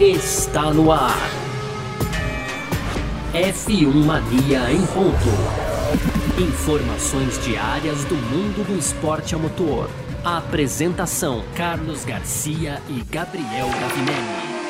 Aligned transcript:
está 0.00 0.72
no 0.72 0.90
ar. 0.90 1.18
F1 3.34 3.92
Mania 3.92 4.72
em 4.72 4.86
ponto. 4.86 6.40
Informações 6.40 7.38
diárias 7.44 8.02
do 8.06 8.14
mundo 8.14 8.66
do 8.66 8.78
esporte 8.78 9.34
a 9.34 9.38
motor. 9.38 9.90
A 10.24 10.38
apresentação: 10.38 11.44
Carlos 11.54 12.06
Garcia 12.06 12.80
e 12.88 13.02
Gabriel 13.02 13.68
Gavinelli. 13.68 14.60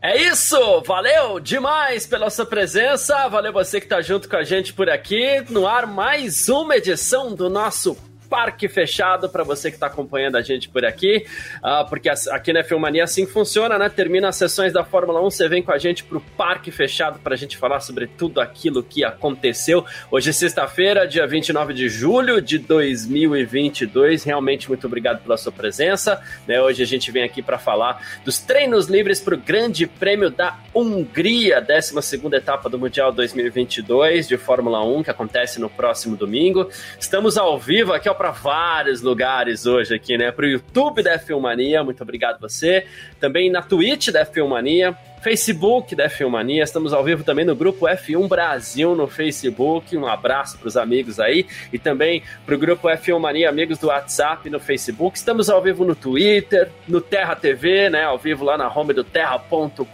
É 0.00 0.16
isso! 0.22 0.82
Valeu 0.86 1.38
demais 1.38 2.06
pela 2.06 2.30
sua 2.30 2.46
presença, 2.46 3.28
valeu 3.28 3.52
você 3.52 3.78
que 3.78 3.84
está 3.84 4.00
junto 4.00 4.30
com 4.30 4.36
a 4.36 4.44
gente 4.44 4.72
por 4.72 4.88
aqui. 4.88 5.44
No 5.50 5.66
ar, 5.66 5.86
mais 5.86 6.48
uma 6.48 6.76
edição 6.76 7.34
do 7.34 7.50
nosso 7.50 7.94
parque 8.28 8.68
fechado 8.68 9.28
para 9.28 9.42
você 9.42 9.70
que 9.70 9.76
está 9.76 9.86
acompanhando 9.86 10.36
a 10.36 10.42
gente 10.42 10.68
por 10.68 10.84
aqui, 10.84 11.24
uh, 11.58 11.88
porque 11.88 12.08
aqui 12.08 12.52
na 12.52 12.62
Filmania 12.62 13.04
assim 13.04 13.26
funciona, 13.26 13.78
né? 13.78 13.88
Termina 13.88 14.28
as 14.28 14.36
sessões 14.36 14.72
da 14.72 14.84
Fórmula 14.84 15.20
1, 15.20 15.30
você 15.30 15.48
vem 15.48 15.62
com 15.62 15.72
a 15.72 15.78
gente 15.78 16.04
para 16.04 16.18
o 16.18 16.20
parque 16.20 16.70
fechado 16.70 17.18
para 17.18 17.34
a 17.34 17.36
gente 17.36 17.56
falar 17.56 17.80
sobre 17.80 18.06
tudo 18.06 18.40
aquilo 18.40 18.82
que 18.82 19.04
aconteceu. 19.04 19.84
Hoje 20.10 20.30
é 20.30 20.32
sexta-feira, 20.32 21.06
dia 21.06 21.26
29 21.26 21.72
de 21.72 21.88
julho 21.88 22.40
de 22.40 22.58
2022. 22.58 24.24
Realmente 24.24 24.68
muito 24.68 24.86
obrigado 24.86 25.22
pela 25.22 25.36
sua 25.36 25.52
presença. 25.52 26.22
Né? 26.46 26.60
Hoje 26.60 26.82
a 26.82 26.86
gente 26.86 27.10
vem 27.10 27.22
aqui 27.22 27.42
para 27.42 27.58
falar 27.58 28.02
dos 28.24 28.38
treinos 28.38 28.86
livres 28.86 29.20
para 29.20 29.34
o 29.34 29.38
Grande 29.38 29.86
Prêmio 29.86 30.30
da 30.30 30.58
Hungria, 30.74 31.60
12 31.60 31.96
etapa 32.32 32.68
do 32.68 32.78
Mundial 32.78 33.12
2022 33.12 34.28
de 34.28 34.36
Fórmula 34.36 34.84
1, 34.84 35.02
que 35.02 35.10
acontece 35.10 35.60
no 35.60 35.70
próximo 35.70 36.16
domingo. 36.16 36.68
Estamos 36.98 37.38
ao 37.38 37.58
vivo 37.58 37.92
aqui 37.92 38.08
ao 38.08 38.17
para 38.18 38.32
vários 38.32 39.00
lugares 39.00 39.64
hoje 39.64 39.94
aqui, 39.94 40.18
né? 40.18 40.32
Para 40.32 40.44
o 40.44 40.48
YouTube 40.48 41.04
da 41.04 41.18
Filmania, 41.20 41.84
muito 41.84 42.02
obrigado 42.02 42.40
você. 42.40 42.84
Também 43.20 43.48
na 43.48 43.62
Twitch 43.62 44.08
da 44.08 44.24
Filmania, 44.26 44.94
Facebook 45.28 45.94
da 45.94 46.08
F1 46.08 46.30
Mania, 46.30 46.62
estamos 46.62 46.94
ao 46.94 47.04
vivo 47.04 47.22
também 47.22 47.44
no 47.44 47.54
grupo 47.54 47.84
F1 47.84 48.26
Brasil 48.26 48.94
no 48.94 49.06
Facebook. 49.06 49.94
Um 49.94 50.06
abraço 50.06 50.56
para 50.56 50.68
os 50.68 50.74
amigos 50.74 51.20
aí 51.20 51.44
e 51.70 51.78
também 51.78 52.22
para 52.46 52.54
o 52.54 52.58
grupo 52.58 52.88
F1 52.88 53.18
Mania 53.18 53.50
Amigos 53.50 53.76
do 53.76 53.88
WhatsApp 53.88 54.48
no 54.48 54.58
Facebook. 54.58 55.18
Estamos 55.18 55.50
ao 55.50 55.60
vivo 55.60 55.84
no 55.84 55.94
Twitter, 55.94 56.70
no 56.86 57.02
Terra 57.02 57.36
TV, 57.36 57.90
né? 57.90 58.04
Ao 58.04 58.16
vivo 58.16 58.42
lá 58.42 58.56
na 58.56 58.72
home 58.74 58.94
do 58.94 59.04
terra.com.br. 59.04 59.84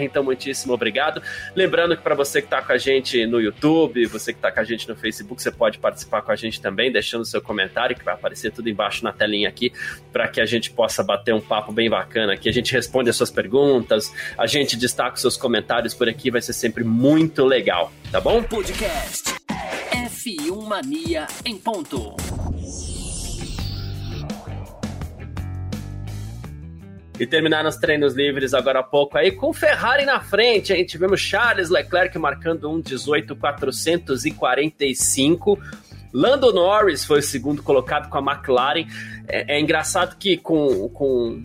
Então, 0.00 0.24
muitíssimo 0.24 0.72
obrigado. 0.72 1.22
Lembrando 1.54 1.96
que 1.96 2.02
para 2.02 2.16
você 2.16 2.40
que 2.40 2.48
está 2.48 2.60
com 2.60 2.72
a 2.72 2.78
gente 2.78 3.24
no 3.24 3.40
YouTube, 3.40 4.04
você 4.06 4.32
que 4.32 4.38
está 4.38 4.50
com 4.50 4.58
a 4.58 4.64
gente 4.64 4.88
no 4.88 4.96
Facebook, 4.96 5.40
você 5.40 5.52
pode 5.52 5.78
participar 5.78 6.22
com 6.22 6.32
a 6.32 6.36
gente 6.36 6.60
também, 6.60 6.90
deixando 6.90 7.24
seu 7.24 7.40
comentário, 7.40 7.94
que 7.94 8.04
vai 8.04 8.14
aparecer 8.14 8.50
tudo 8.50 8.68
embaixo 8.68 9.04
na 9.04 9.12
telinha 9.12 9.48
aqui, 9.48 9.72
para 10.12 10.26
que 10.26 10.40
a 10.40 10.46
gente 10.46 10.72
possa 10.72 11.04
bater 11.04 11.32
um 11.32 11.40
papo 11.40 11.70
bem 11.70 11.88
bacana 11.88 12.32
aqui. 12.32 12.48
A 12.48 12.52
gente 12.52 12.72
responde 12.72 13.10
as 13.10 13.16
suas 13.16 13.30
perguntas, 13.30 14.12
a 14.36 14.46
a 14.46 14.48
gente 14.58 14.76
destaca 14.76 15.14
os 15.14 15.20
seus 15.20 15.36
comentários 15.36 15.94
por 15.94 16.08
aqui, 16.08 16.30
vai 16.30 16.40
ser 16.40 16.52
sempre 16.52 16.84
muito 16.84 17.44
legal, 17.44 17.92
tá 18.10 18.20
bom? 18.20 18.42
Podcast 18.42 19.34
F1 19.90 20.66
Mania 20.66 21.26
em 21.44 21.56
ponto. 21.56 22.14
E 27.18 27.26
terminaram 27.26 27.68
os 27.68 27.76
treinos 27.76 28.14
livres 28.14 28.52
agora 28.52 28.80
há 28.80 28.82
pouco 28.82 29.16
aí 29.16 29.32
com 29.32 29.50
Ferrari 29.52 30.04
na 30.04 30.20
frente. 30.20 30.72
A 30.72 30.76
gente 30.76 30.90
tivemos 30.90 31.18
Charles 31.18 31.70
Leclerc 31.70 32.18
marcando 32.18 32.70
um 32.70 32.82
18.445. 32.82 35.58
Lando 36.12 36.52
Norris 36.52 37.04
foi 37.04 37.20
o 37.20 37.22
segundo 37.22 37.62
colocado 37.62 38.10
com 38.10 38.18
a 38.18 38.32
McLaren. 38.32 38.86
É, 39.26 39.56
é 39.56 39.60
engraçado 39.60 40.16
que 40.18 40.36
com, 40.36 40.90
com 40.90 41.40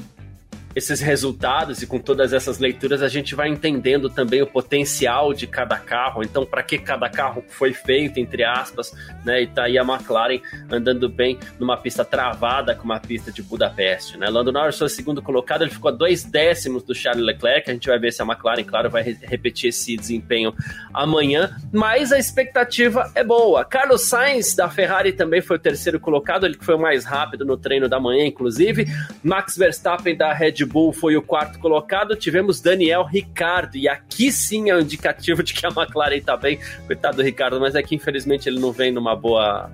esses 0.76 1.00
resultados 1.00 1.82
e 1.82 1.88
com 1.88 2.00
todas 2.00 2.34
essas 2.34 2.60
leituras 2.60 3.02
a 3.02 3.08
gente 3.08 3.36
vai 3.36 3.50
entendendo 3.50 4.10
também 4.10 4.42
o 4.42 4.48
potencial 4.48 5.34
de 5.34 5.48
cada 5.48 5.78
carro. 5.78 6.24
Então, 6.24 6.46
para 6.46 6.64
que 6.64 6.78
cada 6.78 7.10
carro 7.10 7.44
foi 7.50 7.74
feito, 7.74 8.20
entre 8.20 8.44
aspas, 8.44 8.94
né? 9.26 9.42
E 9.42 9.48
tá 9.48 9.64
aí 9.64 9.78
a 9.78 9.84
McLaren 9.84 10.40
andando 10.70 11.10
bem 11.10 11.38
numa 11.60 11.78
pista 11.78 12.06
travada 12.06 12.76
com 12.76 12.84
uma 12.84 13.00
pista 13.00 13.32
de 13.32 13.42
Budapeste, 13.42 14.18
né? 14.18 14.30
Lando 14.30 14.52
Norris 14.52 14.78
foi 14.78 14.88
o 14.88 14.90
segundo 14.90 15.22
colocado, 15.22 15.64
ele 15.64 15.72
ficou 15.72 15.90
a 15.90 15.94
dois 15.94 16.24
décimos 16.24 16.84
do 16.84 16.96
Charles 16.96 17.26
Leclerc. 17.26 17.70
A 17.70 17.74
gente 17.74 17.88
vai 17.88 18.00
ver 18.00 18.12
se 18.12 18.22
a 18.22 18.26
McLaren, 18.26 18.64
claro, 18.64 18.90
vai 18.90 19.04
re 19.04 19.18
repetir 19.22 19.70
esse 19.70 19.96
desempenho 19.96 20.54
amanhã, 20.94 21.56
mas 21.72 22.12
a 22.12 22.18
expectativa 22.18 23.12
é 23.14 23.24
boa. 23.24 23.64
Carlos 23.66 24.02
Sainz 24.02 24.56
da 24.56 24.70
Ferrari 24.70 25.12
também 25.12 25.42
foi 25.42 25.58
o 25.58 25.60
terceiro 25.60 26.00
colocado, 26.00 26.46
ele 26.46 26.58
foi 26.60 26.76
o 26.76 26.80
mais 26.80 27.06
rápido 27.06 27.46
no 27.46 27.58
treino 27.58 27.88
da 27.88 28.00
manhã, 28.00 28.26
inclusive. 28.26 28.86
Max 29.24 29.58
Verstappen 29.58 30.16
da 30.16 30.34
Red 30.34 30.61
Red 30.62 30.66
Bull 30.66 30.94
foi 30.94 31.18
o 31.18 31.22
quarto 31.22 31.60
colocado, 31.60 32.16
tivemos 32.16 32.62
Daniel 32.62 33.04
Ricardo, 33.04 33.76
e 33.76 33.88
aqui 33.88 34.32
sim 34.32 34.70
é 34.70 34.76
um 34.76 34.80
indicativo 34.80 35.42
de 35.42 35.54
que 35.54 35.66
a 35.66 35.70
McLaren 35.70 36.18
está 36.18 36.38
bem. 36.38 36.60
Coitado 36.86 37.18
do 37.18 37.24
Ricardo, 37.24 37.60
mas 37.60 37.76
é 37.76 37.82
que 37.82 37.96
infelizmente 37.96 38.48
ele 38.48 38.60
não 38.60 38.72
vem 38.72 38.92
numa 38.92 39.16
boa 39.16 39.72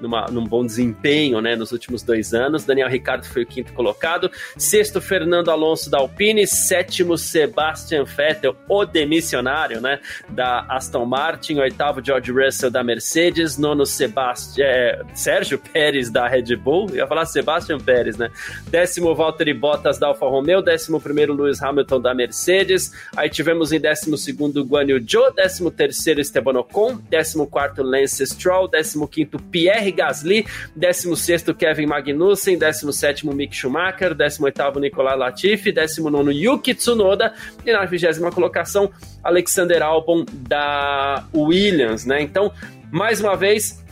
numa, 0.00 0.26
num 0.26 0.44
bom 0.44 0.64
desempenho 0.64 1.40
né, 1.40 1.56
nos 1.56 1.72
últimos 1.72 2.02
dois 2.02 2.34
anos. 2.34 2.64
Daniel 2.64 2.88
Ricardo 2.88 3.24
foi 3.24 3.42
o 3.42 3.46
quinto 3.46 3.72
colocado. 3.72 4.30
Sexto, 4.56 5.00
Fernando 5.00 5.50
Alonso 5.50 5.90
da 5.90 5.98
Alpine. 5.98 6.46
Sétimo, 6.46 7.16
Sebastian 7.16 8.04
Vettel, 8.04 8.56
o 8.68 8.84
demissionário 8.84 9.80
né, 9.80 10.00
da 10.28 10.66
Aston 10.68 11.04
Martin. 11.04 11.58
Oitavo, 11.58 12.04
George 12.04 12.30
Russell 12.30 12.70
da 12.70 12.82
Mercedes. 12.82 13.56
Nono, 13.58 13.84
é, 14.58 15.02
Sérgio 15.14 15.58
Pérez 15.58 16.10
da 16.10 16.26
Red 16.26 16.56
Bull. 16.56 16.88
Eu 16.90 16.96
ia 16.96 17.06
falar 17.06 17.26
Sebastian 17.26 17.78
Pérez, 17.78 18.16
né? 18.16 18.30
Décimo, 18.68 19.14
Valtteri 19.14 19.54
Bottas 19.54 19.98
da 19.98 20.08
Alfa 20.08 20.26
Romeo. 20.26 20.62
Décimo 20.62 21.00
primeiro, 21.00 21.34
Lewis 21.34 21.62
Hamilton 21.62 22.00
da 22.00 22.14
Mercedes. 22.14 22.92
Aí 23.16 23.28
tivemos 23.28 23.72
em 23.72 23.80
décimo 23.80 24.16
segundo, 24.16 24.64
Guan 24.64 24.84
Yu 24.84 25.04
Zhou. 25.06 25.32
Décimo 25.32 25.70
terceiro, 25.70 26.20
Esteban 26.20 26.58
Ocon. 26.58 26.98
Décimo 27.08 27.46
quarto, 27.46 27.82
Lance 27.82 28.26
Stroll. 28.26 28.68
Décimo 28.68 29.08
quinto, 29.08 29.38
Pierre 29.38 29.85
Pierre 29.86 29.92
Gasly, 29.92 30.46
16º 30.78 31.54
Kevin 31.54 31.86
Magnussen, 31.86 32.58
17º 32.58 33.32
Mick 33.32 33.54
Schumacher, 33.54 34.14
18º 34.14 34.80
Nicolas 34.80 35.18
Latifi, 35.18 35.72
19º 35.72 36.32
Yuki 36.32 36.74
Tsunoda 36.74 37.32
e 37.64 37.72
na 37.72 37.84
20 37.84 38.20
colocação 38.32 38.90
Alexander 39.22 39.82
Albon 39.82 40.24
da 40.30 41.24
Williams, 41.34 42.04
né? 42.04 42.22
Então, 42.22 42.52
mais 42.90 43.20
uma 43.20 43.36
vez, 43.36 43.84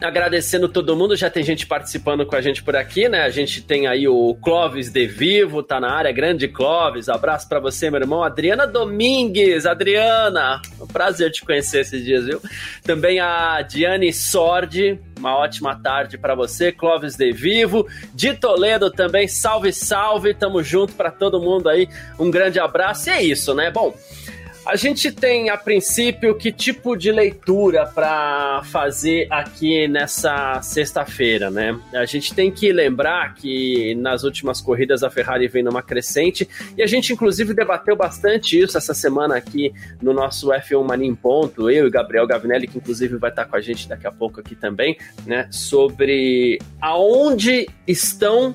agradecendo 0.00 0.68
todo 0.68 0.94
mundo, 0.94 1.16
já 1.16 1.30
tem 1.30 1.42
gente 1.42 1.66
participando 1.66 2.26
com 2.26 2.36
a 2.36 2.40
gente 2.40 2.62
por 2.62 2.76
aqui, 2.76 3.08
né? 3.08 3.22
A 3.22 3.30
gente 3.30 3.62
tem 3.62 3.86
aí 3.86 4.06
o 4.06 4.34
Clóvis 4.34 4.90
De 4.90 5.06
Vivo, 5.06 5.62
tá 5.62 5.80
na 5.80 5.90
área, 5.90 6.12
grande 6.12 6.46
Clóvis, 6.48 7.08
abraço 7.08 7.48
para 7.48 7.58
você, 7.58 7.90
meu 7.90 8.00
irmão. 8.00 8.22
Adriana 8.22 8.66
Domingues, 8.66 9.64
Adriana, 9.64 10.60
um 10.78 10.86
prazer 10.86 11.30
te 11.30 11.42
conhecer 11.42 11.80
esses 11.80 12.04
dias, 12.04 12.26
viu? 12.26 12.42
Também 12.82 13.20
a 13.20 13.62
Diane 13.62 14.12
Sordi, 14.12 15.00
uma 15.18 15.34
ótima 15.34 15.74
tarde 15.74 16.18
para 16.18 16.34
você, 16.34 16.70
Clóvis 16.70 17.16
De 17.16 17.32
Vivo, 17.32 17.86
de 18.12 18.34
Toledo 18.34 18.90
também, 18.90 19.26
salve, 19.26 19.72
salve, 19.72 20.34
tamo 20.34 20.62
junto 20.62 20.92
para 20.92 21.10
todo 21.10 21.40
mundo 21.40 21.70
aí, 21.70 21.88
um 22.18 22.30
grande 22.30 22.60
abraço, 22.60 23.08
e 23.08 23.12
é 23.12 23.22
isso, 23.22 23.54
né? 23.54 23.70
Bom, 23.70 23.94
a 24.66 24.74
gente 24.74 25.12
tem, 25.12 25.48
a 25.48 25.56
princípio, 25.56 26.34
que 26.34 26.50
tipo 26.50 26.96
de 26.96 27.12
leitura 27.12 27.86
para 27.86 28.62
fazer 28.64 29.28
aqui 29.30 29.86
nessa 29.86 30.60
sexta-feira, 30.60 31.50
né? 31.50 31.78
A 31.94 32.04
gente 32.04 32.34
tem 32.34 32.50
que 32.50 32.72
lembrar 32.72 33.34
que 33.34 33.94
nas 33.94 34.24
últimas 34.24 34.60
corridas 34.60 35.04
a 35.04 35.10
Ferrari 35.10 35.46
vem 35.46 35.62
numa 35.62 35.82
crescente 35.82 36.48
e 36.76 36.82
a 36.82 36.86
gente, 36.86 37.12
inclusive, 37.12 37.54
debateu 37.54 37.94
bastante 37.94 38.60
isso 38.60 38.76
essa 38.76 38.92
semana 38.92 39.36
aqui 39.36 39.72
no 40.02 40.12
nosso 40.12 40.48
F1 40.48 40.84
Mania 40.84 41.06
em 41.06 41.14
Ponto, 41.14 41.70
eu 41.70 41.86
e 41.86 41.90
Gabriel 41.90 42.26
Gavinelli, 42.26 42.66
que 42.66 42.78
inclusive 42.78 43.16
vai 43.18 43.30
estar 43.30 43.44
com 43.44 43.54
a 43.54 43.60
gente 43.60 43.88
daqui 43.88 44.06
a 44.06 44.12
pouco 44.12 44.40
aqui 44.40 44.56
também, 44.56 44.98
né? 45.24 45.48
Sobre 45.50 46.58
aonde 46.80 47.68
estão 47.86 48.52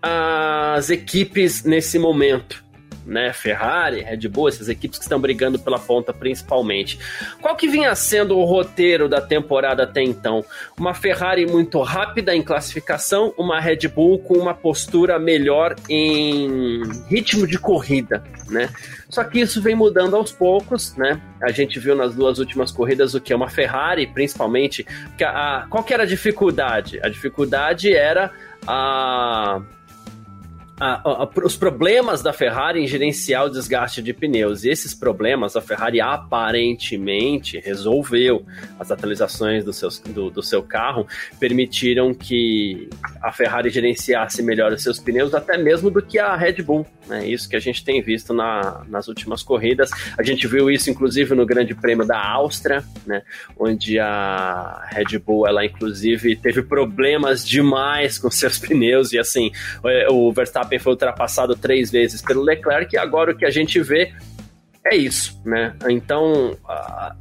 as 0.00 0.88
equipes 0.88 1.64
nesse 1.64 1.98
momento 1.98 2.65
né? 3.06 3.32
Ferrari, 3.32 4.02
Red 4.02 4.28
Bull, 4.28 4.48
essas 4.48 4.68
equipes 4.68 4.98
que 4.98 5.04
estão 5.04 5.20
brigando 5.20 5.58
pela 5.58 5.78
ponta 5.78 6.12
principalmente. 6.12 6.98
Qual 7.40 7.54
que 7.54 7.68
vinha 7.68 7.94
sendo 7.94 8.36
o 8.36 8.44
roteiro 8.44 9.08
da 9.08 9.20
temporada 9.20 9.84
até 9.84 10.02
então? 10.02 10.44
Uma 10.76 10.92
Ferrari 10.92 11.46
muito 11.46 11.80
rápida 11.80 12.34
em 12.34 12.42
classificação, 12.42 13.32
uma 13.38 13.60
Red 13.60 13.88
Bull 13.88 14.18
com 14.18 14.34
uma 14.34 14.52
postura 14.52 15.18
melhor 15.18 15.76
em 15.88 16.82
ritmo 17.08 17.46
de 17.46 17.58
corrida, 17.58 18.22
né? 18.48 18.68
Só 19.08 19.22
que 19.22 19.40
isso 19.40 19.62
vem 19.62 19.76
mudando 19.76 20.16
aos 20.16 20.32
poucos, 20.32 20.96
né? 20.96 21.20
A 21.40 21.52
gente 21.52 21.78
viu 21.78 21.94
nas 21.94 22.14
duas 22.14 22.38
últimas 22.38 22.72
corridas 22.72 23.14
o 23.14 23.20
que 23.20 23.32
é 23.32 23.36
uma 23.36 23.48
Ferrari, 23.48 24.06
principalmente. 24.06 24.84
A, 25.22 25.58
a, 25.58 25.66
qual 25.68 25.84
que 25.84 25.94
era 25.94 26.02
a 26.02 26.06
dificuldade? 26.06 26.98
A 27.02 27.08
dificuldade 27.08 27.94
era 27.94 28.32
a 28.66 29.62
a, 30.78 31.24
a, 31.24 31.30
os 31.42 31.56
problemas 31.56 32.22
da 32.22 32.32
Ferrari 32.32 32.82
em 32.82 32.86
gerenciar 32.86 33.46
o 33.46 33.50
desgaste 33.50 34.02
de 34.02 34.12
pneus. 34.12 34.64
E 34.64 34.68
esses 34.68 34.94
problemas 34.94 35.56
a 35.56 35.60
Ferrari 35.60 36.00
aparentemente 36.00 37.58
resolveu. 37.58 38.44
As 38.78 38.90
atualizações 38.90 39.64
do, 39.64 39.72
do, 40.12 40.30
do, 40.30 40.42
seu 40.42 40.62
carro 40.62 41.06
permitiram 41.40 42.12
que 42.12 42.90
a 43.22 43.32
Ferrari 43.32 43.70
gerenciasse 43.70 44.42
melhor 44.42 44.72
os 44.72 44.82
seus 44.82 44.98
pneus, 44.98 45.34
até 45.34 45.56
mesmo 45.56 45.90
do 45.90 46.02
que 46.02 46.18
a 46.18 46.36
Red 46.36 46.62
Bull. 46.62 46.86
É 47.08 47.24
isso 47.24 47.48
que 47.48 47.56
a 47.56 47.60
gente 47.60 47.84
tem 47.84 48.02
visto 48.02 48.34
na, 48.34 48.84
nas 48.88 49.08
últimas 49.08 49.42
corridas. 49.42 49.90
A 50.18 50.22
gente 50.22 50.46
viu 50.46 50.70
isso, 50.70 50.90
inclusive, 50.90 51.34
no 51.34 51.46
Grande 51.46 51.74
Prêmio 51.74 52.06
da 52.06 52.20
Áustria, 52.20 52.84
né? 53.06 53.22
onde 53.56 53.98
a 53.98 54.84
Red 54.90 55.18
Bull, 55.18 55.46
ela 55.46 55.64
inclusive 55.64 56.36
teve 56.36 56.62
problemas 56.62 57.46
demais 57.46 58.18
com 58.18 58.30
seus 58.30 58.58
pneus. 58.60 59.12
E 59.12 59.18
assim, 59.18 59.52
o 60.10 60.32
Verstappen 60.32 60.65
Verstappen 60.66 60.78
foi 60.78 60.92
ultrapassado 60.92 61.54
três 61.54 61.90
vezes 61.90 62.20
pelo 62.20 62.42
Leclerc 62.42 62.94
e 62.94 62.98
agora 62.98 63.32
o 63.32 63.36
que 63.36 63.44
a 63.44 63.50
gente 63.50 63.80
vê 63.80 64.12
é 64.84 64.94
isso, 64.94 65.40
né? 65.44 65.74
Então, 65.88 66.52
uh, 66.52 67.16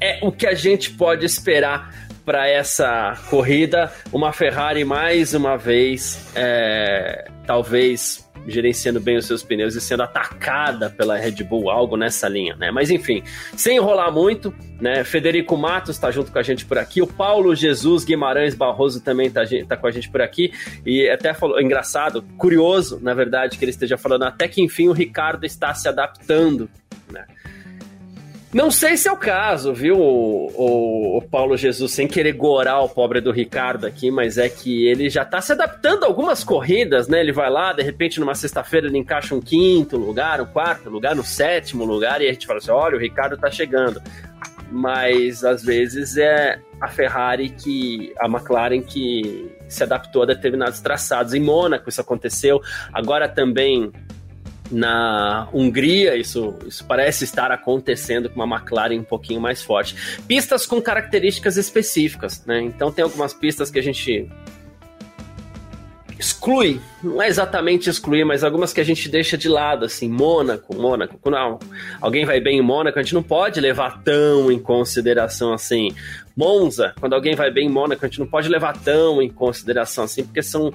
é 0.00 0.18
o 0.22 0.30
que 0.30 0.46
a 0.46 0.54
gente 0.54 0.90
pode 0.90 1.24
esperar 1.24 1.92
para 2.24 2.48
essa 2.48 3.16
corrida. 3.30 3.90
Uma 4.12 4.32
Ferrari 4.32 4.84
mais 4.84 5.34
uma 5.34 5.56
vez, 5.56 6.30
é, 6.34 7.28
talvez 7.46 8.25
gerenciando 8.46 9.00
bem 9.00 9.16
os 9.16 9.26
seus 9.26 9.42
pneus 9.42 9.74
e 9.74 9.80
sendo 9.80 10.02
atacada 10.02 10.90
pela 10.90 11.16
Red 11.16 11.42
Bull, 11.44 11.70
algo 11.70 11.96
nessa 11.96 12.28
linha, 12.28 12.54
né? 12.56 12.70
Mas 12.70 12.90
enfim, 12.90 13.22
sem 13.56 13.76
enrolar 13.76 14.12
muito, 14.12 14.54
né? 14.80 15.04
Federico 15.04 15.56
Matos 15.56 15.96
está 15.96 16.10
junto 16.10 16.32
com 16.32 16.38
a 16.38 16.42
gente 16.42 16.64
por 16.64 16.78
aqui, 16.78 17.02
o 17.02 17.06
Paulo 17.06 17.54
Jesus 17.54 18.04
Guimarães 18.04 18.54
Barroso 18.54 19.02
também 19.02 19.26
está 19.26 19.42
tá 19.68 19.76
com 19.76 19.86
a 19.86 19.90
gente 19.90 20.10
por 20.10 20.20
aqui 20.20 20.52
e 20.84 21.08
até 21.08 21.34
falou, 21.34 21.60
engraçado, 21.60 22.22
curioso, 22.36 22.98
na 23.02 23.14
verdade, 23.14 23.58
que 23.58 23.64
ele 23.64 23.70
esteja 23.70 23.96
falando 23.96 24.24
até 24.24 24.48
que 24.48 24.62
enfim 24.62 24.88
o 24.88 24.92
Ricardo 24.92 25.44
está 25.44 25.74
se 25.74 25.88
adaptando, 25.88 26.68
né? 27.10 27.24
Não 28.56 28.70
sei 28.70 28.96
se 28.96 29.06
é 29.06 29.12
o 29.12 29.18
caso, 29.18 29.74
viu, 29.74 29.98
o, 29.98 30.46
o, 30.46 31.18
o, 31.18 31.20
Paulo 31.20 31.58
Jesus, 31.58 31.92
sem 31.92 32.08
querer 32.08 32.32
gorar 32.32 32.80
o 32.80 32.88
pobre 32.88 33.20
do 33.20 33.30
Ricardo 33.30 33.86
aqui, 33.86 34.10
mas 34.10 34.38
é 34.38 34.48
que 34.48 34.88
ele 34.88 35.10
já 35.10 35.26
tá 35.26 35.42
se 35.42 35.52
adaptando 35.52 36.04
a 36.04 36.06
algumas 36.06 36.42
corridas, 36.42 37.06
né? 37.06 37.20
Ele 37.20 37.32
vai 37.32 37.50
lá, 37.50 37.74
de 37.74 37.82
repente, 37.82 38.18
numa 38.18 38.34
sexta-feira, 38.34 38.86
ele 38.86 38.96
encaixa 38.96 39.34
um 39.34 39.42
quinto 39.42 39.98
lugar, 39.98 40.40
um 40.40 40.46
quarto 40.46 40.88
lugar, 40.88 41.14
no 41.14 41.22
sétimo 41.22 41.84
lugar, 41.84 42.22
e 42.22 42.28
a 42.30 42.32
gente 42.32 42.46
fala 42.46 42.58
assim: 42.58 42.70
olha, 42.70 42.96
o 42.96 42.98
Ricardo 42.98 43.36
tá 43.36 43.50
chegando. 43.50 44.00
Mas 44.72 45.44
às 45.44 45.62
vezes 45.62 46.16
é 46.16 46.58
a 46.80 46.88
Ferrari 46.88 47.50
que. 47.50 48.14
a 48.18 48.26
McLaren 48.26 48.80
que 48.80 49.54
se 49.68 49.82
adaptou 49.82 50.22
a 50.22 50.26
determinados 50.26 50.80
traçados. 50.80 51.34
Em 51.34 51.40
Mônaco 51.40 51.90
isso 51.90 52.00
aconteceu, 52.00 52.62
agora 52.90 53.28
também 53.28 53.92
na 54.70 55.48
Hungria, 55.52 56.16
isso, 56.16 56.54
isso 56.66 56.84
parece 56.84 57.24
estar 57.24 57.50
acontecendo 57.50 58.28
com 58.28 58.42
uma 58.42 58.56
McLaren 58.56 58.98
um 58.98 59.04
pouquinho 59.04 59.40
mais 59.40 59.62
forte. 59.62 59.94
Pistas 60.26 60.66
com 60.66 60.80
características 60.80 61.56
específicas, 61.56 62.44
né? 62.44 62.60
Então 62.62 62.90
tem 62.90 63.02
algumas 63.02 63.32
pistas 63.32 63.70
que 63.70 63.78
a 63.78 63.82
gente 63.82 64.28
exclui, 66.18 66.80
não 67.02 67.20
é 67.20 67.28
exatamente 67.28 67.90
excluir, 67.90 68.24
mas 68.24 68.42
algumas 68.42 68.72
que 68.72 68.80
a 68.80 68.84
gente 68.84 69.08
deixa 69.08 69.36
de 69.36 69.48
lado, 69.48 69.84
assim, 69.84 70.08
Mônaco, 70.08 70.74
Mônaco, 70.74 71.18
quando 71.20 71.36
alguém 72.00 72.24
vai 72.24 72.40
bem 72.40 72.58
em 72.58 72.62
Mônaco, 72.62 72.98
a 72.98 73.02
gente 73.02 73.14
não 73.14 73.22
pode 73.22 73.60
levar 73.60 74.02
tão 74.02 74.50
em 74.50 74.58
consideração 74.58 75.52
assim. 75.52 75.94
Monza, 76.34 76.94
quando 76.98 77.14
alguém 77.14 77.34
vai 77.34 77.50
bem 77.50 77.66
em 77.66 77.70
Mônaco, 77.70 78.04
a 78.04 78.08
gente 78.08 78.18
não 78.18 78.26
pode 78.26 78.48
levar 78.48 78.78
tão 78.78 79.20
em 79.20 79.28
consideração 79.28 80.04
assim, 80.04 80.24
porque 80.24 80.42
são 80.42 80.72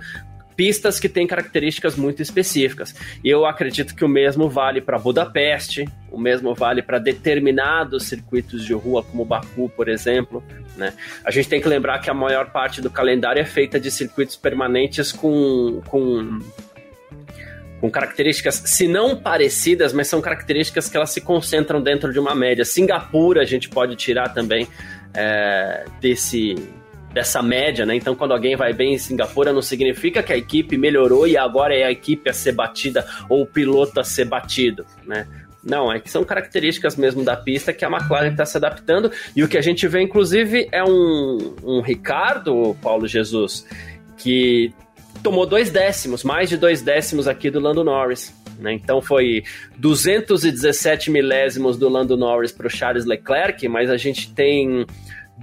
pistas 0.56 1.00
que 1.00 1.10
têm 1.10 1.28
características 1.28 1.96
muito 1.96 2.22
específicas. 2.22 2.96
E 3.24 3.30
eu 3.30 3.46
acredito 3.46 3.96
que 3.96 4.06
o 4.06 4.10
mesmo 4.10 4.50
vale 4.50 4.82
para 4.82 4.98
Budapeste, 4.98 5.88
o 6.12 6.20
mesmo 6.20 6.54
vale 6.54 6.82
para 6.82 7.00
determinados 7.00 8.04
circuitos 8.04 8.66
de 8.66 8.74
rua, 8.74 9.04
como 9.04 9.26
Baku, 9.26 9.70
por 9.70 9.90
exemplo. 9.90 10.44
Né? 10.76 10.94
A 11.24 11.32
gente 11.32 11.50
tem 11.50 11.62
que 11.62 11.68
lembrar 11.68 12.00
que 12.00 12.10
a 12.10 12.14
maior 12.14 12.52
parte 12.52 12.82
do 12.82 12.90
calendário 12.90 13.40
é 13.40 13.46
feita 13.46 13.80
de 13.80 13.90
circuitos 13.90 14.36
permanentes 14.36 15.12
com, 15.12 15.82
com 15.88 16.40
com 17.82 17.90
características, 17.90 18.62
se 18.68 18.88
não 18.88 19.16
parecidas, 19.16 19.92
mas 19.92 20.08
são 20.08 20.22
características 20.22 20.88
que 20.88 20.96
elas 20.96 21.10
se 21.10 21.20
concentram 21.20 21.82
dentro 21.82 22.14
de 22.14 22.20
uma 22.20 22.36
média. 22.36 22.64
Singapura 22.64 23.42
a 23.42 23.46
gente 23.46 23.68
pode 23.68 23.96
tirar 23.96 24.30
também 24.30 24.68
é, 25.16 25.86
desse, 26.00 26.56
dessa 27.14 27.42
média, 27.42 27.86
né? 27.86 27.96
Então, 27.96 28.16
quando 28.16 28.32
alguém 28.32 28.56
vai 28.56 28.74
bem 28.74 28.94
em 28.94 28.98
Singapura, 28.98 29.52
não 29.54 29.62
significa 29.62 30.24
que 30.24 30.34
a 30.34 30.38
equipe 30.38 30.78
melhorou 30.78 31.28
e 31.28 31.38
agora 31.38 31.76
é 31.76 31.84
a 31.84 31.92
equipe 31.92 32.30
a 32.30 32.34
ser 32.34 32.54
batida 32.54 33.06
ou 33.28 33.42
o 33.42 33.46
piloto 33.46 34.00
a 34.00 34.04
ser 34.04 34.26
batido, 34.26 34.86
né? 35.06 35.28
Não, 35.64 35.92
é 35.94 36.00
que 36.00 36.10
são 36.10 36.24
características 36.24 36.96
mesmo 36.96 37.24
da 37.24 37.36
pista 37.36 37.72
que 37.72 37.86
a 37.86 37.88
McLaren 37.88 38.32
está 38.32 38.46
se 38.46 38.58
adaptando. 38.58 39.12
E 39.36 39.44
o 39.44 39.48
que 39.48 39.58
a 39.58 39.62
gente 39.62 39.88
vê, 39.88 40.02
inclusive, 40.02 40.68
é 40.72 40.84
um, 40.84 41.56
um 41.64 41.82
Ricardo, 41.82 42.76
Paulo 42.82 43.08
Jesus, 43.08 43.68
que 44.18 44.74
tomou 45.22 45.46
dois 45.46 45.70
décimos, 45.70 46.24
mais 46.24 46.50
de 46.50 46.58
dois 46.58 46.82
décimos 46.82 47.28
aqui 47.28 47.52
do 47.52 47.60
Lando 47.60 47.84
Norris. 47.84 48.34
Né? 48.58 48.74
Então 48.74 49.02
foi 49.02 49.44
217 49.78 51.12
milésimos 51.12 51.78
do 51.78 51.90
Lando 51.90 52.18
Norris 52.18 52.52
para 52.52 52.68
o 52.68 52.70
Charles 52.70 53.06
Leclerc, 53.06 53.68
mas 53.68 53.90
a 53.90 53.98
gente 53.98 54.34
tem 54.34 54.86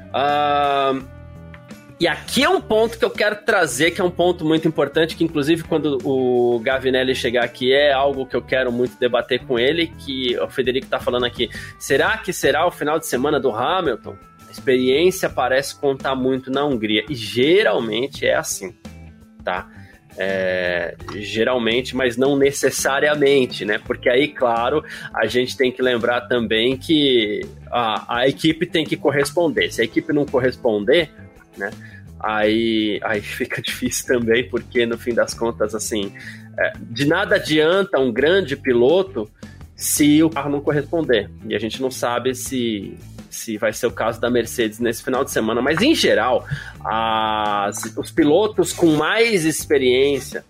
Uh, 0.09 1.20
e 2.01 2.07
aqui 2.07 2.43
é 2.43 2.49
um 2.49 2.59
ponto 2.59 2.97
que 2.97 3.05
eu 3.05 3.11
quero 3.11 3.45
trazer, 3.45 3.91
que 3.91 4.01
é 4.01 4.03
um 4.03 4.09
ponto 4.09 4.43
muito 4.43 4.67
importante, 4.67 5.15
que 5.15 5.23
inclusive 5.23 5.61
quando 5.61 5.99
o 6.03 6.59
Gavinelli 6.59 7.13
chegar 7.13 7.43
aqui 7.43 7.71
é 7.71 7.93
algo 7.93 8.25
que 8.25 8.35
eu 8.35 8.41
quero 8.41 8.71
muito 8.71 8.99
debater 8.99 9.45
com 9.45 9.59
ele, 9.59 9.85
que 9.99 10.35
o 10.39 10.49
Federico 10.49 10.85
está 10.85 10.99
falando 10.99 11.27
aqui. 11.27 11.47
Será 11.77 12.17
que 12.17 12.33
será 12.33 12.65
o 12.65 12.71
final 12.71 12.97
de 12.97 13.05
semana 13.05 13.39
do 13.39 13.51
Hamilton? 13.51 14.15
A 14.47 14.51
experiência 14.51 15.29
parece 15.29 15.79
contar 15.79 16.15
muito 16.15 16.49
na 16.49 16.65
Hungria. 16.65 17.05
E 17.07 17.13
geralmente 17.13 18.25
é 18.25 18.33
assim, 18.33 18.75
tá? 19.43 19.69
É, 20.17 20.95
geralmente, 21.17 21.95
mas 21.95 22.17
não 22.17 22.35
necessariamente, 22.35 23.63
né? 23.63 23.77
Porque 23.77 24.09
aí, 24.09 24.27
claro, 24.27 24.83
a 25.13 25.27
gente 25.27 25.55
tem 25.55 25.71
que 25.71 25.83
lembrar 25.83 26.21
também 26.21 26.75
que 26.75 27.41
a, 27.71 28.21
a 28.21 28.27
equipe 28.27 28.65
tem 28.65 28.83
que 28.83 28.97
corresponder. 28.97 29.71
Se 29.71 29.81
a 29.81 29.83
equipe 29.83 30.11
não 30.11 30.25
corresponder, 30.25 31.11
né? 31.55 31.69
Aí, 32.23 32.99
aí 33.03 33.19
fica 33.21 33.61
difícil 33.61 34.05
também, 34.07 34.47
porque 34.47 34.85
no 34.85 34.97
fim 34.97 35.13
das 35.13 35.33
contas, 35.33 35.73
assim, 35.73 36.13
é, 36.59 36.73
de 36.79 37.05
nada 37.05 37.35
adianta 37.35 37.99
um 37.99 38.11
grande 38.11 38.55
piloto 38.55 39.29
se 39.75 40.21
o 40.21 40.29
carro 40.29 40.49
não 40.49 40.61
corresponder. 40.61 41.29
E 41.47 41.55
a 41.55 41.59
gente 41.59 41.81
não 41.81 41.89
sabe 41.89 42.35
se, 42.35 42.95
se 43.29 43.57
vai 43.57 43.73
ser 43.73 43.87
o 43.87 43.91
caso 43.91 44.21
da 44.21 44.29
Mercedes 44.29 44.79
nesse 44.79 45.03
final 45.03 45.23
de 45.23 45.31
semana, 45.31 45.61
mas 45.61 45.81
em 45.81 45.95
geral, 45.95 46.45
as, 46.85 47.91
os 47.97 48.11
pilotos 48.11 48.71
com 48.71 48.95
mais 48.95 49.43
experiência, 49.43 50.45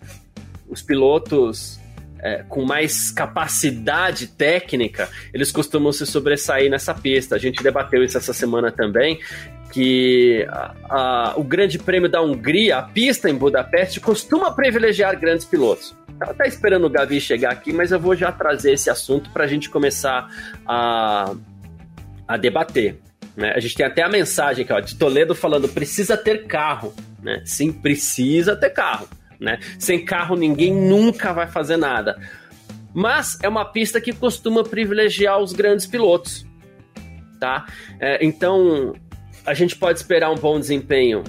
os 0.68 0.82
pilotos 0.82 1.80
é, 2.22 2.44
com 2.48 2.64
mais 2.64 3.10
capacidade 3.10 4.28
técnica, 4.28 5.08
eles 5.34 5.50
costumam 5.50 5.92
se 5.92 6.06
sobressair 6.06 6.70
nessa 6.70 6.94
pista. 6.94 7.34
A 7.34 7.38
gente 7.38 7.62
debateu 7.62 8.04
isso 8.04 8.16
essa 8.16 8.32
semana 8.32 8.70
também, 8.70 9.18
que 9.72 10.46
a, 10.50 10.74
a, 10.90 11.32
o 11.36 11.42
Grande 11.42 11.78
Prêmio 11.78 12.08
da 12.08 12.20
Hungria, 12.20 12.76
a 12.76 12.82
pista 12.82 13.30
em 13.30 13.34
Budapeste, 13.34 14.00
costuma 14.00 14.52
privilegiar 14.52 15.18
grandes 15.18 15.46
pilotos. 15.46 15.96
Estava 16.12 16.32
até 16.32 16.46
esperando 16.46 16.86
o 16.86 16.90
Gavi 16.90 17.20
chegar 17.20 17.52
aqui, 17.52 17.72
mas 17.72 17.90
eu 17.90 17.98
vou 17.98 18.14
já 18.14 18.30
trazer 18.30 18.74
esse 18.74 18.90
assunto 18.90 19.30
para 19.30 19.44
a 19.44 19.46
gente 19.46 19.70
começar 19.70 20.28
a, 20.66 21.34
a 22.28 22.36
debater. 22.36 23.00
Né? 23.34 23.52
A 23.56 23.60
gente 23.60 23.74
tem 23.74 23.86
até 23.86 24.02
a 24.02 24.08
mensagem 24.10 24.62
aqui, 24.62 24.72
ó, 24.74 24.78
de 24.78 24.94
Toledo 24.94 25.34
falando: 25.34 25.66
precisa 25.66 26.18
ter 26.18 26.46
carro. 26.46 26.94
Né? 27.22 27.42
Sim, 27.46 27.72
precisa 27.72 28.54
ter 28.54 28.70
carro. 28.70 29.08
Né? 29.40 29.58
Sem 29.78 30.04
carro, 30.04 30.36
ninguém 30.36 30.72
nunca 30.72 31.32
vai 31.32 31.46
fazer 31.46 31.78
nada. 31.78 32.20
Mas 32.92 33.38
é 33.42 33.48
uma 33.48 33.64
pista 33.64 34.00
que 34.02 34.12
costuma 34.12 34.62
privilegiar 34.62 35.38
os 35.40 35.54
grandes 35.54 35.86
pilotos. 35.86 36.46
Tá? 37.40 37.66
É, 37.98 38.24
então, 38.24 38.94
a 39.44 39.54
gente 39.54 39.76
pode 39.76 39.98
esperar 39.98 40.30
um 40.30 40.36
bom 40.36 40.58
desempenho 40.58 41.24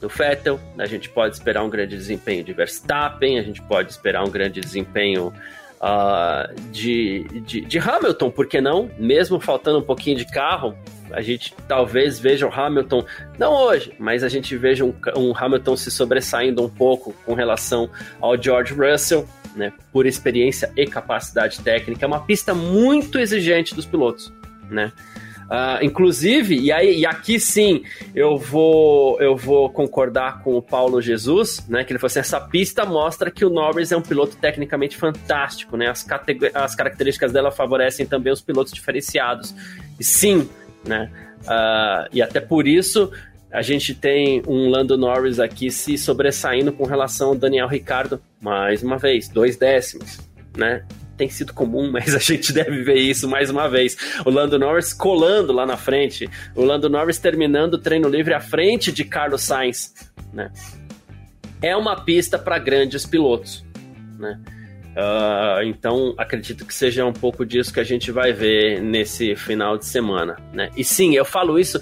do 0.00 0.08
Vettel, 0.08 0.58
a 0.78 0.86
gente 0.86 1.08
pode 1.10 1.34
esperar 1.34 1.62
um 1.62 1.68
grande 1.68 1.96
desempenho 1.96 2.42
de 2.42 2.52
Verstappen, 2.52 3.38
a 3.38 3.42
gente 3.42 3.60
pode 3.62 3.90
esperar 3.90 4.24
um 4.24 4.30
grande 4.30 4.60
desempenho 4.60 5.32
uh, 5.80 6.54
de, 6.70 7.24
de, 7.42 7.60
de 7.60 7.78
Hamilton, 7.78 8.30
por 8.30 8.46
que 8.46 8.60
não? 8.60 8.90
Mesmo 8.98 9.38
faltando 9.38 9.78
um 9.78 9.82
pouquinho 9.82 10.16
de 10.16 10.24
carro, 10.24 10.74
a 11.12 11.20
gente 11.20 11.54
talvez 11.68 12.18
veja 12.18 12.46
o 12.46 12.52
Hamilton, 12.52 13.04
não 13.38 13.52
hoje, 13.52 13.92
mas 13.98 14.24
a 14.24 14.28
gente 14.28 14.56
veja 14.56 14.84
um, 14.84 14.94
um, 15.16 15.36
Hamilton 15.36 15.76
se 15.76 15.90
sobressaindo 15.90 16.62
um 16.64 16.68
pouco 16.68 17.12
com 17.26 17.34
relação 17.34 17.90
ao 18.20 18.40
George 18.40 18.72
Russell, 18.72 19.28
né, 19.54 19.72
por 19.92 20.06
experiência 20.06 20.72
e 20.76 20.86
capacidade 20.86 21.60
técnica. 21.60 22.04
É 22.04 22.08
uma 22.08 22.20
pista 22.20 22.54
muito 22.54 23.18
exigente 23.18 23.74
dos 23.74 23.84
pilotos, 23.84 24.32
né? 24.70 24.92
Uh, 25.50 25.84
inclusive, 25.84 26.56
e, 26.60 26.70
aí, 26.70 27.00
e 27.00 27.04
aqui 27.04 27.40
sim 27.40 27.82
eu 28.14 28.38
vou, 28.38 29.20
eu 29.20 29.36
vou 29.36 29.68
concordar 29.68 30.44
com 30.44 30.56
o 30.56 30.62
Paulo 30.62 31.02
Jesus, 31.02 31.66
né? 31.68 31.82
Que 31.82 31.92
ele 31.92 31.98
falou 31.98 32.06
assim: 32.06 32.20
essa 32.20 32.40
pista 32.40 32.86
mostra 32.86 33.32
que 33.32 33.44
o 33.44 33.50
Norris 33.50 33.90
é 33.90 33.96
um 33.96 34.02
piloto 34.02 34.36
tecnicamente 34.36 34.96
fantástico, 34.96 35.76
né? 35.76 35.88
As, 35.88 36.06
as 36.54 36.74
características 36.76 37.32
dela 37.32 37.50
favorecem 37.50 38.06
também 38.06 38.32
os 38.32 38.40
pilotos 38.40 38.72
diferenciados. 38.72 39.52
E 39.98 40.04
sim, 40.04 40.48
né? 40.86 41.10
Uh, 41.42 42.08
e 42.12 42.22
até 42.22 42.38
por 42.38 42.68
isso 42.68 43.10
a 43.50 43.62
gente 43.62 43.92
tem 43.92 44.42
um 44.46 44.68
Lando 44.68 44.96
Norris 44.96 45.40
aqui 45.40 45.68
se 45.70 45.98
sobressaindo 45.98 46.72
com 46.72 46.84
relação 46.84 47.30
ao 47.30 47.34
Daniel 47.34 47.66
Ricardo, 47.66 48.22
mais 48.40 48.84
uma 48.84 48.96
vez, 48.96 49.28
dois 49.28 49.56
décimos, 49.56 50.20
né? 50.56 50.84
Tem 51.20 51.28
sido 51.28 51.52
comum, 51.52 51.90
mas 51.92 52.14
a 52.14 52.18
gente 52.18 52.50
deve 52.50 52.82
ver 52.82 52.98
isso 52.98 53.28
mais 53.28 53.50
uma 53.50 53.68
vez. 53.68 53.96
O 54.24 54.30
Lando 54.30 54.58
Norris 54.58 54.94
colando 54.94 55.52
lá 55.52 55.66
na 55.66 55.76
frente, 55.76 56.28
o 56.54 56.64
Lando 56.64 56.88
Norris 56.88 57.18
terminando 57.18 57.74
o 57.74 57.78
treino 57.78 58.08
livre 58.08 58.32
à 58.32 58.40
frente 58.40 58.90
de 58.90 59.04
Carlos 59.04 59.42
Sainz, 59.42 59.94
né? 60.32 60.50
É 61.62 61.76
uma 61.76 62.04
pista 62.04 62.38
para 62.38 62.58
grandes 62.58 63.04
pilotos, 63.04 63.62
né? 64.18 64.40
Uh, 64.90 65.62
então 65.64 66.14
acredito 66.18 66.64
que 66.64 66.74
seja 66.74 67.04
um 67.04 67.12
pouco 67.12 67.46
disso 67.46 67.72
que 67.72 67.78
a 67.78 67.84
gente 67.84 68.10
vai 68.10 68.32
ver 68.32 68.80
nesse 68.80 69.36
final 69.36 69.76
de 69.76 69.84
semana, 69.84 70.36
né? 70.54 70.70
E 70.74 70.82
sim, 70.82 71.14
eu 71.14 71.24
falo 71.24 71.58
isso 71.58 71.80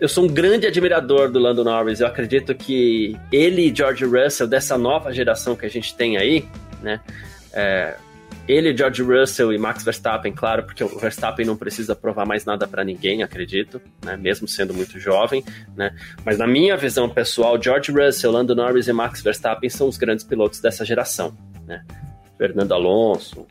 eu 0.00 0.08
sou 0.08 0.24
um 0.24 0.26
grande 0.26 0.66
admirador 0.66 1.30
do 1.30 1.38
Lando 1.38 1.62
Norris. 1.62 2.00
Eu 2.00 2.08
acredito 2.08 2.52
que 2.56 3.16
ele 3.30 3.70
e 3.70 3.76
George 3.76 4.04
Russell, 4.04 4.48
dessa 4.48 4.76
nova 4.76 5.12
geração 5.12 5.54
que 5.54 5.64
a 5.64 5.68
gente 5.68 5.94
tem 5.94 6.16
aí, 6.16 6.44
né? 6.82 7.00
É, 7.52 7.94
ele, 8.48 8.76
George 8.76 9.02
Russell 9.02 9.52
e 9.52 9.58
Max 9.58 9.84
Verstappen, 9.84 10.32
claro, 10.32 10.64
porque 10.64 10.82
o 10.82 10.98
Verstappen 10.98 11.46
não 11.46 11.56
precisa 11.56 11.94
provar 11.94 12.26
mais 12.26 12.44
nada 12.44 12.66
para 12.66 12.84
ninguém, 12.84 13.22
acredito, 13.22 13.80
né? 14.04 14.16
mesmo 14.16 14.48
sendo 14.48 14.74
muito 14.74 14.98
jovem. 14.98 15.44
Né? 15.76 15.94
Mas 16.24 16.38
na 16.38 16.46
minha 16.46 16.76
visão 16.76 17.08
pessoal, 17.08 17.60
George 17.62 17.92
Russell, 17.92 18.32
Lando 18.32 18.54
Norris 18.54 18.88
e 18.88 18.92
Max 18.92 19.22
Verstappen 19.22 19.70
são 19.70 19.88
os 19.88 19.96
grandes 19.96 20.24
pilotos 20.24 20.60
dessa 20.60 20.84
geração. 20.84 21.36
Né? 21.66 21.84
Fernando 22.36 22.72
Alonso, 22.72 23.46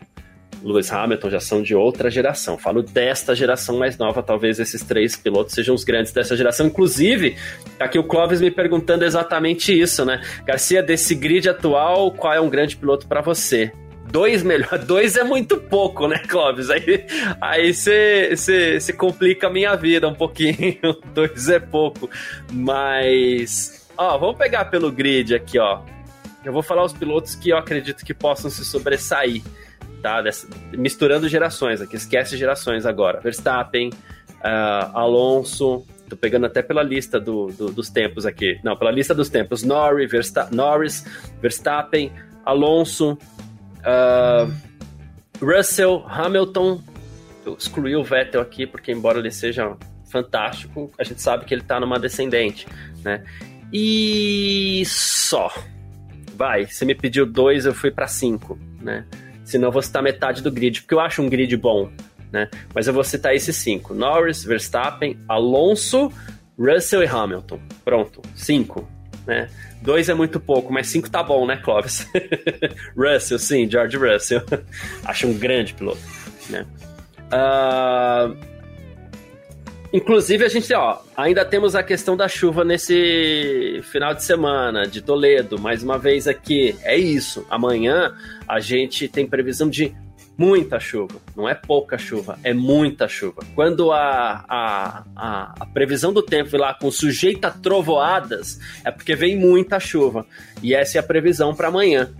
Lewis 0.63 0.91
Hamilton 0.91 1.29
já 1.29 1.39
são 1.39 1.61
de 1.61 1.73
outra 1.73 2.09
geração. 2.09 2.57
Falo 2.57 2.83
desta 2.83 3.35
geração 3.35 3.77
mais 3.77 3.97
nova, 3.97 4.21
talvez 4.21 4.59
esses 4.59 4.83
três 4.83 5.15
pilotos 5.15 5.53
sejam 5.53 5.73
os 5.73 5.83
grandes 5.83 6.11
dessa 6.11 6.35
geração. 6.35 6.67
Inclusive, 6.67 7.35
tá 7.77 7.85
aqui 7.85 7.97
o 7.97 8.03
Clóvis 8.03 8.41
me 8.41 8.51
perguntando 8.51 9.05
exatamente 9.05 9.77
isso, 9.77 10.05
né? 10.05 10.21
Garcia, 10.45 10.83
desse 10.83 11.15
grid 11.15 11.49
atual, 11.49 12.11
qual 12.11 12.33
é 12.33 12.41
um 12.41 12.49
grande 12.49 12.75
piloto 12.75 13.07
para 13.07 13.21
você? 13.21 13.71
Dois 14.11 14.43
melhor. 14.43 14.77
Dois 14.85 15.15
é 15.15 15.23
muito 15.23 15.57
pouco, 15.57 16.07
né, 16.07 16.19
Clóvis? 16.19 16.67
Aí 17.39 17.73
você 17.73 18.93
complica 18.97 19.47
a 19.47 19.49
minha 19.49 19.75
vida 19.75 20.07
um 20.07 20.13
pouquinho. 20.13 20.77
dois 21.13 21.49
é 21.49 21.59
pouco. 21.59 22.09
Mas. 22.51 23.87
Ó, 23.97 24.17
vamos 24.17 24.37
pegar 24.37 24.65
pelo 24.65 24.91
grid 24.91 25.33
aqui, 25.33 25.57
ó. 25.57 25.81
Eu 26.43 26.51
vou 26.51 26.63
falar 26.63 26.83
os 26.83 26.93
pilotos 26.93 27.35
que 27.35 27.49
eu 27.49 27.57
acredito 27.57 28.03
que 28.03 28.13
possam 28.13 28.49
se 28.49 28.65
sobressair, 28.65 29.43
tá? 30.01 30.21
Dessa, 30.21 30.47
misturando 30.71 31.29
gerações 31.29 31.81
aqui, 31.81 31.95
esquece 31.95 32.35
gerações 32.35 32.85
agora. 32.85 33.21
Verstappen, 33.21 33.89
uh, 33.89 34.97
Alonso, 34.97 35.85
tô 36.09 36.17
pegando 36.17 36.47
até 36.47 36.63
pela 36.63 36.81
lista 36.81 37.19
do, 37.19 37.47
do, 37.47 37.71
dos 37.71 37.89
tempos 37.89 38.25
aqui. 38.25 38.59
Não, 38.63 38.75
pela 38.75 38.91
lista 38.91 39.13
dos 39.13 39.29
tempos. 39.29 39.61
Norris, 39.63 40.11
Norris 40.51 41.05
Verstappen, 41.39 42.11
Alonso, 42.43 43.17
Uh, 43.81 44.51
Russell, 45.43 46.03
Hamilton, 46.07 46.81
eu 47.45 47.55
excluí 47.55 47.95
o 47.95 48.03
Vettel 48.03 48.41
aqui, 48.41 48.67
porque 48.67 48.91
embora 48.91 49.19
ele 49.19 49.31
seja 49.31 49.75
fantástico, 50.11 50.91
a 50.97 51.03
gente 51.03 51.21
sabe 51.21 51.45
que 51.45 51.53
ele 51.53 51.63
tá 51.63 51.79
numa 51.79 51.99
descendente, 51.99 52.67
né? 53.03 53.23
E 53.73 54.83
só. 54.85 55.51
Vai, 56.35 56.65
você 56.65 56.85
me 56.85 56.93
pediu 56.93 57.25
dois, 57.25 57.65
eu 57.65 57.73
fui 57.73 57.91
para 57.91 58.07
cinco, 58.07 58.59
né? 58.81 59.05
Senão 59.43 59.71
você 59.71 59.91
tá 59.91 60.01
metade 60.01 60.41
do 60.41 60.51
grid, 60.51 60.81
porque 60.81 60.93
eu 60.93 60.99
acho 60.99 61.21
um 61.21 61.29
grid 61.29 61.55
bom, 61.57 61.91
né? 62.31 62.49
Mas 62.73 62.87
eu 62.87 62.93
vou 62.93 63.03
citar 63.03 63.33
esses 63.33 63.55
cinco: 63.55 63.93
Norris, 63.93 64.43
Verstappen, 64.43 65.17
Alonso, 65.27 66.11
Russell 66.57 67.03
e 67.03 67.07
Hamilton. 67.07 67.59
Pronto, 67.83 68.21
cinco, 68.35 68.87
né? 69.25 69.49
Dois 69.81 70.09
é 70.09 70.13
muito 70.13 70.39
pouco, 70.39 70.71
mas 70.71 70.87
cinco 70.87 71.09
tá 71.09 71.23
bom, 71.23 71.45
né, 71.45 71.57
Clóvis? 71.57 72.07
Russell, 72.95 73.39
sim, 73.39 73.69
George 73.69 73.97
Russell. 73.97 74.41
Acho 75.05 75.27
um 75.27 75.33
grande 75.33 75.73
piloto, 75.73 76.01
né? 76.49 76.65
Uh... 77.31 78.51
Inclusive, 79.93 80.45
a 80.45 80.47
gente, 80.47 80.73
ó, 80.73 80.99
ainda 81.17 81.43
temos 81.43 81.75
a 81.75 81.83
questão 81.83 82.15
da 82.15 82.25
chuva 82.25 82.63
nesse 82.63 83.81
final 83.91 84.13
de 84.13 84.23
semana, 84.23 84.83
de 84.83 85.01
Toledo, 85.01 85.59
mais 85.59 85.83
uma 85.83 85.97
vez 85.97 86.29
aqui. 86.29 86.77
É 86.83 86.95
isso. 86.95 87.45
Amanhã 87.49 88.15
a 88.47 88.61
gente 88.61 89.09
tem 89.09 89.27
previsão 89.27 89.69
de 89.69 89.93
muita 90.41 90.79
chuva. 90.79 91.21
Não 91.37 91.47
é 91.47 91.53
pouca 91.53 91.99
chuva, 91.99 92.39
é 92.43 92.51
muita 92.51 93.07
chuva. 93.07 93.43
Quando 93.53 93.91
a, 93.91 94.43
a, 94.49 95.03
a, 95.15 95.55
a 95.59 95.65
previsão 95.67 96.11
do 96.11 96.23
tempo 96.23 96.57
lá 96.57 96.73
com 96.73 96.89
sujeita 96.89 97.51
trovoadas, 97.51 98.59
é 98.83 98.89
porque 98.89 99.15
vem 99.15 99.37
muita 99.37 99.79
chuva. 99.79 100.25
E 100.63 100.73
essa 100.73 100.97
é 100.97 100.99
a 100.99 101.03
previsão 101.03 101.53
para 101.53 101.67
amanhã. 101.67 102.11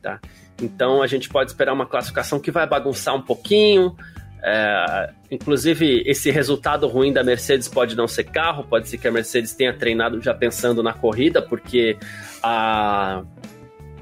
Tá? 0.00 0.20
Então 0.62 1.02
a 1.02 1.08
gente 1.08 1.28
pode 1.28 1.50
esperar 1.50 1.72
uma 1.72 1.84
classificação 1.84 2.38
que 2.38 2.52
vai 2.52 2.64
bagunçar 2.64 3.16
um 3.16 3.22
pouquinho. 3.22 3.96
É, 4.40 5.10
inclusive, 5.28 6.04
esse 6.06 6.30
resultado 6.30 6.86
ruim 6.86 7.12
da 7.12 7.24
Mercedes 7.24 7.66
pode 7.66 7.96
não 7.96 8.06
ser 8.06 8.22
carro, 8.22 8.62
pode 8.62 8.88
ser 8.88 8.98
que 8.98 9.08
a 9.08 9.10
Mercedes 9.10 9.52
tenha 9.52 9.76
treinado 9.76 10.22
já 10.22 10.32
pensando 10.32 10.80
na 10.80 10.92
corrida, 10.92 11.42
porque 11.42 11.98
a, 12.40 13.24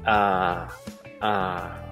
a, 0.05 0.67
a 1.19 1.86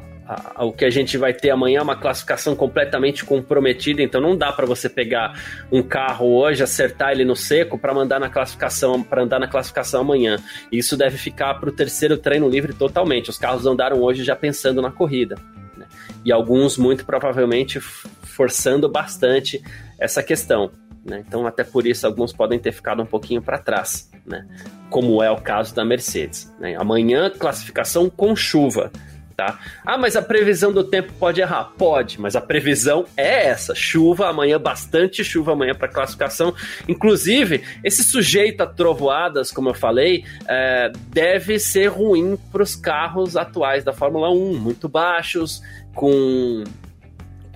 o 0.58 0.72
que 0.72 0.86
a 0.86 0.89
gente 0.89 1.17
vai 1.17 1.34
ter 1.34 1.51
amanhã 1.51 1.79
é 1.79 1.82
uma 1.84 1.96
classificação 1.96 2.55
completamente 2.55 3.24
comprometida, 3.24 4.01
então 4.01 4.20
não 4.20 4.36
dá 4.36 4.51
para 4.51 4.65
você 4.65 4.89
pegar 4.89 5.39
um 5.72 5.84
carro 5.84 6.34
hoje, 6.34 6.63
acertar 6.63 7.12
ele 7.12 7.24
no 7.24 7.36
seco 7.36 7.77
para 7.77 7.94
mandar 7.94 8.20
na 8.20 8.29
classificação, 8.29 9.03
para 9.03 9.22
andar 9.22 9.39
na 9.39 9.48
classificação 9.48 10.01
amanhã. 10.01 10.38
Isso 10.72 10.98
deve 10.98 11.17
ficar 11.17 11.53
para 11.55 11.70
o 11.70 11.72
terceiro 11.72 12.17
treino 12.17 12.50
livre 12.50 12.74
totalmente. 12.74 13.29
Os 13.29 13.38
carros 13.38 13.67
andaram 13.67 14.01
hoje 14.01 14.24
já 14.24 14.36
pensando 14.36 14.82
na 14.82 14.91
corrida. 14.91 15.36
Né? 15.77 15.86
E 16.24 16.32
alguns, 16.32 16.75
muito 16.75 17.05
provavelmente, 17.05 17.79
forçando 17.79 18.89
bastante 18.89 19.62
essa 20.00 20.24
questão. 20.24 20.72
Né? 21.05 21.24
Então, 21.27 21.46
até 21.46 21.63
por 21.63 21.86
isso, 21.86 22.08
alguns 22.08 22.34
podem 22.34 22.58
ter 22.58 22.72
ficado 22.72 23.03
um 23.03 23.05
pouquinho 23.05 23.44
para 23.44 23.60
trás, 23.60 24.10
né? 24.25 24.48
como 24.89 25.22
é 25.22 25.29
o 25.29 25.38
caso 25.38 25.75
da 25.75 25.86
Mercedes. 25.86 26.51
Né? 26.60 26.75
Amanhã, 26.75 27.29
classificação 27.29 28.10
com 28.10 28.36
chuva 28.36 28.91
tá? 29.35 29.59
Ah, 29.85 29.97
mas 29.97 30.15
a 30.15 30.21
previsão 30.21 30.71
do 30.71 30.83
tempo 30.83 31.13
pode 31.13 31.41
errar? 31.41 31.71
Pode, 31.77 32.19
mas 32.19 32.35
a 32.35 32.41
previsão 32.41 33.05
é 33.17 33.47
essa: 33.47 33.75
chuva 33.75 34.29
amanhã, 34.29 34.59
bastante 34.59 35.23
chuva 35.23 35.53
amanhã 35.53 35.75
para 35.75 35.87
classificação. 35.87 36.53
Inclusive, 36.87 37.63
esse 37.83 38.03
sujeito 38.03 38.61
a 38.61 38.67
trovoadas, 38.67 39.51
como 39.51 39.69
eu 39.69 39.73
falei, 39.73 40.23
é, 40.47 40.91
deve 41.09 41.59
ser 41.59 41.87
ruim 41.87 42.37
para 42.51 42.63
os 42.63 42.75
carros 42.75 43.35
atuais 43.35 43.83
da 43.83 43.93
Fórmula 43.93 44.29
1, 44.31 44.57
muito 44.57 44.87
baixos, 44.87 45.61
com 45.93 46.63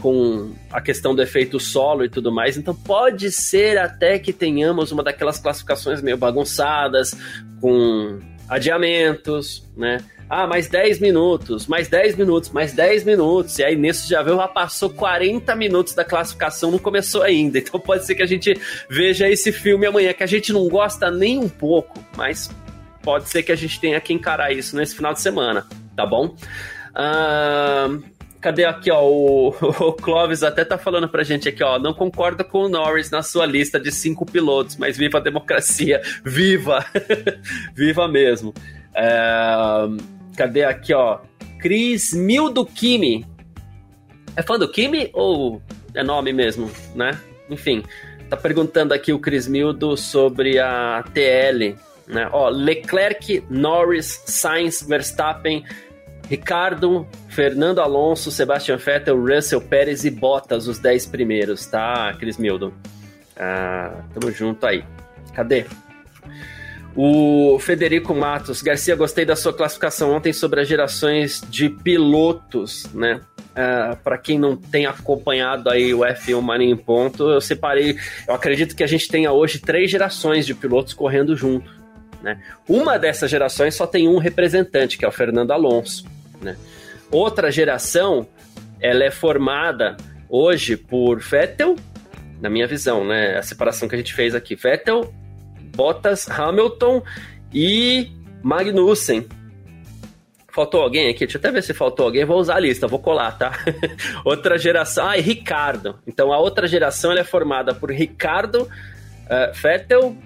com 0.01 0.53
a 0.71 0.79
questão 0.79 1.13
do 1.13 1.21
efeito 1.21 1.59
solo 1.59 2.05
e 2.05 2.09
tudo 2.09 2.31
mais. 2.31 2.57
Então 2.57 2.73
pode 2.73 3.31
ser 3.31 3.77
até 3.77 4.17
que 4.17 4.31
tenhamos 4.31 4.93
uma 4.93 5.03
daquelas 5.03 5.39
classificações 5.39 6.01
meio 6.01 6.15
bagunçadas, 6.15 7.15
com 7.59 8.19
adiamentos, 8.49 9.63
né? 9.77 9.99
Ah, 10.29 10.45
mais 10.45 10.67
10 10.67 10.99
minutos, 10.99 11.65
mais 11.65 11.87
10 11.87 12.15
minutos, 12.15 12.51
mais 12.51 12.71
10 12.73 13.03
minutos. 13.03 13.57
E 13.57 13.63
aí 13.63 13.75
nisso 13.75 14.07
já 14.07 14.21
viu, 14.21 14.35
já 14.35 14.47
passou 14.47 14.89
40 14.91 15.55
minutos 15.55 15.95
da 15.95 16.05
classificação, 16.05 16.69
não 16.69 16.79
começou 16.79 17.23
ainda. 17.23 17.57
Então 17.69 17.79
pode 17.79 18.05
ser 18.05 18.15
que 18.15 18.23
a 18.23 18.27
gente 18.27 18.59
veja 18.89 19.29
esse 19.29 19.51
filme 19.51 19.85
amanhã, 19.85 20.13
que 20.13 20.23
a 20.23 20.27
gente 20.27 20.53
não 20.53 20.67
gosta 20.67 21.09
nem 21.09 21.37
um 21.37 21.49
pouco, 21.49 22.03
mas 22.15 22.49
pode 23.01 23.29
ser 23.29 23.43
que 23.43 23.51
a 23.51 23.55
gente 23.55 23.79
tenha 23.79 23.99
que 23.99 24.13
encarar 24.13 24.51
isso 24.51 24.75
nesse 24.75 24.95
final 24.95 25.13
de 25.13 25.21
semana, 25.21 25.65
tá 25.95 26.05
bom? 26.05 26.35
Uh, 26.95 28.03
cadê 28.39 28.65
aqui, 28.65 28.91
ó? 28.91 29.03
O, 29.03 29.49
o 29.59 29.93
Clóvis 29.93 30.43
até 30.43 30.63
tá 30.63 30.77
falando 30.77 31.07
pra 31.07 31.23
gente 31.23 31.49
aqui, 31.49 31.63
ó. 31.63 31.77
Não 31.77 31.93
concorda 31.93 32.43
com 32.43 32.59
o 32.59 32.69
Norris 32.69 33.11
na 33.11 33.21
sua 33.21 33.45
lista 33.45 33.79
de 33.79 33.91
cinco 33.91 34.25
pilotos, 34.25 34.77
mas 34.77 34.97
viva 34.97 35.17
a 35.17 35.21
democracia! 35.21 36.01
Viva! 36.23 36.85
viva 37.75 38.07
mesmo! 38.07 38.53
É, 38.95 39.87
cadê 40.35 40.63
aqui, 40.63 40.93
ó? 40.93 41.19
Cris 41.59 42.13
Mildo 42.13 42.65
Kimi. 42.65 43.25
É 44.35 44.41
fã 44.41 44.57
do 44.57 44.69
Kimi 44.69 45.09
ou 45.13 45.61
é 45.93 46.03
nome 46.03 46.31
mesmo, 46.31 46.71
né? 46.95 47.19
Enfim, 47.49 47.83
tá 48.29 48.37
perguntando 48.37 48.93
aqui 48.93 49.11
o 49.11 49.19
Cris 49.19 49.47
Mildo 49.47 49.97
sobre 49.97 50.59
a 50.59 51.03
TL, 51.13 51.75
né? 52.07 52.29
Ó, 52.31 52.47
Leclerc, 52.49 53.43
Norris, 53.49 54.23
Sainz, 54.25 54.81
Verstappen, 54.81 55.63
Ricardo, 56.29 57.07
Fernando 57.27 57.81
Alonso, 57.81 58.29
Sebastian 58.29 58.77
Vettel, 58.77 59.19
Russell 59.19 59.59
Pérez 59.59 60.05
e 60.05 60.11
Bottas, 60.11 60.67
os 60.67 60.77
10 60.77 61.07
primeiros, 61.07 61.65
tá, 61.65 62.13
Cris 62.19 62.37
Mildo? 62.37 62.71
Ah, 63.35 64.03
tamo 64.13 64.31
junto 64.31 64.63
aí. 64.67 64.83
Cadê? 65.33 65.65
O 66.95 67.57
Federico 67.59 68.13
Matos, 68.13 68.61
Garcia, 68.61 68.95
gostei 68.95 69.25
da 69.25 69.35
sua 69.35 69.53
classificação 69.53 70.11
ontem 70.11 70.31
sobre 70.31 70.61
as 70.61 70.67
gerações 70.67 71.41
de 71.49 71.69
pilotos, 71.69 72.85
né? 72.93 73.21
Uh, 73.49 73.95
para 74.03 74.17
quem 74.17 74.37
não 74.37 74.55
tem 74.55 74.85
acompanhado 74.85 75.69
aí 75.69 75.93
o 75.93 75.99
F1 75.99 76.41
Mania 76.41 76.69
em 76.69 76.77
Ponto, 76.77 77.27
eu 77.27 77.41
separei. 77.41 77.97
Eu 78.27 78.35
acredito 78.35 78.75
que 78.75 78.83
a 78.83 78.87
gente 78.87 79.07
tenha 79.07 79.31
hoje 79.31 79.59
três 79.59 79.89
gerações 79.89 80.45
de 80.45 80.53
pilotos 80.53 80.93
correndo 80.93 81.35
junto. 81.35 81.69
Né? 82.21 82.39
Uma 82.67 82.99
dessas 82.99 83.31
gerações 83.31 83.75
só 83.75 83.87
tem 83.87 84.07
um 84.07 84.17
representante, 84.17 84.97
que 84.97 85.05
é 85.05 85.07
o 85.07 85.11
Fernando 85.11 85.51
Alonso. 85.51 86.05
Né? 86.41 86.57
Outra 87.11 87.51
geração, 87.51 88.27
ela 88.79 89.03
é 89.03 89.11
formada 89.11 89.97
hoje 90.29 90.77
por 90.77 91.19
Vettel, 91.19 91.75
na 92.39 92.49
minha 92.49 92.67
visão, 92.67 93.05
né? 93.05 93.37
A 93.37 93.41
separação 93.41 93.87
que 93.87 93.95
a 93.95 93.97
gente 93.97 94.13
fez 94.13 94.35
aqui: 94.35 94.55
Vettel, 94.55 95.13
Bottas, 95.75 96.29
Hamilton 96.29 97.03
e 97.53 98.11
Magnussen. 98.43 99.27
Faltou 100.51 100.81
alguém 100.81 101.09
aqui? 101.09 101.19
Deixa 101.19 101.37
eu 101.37 101.39
até 101.39 101.51
ver 101.51 101.61
se 101.61 101.73
faltou 101.73 102.05
alguém. 102.05 102.25
Vou 102.25 102.37
usar 102.37 102.55
a 102.55 102.59
lista, 102.59 102.87
vou 102.87 102.99
colar, 102.99 103.37
tá? 103.37 103.51
outra 104.25 104.57
geração. 104.57 105.07
Ah, 105.07 105.17
e 105.17 105.21
Ricardo. 105.21 105.99
Então 106.07 106.33
a 106.33 106.39
outra 106.39 106.67
geração 106.67 107.11
é 107.13 107.23
formada 107.23 107.73
por 107.73 107.91
Ricardo, 107.91 108.63
uh, 108.63 109.53
Vettel, 109.53 110.17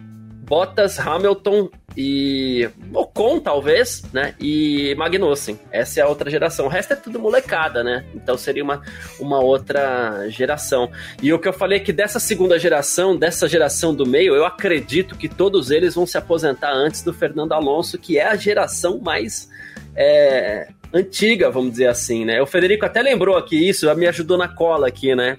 Bottas, 0.44 1.00
Hamilton 1.00 1.70
e 1.96 2.70
Ocon, 2.94 3.40
talvez, 3.40 4.04
né? 4.12 4.36
E 4.40 4.94
Magnussen. 4.96 5.60
Essa 5.72 6.02
é 6.02 6.04
a 6.04 6.08
outra 6.08 6.30
geração. 6.30 6.66
O 6.66 6.70
resto 6.70 6.94
é 6.94 6.96
tudo 6.96 7.20
molecada, 7.20 7.84
né? 7.84 8.04
Então 8.14 8.38
seria 8.38 8.64
uma, 8.64 8.82
uma 9.20 9.40
outra 9.40 10.28
geração. 10.30 10.92
E 11.22 11.32
o 11.32 11.40
que 11.40 11.48
eu 11.48 11.54
falei 11.54 11.78
é 11.78 11.82
que 11.82 11.94
dessa 11.94 12.20
segunda 12.20 12.60
geração, 12.60 13.16
dessa 13.16 13.48
geração 13.48 13.96
do 13.96 14.06
meio, 14.06 14.36
eu 14.36 14.46
acredito 14.46 15.16
que 15.18 15.30
todos 15.30 15.72
eles 15.72 15.96
vão 15.96 16.06
se 16.06 16.18
aposentar 16.18 16.74
antes 16.74 17.04
do 17.04 17.14
Fernando 17.14 17.54
Alonso, 17.54 17.98
que 17.98 18.18
é 18.18 18.28
a 18.28 18.36
geração 18.36 19.00
mais. 19.00 19.50
É, 19.96 20.68
antiga, 20.94 21.50
vamos 21.50 21.72
dizer 21.72 21.88
assim, 21.88 22.24
né? 22.24 22.42
O 22.42 22.46
Federico 22.46 22.86
até 22.86 23.02
lembrou 23.02 23.36
aqui 23.36 23.68
isso, 23.68 23.94
me 23.96 24.08
ajudou 24.08 24.38
na 24.38 24.48
cola 24.48 24.88
aqui, 24.88 25.16
né? 25.16 25.38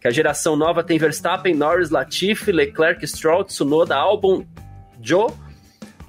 Que 0.00 0.08
a 0.08 0.10
geração 0.10 0.56
nova 0.56 0.84
tem 0.84 0.98
Verstappen, 0.98 1.54
Norris, 1.54 1.90
Latifi, 1.90 2.52
Leclerc, 2.52 3.06
Stroll, 3.06 3.44
Tsunoda, 3.44 3.96
Albon, 3.96 4.44
Joe 5.00 5.28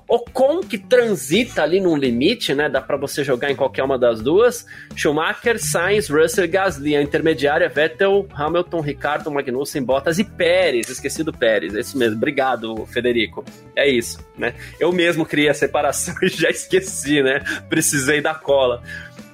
Ocon 0.08 0.62
que 0.62 0.78
transita 0.78 1.64
ali 1.64 1.80
num 1.80 1.96
limite, 1.96 2.54
né? 2.54 2.70
Dá 2.70 2.82
para 2.82 2.98
você 2.98 3.24
jogar 3.24 3.52
em 3.52 3.56
qualquer 3.56 3.84
uma 3.84 3.98
das 3.98 4.22
duas. 4.22 4.66
Schumacher, 4.96 5.60
Sainz, 5.60 6.10
Russell 6.10 6.48
Gasly. 6.48 6.96
A 6.96 7.02
intermediária, 7.02 7.70
Vettel, 7.70 8.28
Hamilton, 8.34 8.82
Ricardo, 8.82 9.32
Magnussen, 9.32 9.84
Bottas 9.84 10.20
e 10.20 10.24
Pérez. 10.24 10.90
Esqueci 10.90 11.24
do 11.24 11.34
Pérez. 11.34 11.76
É 11.76 11.80
isso 11.80 11.98
mesmo. 11.98 12.18
Obrigado, 12.18 12.86
Federico. 12.88 13.44
É 13.76 13.90
isso, 13.90 14.20
né? 14.38 14.54
Eu 14.80 14.92
mesmo 14.92 15.26
criei 15.26 15.50
a 15.50 15.54
separação 15.54 16.16
e 16.22 16.28
já 16.28 16.50
esqueci, 16.50 17.22
né? 17.22 17.42
Precisei 17.70 18.22
da 18.22 18.36
cola. 18.36 18.84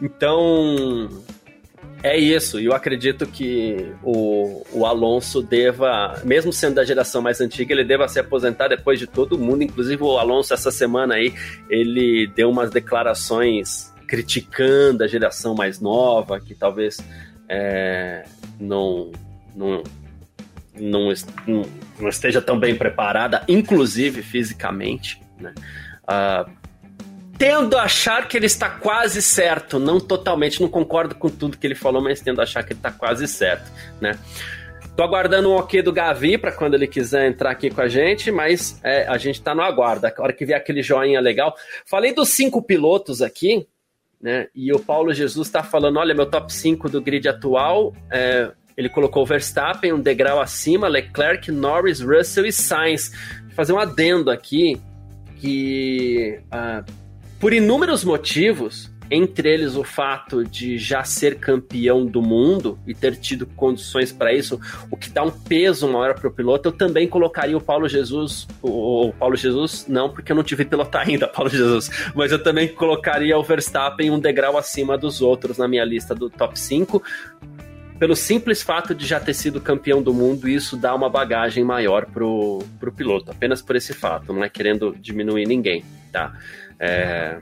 Então, 0.02 1.10
é 2.02 2.18
isso, 2.18 2.60
e 2.60 2.66
eu 2.66 2.74
acredito 2.74 3.26
que 3.26 3.94
o, 4.04 4.66
o 4.72 4.86
Alonso 4.86 5.42
deva, 5.42 6.22
mesmo 6.24 6.54
sendo 6.54 6.76
da 6.76 6.86
geração 6.86 7.22
mais 7.22 7.42
antiga, 7.42 7.74
ele 7.74 7.84
deva 7.84 8.08
se 8.08 8.20
aposentar 8.20 8.70
depois 8.70 9.00
de 9.00 9.06
todo 9.06 9.38
mundo. 9.38 9.64
Inclusive, 9.64 10.02
o 10.02 10.18
Alonso, 10.18 10.54
essa 10.54 10.72
semana 10.72 11.16
aí, 11.16 11.34
ele 11.70 12.28
deu 12.28 12.50
umas 12.50 12.72
declarações 12.72 13.94
criticando 14.08 15.04
a 15.04 15.08
geração 15.08 15.54
mais 15.54 15.80
nova, 15.80 16.40
que 16.40 16.56
talvez 16.56 16.98
é, 17.50 18.24
não, 18.60 19.12
não, 19.56 19.84
não, 20.80 21.14
não 22.00 22.10
esteja 22.10 22.42
tão 22.42 22.58
bem 22.58 22.76
preparada, 22.76 23.44
inclusive 23.48 24.24
fisicamente. 24.24 25.22
Né? 25.40 25.54
Uh, 26.04 26.50
tendo 27.40 27.78
a 27.78 27.84
achar 27.84 28.28
que 28.28 28.36
ele 28.36 28.48
está 28.48 28.70
quase 28.70 29.22
certo, 29.22 29.80
não 29.80 29.98
totalmente, 29.98 30.62
não 30.62 30.68
concordo 30.68 31.16
com 31.16 31.30
tudo 31.30 31.58
que 31.58 31.66
ele 31.66 31.74
falou, 31.74 32.04
mas 32.04 32.20
tendo 32.20 32.42
a 32.42 32.44
achar 32.44 32.62
que 32.64 32.74
ele 32.74 32.80
está 32.80 32.92
quase 32.92 33.28
certo, 33.30 33.72
né? 34.02 34.20
Tô 34.94 35.04
aguardando 35.04 35.50
um 35.50 35.56
ok 35.56 35.82
do 35.82 35.94
Gavi 35.94 36.38
para 36.38 36.52
quando 36.52 36.74
ele 36.74 36.86
quiser 36.86 37.26
entrar 37.26 37.52
aqui 37.52 37.70
com 37.70 37.80
a 37.80 37.88
gente, 37.88 38.30
mas 38.30 38.82
é, 38.84 39.08
a 39.08 39.18
gente 39.18 39.42
tá 39.42 39.56
no 39.56 39.62
aguardo. 39.62 40.06
A 40.06 40.14
hora 40.20 40.34
que 40.34 40.46
vier 40.46 40.58
aquele 40.58 40.84
joinha 40.84 41.22
legal. 41.22 41.56
Falei 41.86 42.14
dos 42.14 42.28
cinco 42.28 42.62
pilotos 42.62 43.22
aqui, 43.22 43.66
né? 44.22 44.48
E 44.54 44.74
o 44.74 44.80
Paulo 44.80 45.14
Jesus 45.14 45.48
está 45.48 45.64
falando: 45.64 46.00
olha, 46.00 46.14
meu 46.14 46.26
top 46.26 46.52
5 46.52 46.90
do 46.90 47.02
grid 47.02 47.30
atual. 47.30 47.96
É, 48.12 48.52
ele 48.76 48.90
colocou 48.90 49.26
Verstappen 49.26 49.94
um 49.94 50.02
degrau 50.02 50.42
acima, 50.42 50.90
Leclerc, 50.90 51.50
Norris, 51.50 52.02
Russell 52.02 52.46
e 52.46 52.52
Sainz. 52.52 53.12
Vou 53.46 53.56
fazer 53.56 53.72
um 53.72 53.80
adendo 53.80 54.30
aqui 54.30 54.82
que 55.40 56.42
uh, 56.48 57.09
por 57.40 57.54
inúmeros 57.54 58.04
motivos, 58.04 58.92
entre 59.12 59.52
eles 59.52 59.76
o 59.76 59.84
fato 59.84 60.44
de 60.44 60.78
já 60.78 61.04
ser 61.04 61.40
campeão 61.40 62.06
do 62.06 62.22
mundo 62.22 62.78
e 62.86 62.94
ter 62.94 63.16
tido 63.16 63.48
condições 63.48 64.12
para 64.12 64.34
isso, 64.34 64.60
o 64.92 64.98
que 64.98 65.10
dá 65.10 65.24
um 65.24 65.32
peso 65.32 65.88
maior 65.88 66.14
para 66.14 66.28
o 66.28 66.32
piloto, 66.32 66.70
eu 66.70 66.72
também 66.72 67.08
colocaria 67.08 67.58
o 67.58 67.62
Paulo 67.62 67.88
Jesus, 67.88 68.48
o, 68.62 69.08
o, 69.08 69.14
Paulo 69.14 69.36
Jesus, 69.36 69.86
não 69.88 70.10
porque 70.10 70.32
eu 70.32 70.36
não 70.36 70.44
tive 70.44 70.64
pilotar 70.66 71.08
ainda, 71.08 71.28
Paulo 71.32 71.50
Jesus, 71.50 71.90
mas 72.14 72.32
eu 72.32 72.42
também 72.42 72.68
colocaria 72.68 73.38
o 73.38 73.44
Verstappen 73.44 74.12
um 74.12 74.20
degrau 74.20 74.58
acima 74.58 74.98
dos 74.98 75.22
outros 75.22 75.58
na 75.58 75.68
minha 75.68 75.84
lista 75.84 76.14
do 76.14 76.30
top 76.30 76.60
5, 76.60 77.02
pelo 77.98 78.16
simples 78.16 78.62
fato 78.62 78.94
de 78.94 79.06
já 79.06 79.20
ter 79.20 79.34
sido 79.34 79.60
campeão 79.60 80.02
do 80.02 80.14
mundo, 80.14 80.48
isso 80.48 80.78
dá 80.78 80.94
uma 80.94 81.10
bagagem 81.10 81.64
maior 81.64 82.06
pro, 82.06 82.64
pro 82.80 82.92
piloto, 82.92 83.32
apenas 83.32 83.62
por 83.62 83.76
esse 83.76 83.94
fato, 83.94 84.32
não 84.32 84.44
é 84.44 84.50
querendo 84.50 84.96
diminuir 85.00 85.46
ninguém, 85.46 85.84
tá? 86.12 86.34
É... 86.80 87.40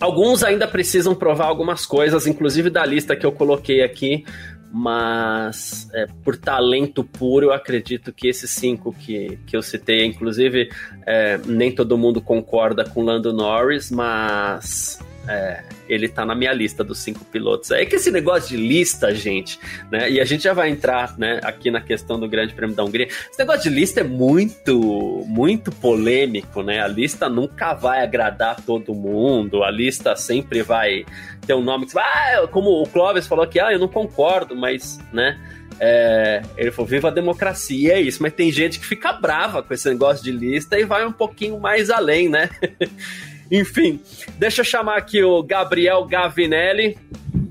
Alguns 0.00 0.44
ainda 0.44 0.68
precisam 0.68 1.14
provar 1.14 1.46
algumas 1.46 1.84
coisas, 1.84 2.26
inclusive 2.26 2.70
da 2.70 2.86
lista 2.86 3.16
que 3.16 3.26
eu 3.26 3.32
coloquei 3.32 3.82
aqui, 3.82 4.24
mas 4.72 5.88
é, 5.92 6.06
por 6.22 6.36
talento 6.36 7.02
puro, 7.02 7.46
eu 7.46 7.52
acredito 7.52 8.12
que 8.12 8.28
esses 8.28 8.50
cinco 8.50 8.92
que, 8.92 9.38
que 9.46 9.56
eu 9.56 9.62
citei, 9.62 10.04
inclusive, 10.04 10.70
é, 11.06 11.38
nem 11.46 11.72
todo 11.72 11.98
mundo 11.98 12.20
concorda 12.20 12.84
com 12.84 13.02
Lando 13.02 13.32
Norris, 13.32 13.90
mas 13.90 15.00
é, 15.28 15.62
ele 15.88 16.08
tá 16.08 16.24
na 16.24 16.34
minha 16.34 16.52
lista 16.52 16.82
dos 16.82 16.98
cinco 16.98 17.24
pilotos. 17.26 17.70
É 17.70 17.84
que 17.84 17.96
esse 17.96 18.10
negócio 18.10 18.48
de 18.48 18.56
lista, 18.56 19.14
gente, 19.14 19.60
né? 19.90 20.10
E 20.10 20.20
a 20.20 20.24
gente 20.24 20.44
já 20.44 20.54
vai 20.54 20.70
entrar, 20.70 21.18
né, 21.18 21.38
aqui 21.42 21.70
na 21.70 21.80
questão 21.80 22.18
do 22.18 22.26
Grande 22.26 22.54
Prêmio 22.54 22.74
da 22.74 22.82
Hungria. 22.82 23.06
Esse 23.06 23.38
negócio 23.38 23.62
de 23.62 23.70
lista 23.70 24.00
é 24.00 24.04
muito, 24.04 25.24
muito 25.26 25.70
polêmico, 25.70 26.62
né? 26.62 26.80
A 26.80 26.88
lista 26.88 27.28
nunca 27.28 27.74
vai 27.74 28.02
agradar 28.02 28.60
todo 28.64 28.94
mundo. 28.94 29.62
A 29.62 29.70
lista 29.70 30.16
sempre 30.16 30.62
vai 30.62 31.04
ter 31.46 31.54
um 31.54 31.62
nome 31.62 31.86
que, 31.86 31.98
ah, 31.98 32.48
como 32.50 32.82
o 32.82 32.86
Clóvis 32.86 33.26
falou 33.26 33.46
que, 33.46 33.60
ah, 33.60 33.72
eu 33.72 33.78
não 33.78 33.88
concordo, 33.88 34.56
mas, 34.56 34.98
né? 35.12 35.38
É, 35.80 36.42
ele 36.56 36.72
falou, 36.72 36.88
viva 36.88 37.08
a 37.08 37.12
democracia, 37.12 37.94
é 37.94 38.00
isso, 38.00 38.20
mas 38.20 38.32
tem 38.32 38.50
gente 38.50 38.80
que 38.80 38.86
fica 38.86 39.12
brava 39.12 39.62
com 39.62 39.72
esse 39.72 39.88
negócio 39.88 40.24
de 40.24 40.32
lista 40.32 40.78
e 40.78 40.84
vai 40.84 41.06
um 41.06 41.12
pouquinho 41.12 41.60
mais 41.60 41.88
além, 41.88 42.28
né? 42.28 42.50
Enfim, 43.50 44.00
deixa 44.38 44.60
eu 44.60 44.64
chamar 44.64 44.96
aqui 44.98 45.22
o 45.22 45.42
Gabriel 45.42 46.04
Gavinelli. 46.04 46.96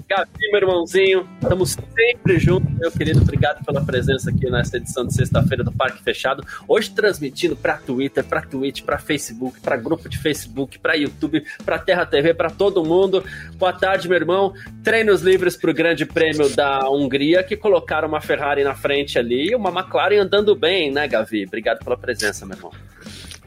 Gavi, 0.10 0.52
meu 0.52 0.62
irmãozinho, 0.62 1.28
estamos 1.42 1.72
sempre 1.72 2.40
juntos, 2.40 2.72
meu 2.80 2.90
querido. 2.90 3.22
Obrigado 3.22 3.66
pela 3.66 3.84
presença 3.84 4.30
aqui 4.30 4.50
nessa 4.50 4.78
edição 4.78 5.06
de 5.06 5.14
sexta-feira 5.14 5.66
do 5.66 5.72
Parque 5.72 6.02
Fechado. 6.02 6.46
Hoje 6.66 6.92
transmitindo 6.92 7.58
para 7.58 7.76
Twitter, 7.76 8.24
para 8.24 8.42
Twitch, 8.42 8.84
para 8.84 8.98
Facebook, 8.98 9.60
para 9.60 9.76
grupo 9.76 10.08
de 10.08 10.18
Facebook, 10.18 10.80
para 10.80 10.94
YouTube, 10.94 11.44
para 11.66 11.78
Terra 11.78 12.06
TV, 12.06 12.34
para 12.34 12.50
todo 12.50 12.86
mundo. 12.86 13.22
Boa 13.58 13.74
tarde, 13.74 14.08
meu 14.08 14.18
irmão. 14.18 14.54
Treinos 14.82 15.22
livres 15.22 15.58
para 15.58 15.72
o 15.72 15.74
Grande 15.74 16.06
Prêmio 16.06 16.48
da 16.56 16.90
Hungria, 16.90 17.44
que 17.44 17.58
colocaram 17.58 18.08
uma 18.08 18.22
Ferrari 18.22 18.64
na 18.64 18.76
frente 18.76 19.20
ali 19.20 19.50
e 19.50 19.56
uma 19.56 19.78
McLaren 19.78 20.22
andando 20.22 20.56
bem, 20.56 20.90
né, 20.90 21.06
Gavi? 21.06 21.44
Obrigado 21.46 21.84
pela 21.84 21.98
presença, 21.98 22.46
meu 22.46 22.56
irmão. 22.56 22.72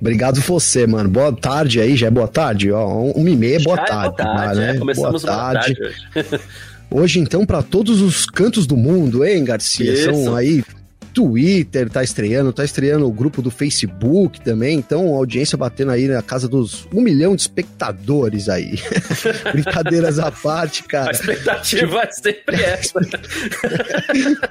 Obrigado 0.00 0.40
você, 0.40 0.86
mano. 0.86 1.08
Boa 1.08 1.32
tarde 1.32 1.80
aí, 1.80 1.96
já 1.96 2.06
é 2.06 2.10
boa 2.10 2.26
tarde? 2.26 2.72
Ó, 2.72 2.86
uma 3.12 3.28
e 3.28 3.36
meia, 3.36 3.60
boa 3.60 3.76
tarde. 3.76 4.14
É 4.20 4.24
boa 4.24 4.34
tarde, 4.34 4.60
né? 4.60 4.70
é, 4.70 4.78
começamos 4.78 5.22
boa 5.22 5.36
tarde. 5.36 5.74
Boa 5.74 6.24
tarde 6.24 6.34
hoje. 6.36 6.42
hoje, 6.90 7.20
então, 7.20 7.44
para 7.44 7.62
todos 7.62 8.00
os 8.00 8.24
cantos 8.24 8.66
do 8.66 8.76
mundo, 8.76 9.24
hein, 9.24 9.44
Garcia? 9.44 9.92
Isso. 9.92 10.24
São 10.24 10.34
aí 10.34 10.64
Twitter 11.12 11.90
tá 11.90 12.02
estreando, 12.02 12.52
tá 12.52 12.64
estreando 12.64 13.06
o 13.06 13.12
grupo 13.12 13.42
do 13.42 13.50
Facebook 13.50 14.40
também, 14.40 14.78
então 14.78 15.14
a 15.14 15.16
audiência 15.16 15.56
batendo 15.58 15.90
aí 15.90 16.08
na 16.08 16.22
casa 16.22 16.48
dos 16.48 16.86
um 16.92 17.00
milhão 17.00 17.34
de 17.34 17.42
espectadores 17.42 18.48
aí. 18.48 18.78
Brincadeiras 19.52 20.18
à 20.18 20.30
parte, 20.30 20.82
cara. 20.84 21.08
A 21.08 21.12
expectativa 21.12 22.02
é 22.02 22.10
sempre 22.12 22.56
essa. 22.62 23.00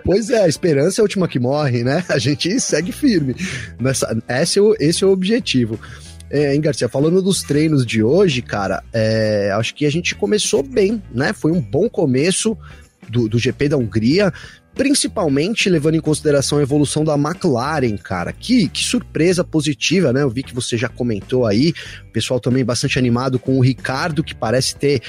pois 0.03 0.29
é, 0.29 0.43
a 0.43 0.47
esperança 0.47 0.99
é 0.99 1.01
a 1.01 1.03
última 1.03 1.27
que 1.27 1.39
morre, 1.39 1.83
né? 1.83 2.03
A 2.09 2.17
gente 2.17 2.59
segue 2.59 2.91
firme. 2.91 3.35
Nessa, 3.79 4.17
esse, 4.27 4.59
é 4.59 4.61
o, 4.61 4.75
esse 4.79 5.03
é 5.03 5.07
o 5.07 5.11
objetivo. 5.11 5.79
É, 6.29 6.53
hein, 6.53 6.61
Garcia, 6.61 6.87
falando 6.87 7.21
dos 7.21 7.41
treinos 7.41 7.85
de 7.85 8.03
hoje, 8.03 8.41
cara, 8.41 8.83
é, 8.93 9.51
acho 9.55 9.73
que 9.73 9.85
a 9.85 9.91
gente 9.91 10.13
começou 10.13 10.61
bem, 10.61 11.01
né? 11.11 11.33
Foi 11.33 11.51
um 11.51 11.59
bom 11.59 11.89
começo 11.89 12.55
do, 13.09 13.27
do 13.27 13.39
GP 13.39 13.69
da 13.69 13.77
Hungria 13.77 14.31
principalmente 14.79 15.69
levando 15.69 15.95
em 15.95 15.99
consideração 15.99 16.57
a 16.57 16.61
evolução 16.61 17.03
da 17.03 17.15
McLaren, 17.15 17.97
cara. 17.97 18.31
Que, 18.31 18.69
que 18.69 18.81
surpresa 18.81 19.43
positiva, 19.43 20.13
né? 20.13 20.21
Eu 20.21 20.29
vi 20.29 20.41
que 20.41 20.55
você 20.55 20.77
já 20.77 20.87
comentou 20.87 21.45
aí, 21.45 21.73
o 22.07 22.13
pessoal 22.13 22.39
também 22.39 22.63
bastante 22.63 22.97
animado 22.97 23.37
com 23.37 23.57
o 23.57 23.61
Ricardo, 23.61 24.23
que 24.23 24.33
parece 24.33 24.77
ter 24.77 25.01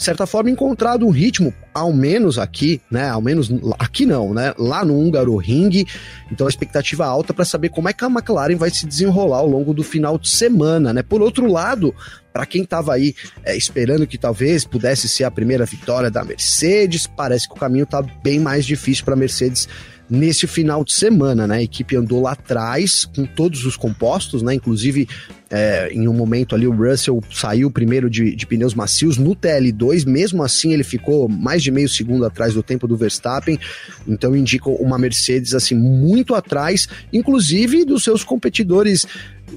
de 0.00 0.04
certa 0.04 0.26
forma, 0.26 0.48
encontrado 0.48 1.06
um 1.06 1.10
ritmo, 1.10 1.52
ao 1.74 1.92
menos 1.92 2.38
aqui, 2.38 2.80
né? 2.90 3.10
Ao 3.10 3.20
menos 3.20 3.52
aqui 3.78 4.06
não, 4.06 4.32
né? 4.32 4.54
Lá 4.56 4.82
no 4.82 4.98
Húngaro 4.98 5.36
Ring. 5.36 5.84
Então 6.32 6.46
a 6.46 6.48
expectativa 6.48 7.04
alta 7.04 7.34
para 7.34 7.44
saber 7.44 7.68
como 7.68 7.86
é 7.86 7.92
que 7.92 8.02
a 8.02 8.08
McLaren 8.08 8.56
vai 8.56 8.70
se 8.70 8.86
desenrolar 8.86 9.40
ao 9.40 9.46
longo 9.46 9.74
do 9.74 9.84
final 9.84 10.16
de 10.16 10.30
semana, 10.30 10.94
né? 10.94 11.02
Por 11.02 11.20
outro 11.20 11.46
lado, 11.46 11.94
para 12.32 12.46
quem 12.46 12.62
estava 12.62 12.94
aí 12.94 13.14
é, 13.44 13.54
esperando 13.54 14.06
que 14.06 14.16
talvez 14.16 14.64
pudesse 14.64 15.06
ser 15.06 15.24
a 15.24 15.30
primeira 15.30 15.66
vitória 15.66 16.10
da 16.10 16.24
Mercedes, 16.24 17.06
parece 17.06 17.46
que 17.46 17.54
o 17.54 17.58
caminho 17.58 17.84
está 17.84 18.00
bem 18.00 18.40
mais 18.40 18.64
difícil 18.64 19.04
para 19.04 19.12
a 19.12 19.18
Mercedes 19.18 19.68
nesse 20.10 20.46
final 20.46 20.84
de 20.84 20.92
semana, 20.92 21.46
né? 21.46 21.58
A 21.58 21.62
equipe 21.62 21.96
andou 21.96 22.22
lá 22.22 22.32
atrás 22.32 23.04
com 23.04 23.24
todos 23.24 23.64
os 23.64 23.76
compostos, 23.76 24.42
né? 24.42 24.54
Inclusive, 24.54 25.08
é, 25.48 25.88
em 25.92 26.08
um 26.08 26.12
momento 26.12 26.54
ali, 26.54 26.66
o 26.66 26.74
Russell 26.74 27.22
saiu 27.30 27.70
primeiro 27.70 28.10
de, 28.10 28.34
de, 28.34 28.46
pneus 28.46 28.74
macios 28.74 29.16
no 29.16 29.36
TL2, 29.36 30.06
mesmo 30.06 30.42
assim 30.42 30.72
ele 30.72 30.84
ficou 30.84 31.28
mais 31.28 31.62
de 31.62 31.70
meio 31.70 31.88
segundo 31.88 32.24
atrás 32.24 32.54
do 32.54 32.62
tempo 32.62 32.88
do 32.88 32.96
Verstappen, 32.96 33.58
então 34.06 34.34
indica 34.34 34.68
uma 34.68 34.98
Mercedes 34.98 35.54
assim 35.54 35.74
muito 35.74 36.34
atrás, 36.34 36.88
inclusive 37.12 37.84
dos 37.84 38.02
seus 38.02 38.24
competidores 38.24 39.06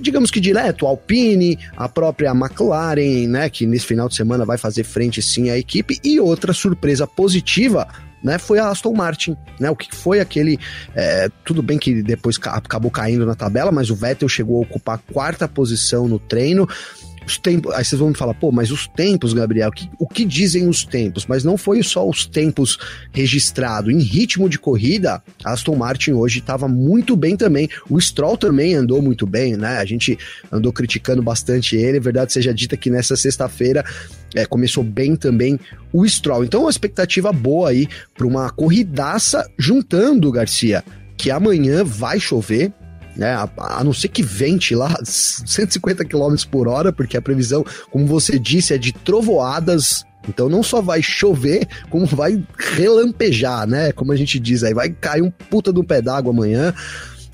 digamos 0.02 0.32
que 0.32 0.40
direto, 0.40 0.88
Alpine, 0.88 1.60
a 1.78 1.88
própria 1.88 2.32
McLaren, 2.32 3.28
né, 3.28 3.48
que 3.48 3.68
nesse 3.68 3.86
final 3.86 4.10
de 4.10 4.16
semana 4.16 4.44
vai 4.44 4.58
fazer 4.58 4.84
frente 4.84 5.22
sim 5.22 5.52
à 5.52 5.58
equipe, 5.58 6.00
e 6.04 6.20
outra 6.20 6.52
surpresa 6.52 7.06
positiva 7.06 7.88
né, 8.24 8.38
foi 8.38 8.60
a 8.60 8.70
Aston 8.70 8.94
Martin, 8.94 9.36
né? 9.60 9.70
O 9.70 9.76
que 9.76 9.94
foi 9.94 10.20
aquele. 10.20 10.58
É, 10.96 11.30
tudo 11.44 11.62
bem 11.62 11.78
que 11.78 12.02
depois 12.02 12.40
acabou 12.44 12.90
caindo 12.90 13.26
na 13.26 13.36
tabela, 13.36 13.72
mas 13.72 13.90
o 13.90 13.96
Vettel 13.96 14.30
chegou 14.30 14.60
a 14.60 14.62
ocupar 14.62 14.96
a 14.96 15.14
quarta 15.14 15.48
posição 15.48 16.08
no 16.08 16.18
treino. 16.18 16.68
Os 17.26 17.38
tempos, 17.38 17.74
aí 17.74 17.84
vocês 17.84 18.00
vão 18.00 18.10
me 18.10 18.16
falar, 18.16 18.34
pô, 18.34 18.52
mas 18.52 18.72
os 18.72 18.88
tempos, 18.88 19.34
Gabriel, 19.34 19.70
o 19.70 19.72
que, 19.72 19.90
o 20.00 20.08
que 20.08 20.26
dizem 20.26 20.68
os 20.68 20.84
tempos? 20.84 21.26
Mas 21.26 21.44
não 21.44 21.58
foi 21.58 21.82
só 21.82 22.08
os 22.08 22.26
tempos 22.26 22.78
registrados. 23.12 23.94
Em 23.94 24.00
ritmo 24.00 24.50
de 24.50 24.60
corrida, 24.60 25.22
Aston 25.44 25.76
Martin 25.76 26.12
hoje 26.12 26.40
estava 26.40 26.68
muito 26.68 27.16
bem 27.16 27.36
também. 27.36 27.70
O 27.90 28.00
Stroll 28.00 28.38
também 28.38 28.76
andou 28.76 29.02
muito 29.02 29.26
bem, 29.26 29.56
né? 29.56 29.78
A 29.78 29.86
gente 29.86 30.18
andou 30.52 30.74
criticando 30.74 31.22
bastante 31.22 31.76
ele. 31.76 32.00
Verdade 32.00 32.34
seja 32.34 32.54
dita 32.54 32.76
que 32.76 32.90
nessa 32.90 33.16
sexta-feira 33.16 33.86
é, 34.36 34.46
começou 34.46 34.84
bem 34.84 35.16
também 35.16 35.60
o 35.92 36.08
Stroll. 36.08 36.44
Então, 36.44 36.62
uma 36.62 36.70
expectativa 36.70 37.32
boa 37.32 37.70
aí 37.70 37.88
para 38.16 38.28
uma 38.28 38.50
corridaça, 38.50 39.50
juntando, 39.58 40.32
Garcia, 40.32 40.84
que 41.18 41.32
amanhã 41.32 41.84
vai 41.84 42.20
chover, 42.20 42.74
né? 43.16 43.34
A, 43.34 43.50
a, 43.58 43.84
não 43.84 43.94
ser 43.94 44.08
que 44.08 44.24
vente 44.24 44.76
lá 44.76 44.96
150 45.04 46.06
km 46.06 46.36
por 46.50 46.68
hora, 46.68 46.92
porque 46.92 47.18
a 47.18 47.22
previsão, 47.22 47.66
como 47.92 48.06
você 48.06 48.38
disse, 48.40 48.74
é 48.74 48.78
de 48.78 48.92
trovoadas. 48.92 50.06
Então 50.28 50.48
não 50.48 50.64
só 50.64 50.82
vai 50.82 51.02
chover, 51.02 51.68
como 51.90 52.06
vai 52.06 52.42
relampejar, 52.58 53.68
né? 53.68 53.92
Como 53.92 54.12
a 54.12 54.16
gente 54.16 54.40
diz 54.40 54.64
aí, 54.64 54.74
vai 54.74 54.90
cair 54.90 55.22
um 55.22 55.30
puta 55.30 55.72
do 55.72 55.84
pé 55.84 56.02
d'água 56.02 56.32
amanhã. 56.32 56.74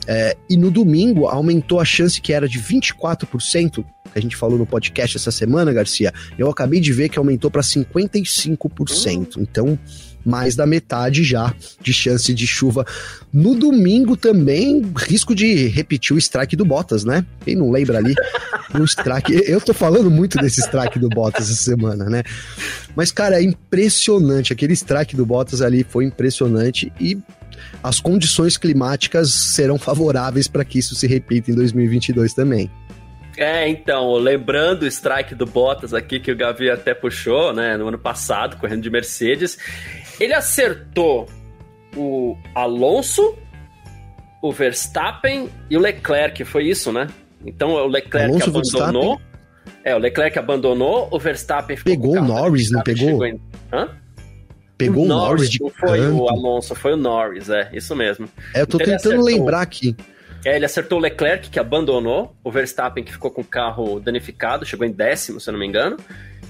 É, 0.08 0.36
e 0.50 0.58
no 0.58 0.72
domingo 0.72 1.28
aumentou 1.28 1.80
a 1.80 1.86
chance 1.86 2.20
que 2.20 2.34
era 2.34 2.50
de 2.50 2.60
24%, 2.60 3.86
que 4.12 4.18
a 4.18 4.22
gente 4.22 4.36
falou 4.36 4.58
no 4.58 4.66
podcast 4.66 5.18
essa 5.18 5.30
semana, 5.30 5.72
Garcia. 5.72 6.12
Eu 6.36 6.50
acabei 6.50 6.80
de 6.80 6.92
ver 6.92 7.10
que 7.10 7.20
aumentou 7.20 7.52
para 7.52 7.62
55%. 7.62 9.38
Então, 9.38 9.78
mais 10.26 10.56
da 10.56 10.66
metade 10.66 11.24
já 11.24 11.54
de 11.82 11.94
chance 11.94 12.34
de 12.34 12.48
chuva. 12.48 12.86
No 13.32 13.56
domingo 13.56 14.18
também, 14.18 14.92
risco 14.96 15.36
de 15.36 15.68
repetir 15.68 16.16
o 16.16 16.20
strike 16.20 16.56
do 16.56 16.66
Bottas, 16.66 17.04
né? 17.04 17.26
Quem 17.46 17.56
não 17.56 17.72
lembra 17.72 17.98
ali? 17.98 18.16
O 18.74 18.84
strike. 18.84 19.44
Eu 19.46 19.60
tô 19.62 19.74
falando 19.74 20.10
muito 20.12 20.38
desse 20.38 20.62
strike 20.62 21.00
do 21.00 21.10
Bottas 21.10 21.50
essa 21.50 21.64
semana, 21.64 22.06
né? 22.06 22.24
Mas, 22.96 23.12
cara, 23.12 23.40
é 23.40 23.44
impressionante. 23.44 24.54
Aquele 24.54 24.74
strike 24.74 25.16
do 25.16 25.26
Bottas 25.26 25.62
ali 25.62 25.84
foi 25.88 26.06
impressionante 26.06 26.92
e 27.00 27.18
as 27.84 28.00
condições 28.00 28.58
climáticas 28.58 29.32
serão 29.32 29.78
favoráveis 29.78 30.48
para 30.48 30.66
que 30.66 30.80
isso 30.80 30.96
se 30.96 31.08
repita 31.08 31.52
em 31.52 31.56
2022 31.56 32.34
também. 32.34 32.70
É, 33.38 33.70
então, 33.70 34.16
lembrando 34.16 34.84
o 34.84 34.88
strike 34.88 35.34
do 35.34 35.46
Bottas 35.46 35.94
aqui 35.94 36.20
que 36.20 36.30
o 36.30 36.36
Gavi 36.36 36.70
até 36.70 36.94
puxou, 36.94 37.54
né, 37.54 37.78
no 37.78 37.88
ano 37.88 37.98
passado, 37.98 38.58
correndo 38.58 38.82
de 38.82 38.90
Mercedes, 38.90 39.58
ele 40.20 40.34
acertou 40.34 41.28
o 41.96 42.38
Alonso, 42.54 43.36
o 44.42 44.52
Verstappen 44.52 45.50
e 45.70 45.78
o 45.78 45.80
Leclerc, 45.80 46.44
foi 46.46 46.68
isso, 46.68 46.92
né? 46.92 47.08
Então 47.46 47.72
o 47.72 47.88
Leclerc 47.88 48.30
Alonso, 48.30 48.50
abandonou. 48.50 49.18
Verstappen? 49.18 49.30
É, 49.84 49.96
o 49.96 49.98
Leclerc 49.98 50.38
abandonou, 50.38 51.08
o 51.12 51.20
Verstappen 51.20 51.78
ficou 51.78 51.92
Pegou 51.92 52.18
o 52.18 52.22
Norris, 52.24 52.70
não 52.70 52.82
pegou? 52.82 53.26
Em... 53.26 53.40
Hã? 53.72 53.90
Pegou 54.78 55.06
o 55.06 55.08
Norris, 55.08 55.30
Norris 55.30 55.50
de 55.50 55.60
Não 55.62 55.70
foi 55.70 56.00
canto. 56.00 56.18
o 56.18 56.30
Alonso, 56.30 56.76
foi 56.76 56.94
o 56.94 56.98
Norris, 56.98 57.50
é, 57.50 57.70
isso 57.74 57.96
mesmo. 57.96 58.30
É, 58.54 58.62
eu 58.62 58.68
tô 58.68 58.78
então, 58.78 58.98
tentando 58.98 59.22
lembrar 59.22 59.62
aqui. 59.62 59.96
É, 60.46 60.56
ele 60.56 60.66
acertou 60.66 61.00
o 61.00 61.02
Leclerc, 61.02 61.50
que 61.50 61.60
abandonou, 61.60 62.36
o 62.44 62.52
Verstappen, 62.52 63.04
que 63.04 63.12
ficou 63.12 63.30
com 63.30 63.42
o 63.42 63.46
carro 63.46 64.00
danificado, 64.00 64.66
chegou 64.66 64.86
em 64.86 64.92
décimo, 64.92 65.40
se 65.40 65.50
eu 65.50 65.52
não 65.52 65.60
me 65.60 65.68
engano, 65.68 65.98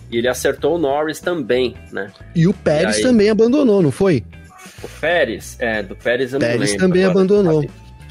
e 0.10 0.18
ele 0.18 0.28
acertou 0.28 0.76
o 0.76 0.78
Norris 0.78 1.20
também, 1.20 1.76
né? 1.92 2.12
E 2.36 2.48
o 2.48 2.54
Pérez 2.54 2.98
aí... 2.98 3.04
também 3.04 3.30
abandonou, 3.30 3.82
não 3.82 3.92
foi? 3.92 4.24
O 4.84 4.88
Pérez? 5.00 5.56
É, 5.60 5.84
do 5.84 5.96
Pérez 5.96 6.34
eu 6.34 6.40
Pérez 6.40 6.76
também 6.76 7.04
agora, 7.04 7.20
abandonou. 7.20 7.66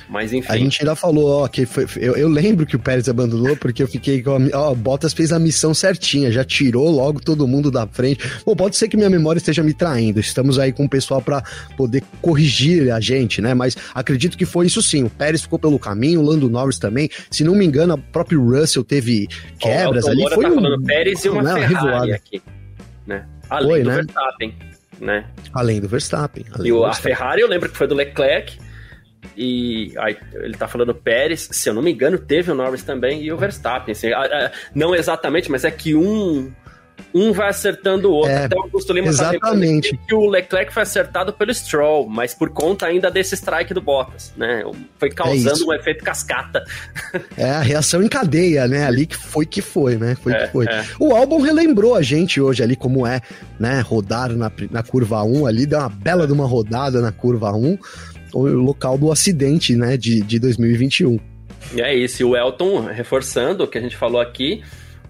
Mas 0.08 0.32
enfim. 0.32 0.50
A 0.50 0.56
gente 0.56 0.80
ainda 0.80 0.96
falou, 0.96 1.42
ó, 1.42 1.48
que 1.48 1.66
foi, 1.66 1.86
eu, 1.96 2.16
eu, 2.16 2.28
lembro 2.28 2.64
que 2.64 2.74
o 2.74 2.78
Pérez 2.78 3.08
abandonou 3.08 3.54
porque 3.56 3.82
eu 3.82 3.88
fiquei 3.88 4.22
com 4.22 4.36
a, 4.36 4.58
ó, 4.58 4.74
Bottas 4.74 5.12
fez 5.12 5.32
a 5.32 5.38
missão 5.38 5.74
certinha, 5.74 6.32
já 6.32 6.42
tirou 6.42 6.90
logo 6.90 7.20
todo 7.20 7.46
mundo 7.46 7.70
da 7.70 7.86
frente. 7.86 8.24
Bom, 8.44 8.56
pode 8.56 8.76
ser 8.76 8.88
que 8.88 8.96
minha 8.96 9.10
memória 9.10 9.38
esteja 9.38 9.62
me 9.62 9.74
traindo. 9.74 10.18
Estamos 10.18 10.58
aí 10.58 10.72
com 10.72 10.86
o 10.86 10.88
pessoal 10.88 11.20
para 11.20 11.42
poder 11.76 12.02
corrigir 12.22 12.90
a 12.90 13.00
gente, 13.00 13.42
né? 13.42 13.52
Mas 13.52 13.76
acredito 13.94 14.38
que 14.38 14.46
foi 14.46 14.66
isso 14.66 14.82
sim. 14.82 15.04
O 15.04 15.10
Pérez 15.10 15.42
ficou 15.42 15.58
pelo 15.58 15.78
caminho, 15.78 16.20
o 16.20 16.24
Lando 16.24 16.48
Norris 16.48 16.78
também. 16.78 17.10
Se 17.30 17.44
não 17.44 17.54
me 17.54 17.66
engano, 17.66 17.94
o 17.94 17.98
próprio 17.98 18.42
Russell 18.42 18.84
teve 18.84 19.28
quebras 19.58 20.06
ali. 20.06 20.26
Foi 20.30 20.44
tá 20.44 20.50
um, 20.50 20.82
Pérez 20.82 21.24
e 21.24 21.28
uma 21.28 21.42
né, 21.42 21.54
Ferrari 21.54 21.74
revoada. 21.74 22.14
aqui, 22.14 22.42
né? 23.06 23.26
Além 23.50 23.68
foi, 23.68 23.82
do 23.82 23.88
né? 23.88 23.94
Verstappen, 23.96 24.54
né? 25.00 25.24
Além 25.52 25.80
do 25.80 25.88
Verstappen. 25.88 26.44
Além 26.52 26.66
e 26.66 26.70
do 26.70 26.84
a 26.84 26.94
Ferrari, 26.94 27.42
eu 27.42 27.48
lembro 27.48 27.68
que 27.68 27.76
foi 27.76 27.86
do 27.86 27.94
Leclerc 27.94 28.67
e 29.36 29.92
aí, 29.98 30.16
ele 30.34 30.56
tá 30.56 30.66
falando 30.66 30.94
Pérez, 30.94 31.48
se 31.50 31.68
eu 31.68 31.74
não 31.74 31.82
me 31.82 31.92
engano, 31.92 32.18
teve 32.18 32.50
o 32.50 32.54
Norris 32.54 32.82
também 32.82 33.22
e 33.22 33.32
o 33.32 33.36
Verstappen. 33.36 33.92
Assim, 33.92 34.08
não 34.74 34.94
exatamente, 34.94 35.50
mas 35.50 35.64
é 35.64 35.70
que 35.70 35.94
um 35.94 36.52
um 37.14 37.32
vai 37.32 37.48
acertando 37.48 38.10
o 38.10 38.12
outro. 38.12 38.30
É, 38.30 38.44
Até 38.44 38.56
o 38.56 38.62
Augusto 38.62 38.92
Lima 38.92 39.06
tá 39.06 39.12
exatamente. 39.12 39.96
Tá 39.96 40.02
que 40.06 40.14
o 40.14 40.28
Leclerc 40.28 40.72
foi 40.72 40.82
acertado 40.82 41.32
pelo 41.32 41.52
Stroll, 41.54 42.08
mas 42.08 42.34
por 42.34 42.50
conta 42.50 42.86
ainda 42.86 43.10
desse 43.10 43.34
strike 43.34 43.72
do 43.72 43.80
Bottas, 43.80 44.32
né? 44.36 44.62
Foi 44.98 45.10
causando 45.10 45.64
é 45.64 45.66
um 45.66 45.72
efeito 45.72 46.04
cascata. 46.04 46.64
É 47.36 47.50
a 47.50 47.60
reação 47.60 48.02
em 48.02 48.08
cadeia, 48.08 48.66
né? 48.66 48.84
Ali 48.84 49.06
que 49.06 49.16
foi 49.16 49.46
que 49.46 49.62
foi, 49.62 49.96
né? 49.96 50.16
Foi 50.22 50.32
é, 50.32 50.46
que 50.46 50.52
foi. 50.52 50.66
É. 50.66 50.84
O 50.98 51.14
álbum 51.14 51.40
relembrou 51.40 51.94
a 51.94 52.02
gente 52.02 52.40
hoje 52.40 52.62
ali 52.62 52.76
como 52.76 53.06
é, 53.06 53.20
né? 53.58 53.80
Rodar 53.80 54.30
na, 54.30 54.50
na 54.70 54.82
curva 54.82 55.22
1 55.22 55.46
ali, 55.46 55.66
deu 55.66 55.78
uma 55.78 55.88
bela 55.88 56.26
de 56.26 56.32
uma 56.32 56.46
rodada 56.46 57.00
na 57.00 57.12
curva 57.12 57.52
1 57.52 57.78
o 58.32 58.46
local 58.46 58.98
do 58.98 59.10
acidente, 59.10 59.74
né, 59.74 59.96
de, 59.96 60.20
de 60.20 60.38
2021. 60.38 61.18
E 61.74 61.80
é 61.80 61.94
isso, 61.94 62.22
e 62.22 62.24
o 62.24 62.36
Elton, 62.36 62.86
reforçando 62.86 63.64
o 63.64 63.68
que 63.68 63.78
a 63.78 63.80
gente 63.80 63.96
falou 63.96 64.20
aqui, 64.20 64.62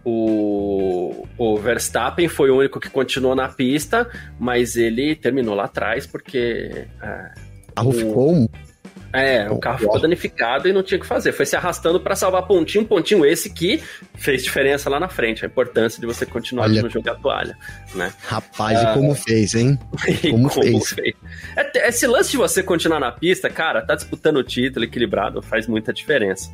o, 0.05 1.27
o 1.37 1.57
Verstappen 1.59 2.29
foi 2.29 2.51
o 2.51 2.57
único 2.57 2.81
que 2.81 2.89
continuou 2.89 3.35
na 3.35 3.49
pista, 3.49 4.09
mas 4.39 4.77
ele 4.77 5.15
terminou 5.15 5.55
lá 5.55 5.65
atrás 5.65 6.07
porque. 6.07 6.87
Carro 7.75 7.91
o, 7.91 7.93
ficou. 7.93 8.51
É, 9.13 9.49
o 9.51 9.59
carro 9.59 9.79
ficou 9.79 10.01
danificado 10.01 10.69
e 10.69 10.73
não 10.73 10.83
tinha 10.83 10.99
o 10.99 11.01
que 11.01 11.07
fazer. 11.07 11.33
Foi 11.33 11.47
se 11.47 11.57
arrastando 11.57 12.01
para 12.01 12.15
salvar 12.15 12.47
pontinho, 12.47 12.85
pontinho 12.85 13.25
esse 13.25 13.51
que 13.51 13.83
fez 14.15 14.43
diferença 14.43 14.91
lá 14.91 15.01
na 15.01 15.09
frente. 15.09 15.45
A 15.45 15.49
importância 15.49 16.01
de 16.01 16.07
você 16.07 16.27
continuar 16.27 16.65
Olha, 16.65 16.83
no 16.83 16.91
jogo 16.91 17.09
a 17.09 17.15
toalha, 17.15 17.57
né? 17.95 18.13
Rapaz, 18.23 18.83
e 18.83 18.93
como 18.93 19.15
fez, 19.15 19.55
hein? 19.55 19.79
Como, 20.31 20.51
como 20.51 20.81
fez. 20.81 20.91
fez. 20.91 21.15
É, 21.57 21.89
esse 21.89 22.07
lance 22.07 22.31
de 22.31 22.37
você 22.37 22.63
continuar 22.63 23.01
na 23.01 23.11
pista, 23.11 23.49
cara, 23.49 23.81
tá 23.81 23.95
disputando 23.95 24.37
o 24.37 24.45
título 24.45 24.85
equilibrado, 24.85 25.41
faz 25.41 25.67
muita 25.67 25.93
diferença. 25.93 26.51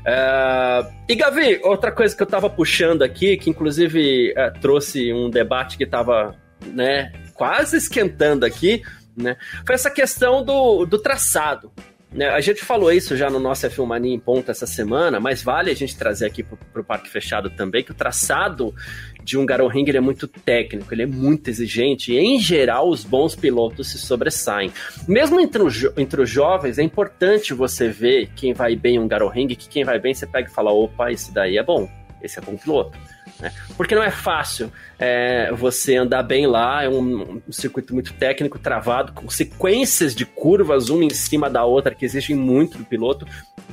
Uh, 0.00 0.92
e 1.08 1.14
Gavi, 1.14 1.60
outra 1.62 1.92
coisa 1.92 2.16
que 2.16 2.22
eu 2.22 2.26
tava 2.26 2.50
puxando 2.50 3.02
aqui, 3.02 3.36
que 3.36 3.50
inclusive 3.50 4.32
uh, 4.32 4.58
trouxe 4.60 5.12
um 5.12 5.30
debate 5.30 5.76
que 5.76 5.86
tava, 5.86 6.34
né, 6.66 7.12
quase 7.34 7.76
esquentando 7.76 8.44
aqui, 8.44 8.82
né? 9.22 9.36
Foi 9.66 9.74
essa 9.74 9.90
questão 9.90 10.44
do, 10.44 10.84
do 10.84 10.98
traçado. 10.98 11.70
Né? 12.10 12.26
A 12.28 12.40
gente 12.40 12.64
falou 12.64 12.90
isso 12.90 13.16
já 13.16 13.28
no 13.28 13.38
nosso 13.38 13.66
F1 13.68 13.84
Mania 13.84 14.14
em 14.14 14.18
ponta 14.18 14.50
essa 14.50 14.66
semana, 14.66 15.20
mas 15.20 15.42
vale 15.42 15.70
a 15.70 15.74
gente 15.74 15.96
trazer 15.96 16.26
aqui 16.26 16.42
para 16.42 16.80
o 16.80 16.84
Parque 16.84 17.10
Fechado 17.10 17.50
também, 17.50 17.84
que 17.84 17.90
o 17.90 17.94
traçado 17.94 18.74
de 19.22 19.36
um 19.36 19.44
Ring 19.44 19.84
é 19.90 20.00
muito 20.00 20.26
técnico, 20.26 20.92
ele 20.94 21.02
é 21.02 21.06
muito 21.06 21.48
exigente, 21.50 22.12
e 22.12 22.18
em 22.18 22.40
geral 22.40 22.88
os 22.88 23.04
bons 23.04 23.36
pilotos 23.36 23.90
se 23.90 23.98
sobressaem. 23.98 24.72
Mesmo 25.06 25.38
entre, 25.38 25.62
os, 25.62 25.84
entre 25.98 26.22
os 26.22 26.30
jovens, 26.30 26.78
é 26.78 26.82
importante 26.82 27.52
você 27.52 27.88
ver 27.88 28.30
quem 28.34 28.54
vai 28.54 28.74
bem 28.74 28.96
em 28.96 28.98
um 29.00 29.28
Ring, 29.28 29.48
que 29.48 29.68
quem 29.68 29.84
vai 29.84 29.98
bem 29.98 30.14
você 30.14 30.26
pega 30.26 30.48
e 30.48 30.52
fala, 30.52 30.72
opa, 30.72 31.12
esse 31.12 31.32
daí 31.32 31.58
é 31.58 31.62
bom, 31.62 31.90
esse 32.22 32.38
é 32.38 32.42
bom 32.42 32.56
piloto. 32.56 32.96
Né? 33.40 33.52
Porque 33.76 33.94
não 33.94 34.02
é 34.02 34.10
fácil 34.10 34.72
é, 34.98 35.52
você 35.52 35.96
andar 35.96 36.22
bem 36.22 36.46
lá, 36.46 36.82
é 36.82 36.88
um, 36.88 37.40
um, 37.46 37.52
circuito 37.52 37.94
muito 37.94 38.12
técnico, 38.14 38.58
travado, 38.58 39.12
com 39.12 39.30
sequências 39.30 40.14
de 40.14 40.26
curvas 40.26 40.88
uma 40.88 41.04
em 41.04 41.10
cima 41.10 41.48
da 41.48 41.64
outra 41.64 41.94
que 41.94 42.04
exigem 42.04 42.34
muito 42.34 42.78
do 42.78 42.84
piloto, 42.84 43.26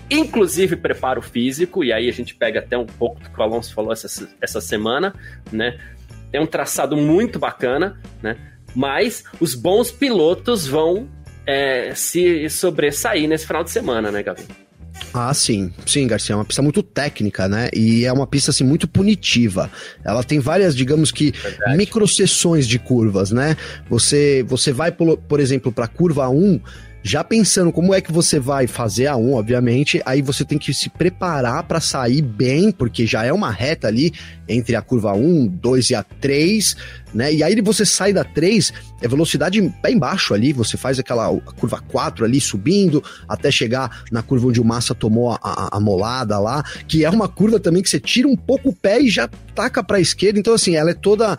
inclusive 0.10 0.76
preparo 0.76 1.22
físico, 1.22 1.84
e 1.84 1.92
aí 1.92 2.08
a 2.08 2.14
gente 2.14 2.36
pega 2.36 2.60
até 2.60 2.78
um 2.78 2.86
pouco 2.86 3.20
do 3.20 3.30
que 3.30 3.40
o 3.40 3.44
Alonso 3.44 3.74
falou 3.74 3.92
essa, 3.92 4.30
essa 4.40 4.62
semana, 4.62 5.14
né? 5.52 5.80
É 6.32 6.40
um 6.40 6.46
traçado 6.46 6.96
muito 6.96 7.40
bacana, 7.40 8.00
né? 8.22 8.38
Mas 8.76 9.24
os 9.40 9.56
bons 9.56 9.90
pilotos 9.90 10.68
vão 10.68 11.08
é, 11.46 11.96
se 11.96 12.50
sobressair 12.50 13.28
nesse 13.28 13.48
final 13.48 13.64
de 13.64 13.72
semana, 13.72 14.12
né, 14.12 14.22
Gabi? 14.22 14.46
Ah, 15.18 15.34
sim. 15.34 15.72
Sim, 15.86 16.08
Garcia, 16.08 16.34
é 16.34 16.36
uma 16.36 16.44
pista 16.44 16.62
muito 16.62 16.84
técnica, 16.84 17.48
né? 17.48 17.70
E 17.74 18.04
é 18.04 18.12
uma 18.12 18.28
pista, 18.28 18.52
assim, 18.52 18.66
muito 18.66 18.86
punitiva. 18.86 19.72
Ela 20.04 20.22
tem 20.26 20.40
várias, 20.40 20.76
digamos 20.76 21.10
que, 21.10 21.32
Verdade. 21.32 21.78
microsseções 21.78 22.68
de 22.68 22.78
curvas, 22.78 23.32
né? 23.32 23.56
Você, 23.90 24.44
você 24.46 24.74
vai, 24.74 24.92
por, 24.92 25.18
por 25.18 25.40
exemplo, 25.40 25.72
para 25.72 25.88
curva 25.88 26.28
1, 26.28 26.60
já 27.08 27.24
pensando 27.24 27.72
como 27.72 27.94
é 27.94 28.02
que 28.02 28.12
você 28.12 28.40
vai 28.40 28.66
fazer 28.66 29.06
a 29.06 29.16
1, 29.16 29.34
obviamente, 29.34 30.02
aí 30.08 30.24
você 30.24 30.44
tem 30.44 30.58
que 30.58 30.74
se 30.74 30.90
preparar 30.90 31.62
para 31.62 31.80
sair 31.80 32.24
bem, 32.24 32.72
porque 32.72 33.06
já 33.06 33.24
é 33.24 33.32
uma 33.32 33.52
reta 33.52 33.88
ali 33.88 34.12
entre 34.50 34.76
a 34.76 34.82
curva 34.82 35.14
1, 35.14 35.46
2 35.46 35.92
e 35.92 35.96
a 35.96 36.02
3, 36.02 36.76
né? 37.14 37.32
E 37.32 37.44
aí 37.44 37.62
você 37.62 37.86
sai 37.86 38.12
da 38.12 38.24
3, 38.24 38.74
é 39.04 39.08
velocidade 39.08 39.62
pé 39.84 39.92
embaixo 39.92 40.34
ali, 40.34 40.52
você 40.52 40.78
faz 40.78 40.98
aquela 40.98 41.30
curva 41.58 41.80
4 41.80 42.26
ali 42.26 42.42
subindo, 42.42 43.04
até 43.30 43.52
chegar 43.52 44.02
na 44.12 44.24
curva 44.24 44.48
onde 44.48 44.60
o 44.60 44.66
Massa 44.66 44.96
tomou 44.96 45.30
a, 45.30 45.40
a, 45.44 45.78
a 45.78 45.80
molada 45.80 46.40
lá, 46.40 46.64
que 46.88 47.06
é 47.06 47.10
uma 47.12 47.28
curva 47.28 47.60
também 47.60 47.84
que 47.84 47.90
você 47.90 48.00
tira 48.00 48.28
um 48.28 48.36
pouco 48.36 48.70
o 48.70 48.76
pé 48.76 49.00
e 49.00 49.10
já 49.10 49.30
taca 49.54 49.84
para 49.84 49.98
a 49.98 50.02
esquerda, 50.02 50.40
então 50.40 50.56
assim, 50.56 50.76
ela 50.76 50.90
é 50.90 50.96
toda 50.96 51.38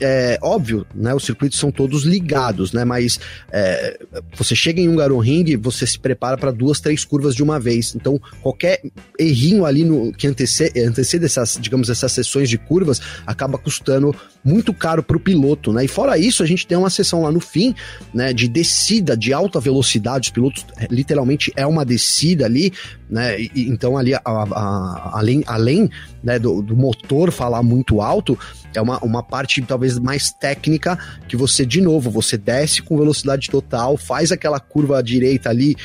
é 0.00 0.38
óbvio, 0.42 0.86
né? 0.94 1.14
Os 1.14 1.24
circuitos 1.24 1.58
são 1.58 1.70
todos 1.70 2.04
ligados, 2.04 2.72
né? 2.72 2.84
Mas 2.84 3.18
é, 3.50 3.98
você 4.36 4.54
chega 4.54 4.80
em 4.80 4.88
um 4.88 4.96
Garon 4.96 5.18
Ring, 5.18 5.56
você 5.56 5.86
se 5.86 5.98
prepara 5.98 6.36
para 6.36 6.50
duas, 6.50 6.80
três 6.80 7.04
curvas 7.04 7.34
de 7.34 7.42
uma 7.42 7.58
vez. 7.58 7.94
Então, 7.94 8.20
qualquer 8.42 8.82
errinho 9.18 9.64
ali 9.64 9.84
no 9.84 10.12
que 10.12 10.26
antecede, 10.26 10.80
antecede 10.80 11.24
essas, 11.24 11.58
digamos, 11.60 11.88
essas 11.88 12.12
sessões 12.12 12.48
de 12.48 12.58
curvas 12.58 13.00
acaba 13.26 13.58
custando 13.58 14.14
muito 14.44 14.72
caro 14.72 15.02
para 15.02 15.16
o 15.16 15.20
piloto, 15.20 15.72
né? 15.72 15.84
E 15.84 15.88
fora 15.88 16.16
isso, 16.16 16.42
a 16.42 16.46
gente 16.46 16.66
tem 16.66 16.78
uma 16.78 16.90
sessão 16.90 17.22
lá 17.22 17.32
no 17.32 17.40
fim, 17.40 17.74
né? 18.14 18.32
De 18.32 18.48
descida 18.48 19.16
de 19.16 19.32
alta 19.32 19.60
velocidade. 19.60 20.28
Os 20.28 20.32
pilotos 20.32 20.66
é, 20.76 20.86
literalmente 20.90 21.52
é 21.56 21.66
uma 21.66 21.84
descida 21.84 22.46
ali, 22.46 22.72
né? 23.10 23.40
E, 23.40 23.68
então 23.68 23.96
ali 23.96 24.14
a, 24.14 24.20
a, 24.24 25.18
além, 25.18 25.42
além 25.46 25.90
né, 26.22 26.38
do, 26.38 26.62
do 26.62 26.76
motor 26.76 27.30
falar 27.30 27.62
muito 27.62 28.00
alto, 28.00 28.38
é 28.74 28.80
uma, 28.80 28.98
uma 28.98 29.22
parte 29.22 29.60
talvez 29.62 29.87
mais 29.96 30.32
técnica 30.32 30.98
que 31.28 31.36
você, 31.36 31.64
de 31.64 31.80
novo, 31.80 32.10
você 32.10 32.36
desce 32.36 32.82
com 32.82 32.98
velocidade 32.98 33.48
total, 33.48 33.96
faz 33.96 34.32
aquela 34.32 34.58
curva 34.58 35.02
direita 35.02 35.48
ali, 35.48 35.76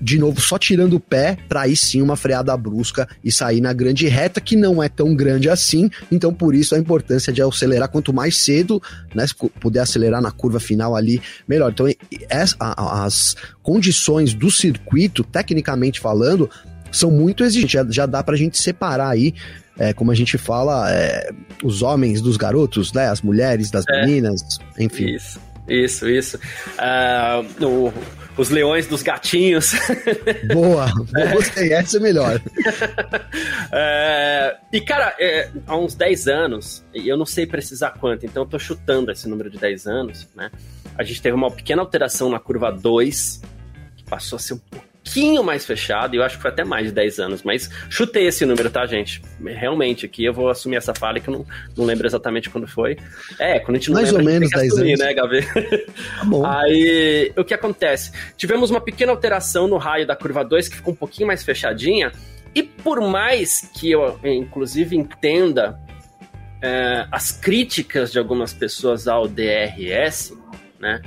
de 0.00 0.18
novo, 0.18 0.40
só 0.40 0.58
tirando 0.58 0.94
o 0.94 1.00
pé, 1.00 1.36
para 1.48 1.62
aí 1.62 1.76
sim 1.76 2.02
uma 2.02 2.16
freada 2.16 2.56
brusca 2.56 3.08
e 3.22 3.30
sair 3.30 3.60
na 3.60 3.72
grande 3.72 4.08
reta, 4.08 4.40
que 4.40 4.56
não 4.56 4.82
é 4.82 4.88
tão 4.88 5.14
grande 5.14 5.48
assim. 5.48 5.90
Então, 6.10 6.32
por 6.32 6.54
isso 6.54 6.74
a 6.74 6.78
importância 6.78 7.32
de 7.32 7.42
acelerar 7.42 7.88
quanto 7.88 8.12
mais 8.12 8.38
cedo, 8.38 8.82
né? 9.14 9.26
Se 9.26 9.34
puder 9.34 9.80
acelerar 9.80 10.20
na 10.20 10.30
curva 10.30 10.58
final 10.58 10.96
ali, 10.96 11.20
melhor. 11.46 11.70
Então, 11.70 11.86
as, 12.30 13.36
condições 13.62 14.34
do 14.34 14.50
circuito, 14.50 15.22
tecnicamente 15.22 16.00
falando, 16.00 16.50
são 16.90 17.10
muito 17.10 17.44
exigentes. 17.44 17.94
Já, 17.94 18.06
dá 18.06 18.22
pra 18.22 18.36
gente 18.36 18.58
separar 18.58 19.10
aí 19.10 19.34
é, 19.78 19.92
como 19.92 20.10
a 20.10 20.14
gente 20.14 20.36
fala, 20.36 20.90
é, 20.92 21.30
os 21.62 21.82
homens 21.82 22.20
dos 22.20 22.36
garotos, 22.36 22.92
né? 22.92 23.08
As 23.08 23.22
mulheres 23.22 23.70
das 23.70 23.84
é. 23.88 24.00
meninas, 24.04 24.42
enfim. 24.78 25.14
Isso, 25.14 25.40
isso, 25.68 26.08
isso. 26.08 26.36
Uh, 26.76 27.64
o, 27.64 27.92
os 28.36 28.50
leões 28.50 28.86
dos 28.86 29.02
gatinhos. 29.02 29.72
Boa, 30.52 30.90
gostei, 31.32 31.72
essa 31.72 31.98
é 31.98 32.00
melhor. 32.00 32.40
É, 33.70 34.56
e, 34.72 34.80
cara, 34.80 35.14
é, 35.20 35.50
há 35.66 35.76
uns 35.76 35.94
10 35.94 36.26
anos, 36.26 36.82
e 36.94 37.06
eu 37.06 37.18
não 37.18 37.26
sei 37.26 37.46
precisar 37.46 37.90
quanto, 37.90 38.24
então 38.24 38.44
eu 38.44 38.48
tô 38.48 38.58
chutando 38.58 39.12
esse 39.12 39.28
número 39.28 39.50
de 39.50 39.58
10 39.58 39.86
anos, 39.86 40.26
né? 40.34 40.50
A 40.96 41.02
gente 41.02 41.20
teve 41.20 41.36
uma 41.36 41.50
pequena 41.50 41.82
alteração 41.82 42.30
na 42.30 42.40
curva 42.40 42.72
2, 42.72 43.42
que 43.98 44.04
passou 44.04 44.36
a 44.36 44.40
ser 44.40 44.54
um 44.54 44.58
pouco 44.58 44.87
pouquinho 45.08 45.42
mais 45.42 45.64
fechado, 45.64 46.14
e 46.14 46.18
eu 46.18 46.22
acho 46.22 46.36
que 46.36 46.42
foi 46.42 46.50
até 46.50 46.64
mais 46.64 46.86
de 46.86 46.92
10 46.92 47.18
anos, 47.18 47.42
mas 47.42 47.70
chutei 47.88 48.26
esse 48.26 48.44
número, 48.44 48.70
tá, 48.70 48.84
gente? 48.86 49.22
Realmente, 49.42 50.04
aqui 50.04 50.24
eu 50.24 50.32
vou 50.32 50.48
assumir 50.48 50.76
essa 50.76 50.94
falha 50.94 51.18
que 51.20 51.28
eu 51.28 51.32
não, 51.32 51.46
não 51.76 51.84
lembro 51.84 52.06
exatamente 52.06 52.50
quando 52.50 52.66
foi. 52.66 52.96
É, 53.38 53.58
quando 53.58 53.76
a 53.76 53.78
gente 53.78 53.90
não 53.90 53.96
mais 53.96 54.12
lembra, 54.12 54.24
ou 54.24 54.32
menos 54.32 54.50
10 54.50 54.72
assumir, 54.72 54.88
anos. 54.92 55.00
né, 55.00 55.14
Gabi? 55.14 55.46
Tá 56.18 56.24
bom. 56.24 56.44
Aí, 56.44 57.32
o 57.36 57.44
que 57.44 57.54
acontece? 57.54 58.12
Tivemos 58.36 58.70
uma 58.70 58.80
pequena 58.80 59.12
alteração 59.12 59.66
no 59.66 59.78
raio 59.78 60.06
da 60.06 60.14
curva 60.14 60.44
2, 60.44 60.68
que 60.68 60.76
ficou 60.76 60.92
um 60.92 60.96
pouquinho 60.96 61.26
mais 61.26 61.42
fechadinha, 61.42 62.12
e 62.54 62.62
por 62.62 63.00
mais 63.00 63.70
que 63.74 63.90
eu, 63.90 64.18
inclusive, 64.22 64.96
entenda 64.96 65.78
é, 66.62 67.06
as 67.10 67.32
críticas 67.32 68.12
de 68.12 68.18
algumas 68.18 68.52
pessoas 68.52 69.08
ao 69.08 69.26
DRS, 69.26 70.36
né? 70.78 71.00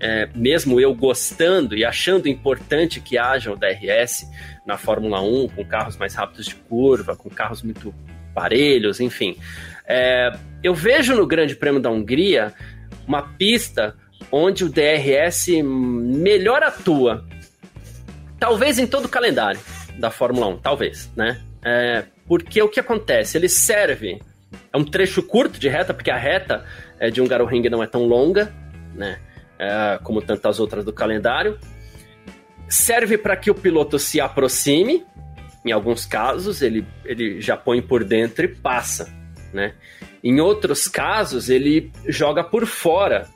É, 0.00 0.28
mesmo 0.34 0.80
eu 0.80 0.94
gostando 0.94 1.76
e 1.76 1.84
achando 1.84 2.28
importante 2.28 3.00
que 3.00 3.18
haja 3.18 3.52
o 3.52 3.56
DRS 3.56 4.28
na 4.64 4.76
Fórmula 4.76 5.20
1, 5.20 5.48
com 5.48 5.64
carros 5.64 5.96
mais 5.96 6.14
rápidos 6.14 6.46
de 6.46 6.54
curva, 6.54 7.16
com 7.16 7.28
carros 7.28 7.62
muito 7.62 7.94
parelhos, 8.34 9.00
enfim. 9.00 9.36
É, 9.86 10.30
eu 10.62 10.74
vejo 10.74 11.14
no 11.16 11.26
Grande 11.26 11.56
Prêmio 11.56 11.80
da 11.80 11.90
Hungria 11.90 12.52
uma 13.06 13.22
pista 13.22 13.96
onde 14.30 14.64
o 14.64 14.68
DRS 14.68 15.48
melhor 15.62 16.62
atua. 16.62 17.24
Talvez 18.38 18.78
em 18.78 18.86
todo 18.86 19.06
o 19.06 19.08
calendário 19.08 19.60
da 19.98 20.10
Fórmula 20.10 20.46
1, 20.48 20.58
talvez, 20.58 21.10
né? 21.16 21.40
É, 21.64 22.04
porque 22.26 22.62
o 22.62 22.68
que 22.68 22.78
acontece? 22.78 23.36
Ele 23.36 23.48
serve. 23.48 24.20
É 24.72 24.76
um 24.76 24.84
trecho 24.84 25.22
curto 25.22 25.58
de 25.58 25.68
reta, 25.68 25.92
porque 25.92 26.10
a 26.10 26.16
reta 26.16 26.64
é, 27.00 27.10
de 27.10 27.20
um 27.20 27.26
Ring 27.46 27.68
não 27.68 27.82
é 27.82 27.86
tão 27.86 28.04
longa, 28.04 28.52
né? 28.94 29.18
É, 29.58 29.98
como 30.02 30.22
tantas 30.22 30.60
outras 30.60 30.84
do 30.84 30.92
calendário. 30.92 31.58
Serve 32.68 33.18
para 33.18 33.36
que 33.36 33.50
o 33.50 33.54
piloto 33.54 33.98
se 33.98 34.20
aproxime, 34.20 35.04
em 35.64 35.72
alguns 35.72 36.06
casos 36.06 36.62
ele, 36.62 36.86
ele 37.04 37.40
já 37.40 37.56
põe 37.56 37.80
por 37.80 38.04
dentro 38.04 38.44
e 38.44 38.48
passa, 38.48 39.12
né? 39.52 39.74
Em 40.22 40.40
outros 40.40 40.86
casos 40.86 41.48
ele 41.48 41.90
joga 42.06 42.44
por 42.44 42.66
fora 42.66 43.26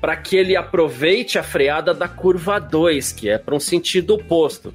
para 0.00 0.16
que 0.16 0.36
ele 0.36 0.56
aproveite 0.56 1.38
a 1.38 1.42
freada 1.42 1.92
da 1.92 2.08
curva 2.08 2.58
2, 2.58 3.12
que 3.12 3.28
é 3.28 3.38
para 3.38 3.54
um 3.54 3.60
sentido 3.60 4.14
oposto. 4.14 4.72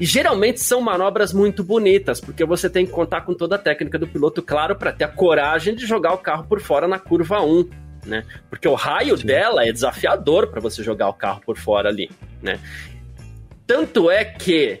E 0.00 0.04
geralmente 0.04 0.60
são 0.60 0.80
manobras 0.80 1.32
muito 1.32 1.64
bonitas, 1.64 2.20
porque 2.20 2.44
você 2.44 2.70
tem 2.70 2.86
que 2.86 2.92
contar 2.92 3.22
com 3.22 3.34
toda 3.34 3.56
a 3.56 3.58
técnica 3.58 3.98
do 3.98 4.06
piloto, 4.06 4.42
claro, 4.42 4.76
para 4.76 4.92
ter 4.92 5.04
a 5.04 5.08
coragem 5.08 5.74
de 5.74 5.86
jogar 5.86 6.12
o 6.12 6.18
carro 6.18 6.44
por 6.44 6.60
fora 6.60 6.86
na 6.86 6.98
curva 6.98 7.42
1 7.42 7.68
né? 8.08 8.24
Porque 8.50 8.66
o 8.66 8.74
raio 8.74 9.16
Sim. 9.16 9.26
dela 9.26 9.64
é 9.64 9.72
desafiador 9.72 10.48
para 10.48 10.60
você 10.60 10.82
jogar 10.82 11.08
o 11.08 11.14
carro 11.14 11.40
por 11.44 11.56
fora 11.56 11.88
ali, 11.88 12.10
né? 12.42 12.58
Tanto 13.66 14.10
é 14.10 14.24
que 14.24 14.80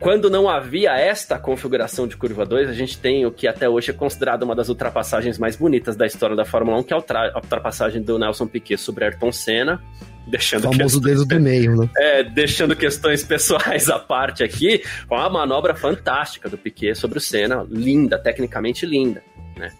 quando 0.00 0.28
não 0.28 0.48
havia 0.48 0.98
esta 0.98 1.38
configuração 1.38 2.06
de 2.06 2.16
curva 2.16 2.44
2, 2.44 2.68
a 2.68 2.72
gente 2.72 2.98
tem 2.98 3.24
o 3.24 3.30
que 3.30 3.46
até 3.46 3.68
hoje 3.68 3.90
é 3.90 3.94
considerado 3.94 4.42
uma 4.42 4.54
das 4.54 4.68
ultrapassagens 4.68 5.38
mais 5.38 5.56
bonitas 5.56 5.96
da 5.96 6.04
história 6.04 6.36
da 6.36 6.44
Fórmula 6.44 6.78
1, 6.78 6.82
que 6.82 6.92
é 6.92 6.96
a 6.96 7.36
ultrapassagem 7.36 8.02
do 8.02 8.18
Nelson 8.18 8.46
Piquet 8.46 8.76
sobre 8.76 9.04
Ayrton 9.04 9.32
Senna, 9.32 9.82
deixando 10.26 10.68
o 10.68 10.72
famoso 10.72 11.00
dedo 11.00 11.24
do 11.24 11.40
meio, 11.40 11.76
né? 11.76 11.88
É, 11.96 12.22
deixando 12.22 12.74
questões 12.76 13.22
pessoais 13.24 13.88
à 13.88 13.98
parte 13.98 14.42
aqui, 14.42 14.82
foi 15.08 15.16
uma 15.16 15.30
manobra 15.30 15.74
fantástica 15.74 16.48
do 16.48 16.58
Piquet 16.58 16.94
sobre 16.94 17.18
o 17.18 17.20
Senna, 17.20 17.66
linda, 17.68 18.18
tecnicamente 18.18 18.84
linda, 18.84 19.22
né? 19.56 19.72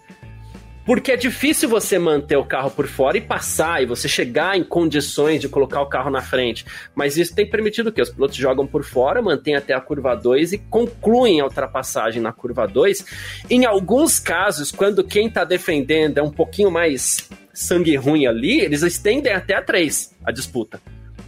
Porque 0.85 1.11
é 1.11 1.17
difícil 1.17 1.67
você 1.67 1.97
manter 1.97 2.37
o 2.37 2.45
carro 2.45 2.69
por 2.69 2.87
fora 2.87 3.17
e 3.17 3.21
passar, 3.21 3.81
e 3.81 3.85
você 3.85 4.07
chegar 4.07 4.55
em 4.55 4.63
condições 4.63 5.41
de 5.41 5.49
colocar 5.49 5.81
o 5.81 5.87
carro 5.87 6.11
na 6.11 6.21
frente. 6.21 6.65
Mas 6.93 7.17
isso 7.17 7.33
tem 7.33 7.49
permitido 7.49 7.91
que 7.91 8.01
os 8.01 8.09
pilotos 8.09 8.37
jogam 8.37 8.67
por 8.67 8.83
fora, 8.83 9.21
mantêm 9.21 9.55
até 9.55 9.73
a 9.73 9.81
curva 9.81 10.15
2 10.15 10.53
e 10.53 10.57
concluem 10.57 11.41
a 11.41 11.45
ultrapassagem 11.45 12.21
na 12.21 12.31
curva 12.31 12.67
2. 12.67 13.05
Em 13.49 13.65
alguns 13.65 14.19
casos, 14.19 14.71
quando 14.71 15.03
quem 15.03 15.27
está 15.27 15.43
defendendo 15.43 16.19
é 16.19 16.21
um 16.21 16.31
pouquinho 16.31 16.69
mais 16.69 17.27
sangue 17.51 17.95
ruim 17.95 18.27
ali, 18.27 18.59
eles 18.59 18.83
estendem 18.83 19.33
até 19.33 19.55
a 19.55 19.61
3 19.61 20.15
a 20.23 20.31
disputa. 20.31 20.79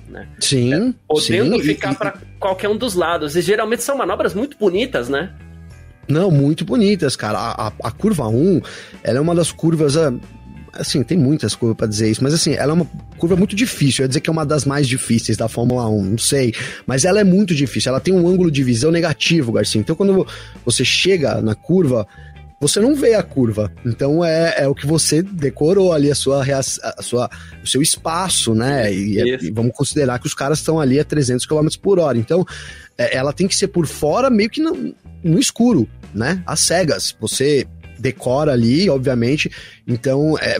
Né? 0.07 0.27
Sim. 0.39 0.73
É, 0.73 0.93
podendo 1.07 1.57
sim, 1.57 1.63
ficar 1.63 1.95
para 1.95 2.13
qualquer 2.39 2.69
um 2.69 2.77
dos 2.77 2.93
lados. 2.93 3.35
E 3.35 3.41
geralmente 3.41 3.83
são 3.83 3.97
manobras 3.97 4.33
muito 4.33 4.57
bonitas, 4.57 5.09
né? 5.09 5.33
Não, 6.07 6.31
muito 6.31 6.63
bonitas, 6.63 7.15
cara. 7.15 7.37
A, 7.37 7.67
a, 7.67 7.73
a 7.83 7.91
curva 7.91 8.27
1, 8.27 8.61
ela 9.03 9.17
é 9.17 9.21
uma 9.21 9.35
das 9.35 9.51
curvas. 9.51 9.97
Ah, 9.97 10.13
assim, 10.73 11.03
tem 11.03 11.17
muitas 11.17 11.55
curvas 11.55 11.77
para 11.77 11.87
dizer 11.87 12.09
isso, 12.09 12.23
mas 12.23 12.33
assim, 12.33 12.53
ela 12.53 12.71
é 12.71 12.73
uma 12.73 12.87
curva 13.17 13.35
muito 13.35 13.55
difícil. 13.55 14.01
Eu 14.01 14.05
ia 14.05 14.07
dizer 14.09 14.21
que 14.21 14.29
é 14.29 14.33
uma 14.33 14.45
das 14.45 14.65
mais 14.65 14.87
difíceis 14.87 15.37
da 15.37 15.47
Fórmula 15.47 15.87
1, 15.89 16.03
não 16.03 16.17
sei. 16.17 16.53
Mas 16.85 17.03
ela 17.03 17.19
é 17.19 17.23
muito 17.23 17.53
difícil. 17.53 17.89
Ela 17.89 17.99
tem 17.99 18.13
um 18.13 18.27
ângulo 18.27 18.49
de 18.49 18.63
visão 18.63 18.91
negativo, 18.91 19.51
Garcia. 19.51 19.81
Então, 19.81 19.95
quando 19.95 20.25
você 20.65 20.85
chega 20.85 21.41
na 21.41 21.55
curva, 21.55 22.07
você 22.59 22.79
não 22.79 22.95
vê 22.95 23.13
a 23.13 23.23
curva. 23.23 23.71
Então 23.85 24.23
é, 24.23 24.55
é 24.63 24.67
o 24.67 24.73
que 24.73 24.87
você 24.87 25.21
decorou 25.21 25.93
ali, 25.93 26.09
a 26.09 26.15
sua, 26.15 26.43
a 26.43 27.01
sua, 27.03 27.29
o 27.63 27.67
seu 27.67 27.81
espaço, 27.81 28.55
né? 28.55 28.91
E, 28.91 29.19
é, 29.19 29.43
e 29.43 29.51
vamos 29.51 29.73
considerar 29.75 30.19
que 30.19 30.27
os 30.27 30.33
caras 30.33 30.59
estão 30.59 30.79
ali 30.79 30.99
a 30.99 31.03
300 31.03 31.45
km 31.45 31.67
por 31.81 31.99
hora. 31.99 32.17
Então 32.17 32.45
é, 32.97 33.15
ela 33.15 33.31
tem 33.31 33.47
que 33.47 33.55
ser 33.55 33.67
por 33.67 33.85
fora, 33.85 34.29
meio 34.29 34.49
que 34.49 34.61
no, 34.61 34.95
no 35.23 35.39
escuro, 35.39 35.87
né? 36.13 36.41
Às 36.45 36.61
cegas. 36.61 37.15
Você 37.19 37.67
decora 37.99 38.51
ali, 38.53 38.89
obviamente. 38.89 39.51
Então, 39.87 40.37
é, 40.39 40.57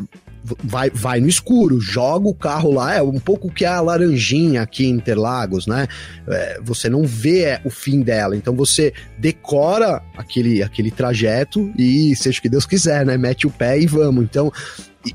vai, 0.64 0.90
vai 0.90 1.20
no 1.20 1.28
escuro, 1.28 1.80
joga 1.80 2.28
o 2.28 2.34
carro 2.34 2.72
lá, 2.72 2.96
é 2.96 3.02
um 3.02 3.20
pouco 3.20 3.52
que 3.52 3.66
a 3.66 3.80
laranjinha 3.82 4.62
aqui 4.62 4.86
em 4.86 4.92
Interlagos, 4.92 5.68
né? 5.68 5.88
É, 6.28 6.60
você 6.64 6.90
não 6.90 7.04
vê 7.04 7.42
é, 7.42 7.62
o 7.64 7.70
fim 7.70 8.02
dela, 8.02 8.36
então 8.36 8.56
você 8.56 8.94
decora 9.18 10.02
aquele, 10.16 10.64
aquele 10.64 10.92
trajeto 10.92 11.72
e 11.78 12.16
seja 12.16 12.40
o 12.40 12.42
que 12.42 12.50
Deus 12.50 12.66
quiser, 12.66 13.06
né? 13.06 13.18
Mete 13.18 13.48
o 13.48 13.52
pé 13.52 13.80
e 13.80 13.86
vamos. 13.86 14.24
Então, 14.24 14.52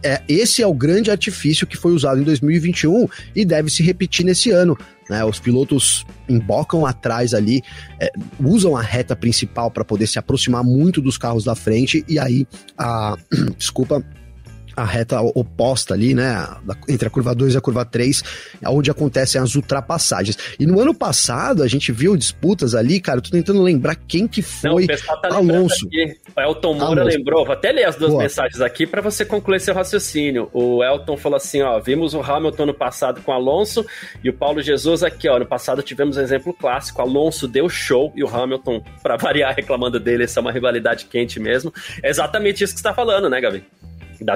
é, 0.03 0.23
esse 0.29 0.63
é 0.63 0.67
o 0.67 0.75
grande 0.75 1.11
artifício 1.11 1.67
que 1.67 1.77
foi 1.77 1.93
usado 1.93 2.21
em 2.21 2.25
2021 2.25 3.09
e 3.35 3.45
deve 3.45 3.71
se 3.71 3.83
repetir 3.83 4.25
nesse 4.25 4.51
ano. 4.51 4.77
Né? 5.11 5.25
Os 5.25 5.39
pilotos 5.39 6.07
embocam 6.29 6.87
atrás 6.87 7.35
ali, 7.35 7.63
é, 8.01 8.11
usam 8.41 8.77
a 8.77 8.83
reta 8.83 9.15
principal 9.15 9.71
para 9.71 9.85
poder 9.85 10.07
se 10.07 10.19
aproximar 10.19 10.65
muito 10.65 11.01
dos 11.01 11.19
carros 11.19 11.45
da 11.45 11.55
frente 11.55 12.05
e 12.09 12.19
aí 12.19 12.47
a 12.79 13.17
desculpa 13.59 14.03
a 14.77 14.85
reta 14.85 15.21
oposta 15.21 15.95
ali, 15.95 16.15
né, 16.15 16.47
entre 16.89 17.09
a 17.09 17.11
curva 17.11 17.35
2 17.35 17.55
e 17.55 17.57
a 17.57 17.61
curva 17.61 17.85
3, 17.85 18.23
onde 18.67 18.91
acontecem 18.91 19.41
as 19.41 19.55
ultrapassagens. 19.55 20.37
E 20.59 20.67
no 20.67 20.81
ano 20.81 20.95
passado 20.95 21.63
a 21.63 21.69
gente 21.69 21.93
viu 21.93 22.17
disputas 22.17 22.75
ali, 22.75 23.01
cara, 23.01 23.19
eu 23.19 23.23
tô 23.23 23.31
tentando 23.31 23.63
lembrar 23.63 23.95
quem 23.95 24.27
que 24.27 24.43
foi 24.43 24.87
Não, 24.87 25.21
tá 25.21 25.35
Alonso. 25.35 25.87
Aqui. 25.87 26.17
O 26.37 26.41
Elton 26.41 26.75
Moura 26.75 27.03
Alonso. 27.03 27.17
lembrou, 27.17 27.45
vou 27.45 27.55
até 27.55 27.73
ler 27.73 27.85
as 27.85 27.97
duas 27.97 28.13
Boa. 28.13 28.23
mensagens 28.23 28.61
aqui 28.61 28.87
para 28.87 29.01
você 29.01 29.25
concluir 29.25 29.61
seu 29.61 29.75
raciocínio. 29.75 30.49
O 30.53 30.83
Elton 30.83 31.17
falou 31.17 31.37
assim, 31.37 31.63
ó, 31.63 31.79
vimos 31.81 32.15
o 32.15 32.21
Hamilton 32.21 32.67
no 32.67 32.75
passado 32.75 33.21
com 33.23 33.33
Alonso 33.33 33.85
e 34.23 34.31
o 34.31 34.33
Paulo 34.33 34.63
Jesus 34.63 35.03
aqui, 35.03 35.29
ó, 35.29 35.39
no 35.39 35.47
passado 35.47 35.83
tivemos 35.83 36.17
um 36.17 36.21
exemplo 36.21 36.55
clássico, 36.55 37.03
Alonso 37.03 37.47
deu 37.47 37.69
show 37.69 38.13
e 38.17 38.25
o 38.25 38.29
Hamilton, 38.29 38.83
para 39.03 39.17
variar, 39.17 39.55
reclamando 39.57 40.01
dele, 40.01 40.25
essa 40.25 40.41
é 40.41 40.43
uma 40.43 40.53
rivalidade 40.53 41.07
quente 41.07 41.39
mesmo. 41.39 41.73
É 42.03 42.09
exatamente 42.09 42.65
isso 42.65 42.75
que 42.75 42.81
você 42.81 42.85
tá 42.85 42.95
falando, 42.95 43.29
né, 43.29 43.41
Gabi? 43.41 43.65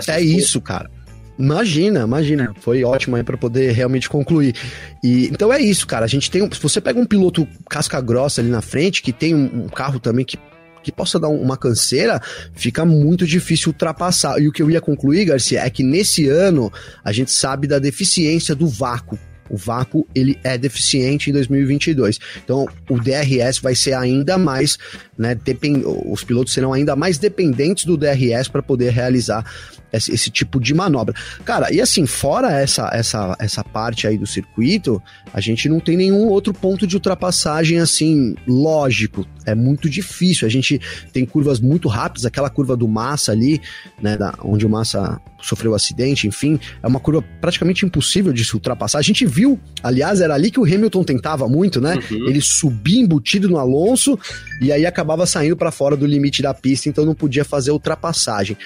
É 0.09 0.21
isso, 0.21 0.61
cara. 0.61 0.91
Imagina, 1.39 2.01
imagina. 2.01 2.55
Foi 2.61 2.83
ótimo 2.83 3.17
aí 3.17 3.23
para 3.23 3.37
poder 3.37 3.73
realmente 3.73 4.09
concluir. 4.09 4.55
E 5.03 5.27
então 5.27 5.53
é 5.53 5.61
isso, 5.61 5.87
cara. 5.87 6.05
A 6.05 6.09
gente 6.09 6.31
tem, 6.31 6.49
se 6.51 6.61
você 6.61 6.81
pega 6.81 6.99
um 6.99 7.05
piloto 7.05 7.47
casca 7.69 8.01
grossa 8.01 8.41
ali 8.41 8.49
na 8.49 8.63
frente 8.63 9.03
que 9.03 9.13
tem 9.13 9.35
um, 9.35 9.65
um 9.65 9.69
carro 9.69 10.01
também 10.01 10.25
que 10.25 10.39
que 10.83 10.93
possa 10.93 11.19
dar 11.19 11.27
uma 11.27 11.57
canseira, 11.57 12.23
fica 12.55 12.85
muito 12.85 13.27
difícil 13.27 13.71
ultrapassar. 13.71 14.41
E 14.41 14.47
o 14.47 14.53
que 14.53 14.63
eu 14.63 14.71
ia 14.71 14.81
concluir, 14.81 15.25
Garcia, 15.25 15.61
é 15.63 15.69
que 15.69 15.83
nesse 15.83 16.29
ano 16.29 16.73
a 17.05 17.11
gente 17.11 17.33
sabe 17.33 17.67
da 17.67 17.81
deficiência 17.81 18.55
do 18.55 18.69
vácuo 18.69 19.19
o 19.49 19.57
vácuo 19.57 20.07
ele 20.15 20.39
é 20.43 20.59
deficiente 20.59 21.31
em 21.31 21.33
2022. 21.33 22.19
Então 22.45 22.69
o 22.89 22.99
DRS 22.99 23.59
vai 23.61 23.75
ser 23.75 23.95
ainda 23.95 24.37
mais, 24.39 24.79
né, 25.19 25.35
depend... 25.35 25.83
os 25.85 26.25
pilotos 26.25 26.53
serão 26.53 26.73
ainda 26.73 26.95
mais 26.95 27.19
dependentes 27.19 27.85
do 27.85 27.97
DRS 27.97 28.49
para 28.49 28.63
poder 28.63 28.91
realizar 28.91 29.45
esse, 29.93 30.13
esse, 30.13 30.31
tipo 30.31 30.61
de 30.61 30.75
manobra. 30.75 31.15
Cara, 31.45 31.73
e 31.73 31.81
assim, 31.81 32.07
fora 32.07 32.53
essa, 32.53 32.91
essa, 32.93 33.37
essa 33.39 33.65
parte 33.65 34.07
aí 34.07 34.19
do 34.19 34.27
circuito, 34.27 35.03
a 35.33 35.41
gente 35.41 35.69
não 35.69 35.81
tem 35.81 35.97
nenhum 35.97 36.29
outro 36.29 36.53
ponto 36.53 36.87
de 36.87 36.97
ultrapassagem 36.97 37.79
assim, 37.79 38.35
lógico. 38.47 39.27
É 39.45 39.55
muito 39.55 39.89
difícil. 39.89 40.47
A 40.47 40.51
gente 40.51 40.81
tem 41.13 41.25
curvas 41.25 41.61
muito 41.61 41.89
rápidas, 41.89 42.27
aquela 42.27 42.51
curva 42.51 42.77
do 42.77 42.89
Massa 42.89 43.33
ali, 43.33 43.61
né, 44.03 44.17
da, 44.17 44.35
onde 44.43 44.67
o 44.67 44.69
Massa 44.69 45.21
sofreu 45.41 45.73
um 45.73 45.75
acidente, 45.75 46.27
enfim, 46.27 46.59
é 46.83 46.87
uma 46.87 46.99
curva 46.99 47.23
praticamente 47.41 47.85
impossível 47.85 48.33
de 48.33 48.45
se 48.45 48.55
ultrapassar. 48.55 48.99
A 48.99 49.03
gente 49.03 49.25
viu, 49.25 49.61
aliás, 49.83 50.21
era 50.21 50.35
ali 50.35 50.51
que 50.51 50.59
o 50.59 50.65
Hamilton 50.65 51.05
tentava 51.05 51.49
muito, 51.49 51.81
né? 51.81 51.95
Uhum. 52.11 52.29
Ele 52.29 52.41
subia 52.41 53.01
embutido 53.01 53.49
no 53.49 53.59
Alonso 53.59 54.19
e 54.61 54.73
aí 54.73 54.85
acabava 55.07 55.25
saindo 55.25 55.57
para 55.57 55.71
fora 55.71 55.97
do 55.97 56.05
limite 56.05 56.43
da 56.43 56.53
pista, 56.53 56.89
então 56.89 57.07
não 57.07 57.15
podia 57.15 57.45
fazer 57.45 57.71
ultrapassagem. 57.71 58.57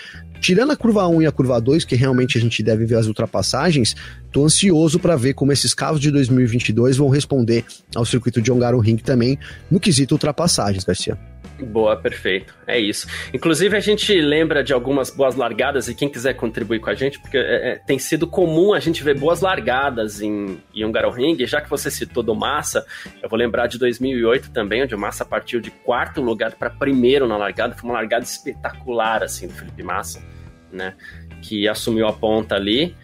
Tirando 0.40 0.72
a 0.72 0.76
curva 0.76 1.06
1 1.06 1.20
e 1.20 1.26
a 1.26 1.32
curva 1.32 1.60
2, 1.60 1.84
que 1.84 1.94
realmente 1.94 2.38
a 2.38 2.40
gente 2.40 2.62
deve 2.62 2.86
ver 2.86 2.96
as 2.96 3.06
ultrapassagens, 3.06 3.94
tô 4.32 4.42
ansioso 4.42 4.98
para 4.98 5.14
ver 5.16 5.34
como 5.34 5.52
esses 5.52 5.74
carros 5.74 6.00
de 6.00 6.10
2022 6.10 6.96
vão 6.96 7.10
responder 7.10 7.62
ao 7.94 8.06
circuito 8.06 8.40
de 8.40 8.50
Hungaroring 8.50 8.96
também 8.96 9.38
no 9.70 9.78
quesito 9.78 10.14
ultrapassagens, 10.14 10.82
Garcia. 10.82 11.18
Boa, 11.60 11.96
perfeito. 11.96 12.54
É 12.66 12.78
isso. 12.78 13.06
Inclusive, 13.32 13.76
a 13.76 13.80
gente 13.80 14.18
lembra 14.20 14.64
de 14.64 14.72
algumas 14.72 15.10
boas 15.10 15.34
largadas 15.34 15.88
e 15.88 15.94
quem 15.94 16.08
quiser 16.08 16.34
contribuir 16.34 16.80
com 16.80 16.90
a 16.90 16.94
gente, 16.94 17.18
porque 17.20 17.36
é, 17.36 17.72
é, 17.72 17.74
tem 17.76 17.98
sido 17.98 18.26
comum 18.26 18.72
a 18.72 18.80
gente 18.80 19.02
ver 19.02 19.18
boas 19.18 19.40
largadas 19.40 20.20
em, 20.20 20.58
em 20.74 20.84
Hungaroring. 20.84 21.36
Já 21.46 21.60
que 21.60 21.68
você 21.68 21.90
citou 21.90 22.22
do 22.22 22.34
Massa, 22.34 22.84
eu 23.22 23.28
vou 23.28 23.38
lembrar 23.38 23.66
de 23.66 23.78
2008 23.78 24.50
também, 24.50 24.82
onde 24.82 24.94
o 24.94 24.98
Massa 24.98 25.24
partiu 25.24 25.60
de 25.60 25.70
quarto 25.70 26.20
lugar 26.20 26.52
para 26.52 26.70
primeiro 26.70 27.28
na 27.28 27.36
largada. 27.36 27.74
Foi 27.74 27.88
uma 27.88 27.98
largada 27.98 28.24
espetacular, 28.24 29.22
assim, 29.22 29.46
do 29.46 29.52
Felipe 29.52 29.82
Massa, 29.82 30.22
né? 30.72 30.94
Que 31.42 31.68
assumiu 31.68 32.06
a 32.06 32.12
ponta 32.12 32.54
ali. 32.54 32.94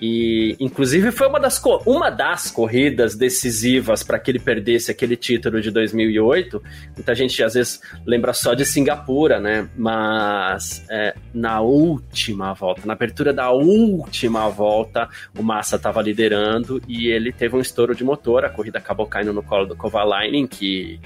E, 0.00 0.56
inclusive, 0.60 1.10
foi 1.12 1.28
uma 1.28 1.40
das, 1.40 1.62
uma 1.86 2.10
das 2.10 2.50
corridas 2.50 3.14
decisivas 3.14 4.02
para 4.02 4.18
que 4.18 4.30
ele 4.30 4.38
perdesse 4.38 4.90
aquele 4.90 5.16
título 5.16 5.60
de 5.60 5.70
2008. 5.70 6.62
Muita 6.96 7.14
gente, 7.14 7.42
às 7.42 7.54
vezes, 7.54 7.80
lembra 8.06 8.32
só 8.32 8.54
de 8.54 8.64
Singapura, 8.64 9.40
né? 9.40 9.68
Mas 9.76 10.84
é, 10.90 11.14
na 11.32 11.60
última 11.60 12.52
volta, 12.54 12.82
na 12.84 12.92
abertura 12.92 13.32
da 13.32 13.50
última 13.50 14.48
volta, 14.48 15.08
o 15.38 15.42
Massa 15.42 15.76
estava 15.76 16.02
liderando 16.02 16.80
e 16.88 17.08
ele 17.08 17.32
teve 17.32 17.56
um 17.56 17.60
estouro 17.60 17.94
de 17.94 18.04
motor. 18.04 18.44
A 18.44 18.50
corrida 18.50 18.78
acabou 18.78 19.06
caindo 19.06 19.32
no 19.32 19.42
colo 19.42 19.66
do 19.66 19.76
Kovalainen, 19.76 20.46
que 20.46 21.00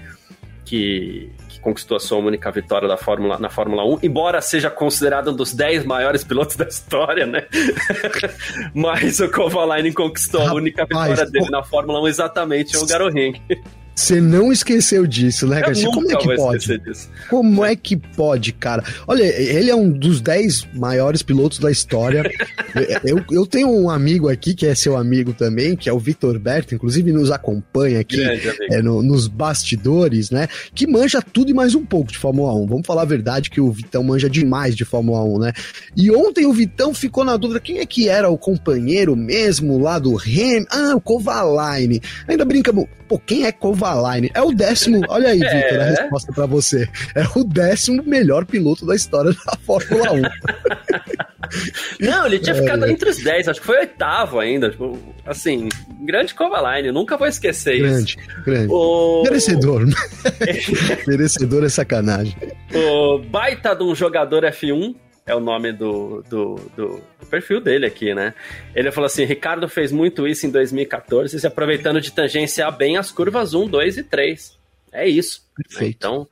que, 0.64 1.31
que, 1.48 1.61
conquistou 1.61 1.96
a 1.96 2.00
sua 2.00 2.18
única 2.18 2.50
vitória 2.50 2.88
da 2.88 2.96
Fórmula, 2.96 3.38
na 3.38 3.48
Fórmula 3.48 3.85
1, 3.85 3.98
embora 4.03 4.40
seja 4.40 4.70
considerado 4.70 5.31
um 5.31 5.37
dos 5.37 5.55
10 5.55 5.85
maiores 5.85 6.24
pilotos 6.24 6.57
da 6.57 6.66
história, 6.66 7.27
né? 7.27 7.46
Mas 8.74 9.20
o 9.20 9.31
Kovalainen 9.31 9.92
conquistou 9.92 10.40
Rapaz, 10.40 10.53
a 10.53 10.57
única 10.57 10.85
vitória 10.85 11.27
dele 11.27 11.50
na 11.50 11.62
Fórmula 11.62 12.00
1 12.03 12.09
exatamente 12.09 12.77
o 12.77 12.87
Garoring. 12.87 13.40
Você 13.94 14.20
não 14.20 14.52
esqueceu 14.52 15.07
disso, 15.07 15.46
né, 15.46 15.61
Garcia? 15.61 15.88
Como 15.90 16.11
é 16.11 16.16
que 16.16 16.35
pode? 16.35 16.83
Como 17.30 17.64
é 17.64 17.76
que 17.76 17.96
pode, 17.96 18.52
cara? 18.52 18.83
Olha, 19.07 19.22
ele 19.22 19.70
é 19.70 19.74
um 19.74 19.88
dos 19.88 20.20
10 20.20 20.68
maiores 20.74 21.22
pilotos 21.22 21.61
da 21.61 21.70
história. 21.70 22.28
eu, 23.04 23.24
eu 23.30 23.46
tenho 23.46 23.70
um 23.70 23.88
amigo 23.88 24.28
aqui 24.28 24.52
que 24.52 24.66
é 24.66 24.74
seu 24.74 24.96
amigo 24.96 25.33
também, 25.33 25.76
que 25.76 25.88
é 25.88 25.92
o 25.92 25.98
Vitor 25.98 26.38
Berto, 26.40 26.74
inclusive 26.74 27.12
nos 27.12 27.30
acompanha 27.30 28.00
aqui 28.00 28.20
é, 28.70 28.83
no, 28.83 29.00
nos 29.00 29.28
bastidores, 29.28 30.30
né? 30.30 30.48
Que 30.74 30.88
manja 30.88 31.22
tudo 31.22 31.50
e 31.52 31.54
mais 31.54 31.76
um 31.76 31.85
pouco 31.85 32.11
de 32.11 32.18
Fórmula 32.18 32.52
1. 32.52 32.66
Vamos 32.66 32.87
falar 32.87 33.02
a 33.02 33.07
verdade 33.07 33.48
que 33.48 33.61
o 33.61 33.70
Vitão 33.70 34.02
manja 34.02 34.28
demais 34.28 34.74
de 34.74 34.85
Fórmula 34.85 35.22
1, 35.22 35.38
né? 35.38 35.52
E 35.96 36.11
ontem 36.11 36.46
o 36.46 36.52
Vitão 36.52 36.92
ficou 36.92 37.24
na 37.24 37.37
dúvida 37.37 37.61
quem 37.61 37.78
é 37.78 37.87
que 37.87 38.09
era 38.09 38.28
o 38.28 38.37
companheiro 38.37 39.14
mesmo 39.14 39.78
lá 39.78 40.00
do 40.00 40.16
Rem. 40.16 40.66
Ah, 40.68 40.96
o 40.96 41.00
Kovalainen. 41.00 42.00
Ainda 42.26 42.44
brincamos, 42.44 42.87
pô, 43.07 43.18
quem 43.18 43.44
é 43.44 43.52
Kovalainen? 43.52 43.84
Kovalainen. 43.85 44.31
É 44.33 44.42
o 44.42 44.53
décimo. 44.53 45.03
Olha 45.09 45.29
aí, 45.29 45.42
é. 45.42 45.61
Victor, 45.61 45.81
a 45.81 45.85
resposta 45.85 46.33
para 46.33 46.47
você. 46.47 46.88
É 47.14 47.25
o 47.37 47.45
décimo 47.45 48.03
melhor 48.05 48.47
piloto 48.47 48.87
da 48.87 48.97
história 48.97 49.32
da 49.32 49.57
Fórmula 49.59 50.12
1. 50.12 50.22
Não, 52.01 52.26
ele 52.26 52.39
tinha 52.39 52.57
é, 52.57 52.59
ficado 52.59 52.87
é. 52.87 52.91
entre 52.91 53.11
os 53.11 53.22
10, 53.22 53.49
acho 53.49 53.61
que 53.61 53.66
foi 53.66 53.78
oitavo 53.78 54.41
ainda. 54.41 54.70
Tipo, 54.70 54.99
assim, 55.26 55.68
grande 56.01 56.35
Kovalainen, 56.35 56.91
nunca 56.91 57.18
vou 57.18 57.26
esquecer 57.28 57.78
grande, 57.78 58.16
isso. 58.18 58.43
Grande, 58.45 58.72
o... 58.72 59.22
Merecedor. 59.24 59.87
Merecedor 61.07 61.64
é 61.64 61.68
sacanagem. 61.68 62.35
O 62.74 63.18
baita 63.18 63.74
de 63.76 63.85
um 63.85 63.95
jogador 63.95 64.43
F1, 64.45 64.95
é 65.27 65.35
o 65.35 65.41
nome 65.41 65.72
do, 65.72 66.22
do, 66.29 66.55
do, 66.77 67.03
do, 67.20 67.27
perfil 67.27 67.61
dele 67.61 67.87
aqui, 67.87 68.14
né? 68.14 68.35
Ele 68.75 68.93
falou 68.93 69.07
assim: 69.07 69.25
Ricardo 69.25 69.68
fez 69.68 69.91
muito 69.91 70.27
isso 70.27 70.47
em 70.47 70.51
2014, 70.51 71.39
se 71.41 71.47
aproveitando 71.47 72.01
de 72.01 72.12
tangenciar 72.12 72.77
bem 72.77 72.97
as 72.97 73.11
curvas 73.11 73.55
1, 73.55 73.66
2 73.68 73.99
e 73.99 74.03
3. 74.03 74.59
É 74.93 75.09
isso. 75.09 75.43
Perfeito. 75.57 75.97
Então. 75.97 76.29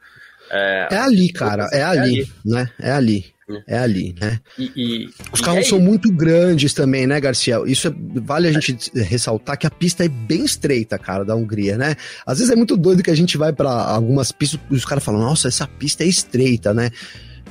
É, 0.51 0.89
é 0.91 0.99
ali, 0.99 1.33
cara, 1.33 1.69
é, 1.73 1.79
é 1.79 1.83
ali, 1.83 2.01
ali, 2.01 2.33
né? 2.45 2.71
É 2.79 2.91
ali. 2.91 3.33
É 3.67 3.79
ali, 3.79 4.15
né? 4.19 4.41
E, 4.59 4.73
e, 4.77 5.11
Os 5.33 5.41
carros 5.41 5.67
são 5.67 5.79
muito 5.79 6.11
grandes 6.11 6.73
também, 6.73 7.07
né, 7.07 7.21
Garcia? 7.21 7.61
Isso 7.67 7.89
é, 7.89 7.95
vale 8.21 8.49
a 8.49 8.53
gente 8.53 8.91
ressaltar 8.95 9.59
que 9.59 9.67
a 9.67 9.71
pista 9.71 10.05
é 10.05 10.09
bem 10.09 10.45
estreita, 10.45 10.99
cara, 10.99 11.25
da 11.25 11.35
Hungria, 11.35 11.77
né? 11.77 11.97
Às 12.25 12.39
vezes 12.39 12.53
é 12.53 12.57
muito 12.57 12.77
doido 12.77 13.03
que 13.03 13.11
a 13.11 13.17
gente 13.17 13.37
vai 13.37 13.53
para 13.53 13.71
algumas 13.71 14.33
pistas 14.33 14.61
e 14.71 14.75
os 14.75 14.85
caras 14.85 15.05
falam, 15.05 15.21
nossa, 15.21 15.49
essa 15.49 15.67
pista 15.67 16.05
é 16.05 16.07
estreita, 16.07 16.73
né? 16.73 16.91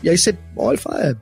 E 0.04 0.10
aí 0.10 0.18
você 0.18 0.36
olha 0.56 0.76
e 0.76 0.80
fala, 0.80 1.02
é. 1.08 1.16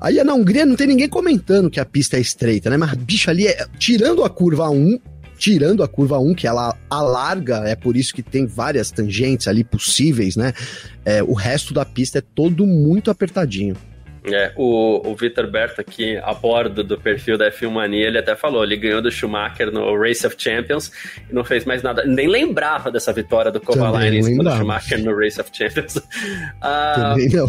Aí 0.00 0.22
na 0.24 0.34
Hungria 0.34 0.66
não 0.66 0.74
tem 0.74 0.88
ninguém 0.88 1.08
comentando 1.08 1.70
que 1.70 1.78
a 1.78 1.84
pista 1.84 2.16
é 2.16 2.20
estreita, 2.20 2.68
né? 2.68 2.76
Mas, 2.76 2.92
bicho, 2.94 3.30
ali, 3.30 3.46
é, 3.46 3.66
tirando 3.78 4.24
a 4.24 4.30
curva 4.30 4.68
1, 4.68 4.98
tirando 5.38 5.82
a 5.82 5.88
curva 5.88 6.18
1, 6.18 6.34
que 6.34 6.46
ela 6.46 6.76
alarga, 6.90 7.62
é 7.68 7.76
por 7.76 7.96
isso 7.96 8.12
que 8.12 8.22
tem 8.22 8.46
várias 8.46 8.90
tangentes 8.90 9.46
ali 9.46 9.62
possíveis, 9.62 10.34
né? 10.34 10.52
É, 11.04 11.22
o 11.22 11.34
resto 11.34 11.72
da 11.72 11.84
pista 11.84 12.18
é 12.18 12.22
todo 12.34 12.66
muito 12.66 13.10
apertadinho. 13.10 13.76
É, 14.24 14.52
o, 14.56 15.10
o 15.10 15.16
Vitor 15.16 15.50
Berto 15.50 15.80
aqui, 15.80 16.16
a 16.18 16.32
bordo 16.32 16.84
do 16.84 16.96
perfil 16.96 17.36
da 17.36 17.50
F1 17.50 17.70
Mania, 17.70 18.06
ele 18.06 18.18
até 18.18 18.36
falou, 18.36 18.62
ele 18.62 18.76
ganhou 18.76 19.02
do 19.02 19.10
Schumacher 19.10 19.72
no 19.72 19.98
Race 19.98 20.24
of 20.24 20.36
Champions 20.38 20.92
e 21.28 21.34
não 21.34 21.42
fez 21.42 21.64
mais 21.64 21.82
nada. 21.82 22.04
Nem 22.04 22.28
lembrava 22.28 22.90
dessa 22.90 23.12
vitória 23.12 23.50
do 23.50 23.60
Kovalainen 23.60 24.20
em 24.20 24.22
cima 24.22 24.44
do 24.44 24.56
Schumacher 24.56 25.02
no 25.02 25.18
Race 25.18 25.40
of 25.40 25.50
Champions. 25.52 25.98
Ah, 26.60 26.94
Também 27.14 27.28
não. 27.28 27.48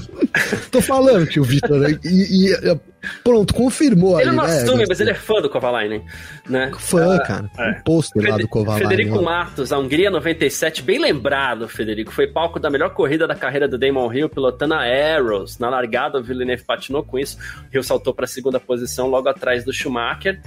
Tô 0.71 0.81
falando 0.81 1.27
que 1.27 1.39
o 1.39 1.43
Vitor... 1.43 1.91
E, 2.03 2.49
e, 2.49 2.79
Pronto, 3.23 3.53
confirmou 3.53 4.19
ele 4.19 4.29
ali, 4.29 4.37
não 4.37 4.45
né, 4.45 4.61
assume, 4.61 4.85
mas 4.87 4.99
ele 4.99 5.11
é 5.11 5.13
fã 5.13 5.41
do 5.41 5.49
Kovalainen, 5.49 6.03
né? 6.47 6.71
Fã, 6.77 7.15
uh, 7.15 7.23
cara. 7.23 7.51
É. 7.57 7.71
Um 7.71 7.81
pôster 7.83 8.29
lá 8.29 8.37
do 8.37 8.47
Kovalainen. 8.47 8.89
Federico 8.89 9.21
Matos, 9.21 9.73
a 9.73 9.77
Hungria 9.77 10.09
97, 10.09 10.81
bem 10.81 10.99
lembrado, 10.99 11.67
Federico. 11.67 12.11
Foi 12.11 12.27
palco 12.27 12.59
da 12.59 12.69
melhor 12.69 12.93
corrida 12.93 13.27
da 13.27 13.35
carreira 13.35 13.67
do 13.67 13.77
Damon 13.77 14.11
Hill, 14.13 14.29
pilotando 14.29 14.75
a 14.75 14.83
Arrows. 14.83 15.59
Na 15.59 15.69
largada, 15.69 16.19
o 16.19 16.23
Villeneuve 16.23 16.63
patinou 16.63 17.03
com 17.03 17.19
isso. 17.19 17.37
O 17.71 17.75
Hill 17.75 17.83
saltou 17.83 18.13
para 18.13 18.25
a 18.25 18.27
segunda 18.27 18.59
posição, 18.59 19.07
logo 19.07 19.27
atrás 19.27 19.65
do 19.65 19.73
Schumacher. 19.73 20.41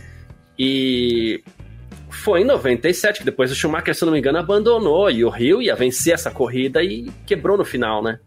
E 0.59 1.43
foi 2.09 2.41
em 2.41 2.45
97 2.45 3.19
que 3.19 3.25
depois 3.25 3.53
o 3.53 3.55
Schumacher, 3.55 3.95
se 3.95 4.05
não 4.05 4.13
me 4.13 4.19
engano, 4.19 4.39
abandonou 4.39 5.11
e 5.11 5.25
o 5.25 5.37
Hill 5.37 5.61
ia 5.61 5.75
vencer 5.75 6.15
essa 6.15 6.31
corrida 6.31 6.83
e 6.83 7.11
quebrou 7.27 7.59
no 7.59 7.65
final, 7.65 8.03
né? 8.03 8.19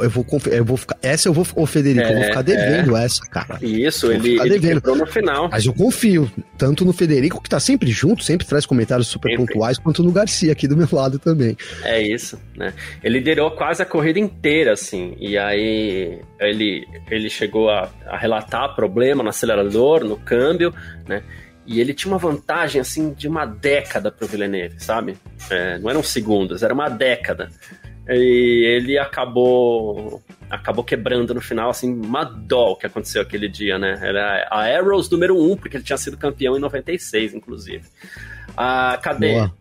Eu 0.00 0.10
vou, 0.10 0.26
eu 0.46 0.64
vou 0.64 0.76
ficar. 0.76 0.98
Essa 1.02 1.28
eu 1.28 1.32
vou. 1.32 1.46
Ô, 1.54 1.66
Federico, 1.66 2.06
é, 2.06 2.10
eu 2.10 2.16
vou 2.16 2.24
ficar 2.24 2.40
é, 2.40 2.42
devendo 2.42 2.96
é. 2.96 3.04
essa, 3.04 3.22
cara. 3.22 3.58
Isso, 3.62 4.10
ele, 4.10 4.38
ele 4.38 4.58
devendo. 4.58 4.94
no 4.94 5.06
final. 5.06 5.48
Mas 5.50 5.66
eu 5.66 5.72
confio, 5.72 6.30
tanto 6.56 6.84
no 6.84 6.92
Federico, 6.92 7.42
que 7.42 7.48
tá 7.48 7.60
sempre 7.60 7.90
junto, 7.90 8.22
sempre 8.24 8.46
traz 8.46 8.66
comentários 8.66 9.08
super 9.08 9.30
sempre. 9.30 9.46
pontuais, 9.46 9.78
quanto 9.78 10.02
no 10.02 10.12
Garcia, 10.12 10.52
aqui 10.52 10.66
do 10.66 10.76
meu 10.76 10.88
lado 10.90 11.18
também. 11.18 11.56
É 11.82 12.00
isso, 12.00 12.38
né? 12.56 12.72
Ele 13.02 13.18
liderou 13.18 13.50
quase 13.52 13.82
a 13.82 13.86
corrida 13.86 14.18
inteira, 14.18 14.72
assim. 14.72 15.16
E 15.18 15.36
aí 15.36 16.20
ele, 16.40 16.86
ele 17.10 17.30
chegou 17.30 17.70
a, 17.70 17.90
a 18.06 18.16
relatar 18.16 18.74
problema 18.74 19.22
no 19.22 19.28
acelerador, 19.28 20.04
no 20.04 20.16
câmbio, 20.16 20.74
né? 21.06 21.22
E 21.68 21.82
ele 21.82 21.92
tinha 21.92 22.10
uma 22.10 22.18
vantagem, 22.18 22.80
assim, 22.80 23.12
de 23.12 23.28
uma 23.28 23.44
década 23.44 24.10
pro 24.10 24.26
Villeneuve, 24.26 24.80
sabe? 24.80 25.18
É, 25.50 25.78
não 25.78 25.90
eram 25.90 26.02
segundos, 26.02 26.62
era 26.62 26.72
uma 26.72 26.88
década. 26.88 27.50
E 28.08 28.64
ele 28.64 28.98
acabou 28.98 30.22
acabou 30.48 30.82
quebrando 30.82 31.34
no 31.34 31.40
final, 31.40 31.70
assim, 31.70 31.92
uma 31.92 32.24
dó 32.24 32.72
o 32.72 32.76
que 32.76 32.86
aconteceu 32.86 33.20
aquele 33.20 33.48
dia, 33.48 33.78
né? 33.78 33.98
Era 34.02 34.48
a 34.50 34.62
Arrows 34.64 35.10
número 35.10 35.36
1, 35.36 35.52
um, 35.52 35.56
porque 35.56 35.76
ele 35.76 35.84
tinha 35.84 35.98
sido 35.98 36.16
campeão 36.16 36.56
em 36.56 36.60
96, 36.60 37.34
inclusive. 37.34 37.84
Ah, 38.56 38.98
cadê? 39.02 39.32
Boa. 39.32 39.54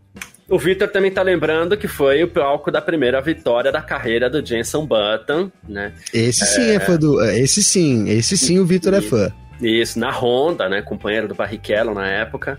O 0.50 0.58
Victor 0.58 0.88
também 0.88 1.12
tá 1.12 1.22
lembrando 1.22 1.76
que 1.76 1.90
foi 1.90 2.24
o 2.24 2.28
palco 2.28 2.72
da 2.72 2.82
primeira 2.82 3.20
vitória 3.22 3.70
da 3.70 3.82
carreira 3.82 4.30
do 4.30 4.46
Jenson 4.46 4.86
Button, 4.86 5.52
né? 5.68 5.92
Esse 6.14 6.46
sim 6.46 6.70
é, 6.70 6.76
é 6.76 6.80
fã 6.80 6.96
do. 6.96 7.22
Esse 7.22 7.62
sim, 7.62 8.10
esse 8.10 8.38
sim 8.38 8.58
o 8.58 8.66
Victor 8.66 8.94
é 8.94 9.02
fã. 9.02 9.30
Isso, 9.62 10.00
na 10.00 10.10
Honda, 10.10 10.70
né? 10.70 10.82
Companheiro 10.82 11.28
do 11.28 11.36
Barrichello 11.36 11.94
na 11.94 12.08
época. 12.08 12.58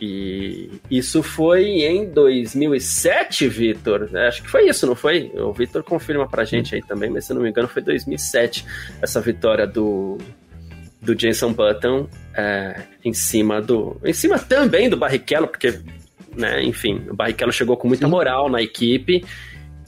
E 0.00 0.80
isso 0.90 1.22
foi 1.22 1.82
em 1.82 2.08
2007, 2.10 3.48
Vitor. 3.48 4.08
É, 4.14 4.28
acho 4.28 4.42
que 4.42 4.48
foi 4.48 4.68
isso, 4.68 4.86
não 4.86 4.94
foi? 4.94 5.32
O 5.34 5.52
Vitor 5.52 5.82
confirma 5.82 6.28
pra 6.28 6.44
gente 6.44 6.74
aí 6.74 6.82
também, 6.82 7.10
mas 7.10 7.24
se 7.24 7.34
não 7.34 7.42
me 7.42 7.50
engano 7.50 7.66
foi 7.66 7.82
2007 7.82 8.64
essa 9.02 9.20
vitória 9.20 9.66
do, 9.66 10.18
do 11.02 11.14
Jason 11.14 11.52
Button 11.52 12.08
é, 12.34 12.82
em 13.04 13.12
cima 13.12 13.60
do. 13.60 13.96
Em 14.04 14.12
cima 14.12 14.38
também 14.38 14.88
do 14.88 14.96
Barrichello, 14.96 15.48
porque, 15.48 15.80
né, 16.36 16.62
enfim, 16.62 17.04
o 17.10 17.14
Barrichello 17.14 17.52
chegou 17.52 17.76
com 17.76 17.88
muita 17.88 18.06
moral 18.06 18.48
na 18.48 18.62
equipe 18.62 19.24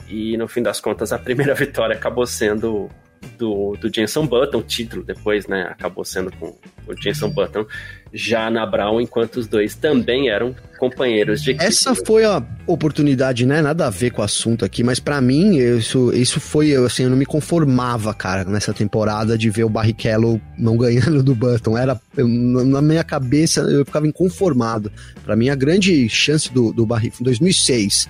e 0.09 0.35
no 0.35 0.47
fim 0.47 0.61
das 0.61 0.81
contas 0.81 1.13
a 1.13 1.17
primeira 1.17 1.55
vitória 1.55 1.95
acabou 1.95 2.25
sendo 2.25 2.89
do, 3.37 3.75
do 3.79 3.93
Jenson 3.93 4.25
Button, 4.25 4.59
o 4.59 4.63
título 4.63 5.03
depois, 5.03 5.47
né, 5.47 5.67
acabou 5.69 6.05
sendo 6.05 6.31
com 6.37 6.55
o 6.87 7.01
Jenson 7.01 7.29
Button 7.29 7.65
já 8.13 8.49
na 8.49 8.65
Brown, 8.65 8.99
enquanto 8.99 9.37
os 9.37 9.47
dois 9.47 9.73
também 9.75 10.29
eram 10.29 10.53
companheiros 10.77 11.41
de 11.41 11.51
equipe. 11.51 11.65
Essa 11.65 11.95
foi 11.95 12.25
a 12.25 12.43
oportunidade, 12.67 13.45
né, 13.45 13.61
nada 13.61 13.87
a 13.87 13.89
ver 13.89 14.11
com 14.11 14.21
o 14.21 14.25
assunto 14.25 14.65
aqui, 14.65 14.83
mas 14.83 14.99
para 14.99 15.21
mim 15.21 15.57
isso, 15.57 16.11
isso 16.13 16.39
foi, 16.39 16.75
assim, 16.75 17.03
eu 17.03 17.09
não 17.09 17.17
me 17.17 17.25
conformava, 17.25 18.13
cara, 18.13 18.43
nessa 18.43 18.73
temporada 18.73 19.37
de 19.37 19.49
ver 19.49 19.63
o 19.63 19.69
Barrichello 19.69 20.41
não 20.57 20.75
ganhando 20.77 21.23
do 21.23 21.33
Button, 21.33 21.77
era, 21.77 21.99
eu, 22.17 22.27
na 22.27 22.81
minha 22.81 23.03
cabeça 23.03 23.61
eu 23.61 23.85
ficava 23.85 24.07
inconformado. 24.07 24.91
Para 25.23 25.35
mim 25.35 25.49
a 25.49 25.55
grande 25.55 26.09
chance 26.09 26.51
do, 26.51 26.73
do 26.73 26.85
Barrichello, 26.85 27.25
2006, 27.25 28.09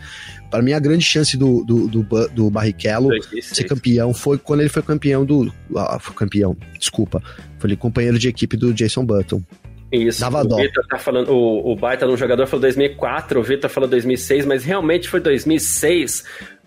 para 0.52 0.62
mim, 0.62 0.74
a 0.74 0.80
grande 0.80 1.06
chance 1.06 1.38
do, 1.38 1.64
do, 1.64 1.88
do, 1.88 2.28
do 2.30 2.50
Barrichello 2.50 3.08
2006. 3.08 3.46
ser 3.46 3.64
campeão 3.64 4.14
foi 4.14 4.38
quando 4.38 4.60
ele 4.60 4.70
foi 4.70 4.84
campeão 4.84 5.26
do. 5.26 5.52
Ah, 5.76 5.98
foi 5.98 6.14
campeão, 6.14 6.56
desculpa. 6.78 7.24
Foi 7.58 7.74
companheiro 7.78 8.20
de 8.20 8.28
equipe 8.28 8.58
do 8.58 8.74
Jason 8.74 9.06
Button. 9.06 9.42
Isso, 9.92 10.20
Dava 10.20 10.42
o 10.42 10.48
dó. 10.48 10.58
Vitor 10.58 10.86
tá 10.88 10.98
falando, 10.98 11.32
o, 11.32 11.72
o 11.72 11.76
Baita 11.76 12.06
no 12.06 12.16
jogador 12.16 12.46
falou 12.48 12.62
2004, 12.62 13.40
o 13.40 13.44
Vitor 13.44 13.70
falou 13.70 13.90
2006, 13.90 14.46
mas 14.46 14.64
realmente 14.64 15.10
foi 15.10 15.20
2006, 15.20 16.24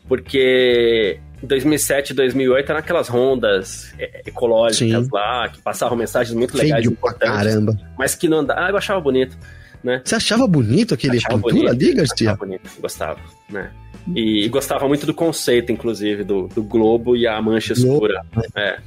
porque 0.07 1.19
2007 1.43 2.11
e 2.11 2.15
2008 2.15 2.71
eram 2.71 2.81
aquelas 2.81 3.09
rondas 3.09 3.95
é, 3.99 4.23
ecológicas 4.27 5.05
Sim. 5.05 5.11
lá, 5.13 5.49
que 5.49 5.61
passavam 5.61 5.97
mensagens 5.97 6.37
muito 6.37 6.57
legais 6.57 6.83
Feio 6.83 6.93
importantes. 6.93 7.35
caramba. 7.35 7.81
Mas 7.99 8.15
que 8.15 8.29
não 8.29 8.39
andava. 8.39 8.67
Ah, 8.67 8.71
eu 8.71 8.77
achava 8.77 9.01
bonito 9.01 9.37
né? 9.85 10.01
Você 10.03 10.15
achava 10.15 10.47
bonito 10.47 10.95
aquele 10.95 11.19
achava 11.19 11.37
pintura 11.37 11.69
bonito, 11.69 11.85
ali, 11.85 11.95
Garcia? 11.95 12.31
Achava 12.31 12.47
bonito, 12.47 12.71
gostava, 12.81 13.21
né? 13.51 13.71
E, 14.15 14.45
e, 14.45 14.49
gostava 14.49 14.89
muito 14.89 15.07
do 15.07 15.15
conceito, 15.15 15.71
inclusive, 15.71 16.25
do, 16.25 16.49
do 16.49 16.63
globo 16.63 17.17
e 17.17 17.27
a 17.27 17.41
mancha 17.41 17.75
escura. 17.75 18.23
Globo, 18.33 18.49
é. 18.57 18.79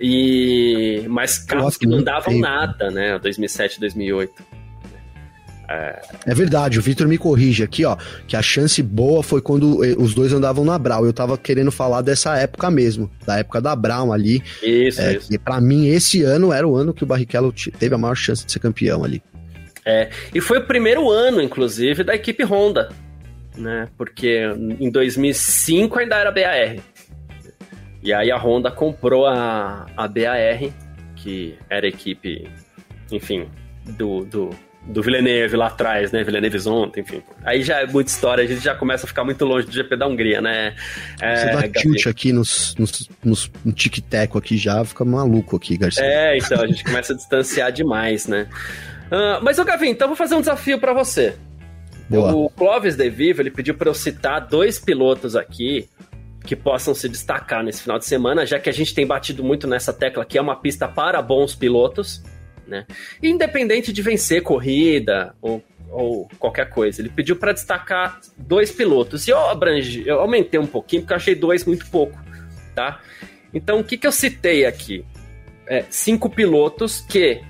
E, 0.00 1.04
mas 1.08 1.38
carros 1.38 1.76
que 1.76 1.86
não 1.86 2.02
davam 2.02 2.32
tempo. 2.32 2.40
nada, 2.40 2.90
né? 2.90 3.18
2007, 3.18 3.78
2008. 3.80 4.32
É... 5.68 6.02
é 6.26 6.34
verdade, 6.34 6.78
o 6.78 6.82
Victor 6.82 7.08
me 7.08 7.16
corrige 7.16 7.62
aqui, 7.62 7.84
ó, 7.84 7.96
que 8.26 8.36
a 8.36 8.42
chance 8.42 8.82
boa 8.82 9.22
foi 9.22 9.40
quando 9.40 9.82
eh, 9.84 9.94
os 9.96 10.12
dois 10.12 10.32
andavam 10.32 10.64
na 10.64 10.76
Brown. 10.76 11.04
Eu 11.04 11.12
tava 11.12 11.38
querendo 11.38 11.70
falar 11.72 12.02
dessa 12.02 12.36
época 12.36 12.70
mesmo, 12.70 13.10
da 13.24 13.38
época 13.38 13.60
da 13.60 13.74
Brown 13.74 14.12
ali. 14.12 14.42
Isso, 14.62 15.00
é, 15.00 15.14
isso. 15.14 15.32
E 15.32 15.38
pra 15.38 15.60
mim, 15.60 15.86
esse 15.86 16.22
ano 16.22 16.52
era 16.52 16.66
o 16.66 16.76
ano 16.76 16.92
que 16.92 17.04
o 17.04 17.06
Barrichello 17.06 17.54
teve 17.78 17.94
a 17.94 17.98
maior 17.98 18.16
chance 18.16 18.44
de 18.44 18.52
ser 18.52 18.58
campeão 18.58 19.02
ali. 19.04 19.22
É, 19.84 20.10
e 20.34 20.40
foi 20.40 20.58
o 20.58 20.66
primeiro 20.66 21.10
ano, 21.10 21.40
inclusive, 21.40 22.04
da 22.04 22.14
equipe 22.14 22.44
Honda, 22.44 22.88
né? 23.56 23.88
Porque 23.96 24.42
em 24.78 24.90
2005 24.90 25.98
ainda 25.98 26.16
era 26.16 26.30
BAR. 26.30 26.76
E 28.02 28.12
aí 28.12 28.30
a 28.30 28.36
Honda 28.36 28.70
comprou 28.70 29.26
a, 29.26 29.86
a 29.96 30.08
BAR, 30.08 30.72
que 31.16 31.56
era 31.68 31.86
a 31.86 31.88
equipe, 31.88 32.48
enfim, 33.10 33.48
do, 33.84 34.24
do, 34.24 34.50
do 34.86 35.02
Villeneuve 35.02 35.56
lá 35.56 35.66
atrás, 35.68 36.10
né? 36.10 36.24
Villeneuve 36.24 36.58
Zonta, 36.58 37.00
enfim. 37.00 37.22
Aí 37.44 37.62
já 37.62 37.80
é 37.80 37.86
muita 37.86 38.10
história, 38.10 38.42
a 38.42 38.46
gente 38.46 38.62
já 38.62 38.74
começa 38.74 39.06
a 39.06 39.08
ficar 39.08 39.24
muito 39.24 39.44
longe 39.44 39.66
do 39.66 39.72
GP 39.72 39.96
da 39.96 40.06
Hungria, 40.06 40.40
né? 40.40 40.74
É, 41.20 41.36
Você 41.36 41.46
dá 41.50 41.68
tilt 41.68 42.06
aqui 42.06 42.32
nos, 42.32 42.74
nos, 42.76 43.08
nos, 43.24 43.50
no 43.64 43.72
tic-tac 43.72 44.36
aqui 44.36 44.56
já, 44.56 44.84
fica 44.84 45.04
maluco 45.04 45.56
aqui, 45.56 45.76
Garcia. 45.76 46.04
É, 46.04 46.36
então, 46.36 46.60
a 46.60 46.66
gente 46.66 46.82
começa 46.82 47.12
a 47.12 47.16
distanciar 47.16 47.70
demais, 47.70 48.26
né? 48.26 48.48
Uh, 49.12 49.42
mas, 49.42 49.58
ô 49.58 49.64
Gavin, 49.64 49.90
então 49.90 50.08
vou 50.08 50.16
fazer 50.16 50.34
um 50.34 50.40
desafio 50.40 50.78
para 50.80 50.94
você. 50.94 51.36
Boa. 52.08 52.34
O 52.34 52.48
Clóvis 52.48 52.96
De 52.96 53.10
Vivo, 53.10 53.42
ele 53.42 53.50
pediu 53.50 53.74
para 53.74 53.90
eu 53.90 53.94
citar 53.94 54.46
dois 54.46 54.78
pilotos 54.78 55.36
aqui 55.36 55.88
que 55.92 56.02
que 56.42 56.56
possam 56.56 56.94
se 56.94 57.08
destacar 57.08 57.62
nesse 57.62 57.82
final 57.82 57.98
de 57.98 58.04
semana, 58.04 58.44
já 58.44 58.58
que 58.58 58.68
a 58.68 58.72
gente 58.72 58.94
tem 58.94 59.06
batido 59.06 59.44
muito 59.44 59.66
nessa 59.66 59.92
tecla 59.92 60.24
que 60.24 60.36
é 60.36 60.40
uma 60.40 60.56
pista 60.56 60.88
para 60.88 61.22
bons 61.22 61.54
pilotos, 61.54 62.22
né? 62.66 62.86
Independente 63.22 63.92
de 63.92 64.02
vencer 64.02 64.42
corrida 64.42 65.34
ou, 65.40 65.62
ou 65.90 66.28
qualquer 66.38 66.68
coisa. 66.68 67.00
Ele 67.00 67.08
pediu 67.08 67.36
para 67.36 67.52
destacar 67.52 68.20
dois 68.36 68.72
pilotos. 68.72 69.26
E 69.28 69.30
eu 69.30 69.38
abrangi, 69.38 70.06
eu 70.06 70.20
aumentei 70.20 70.58
um 70.58 70.66
pouquinho 70.66 71.02
porque 71.02 71.12
eu 71.12 71.16
achei 71.16 71.34
dois 71.34 71.64
muito 71.64 71.86
pouco, 71.86 72.18
tá? 72.74 73.00
Então, 73.54 73.80
o 73.80 73.84
que, 73.84 73.96
que 73.96 74.06
eu 74.06 74.12
citei 74.12 74.64
aqui? 74.64 75.04
É, 75.66 75.84
cinco 75.90 76.28
pilotos 76.28 77.00
que 77.02 77.40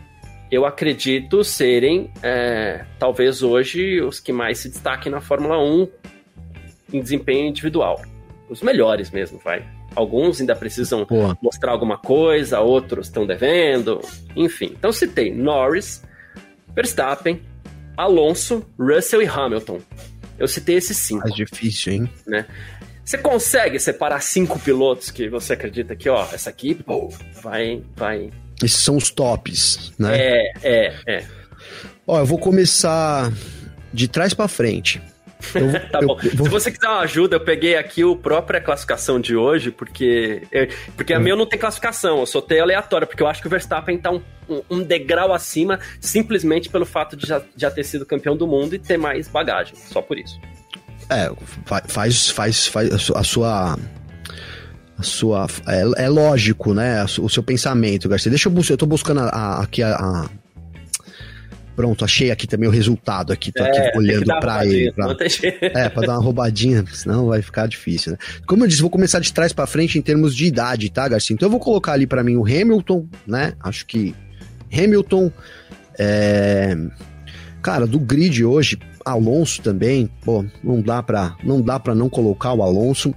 eu 0.53 0.67
acredito 0.67 1.43
serem, 1.43 2.11
é, 2.23 2.85
talvez 2.99 3.43
hoje, 3.43 4.03
os 4.03 4.21
que 4.21 4.35
mais 4.35 4.59
se 4.59 4.69
destaquem 4.69 5.11
na 5.11 5.23
Fórmula 5.23 5.59
1 5.59 5.89
em 6.93 7.01
desempenho 7.01 7.47
individual. 7.47 8.03
Os 8.51 8.61
melhores 8.61 9.11
mesmo, 9.11 9.41
vai. 9.43 9.67
Alguns 9.97 10.43
ainda 10.43 10.55
precisam 10.55 11.07
mostrar 11.41 11.73
alguma 11.73 11.97
coisa, 11.97 12.61
outros 12.61 13.07
estão 13.07 13.27
devendo, 13.27 14.03
enfim. 14.37 14.75
Então 14.79 14.93
citei 14.93 15.33
Norris, 15.35 16.03
Verstappen, 16.75 17.41
Alonso, 17.97 18.63
Russell 18.79 19.23
e 19.23 19.27
Hamilton. 19.27 19.81
Eu 20.39 20.47
citei 20.47 20.77
esses 20.77 20.99
cinco. 20.99 21.23
Mais 21.23 21.35
difícil, 21.35 21.95
hein? 21.95 22.11
Né? 22.27 22.45
Você 23.03 23.17
consegue 23.17 23.81
separar 23.81 24.21
cinco 24.21 24.59
pilotos 24.59 25.11
que 25.11 25.31
você 25.31 25.55
acredita 25.55 25.97
que, 25.97 26.11
ó, 26.11 26.27
essa 26.31 26.51
aqui, 26.51 26.75
pô, 26.75 27.09
vai, 27.43 27.83
vai. 27.97 28.31
Esses 28.63 28.79
são 28.79 28.97
os 28.97 29.11
tops, 29.11 29.93
né? 29.99 30.17
É, 30.17 30.53
é, 30.63 30.95
é. 31.07 31.25
Ó, 32.07 32.19
eu 32.19 32.27
vou 32.27 32.39
começar 32.39 33.33
de 33.93 34.09
trás 34.09 34.35
para 34.35 34.49
frente. 34.49 35.01
Eu, 35.55 35.73
tá 35.91 36.01
bom. 36.01 36.17
vou... 36.35 36.47
Se 36.47 36.51
você 36.51 36.71
quiser 36.71 36.89
uma 36.89 37.01
ajuda, 37.01 37.37
eu 37.37 37.41
peguei 37.41 37.77
aqui 37.77 38.05
o 38.05 38.17
própria 38.17 38.61
classificação 38.61 39.21
de 39.21 39.37
hoje, 39.37 39.71
porque, 39.71 40.43
eu, 40.53 40.69
porque 40.97 41.13
a 41.13 41.19
hum. 41.19 41.23
minha 41.23 41.37
não 41.37 41.47
tem 41.47 41.59
classificação, 41.59 42.21
eu 42.21 42.27
soltei 42.27 42.61
aleatória, 42.61 43.07
porque 43.07 43.23
eu 43.23 43.27
acho 43.27 43.41
que 43.41 43.47
o 43.47 43.51
Verstappen 43.51 43.99
tá 43.99 44.11
um, 44.11 44.23
um, 44.49 44.63
um 44.71 44.83
degrau 44.83 45.33
acima, 45.33 45.81
simplesmente 46.01 46.69
pelo 46.69 46.87
fato 46.87 47.17
de 47.17 47.27
já, 47.27 47.43
já 47.57 47.71
ter 47.71 47.85
sido 47.85 48.07
campeão 48.07 48.37
do 48.37 48.47
mundo 48.47 48.75
e 48.75 48.79
ter 48.79 48.97
mais 48.97 49.29
bagagem, 49.29 49.75
só 49.75 50.01
por 50.01 50.19
isso. 50.19 50.41
É, 51.11 51.31
faz, 51.89 52.31
faz, 52.31 52.67
faz 52.67 53.11
a 53.15 53.25
sua 53.25 53.77
a 55.03 55.05
sua. 55.05 55.47
É, 55.67 56.05
é, 56.05 56.09
lógico, 56.09 56.73
né? 56.73 57.05
O 57.21 57.29
seu 57.29 57.43
pensamento, 57.43 58.09
Garcia. 58.09 58.31
Deixa 58.31 58.49
eu 58.49 58.53
buscar. 58.53 58.75
Eu 58.75 58.79
tô 58.79 58.87
buscando 58.87 59.21
a, 59.21 59.29
a, 59.29 59.63
aqui 59.63 59.83
a, 59.83 59.95
a, 59.95 60.31
Pronto, 61.75 62.05
achei 62.05 62.31
aqui 62.31 62.47
também 62.47 62.69
o 62.69 62.73
resultado 62.73 63.33
aqui, 63.33 63.51
tô 63.51 63.65
é, 63.65 63.89
aqui 63.89 63.99
olhando 63.99 64.27
para 64.41 64.67
ele. 64.67 64.93
Pra, 64.93 65.17
é, 65.63 65.89
para 65.89 66.07
dar 66.07 66.13
uma 66.19 66.23
roubadinha, 66.23 66.85
senão 66.93 67.29
vai 67.29 67.41
ficar 67.41 67.67
difícil, 67.67 68.13
né? 68.13 68.19
Como 68.47 68.63
eu 68.63 68.69
disse, 68.69 68.83
vou 68.83 68.91
começar 68.91 69.21
de 69.21 69.33
trás 69.33 69.53
para 69.53 69.67
frente 69.67 69.99
em 69.99 70.03
termos 70.03 70.37
de 70.37 70.45
idade, 70.45 70.91
tá, 70.91 71.09
Garcia? 71.09 71.35
Então 71.35 71.47
eu 71.47 71.51
vou 71.51 71.61
colocar 71.61 71.93
ali 71.93 72.07
para 72.07 72.23
mim 72.23 72.37
o 72.37 72.45
Hamilton, 72.45 73.07
né? 73.27 73.55
Acho 73.61 73.87
que 73.87 74.15
Hamilton, 74.73 75.33
é... 75.99 76.77
cara, 77.63 77.87
do 77.87 77.99
grid 77.99 78.45
hoje, 78.45 78.79
Alonso 79.05 79.63
também, 79.63 80.11
pô, 80.25 80.45
não 80.63 80.81
dá 80.83 81.03
para 81.03 81.37
não 81.43 81.61
dá 81.61 81.81
para 81.81 81.95
não 81.95 82.09
colocar 82.09 82.53
o 82.53 82.63
Alonso. 82.63 83.15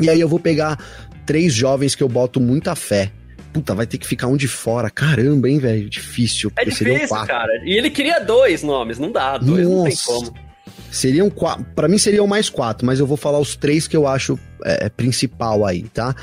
E 0.00 0.08
aí 0.08 0.20
eu 0.20 0.28
vou 0.28 0.38
pegar 0.38 0.78
três 1.26 1.52
jovens 1.52 1.94
que 1.94 2.02
eu 2.02 2.08
boto 2.08 2.40
muita 2.40 2.74
fé 2.74 3.12
puta, 3.58 3.74
vai 3.74 3.86
ter 3.86 3.98
que 3.98 4.06
ficar 4.06 4.26
um 4.26 4.36
de 4.36 4.48
fora. 4.48 4.90
Caramba, 4.90 5.48
hein, 5.48 5.58
velho? 5.58 5.88
Difícil. 5.88 6.52
É 6.56 6.64
difícil, 6.64 7.08
cara. 7.26 7.50
E 7.64 7.76
ele 7.76 7.90
queria 7.90 8.20
dois 8.20 8.62
nomes, 8.62 8.98
não 8.98 9.10
dá. 9.10 9.38
Dois 9.38 9.66
Nossa. 9.66 9.76
não 9.76 9.84
tem 9.84 9.96
como. 10.04 10.48
Seriam 10.90 11.30
quatro. 11.30 11.64
Pra 11.74 11.88
mim 11.88 11.98
seriam 11.98 12.26
mais 12.26 12.48
quatro, 12.48 12.86
mas 12.86 13.00
eu 13.00 13.06
vou 13.06 13.16
falar 13.16 13.38
os 13.38 13.56
três 13.56 13.86
que 13.86 13.96
eu 13.96 14.06
acho 14.06 14.38
é, 14.64 14.86
é, 14.86 14.88
principal 14.88 15.66
aí, 15.66 15.82
tá? 15.82 16.14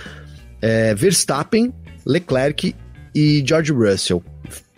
É, 0.62 0.96
Verstappen, 0.96 1.74
Leclerc 2.06 2.76
e 3.14 3.44
George 3.46 3.72
Russell. 3.72 4.24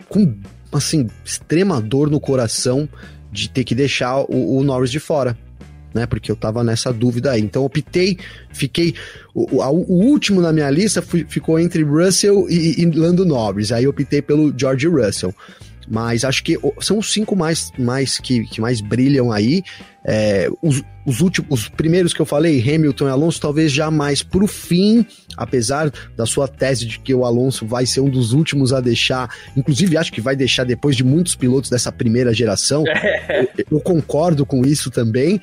Com, 0.08 0.36
assim, 0.72 1.08
extrema 1.24 1.80
dor 1.80 2.10
no 2.10 2.20
coração 2.20 2.88
de 3.30 3.48
ter 3.48 3.64
que 3.64 3.74
deixar 3.74 4.20
o, 4.20 4.58
o 4.58 4.64
Norris 4.64 4.90
de 4.90 4.98
fora 4.98 5.36
né? 5.94 6.06
Porque 6.06 6.30
eu 6.30 6.36
tava 6.36 6.62
nessa 6.62 6.92
dúvida 6.92 7.32
aí. 7.32 7.40
Então 7.40 7.64
optei, 7.64 8.18
fiquei. 8.52 8.94
O, 9.34 9.62
o 9.62 10.04
último 10.06 10.40
na 10.40 10.52
minha 10.52 10.70
lista 10.70 11.02
fui, 11.02 11.24
ficou 11.28 11.58
entre 11.58 11.82
Russell 11.82 12.46
e, 12.48 12.80
e 12.80 12.86
Lando 12.86 13.24
Norris. 13.24 13.72
Aí 13.72 13.86
optei 13.86 14.22
pelo 14.22 14.52
George 14.56 14.86
Russell. 14.86 15.34
Mas 15.90 16.22
acho 16.24 16.44
que 16.44 16.58
são 16.80 16.98
os 16.98 17.10
cinco 17.12 17.34
mais, 17.34 17.72
mais 17.78 18.18
que, 18.18 18.44
que 18.44 18.60
mais 18.60 18.80
brilham 18.80 19.32
aí. 19.32 19.62
É, 20.04 20.48
os, 20.62 20.82
os 21.04 21.20
últimos, 21.20 21.62
os 21.62 21.68
primeiros 21.68 22.12
que 22.12 22.20
eu 22.20 22.26
falei, 22.26 22.60
Hamilton 22.60 23.08
e 23.08 23.10
Alonso, 23.10 23.40
talvez 23.40 23.72
já 23.72 23.90
mais 23.90 24.22
pro 24.22 24.46
fim, 24.46 25.04
apesar 25.36 25.90
da 26.16 26.26
sua 26.26 26.46
tese 26.46 26.86
de 26.86 26.98
que 26.98 27.14
o 27.14 27.24
Alonso 27.24 27.66
vai 27.66 27.86
ser 27.86 28.00
um 28.00 28.08
dos 28.08 28.32
últimos 28.32 28.72
a 28.72 28.80
deixar, 28.80 29.28
inclusive 29.56 29.96
acho 29.96 30.12
que 30.12 30.20
vai 30.20 30.36
deixar 30.36 30.64
depois 30.64 30.96
de 30.96 31.04
muitos 31.04 31.34
pilotos 31.34 31.70
dessa 31.70 31.90
primeira 31.90 32.32
geração. 32.32 32.84
eu, 33.56 33.66
eu 33.70 33.80
concordo 33.80 34.44
com 34.44 34.64
isso 34.64 34.90
também. 34.90 35.40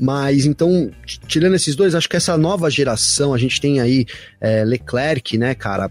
Mas 0.00 0.46
então, 0.46 0.90
tirando 1.26 1.54
esses 1.54 1.76
dois, 1.76 1.94
acho 1.94 2.08
que 2.08 2.16
essa 2.16 2.38
nova 2.38 2.70
geração, 2.70 3.34
a 3.34 3.38
gente 3.38 3.60
tem 3.60 3.80
aí 3.80 4.06
é, 4.40 4.64
Leclerc, 4.64 5.36
né, 5.36 5.54
cara, 5.54 5.90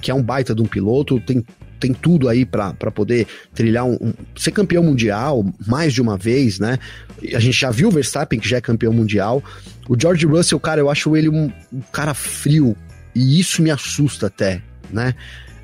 que 0.00 0.10
é 0.10 0.14
um 0.14 0.22
baita 0.22 0.54
de 0.54 0.62
um 0.62 0.66
piloto, 0.66 1.20
tem 1.20 1.44
tem 1.80 1.94
tudo 1.94 2.28
aí 2.28 2.44
para 2.44 2.74
poder 2.94 3.26
trilhar 3.54 3.86
um, 3.86 3.94
um, 3.94 4.12
ser 4.36 4.50
campeão 4.50 4.82
mundial 4.82 5.42
mais 5.66 5.94
de 5.94 6.02
uma 6.02 6.14
vez, 6.14 6.58
né? 6.58 6.78
A 7.34 7.40
gente 7.40 7.58
já 7.58 7.70
viu 7.70 7.88
o 7.88 7.90
Verstappen 7.90 8.38
que 8.38 8.46
já 8.46 8.58
é 8.58 8.60
campeão 8.60 8.92
mundial. 8.92 9.42
O 9.88 9.98
George 9.98 10.26
Russell, 10.26 10.60
cara, 10.60 10.78
eu 10.78 10.90
acho 10.90 11.16
ele 11.16 11.30
um, 11.30 11.50
um 11.72 11.80
cara 11.90 12.12
frio 12.12 12.76
e 13.14 13.40
isso 13.40 13.62
me 13.62 13.70
assusta 13.70 14.26
até, 14.26 14.62
né? 14.90 15.14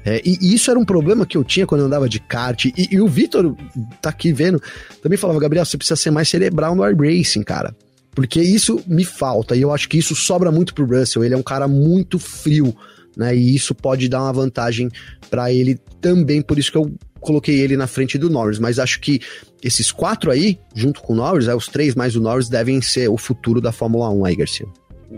É, 0.07 0.23
e, 0.25 0.39
e, 0.41 0.55
isso 0.55 0.71
era 0.71 0.81
um 0.81 0.85
problema 0.85 1.27
que 1.27 1.37
eu 1.37 1.45
tinha 1.45 1.67
quando 1.67 1.83
eu 1.83 1.87
andava 1.87 2.09
de 2.09 2.21
kart. 2.21 2.65
E, 2.65 2.73
e 2.93 3.01
o 3.01 3.09
Vitor 3.09 3.55
tá 4.01 4.09
aqui 4.09 4.33
vendo, 4.33 4.63
também 5.03 5.19
falava, 5.19 5.39
Gabriel, 5.41 5.65
você 5.65 5.77
precisa 5.77 5.97
ser 5.97 6.13
mais 6.13 6.29
cerebral 6.29 6.75
no 6.75 6.89
iRacing, 6.89 7.43
cara. 7.43 7.75
Porque 8.17 8.41
isso 8.41 8.83
me 8.87 9.05
falta, 9.05 9.55
e 9.55 9.61
eu 9.61 9.71
acho 9.71 9.91
que 9.91 9.99
isso 9.99 10.17
sobra 10.17 10.51
muito 10.51 10.73
pro 10.73 10.87
Russell. 10.87 11.23
Ele 11.23 11.35
é 11.35 11.37
um 11.37 11.43
cara 11.43 11.69
muito 11.69 12.19
frio, 12.19 12.75
né? 13.15 13.37
E 13.37 13.55
isso 13.55 13.75
pode 13.75 14.09
dar 14.09 14.23
uma 14.23 14.33
vantagem 14.33 14.91
para 15.29 15.53
ele 15.53 15.79
também, 16.01 16.41
por 16.41 16.59
isso 16.59 16.73
que 16.73 16.79
eu 16.79 16.91
coloquei 17.21 17.61
ele 17.61 17.77
na 17.77 17.87
frente 17.87 18.17
do 18.17 18.31
Norris. 18.31 18.59
Mas 18.59 18.79
acho 18.79 19.01
que 19.01 19.21
esses 19.63 19.93
quatro 19.93 20.31
aí, 20.31 20.59
junto 20.75 21.03
com 21.03 21.13
o 21.13 21.17
Norris, 21.17 21.47
é, 21.47 21.55
os 21.55 21.67
três 21.67 21.95
mais 21.95 22.17
o 22.17 22.21
Norris, 22.23 22.49
devem 22.49 22.81
ser 22.81 23.07
o 23.09 23.19
futuro 23.19 23.61
da 23.61 23.71
Fórmula 23.71 24.09
1 24.09 24.25
aí, 24.25 24.37
Garcia. 24.37 24.67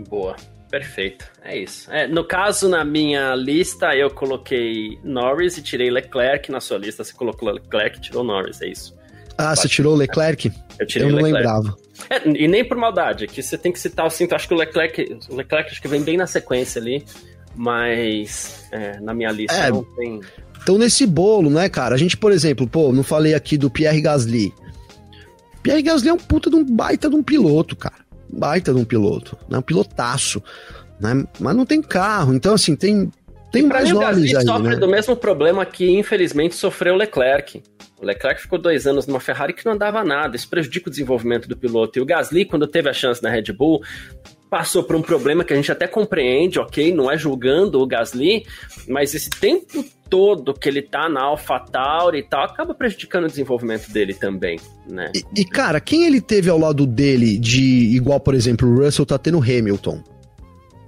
Boa. 0.09 0.35
Perfeito, 0.69 1.25
é 1.41 1.57
isso. 1.57 1.89
É, 1.89 2.05
no 2.05 2.23
caso, 2.23 2.67
na 2.67 2.83
minha 2.83 3.33
lista, 3.33 3.95
eu 3.95 4.11
coloquei 4.11 4.99
Norris 5.05 5.57
e 5.57 5.63
tirei 5.63 5.89
Leclerc. 5.89 6.51
Na 6.51 6.59
sua 6.59 6.77
lista, 6.77 7.01
você 7.03 7.13
colocou 7.13 7.49
Leclerc 7.49 7.97
e 7.97 8.01
tirou 8.01 8.25
Norris, 8.25 8.61
é 8.61 8.67
isso. 8.67 8.93
Ah, 9.37 9.55
você 9.55 9.69
tirou 9.69 9.93
o 9.93 9.97
Leclerc? 9.97 10.51
Eu 10.77 10.85
tirei 10.85 11.07
eu 11.07 11.11
não 11.11 11.23
Leclerc. 11.23 11.47
lembrava. 11.47 11.88
É, 12.09 12.27
e 12.27 12.47
nem 12.47 12.63
por 12.63 12.77
maldade, 12.77 13.27
que 13.27 13.41
você 13.41 13.57
tem 13.57 13.71
que 13.71 13.79
citar 13.79 14.05
o 14.05 14.09
cinto. 14.09 14.35
Acho 14.35 14.47
que 14.47 14.53
o 14.53 14.57
Leclerc, 14.57 15.17
o 15.29 15.35
Leclerc 15.35 15.71
acho 15.71 15.81
que 15.81 15.87
vem 15.87 16.01
bem 16.01 16.17
na 16.17 16.27
sequência 16.27 16.79
ali, 16.79 17.03
mas 17.55 18.67
é, 18.71 18.99
na 18.99 19.13
minha 19.13 19.31
lista 19.31 19.55
é, 19.55 19.69
não 19.69 19.83
tem. 19.83 20.21
Então, 20.61 20.77
nesse 20.77 21.05
bolo, 21.05 21.49
né, 21.49 21.69
cara? 21.69 21.95
A 21.95 21.97
gente, 21.97 22.17
por 22.17 22.31
exemplo, 22.31 22.67
pô, 22.67 22.91
não 22.91 23.03
falei 23.03 23.33
aqui 23.33 23.57
do 23.57 23.69
Pierre 23.69 24.01
Gasly. 24.01 24.53
Pierre 25.63 25.81
Gasly 25.81 26.09
é 26.09 26.13
um 26.13 26.17
puta 26.17 26.49
de 26.49 26.55
um 26.55 26.63
baita 26.63 27.09
de 27.09 27.15
um 27.15 27.23
piloto, 27.23 27.75
cara. 27.75 27.95
Baita 28.31 28.73
de 28.73 28.79
um 28.79 28.85
piloto, 28.85 29.37
né? 29.49 29.57
Um 29.57 29.61
pilotaço, 29.61 30.43
né? 30.99 31.25
Mas 31.39 31.55
não 31.55 31.65
tem 31.65 31.81
carro, 31.81 32.33
então 32.33 32.53
assim, 32.53 32.75
tem 32.75 33.11
tem 33.51 33.63
mais 33.63 33.91
nomes 33.91 34.35
aí, 34.35 34.45
sofre 34.45 34.69
né? 34.69 34.75
do 34.75 34.87
mesmo 34.87 35.15
problema 35.15 35.65
que 35.65 35.89
infelizmente 35.89 36.55
sofreu 36.55 36.93
o 36.93 36.97
Leclerc. 36.97 37.61
O 38.01 38.05
Leclerc 38.05 38.41
ficou 38.41 38.57
dois 38.57 38.87
anos 38.87 39.07
numa 39.07 39.19
Ferrari 39.19 39.53
que 39.53 39.65
não 39.65 39.73
andava 39.73 40.03
nada, 40.03 40.35
isso 40.35 40.47
prejudica 40.47 40.87
o 40.87 40.91
desenvolvimento 40.91 41.47
do 41.47 41.57
piloto. 41.57 41.99
E 41.99 42.01
o 42.01 42.05
Gasly, 42.05 42.45
quando 42.45 42.65
teve 42.67 42.89
a 42.89 42.93
chance 42.93 43.21
na 43.21 43.29
Red 43.29 43.51
Bull, 43.51 43.81
passou 44.49 44.83
por 44.83 44.95
um 44.95 45.01
problema 45.01 45.43
que 45.43 45.53
a 45.53 45.55
gente 45.55 45.71
até 45.71 45.87
compreende, 45.87 46.59
ok? 46.59 46.93
Não 46.93 47.11
é 47.11 47.17
julgando 47.17 47.81
o 47.81 47.87
Gasly, 47.87 48.45
mas 48.87 49.13
esse 49.13 49.29
tempo 49.29 49.83
todo 50.09 50.53
que 50.53 50.67
ele 50.67 50.81
tá 50.81 51.07
na 51.07 51.21
AlphaTauri 51.21 52.19
e 52.19 52.23
tal, 52.23 52.43
acaba 52.43 52.73
prejudicando 52.73 53.25
o 53.25 53.27
desenvolvimento 53.27 53.91
dele 53.91 54.13
também, 54.13 54.59
né? 54.87 55.11
E, 55.13 55.41
e, 55.41 55.45
cara, 55.45 55.79
quem 55.79 56.05
ele 56.05 56.19
teve 56.19 56.49
ao 56.49 56.57
lado 56.57 56.87
dele 56.87 57.37
de 57.37 57.95
igual, 57.95 58.19
por 58.19 58.33
exemplo, 58.33 58.67
o 58.67 58.83
Russell 58.83 59.05
tá 59.05 59.17
tendo 59.19 59.37
Hamilton? 59.37 60.03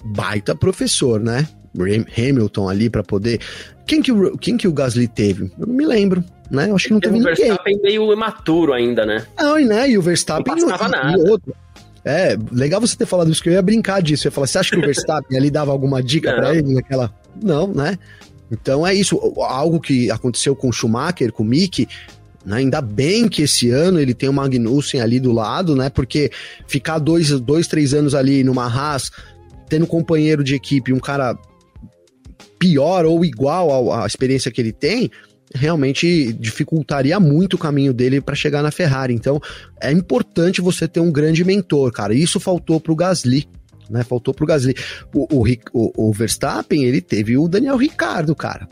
Baita 0.03 0.55
professor, 0.55 1.20
né? 1.20 1.47
Hamilton 1.76 2.69
ali 2.69 2.89
para 2.89 3.03
poder. 3.03 3.39
Quem 3.86 4.01
que, 4.01 4.11
o, 4.11 4.38
quem 4.38 4.57
que 4.57 4.67
o 4.67 4.74
Gasly 4.74 5.07
teve? 5.07 5.51
Eu 5.59 5.67
não 5.67 5.74
me 5.74 5.86
lembro, 5.86 6.24
né? 6.49 6.69
Eu 6.69 6.76
acho 6.76 6.88
que 6.88 6.93
não 6.93 6.99
teve 6.99 7.17
ninguém. 7.17 7.34
O 7.34 7.36
Verstappen 7.36 7.80
meio 7.82 8.13
imaturo 8.13 8.74
ainda, 8.74 9.05
né? 9.05 9.26
Não, 9.38 9.55
né? 9.59 9.89
E 9.89 9.97
o 9.97 10.01
Verstappen. 10.01 10.55
Não 10.55 10.69
passava 10.69 10.89
e, 10.89 10.91
nada. 10.91 11.17
E 11.17 11.30
outro. 11.30 11.55
É, 12.03 12.38
legal 12.51 12.82
você 12.82 12.95
ter 12.95 13.05
falado 13.05 13.32
isso, 13.32 13.43
que 13.43 13.49
eu 13.49 13.53
ia 13.53 13.61
brincar 13.61 14.01
disso. 14.01 14.28
Eu 14.28 14.30
ia 14.30 14.34
falar, 14.34 14.47
você 14.47 14.57
acha 14.57 14.72
que 14.72 14.78
o 14.78 14.82
Verstappen 14.82 15.38
ali 15.38 15.51
dava 15.51 15.72
alguma 15.72 16.01
dica 16.01 16.34
para 16.34 16.55
ele 16.55 16.74
naquela. 16.74 17.13
Não, 17.41 17.67
né? 17.67 17.97
Então 18.51 18.86
é 18.86 18.93
isso. 18.93 19.17
Algo 19.38 19.80
que 19.80 20.09
aconteceu 20.11 20.55
com 20.55 20.69
o 20.69 20.74
Schumacher, 20.74 21.32
com 21.32 21.43
o 21.43 21.45
Mick, 21.45 21.88
né? 22.45 22.57
Ainda 22.57 22.82
bem 22.82 23.28
que 23.28 23.43
esse 23.43 23.69
ano 23.69 23.99
ele 23.99 24.13
tem 24.13 24.28
o 24.28 24.34
Magnussen 24.34 25.01
ali 25.01 25.19
do 25.19 25.32
lado, 25.32 25.76
né? 25.76 25.89
Porque 25.89 26.32
ficar 26.67 26.99
dois, 26.99 27.30
dois 27.39 27.67
três 27.67 27.93
anos 27.93 28.15
ali 28.15 28.43
numa 28.43 28.65
Haas 28.65 29.11
tendo 29.69 29.88
companheiro 29.88 30.43
de 30.43 30.55
equipe 30.55 30.91
um 30.91 30.99
cara 30.99 31.38
pior 32.62 33.05
ou 33.05 33.26
igual 33.26 33.91
à 33.91 34.05
experiência 34.05 34.51
que 34.51 34.62
ele 34.62 34.72
tem, 34.72 35.09
realmente 35.51 36.32
dificultaria 36.34 37.20
muito 37.20 37.55
o 37.55 37.57
caminho 37.57 37.91
dele 37.91 38.22
para 38.22 38.36
chegar 38.36 38.62
na 38.62 38.70
Ferrari. 38.70 39.16
Então, 39.16 39.41
é 39.82 39.91
importante 39.91 40.62
você 40.62 40.88
ter 40.88 40.99
um 40.99 41.12
grande 41.12 41.43
mentor, 41.43 41.91
cara. 41.91 42.14
Isso 42.14 42.39
faltou 42.39 42.80
pro 42.80 42.95
Gasly. 42.95 43.47
Né, 43.89 44.03
faltou 44.03 44.32
pro 44.32 44.45
Gasly. 44.45 44.76
O, 45.14 45.28
o, 45.39 45.45
o, 45.74 46.09
o 46.09 46.14
Verstappen, 46.14 46.86
ele 46.86 47.01
teve 47.01 47.36
o 47.36 47.47
Daniel 47.47 47.78
Ricardo, 47.78 48.36
cara 48.36 48.70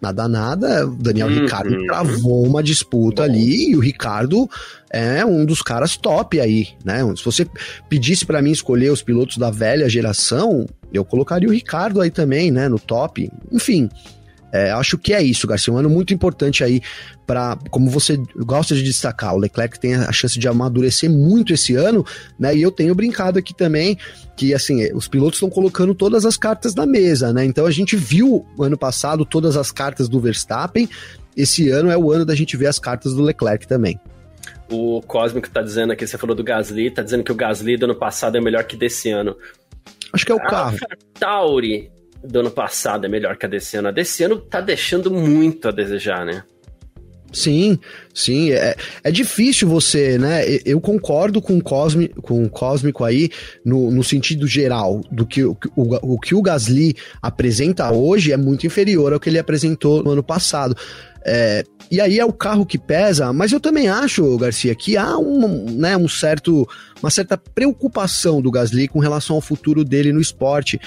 nada 0.00 0.26
nada, 0.26 0.86
o 0.86 0.94
Daniel 0.96 1.28
uhum. 1.28 1.42
Ricardo 1.42 1.84
travou 1.86 2.46
uma 2.46 2.62
disputa 2.62 3.22
Bom. 3.22 3.28
ali 3.28 3.70
e 3.70 3.76
o 3.76 3.80
Ricardo 3.80 4.48
é 4.90 5.24
um 5.24 5.44
dos 5.44 5.62
caras 5.62 5.96
top 5.96 6.40
aí, 6.40 6.68
né? 6.84 7.00
Se 7.16 7.24
você 7.24 7.46
pedisse 7.88 8.24
para 8.24 8.40
mim 8.40 8.50
escolher 8.50 8.90
os 8.90 9.02
pilotos 9.02 9.36
da 9.36 9.50
velha 9.50 9.88
geração, 9.88 10.66
eu 10.92 11.04
colocaria 11.04 11.48
o 11.48 11.52
Ricardo 11.52 12.00
aí 12.00 12.10
também, 12.10 12.50
né, 12.50 12.68
no 12.68 12.78
top. 12.78 13.30
Enfim, 13.52 13.88
é, 14.52 14.70
acho 14.70 14.98
que 14.98 15.12
é 15.12 15.22
isso, 15.22 15.46
Garcia. 15.46 15.72
Um 15.72 15.76
ano 15.76 15.88
muito 15.88 16.12
importante 16.12 16.64
aí 16.64 16.80
para, 17.26 17.56
como 17.70 17.88
você 17.88 18.20
gosta 18.36 18.74
de 18.74 18.82
destacar, 18.82 19.34
o 19.34 19.38
Leclerc 19.38 19.78
tem 19.78 19.94
a 19.94 20.12
chance 20.12 20.38
de 20.38 20.48
amadurecer 20.48 21.10
muito 21.10 21.52
esse 21.52 21.74
ano, 21.76 22.04
né? 22.38 22.56
E 22.56 22.62
eu 22.62 22.70
tenho 22.70 22.94
brincado 22.94 23.38
aqui 23.38 23.54
também 23.54 23.96
que, 24.36 24.52
assim, 24.52 24.92
os 24.92 25.06
pilotos 25.06 25.36
estão 25.36 25.50
colocando 25.50 25.94
todas 25.94 26.24
as 26.24 26.36
cartas 26.36 26.74
na 26.74 26.86
mesa, 26.86 27.32
né? 27.32 27.44
Então 27.44 27.66
a 27.66 27.70
gente 27.70 27.96
viu 27.96 28.44
ano 28.58 28.76
passado 28.76 29.24
todas 29.24 29.56
as 29.56 29.70
cartas 29.70 30.08
do 30.08 30.18
Verstappen. 30.18 30.88
Esse 31.36 31.68
ano 31.70 31.90
é 31.90 31.96
o 31.96 32.10
ano 32.10 32.24
da 32.24 32.34
gente 32.34 32.56
ver 32.56 32.66
as 32.66 32.78
cartas 32.78 33.14
do 33.14 33.22
Leclerc 33.22 33.66
também. 33.66 34.00
O 34.68 35.00
Cósmico 35.02 35.48
tá 35.50 35.62
dizendo 35.62 35.92
aqui, 35.92 36.06
você 36.06 36.18
falou 36.18 36.34
do 36.34 36.44
Gasly, 36.44 36.90
tá 36.90 37.02
dizendo 37.02 37.22
que 37.22 37.32
o 37.32 37.34
Gasly 37.34 37.76
do 37.76 37.84
ano 37.84 37.94
passado 37.94 38.36
é 38.36 38.40
melhor 38.40 38.64
que 38.64 38.76
desse 38.76 39.10
ano. 39.10 39.36
Acho 40.12 40.26
que 40.26 40.32
é 40.32 40.34
o 40.34 40.40
carro. 40.40 40.76
A 40.90 41.18
Tauri 41.18 41.90
do 42.22 42.40
ano 42.40 42.50
passado 42.50 43.06
é 43.06 43.08
melhor 43.08 43.36
que 43.36 43.46
a 43.46 43.48
desse 43.48 43.76
ano. 43.76 43.88
A 43.88 43.92
desse 43.92 44.22
ano 44.22 44.38
tá 44.38 44.60
deixando 44.60 45.10
muito 45.10 45.68
a 45.68 45.70
desejar, 45.70 46.24
né? 46.24 46.42
Sim, 47.32 47.78
sim. 48.12 48.50
É, 48.50 48.74
é 49.04 49.10
difícil 49.10 49.68
você, 49.68 50.18
né? 50.18 50.42
Eu 50.64 50.80
concordo 50.80 51.40
com 51.40 51.56
o, 51.56 51.62
Cosmi, 51.62 52.08
com 52.08 52.42
o 52.42 52.50
Cósmico 52.50 53.04
aí 53.04 53.30
no, 53.64 53.90
no 53.90 54.02
sentido 54.02 54.46
geral, 54.46 55.00
do 55.10 55.24
que 55.24 55.44
o, 55.44 55.56
o, 55.76 56.14
o 56.14 56.18
que 56.18 56.34
o 56.34 56.42
Gasly 56.42 56.96
apresenta 57.22 57.92
hoje 57.92 58.32
é 58.32 58.36
muito 58.36 58.66
inferior 58.66 59.12
ao 59.12 59.20
que 59.20 59.28
ele 59.28 59.38
apresentou 59.38 60.02
no 60.02 60.10
ano 60.10 60.22
passado. 60.22 60.76
É, 61.24 61.64
e 61.90 62.00
aí 62.00 62.18
é 62.18 62.24
o 62.24 62.32
carro 62.32 62.64
que 62.64 62.78
pesa, 62.78 63.32
mas 63.32 63.52
eu 63.52 63.60
também 63.60 63.88
acho, 63.88 64.38
Garcia, 64.38 64.74
que 64.74 64.96
há 64.96 65.18
um, 65.18 65.66
né, 65.70 65.96
um 65.96 66.08
certo, 66.08 66.66
uma 67.02 67.10
certa 67.10 67.36
preocupação 67.36 68.40
do 68.40 68.50
Gasly 68.50 68.88
com 68.88 69.00
relação 69.00 69.36
ao 69.36 69.42
futuro 69.42 69.84
dele 69.84 70.12
no 70.12 70.20
esporte. 70.20 70.80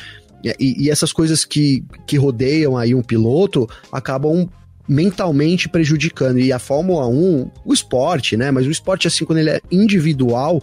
E, 0.44 0.86
e, 0.86 0.90
essas 0.90 1.14
coisas 1.14 1.46
que, 1.46 1.86
que 2.06 2.18
rodeiam 2.18 2.78
aí 2.78 2.94
um 2.94 3.02
piloto 3.02 3.68
acabam 3.92 4.50
mentalmente 4.88 5.70
prejudicando. 5.70 6.40
E 6.40 6.52
a 6.52 6.60
Fórmula 6.60 7.08
1, 7.08 7.50
o 7.64 7.74
esporte, 7.74 8.36
né? 8.36 8.52
Mas 8.52 8.68
o 8.68 8.72
esporte, 8.72 9.08
assim, 9.08 9.26
quando 9.26 9.40
ele 9.40 9.50
é 9.50 9.62
individual, 9.72 10.62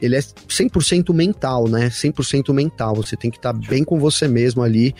ele 0.00 0.16
é 0.16 0.20
100% 0.20 1.14
mental, 1.14 1.68
né? 1.68 1.88
100% 1.88 2.52
mental. 2.52 2.96
Você 2.96 3.16
tem 3.16 3.30
que 3.30 3.36
estar 3.36 3.52
tá 3.52 3.58
bem 3.68 3.84
com 3.84 3.98
você 3.98 4.26
mesmo 4.26 4.62
ali. 4.62 4.94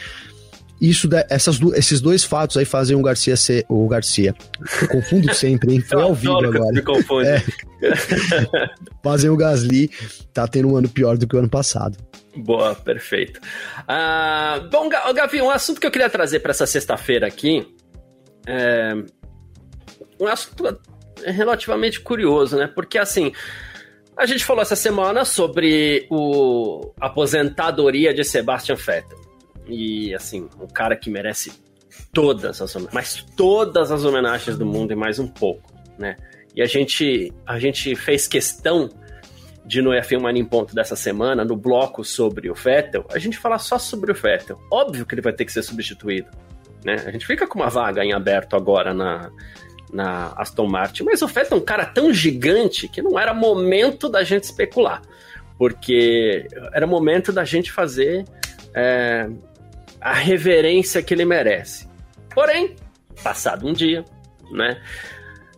Isso, 0.83 1.09
essas, 1.31 1.61
esses 1.77 2.01
dois 2.01 2.25
fatos 2.25 2.57
aí 2.57 2.65
fazem 2.65 2.97
o 2.97 3.03
Garcia 3.03 3.37
ser. 3.37 3.65
O 3.69 3.87
Garcia. 3.87 4.35
Eu 4.83 4.89
confundo 4.89 5.33
sempre, 5.33 5.75
hein? 5.75 5.81
Foi 5.81 6.03
ao 6.03 6.13
vivo 6.13 6.39
agora. 6.39 6.73
Me 6.73 6.83
confunde. 6.83 7.29
É. 7.29 7.41
fazem 9.01 9.31
o 9.31 9.37
Gasly 9.37 9.89
tá 10.35 10.49
tendo 10.49 10.73
um 10.73 10.77
ano 10.77 10.89
pior 10.89 11.17
do 11.17 11.25
que 11.25 11.37
o 11.37 11.39
ano 11.39 11.49
passado. 11.49 11.97
Boa, 12.35 12.75
perfeito. 12.75 13.39
Uh, 13.83 14.69
bom, 14.71 14.89
Gavi, 14.89 15.41
um 15.41 15.51
assunto 15.51 15.81
que 15.81 15.87
eu 15.87 15.91
queria 15.93 16.11
trazer 16.11 16.41
para 16.41 16.51
essa 16.51 16.67
sexta-feira 16.67 17.29
aqui 17.29 17.65
é 18.45 18.95
um 20.19 20.27
assunto 20.27 20.81
relativamente 21.25 22.01
curioso, 22.01 22.57
né? 22.57 22.67
Porque 22.67 22.99
assim, 22.99 23.33
a 24.17 24.27
gente 24.27 24.45
falou 24.45 24.63
essa 24.63 24.75
semana 24.75 25.25
sobre 25.25 26.09
o 26.11 26.93
a 27.01 27.07
aposentadoria 27.07 28.13
de 28.13 28.25
Sebastian 28.25 28.75
Vettel. 28.75 29.22
E 29.67 30.15
assim, 30.15 30.49
um 30.61 30.67
cara 30.67 30.97
que 30.97 31.11
merece 31.11 31.53
todas 32.13 32.61
as 32.61 32.75
mas 32.93 33.25
todas 33.37 33.91
as 33.91 34.05
homenagens 34.05 34.57
do 34.57 34.67
mundo 34.67 34.93
e 34.93 34.97
mais 34.97 35.19
um 35.19 35.29
pouco, 35.29 35.73
né? 35.99 36.17
E 36.55 36.63
a 36.63 36.67
gente 36.67 37.33
a 37.47 37.59
gente 37.59 37.95
fez 37.95 38.27
questão 38.27 38.91
de 39.65 39.81
no 39.81 39.91
F1 39.91 40.21
Mania 40.21 40.43
em 40.43 40.45
Ponto 40.45 40.75
dessa 40.75 40.97
semana, 40.97 41.45
no 41.45 41.57
bloco 41.57 42.05
sobre 42.05 42.51
o 42.51 42.55
Vettel, 42.55 43.07
a 43.13 43.19
gente 43.19 43.39
fala 43.39 43.59
só 43.59 43.79
sobre 43.79 44.11
o 44.11 44.15
Vettel. 44.15 44.61
Óbvio 44.71 45.07
que 45.07 45.15
ele 45.15 45.23
vai 45.23 45.33
ter 45.33 45.45
que 45.45 45.53
ser 45.53 45.63
substituído. 45.63 46.29
Né? 46.85 46.97
A 47.07 47.11
gente 47.11 47.27
fica 47.27 47.47
com 47.47 47.61
uma 47.61 47.71
vaga 47.71 48.05
em 48.05 48.13
aberto 48.13 48.57
agora 48.57 48.93
na, 48.93 49.31
na 49.93 50.33
Aston 50.37 50.67
Martin, 50.67 51.05
mas 51.05 51.23
o 51.23 51.29
Vettel 51.29 51.59
é 51.59 51.61
um 51.61 51.65
cara 51.65 51.87
tão 51.87 52.13
gigante 52.13 52.89
que 52.89 53.01
não 53.01 53.19
era 53.19 53.33
momento 53.33 54.09
da 54.09 54.25
gente 54.25 54.45
especular, 54.45 55.01
porque 55.57 56.49
era 56.73 56.87
momento 56.87 57.33
da 57.33 57.45
gente 57.45 57.71
fazer 57.71 58.25
é, 58.75 59.29
a 60.03 60.13
reverência 60.13 61.03
que 61.03 61.15
ele 61.15 61.25
merece. 61.25 61.89
Porém, 62.35 62.77
passado 63.23 63.67
um 63.67 63.73
dia, 63.73 64.05
né, 64.51 64.83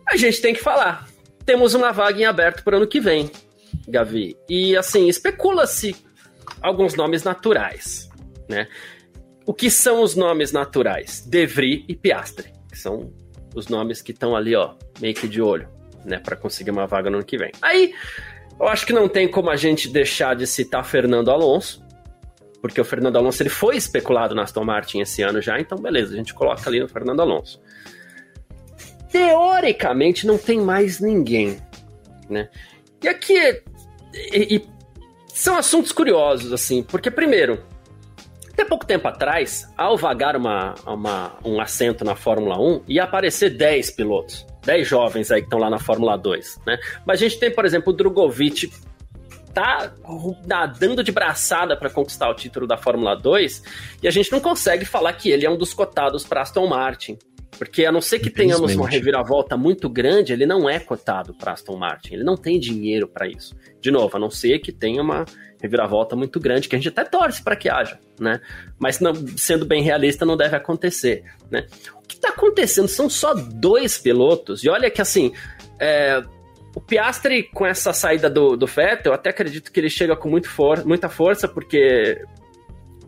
a 0.07 0.15
gente 0.15 0.41
tem 0.41 0.53
que 0.53 0.61
falar. 0.61 1.07
Temos 1.45 1.73
uma 1.73 1.91
vaga 1.91 2.19
em 2.19 2.25
aberto 2.25 2.63
para 2.63 2.75
o 2.75 2.77
ano 2.77 2.87
que 2.87 2.99
vem. 2.99 3.29
Gavi. 3.87 4.37
E 4.47 4.75
assim, 4.77 5.07
especula-se 5.07 5.95
alguns 6.61 6.95
nomes 6.95 7.23
naturais, 7.23 8.09
né? 8.49 8.67
O 9.45 9.53
que 9.53 9.69
são 9.69 10.01
os 10.01 10.15
nomes 10.15 10.51
naturais? 10.51 11.21
Devry 11.21 11.85
e 11.87 11.95
Piastre, 11.95 12.51
que 12.69 12.77
são 12.77 13.13
os 13.53 13.67
nomes 13.67 14.01
que 14.01 14.11
estão 14.11 14.35
ali, 14.35 14.55
ó, 14.55 14.73
meio 14.99 15.13
que 15.13 15.27
de 15.27 15.41
olho, 15.41 15.69
né, 16.03 16.19
para 16.19 16.35
conseguir 16.35 16.71
uma 16.71 16.87
vaga 16.87 17.09
no 17.09 17.17
ano 17.17 17.25
que 17.25 17.37
vem. 17.37 17.51
Aí, 17.61 17.93
eu 18.59 18.67
acho 18.67 18.85
que 18.85 18.93
não 18.93 19.07
tem 19.07 19.27
como 19.27 19.49
a 19.49 19.55
gente 19.55 19.87
deixar 19.87 20.35
de 20.35 20.47
citar 20.47 20.83
Fernando 20.83 21.29
Alonso, 21.29 21.84
porque 22.65 22.81
o 22.81 22.85
Fernando 22.85 23.15
Alonso 23.15 23.43
ele 23.43 23.49
foi 23.49 23.77
especulado 23.77 24.33
na 24.33 24.41
Aston 24.41 24.63
Martin 24.63 24.99
esse 24.99 25.21
ano 25.21 25.39
já, 25.39 25.59
então 25.59 25.77
beleza, 25.77 26.13
a 26.13 26.17
gente 26.17 26.33
coloca 26.33 26.67
ali 26.67 26.79
no 26.79 26.87
Fernando 26.87 27.21
Alonso. 27.21 27.61
Teoricamente 29.11 30.25
não 30.25 30.35
tem 30.35 30.59
mais 30.59 30.99
ninguém, 30.99 31.59
né? 32.27 32.49
E 33.03 33.07
aqui 33.07 33.61
e, 34.33 34.55
e 34.55 34.67
são 35.27 35.55
assuntos 35.55 35.91
curiosos, 35.91 36.51
assim, 36.51 36.81
porque, 36.81 37.11
primeiro, 37.11 37.63
até 38.51 38.65
pouco 38.65 38.83
tempo 38.83 39.07
atrás, 39.07 39.71
ao 39.77 39.95
vagar 39.95 40.35
uma, 40.35 40.73
uma, 40.87 41.37
um 41.45 41.61
assento 41.61 42.03
na 42.03 42.15
Fórmula 42.15 42.59
1, 42.59 42.85
ia 42.87 43.03
aparecer 43.03 43.51
10 43.51 43.91
pilotos. 43.91 44.43
10 44.63 44.87
jovens 44.87 45.29
aí 45.29 45.41
que 45.41 45.45
estão 45.45 45.59
lá 45.59 45.69
na 45.69 45.77
Fórmula 45.77 46.17
2, 46.17 46.61
né? 46.65 46.79
Mas 47.05 47.19
a 47.19 47.27
gente 47.27 47.39
tem, 47.39 47.51
por 47.51 47.65
exemplo, 47.65 47.93
o 47.93 47.95
Drogovic 47.95 48.71
tá 49.55 49.93
nadando 50.45 51.01
de 51.01 51.13
braçada 51.13 51.77
para 51.77 51.89
conquistar 51.89 52.29
o 52.29 52.33
título 52.35 52.67
da 52.67 52.77
Fórmula 52.77 53.15
2 53.15 53.63
e 54.03 54.07
a 54.07 54.11
gente 54.11 54.29
não 54.29 54.41
consegue 54.41 54.83
falar 54.83 55.13
que 55.13 55.31
ele 55.31 55.45
é 55.45 55.49
um 55.49 55.57
dos 55.57 55.73
cotados 55.73 56.25
para 56.25 56.41
Aston 56.41 56.67
Martin. 56.67 57.17
Porque 57.57 57.85
a 57.85 57.91
não 57.91 58.01
ser 58.01 58.19
que 58.19 58.29
tenhamos 58.29 58.75
uma 58.75 58.89
reviravolta 58.89 59.55
muito 59.55 59.87
grande, 59.87 60.33
ele 60.33 60.45
não 60.45 60.69
é 60.69 60.77
cotado 60.77 61.33
para 61.33 61.53
Aston 61.53 61.77
Martin. 61.77 62.15
Ele 62.15 62.23
não 62.25 62.35
tem 62.35 62.59
dinheiro 62.59 63.07
para 63.07 63.29
isso. 63.29 63.55
De 63.79 63.89
novo, 63.89 64.17
a 64.17 64.19
não 64.19 64.29
ser 64.29 64.59
que 64.59 64.73
tenha 64.73 65.01
uma 65.01 65.23
reviravolta 65.61 66.17
muito 66.17 66.37
grande, 66.37 66.67
que 66.67 66.75
a 66.75 66.77
gente 66.77 66.89
até 66.89 67.05
torce 67.05 67.41
para 67.41 67.55
que 67.55 67.69
haja, 67.69 67.97
né? 68.19 68.41
Mas 68.77 68.99
não, 68.99 69.13
sendo 69.37 69.65
bem 69.65 69.81
realista, 69.81 70.25
não 70.25 70.35
deve 70.35 70.57
acontecer, 70.57 71.23
né? 71.49 71.65
O 71.95 72.05
que 72.05 72.15
está 72.15 72.27
acontecendo 72.29 72.89
são 72.89 73.09
só 73.09 73.33
dois 73.33 73.97
pilotos, 73.97 74.65
e 74.65 74.69
olha 74.69 74.91
que 74.91 75.01
assim, 75.01 75.31
é, 75.79 76.21
o 76.75 76.81
Piastri, 76.81 77.43
com 77.43 77.65
essa 77.65 77.93
saída 77.93 78.29
do, 78.29 78.57
do 78.57 78.67
Vettel, 78.67 79.13
até 79.13 79.29
acredito 79.29 79.71
que 79.71 79.79
ele 79.79 79.89
chega 79.89 80.15
com 80.15 80.29
muito 80.29 80.49
for 80.49 80.85
muita 80.85 81.07
força, 81.07 81.47
porque 81.47 82.21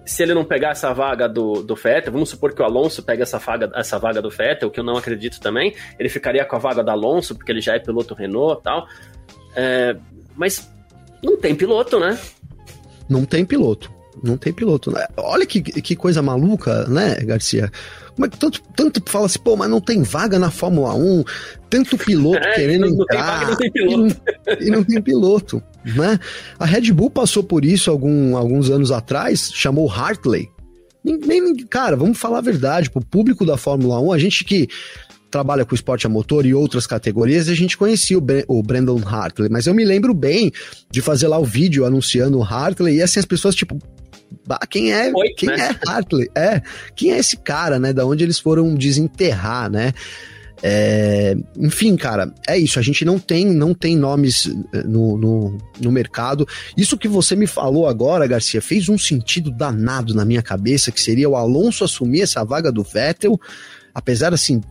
se 0.05 0.23
ele 0.23 0.33
não 0.33 0.45
pegar 0.45 0.69
essa 0.69 0.93
vaga 0.93 1.27
do, 1.27 1.61
do 1.61 1.75
Vettel, 1.75 2.13
vamos 2.13 2.29
supor 2.29 2.53
que 2.53 2.61
o 2.61 2.65
Alonso 2.65 3.03
pega 3.03 3.23
essa 3.23 3.37
vaga, 3.37 3.69
essa 3.75 3.99
vaga 3.99 4.21
do 4.21 4.29
Vettel, 4.29 4.71
que 4.71 4.79
eu 4.79 4.83
não 4.85 4.95
acredito 4.95 5.41
também, 5.41 5.75
ele 5.99 6.07
ficaria 6.07 6.45
com 6.45 6.55
a 6.55 6.59
vaga 6.59 6.81
do 6.81 6.89
Alonso, 6.89 7.35
porque 7.35 7.51
ele 7.51 7.59
já 7.59 7.75
é 7.75 7.79
piloto 7.79 8.15
Renault 8.15 8.61
e 8.61 8.63
tal. 8.63 8.87
É, 9.53 9.97
mas 10.33 10.71
não 11.21 11.35
tem 11.35 11.53
piloto, 11.53 11.99
né? 11.99 12.17
Não 13.09 13.25
tem 13.25 13.45
piloto. 13.45 13.91
Não 14.23 14.37
tem 14.37 14.53
piloto. 14.53 14.93
Olha 15.17 15.45
que, 15.45 15.61
que 15.61 15.95
coisa 15.95 16.21
maluca, 16.21 16.85
né, 16.87 17.15
Garcia? 17.23 17.69
Como 18.17 18.25
é 18.25 18.29
que 18.29 18.37
tanto, 18.37 18.61
tanto 18.75 19.01
fala 19.05 19.27
assim, 19.27 19.39
pô, 19.39 19.55
mas 19.55 19.69
não 19.69 19.79
tem 19.79 20.01
vaga 20.01 20.37
na 20.37 20.51
Fórmula 20.51 20.93
1, 20.93 21.23
tanto 21.69 21.97
piloto 21.97 22.45
é, 22.45 22.55
querendo 22.55 22.87
não, 22.87 23.03
entrar. 23.03 23.07
Tem 23.07 23.21
vaga, 23.21 23.47
não 23.47 23.55
tem 23.55 23.71
piloto. 23.71 24.21
E 24.47 24.53
não, 24.53 24.59
e 24.59 24.69
não 24.71 24.83
tem 24.83 25.01
piloto 25.01 25.63
né? 25.95 26.19
A 26.59 26.65
Red 26.65 26.91
Bull 26.91 27.09
passou 27.09 27.43
por 27.43 27.63
isso 27.63 27.89
algum, 27.89 28.35
alguns 28.35 28.69
anos 28.69 28.91
atrás, 28.91 29.51
chamou 29.53 29.89
Hartley. 29.89 30.49
Nem, 31.03 31.55
cara, 31.65 31.95
vamos 31.95 32.17
falar 32.17 32.39
a 32.39 32.41
verdade, 32.41 32.89
pro 32.89 33.01
público 33.01 33.45
da 33.45 33.55
Fórmula 33.55 33.99
1, 34.01 34.11
a 34.11 34.17
gente 34.17 34.43
que 34.43 34.67
trabalha 35.31 35.65
com 35.65 35.75
esporte 35.75 36.05
a 36.05 36.09
motor 36.09 36.45
e 36.45 36.53
outras 36.53 36.87
categorias, 36.87 37.47
a 37.47 37.53
gente 37.53 37.77
conhecia 37.77 38.17
o, 38.17 38.23
o 38.47 38.63
Brandon 38.63 39.01
Hartley, 39.05 39.49
mas 39.49 39.67
eu 39.67 39.73
me 39.73 39.85
lembro 39.85 40.13
bem 40.13 40.51
de 40.89 41.01
fazer 41.01 41.27
lá 41.27 41.37
o 41.37 41.45
vídeo 41.45 41.85
anunciando 41.85 42.37
o 42.37 42.43
Hartley 42.43 42.97
e 42.97 43.01
assim 43.01 43.19
as 43.19 43.25
pessoas 43.25 43.55
tipo, 43.55 43.77
quem 44.69 44.91
é, 44.91 45.11
Oito, 45.13 45.35
quem 45.37 45.49
né? 45.49 45.69
é 45.69 45.89
Hartley? 45.89 46.29
É, 46.35 46.61
quem 46.95 47.11
é 47.11 47.17
esse 47.17 47.37
cara, 47.37 47.79
né? 47.79 47.93
Da 47.93 48.05
onde 48.05 48.23
eles 48.23 48.39
foram 48.39 48.75
desenterrar, 48.75 49.69
né? 49.69 49.93
É, 50.63 51.35
enfim, 51.55 51.95
cara, 51.95 52.33
é 52.47 52.57
isso. 52.57 52.79
A 52.79 52.81
gente 52.81 53.05
não 53.05 53.19
tem, 53.19 53.45
não 53.45 53.73
tem 53.73 53.95
nomes 53.95 54.47
eh, 54.73 54.83
no, 54.83 55.17
no, 55.17 55.57
no, 55.79 55.91
mercado. 55.91 56.47
Isso 56.75 56.97
que 56.97 57.07
você 57.07 57.35
me 57.35 57.45
falou 57.45 57.87
agora, 57.87 58.25
Garcia, 58.25 58.61
fez 58.61 58.89
um 58.89 58.97
sentido 58.97 59.51
danado 59.51 60.15
na 60.15 60.25
minha 60.25 60.41
cabeça, 60.41 60.91
que 60.91 60.99
seria 60.99 61.29
o 61.29 61.35
Alonso 61.35 61.83
assumir 61.83 62.21
essa 62.21 62.43
vaga 62.43 62.71
do 62.71 62.83
Vettel. 62.83 63.39
Apesar 63.93 64.33
assim, 64.33 64.61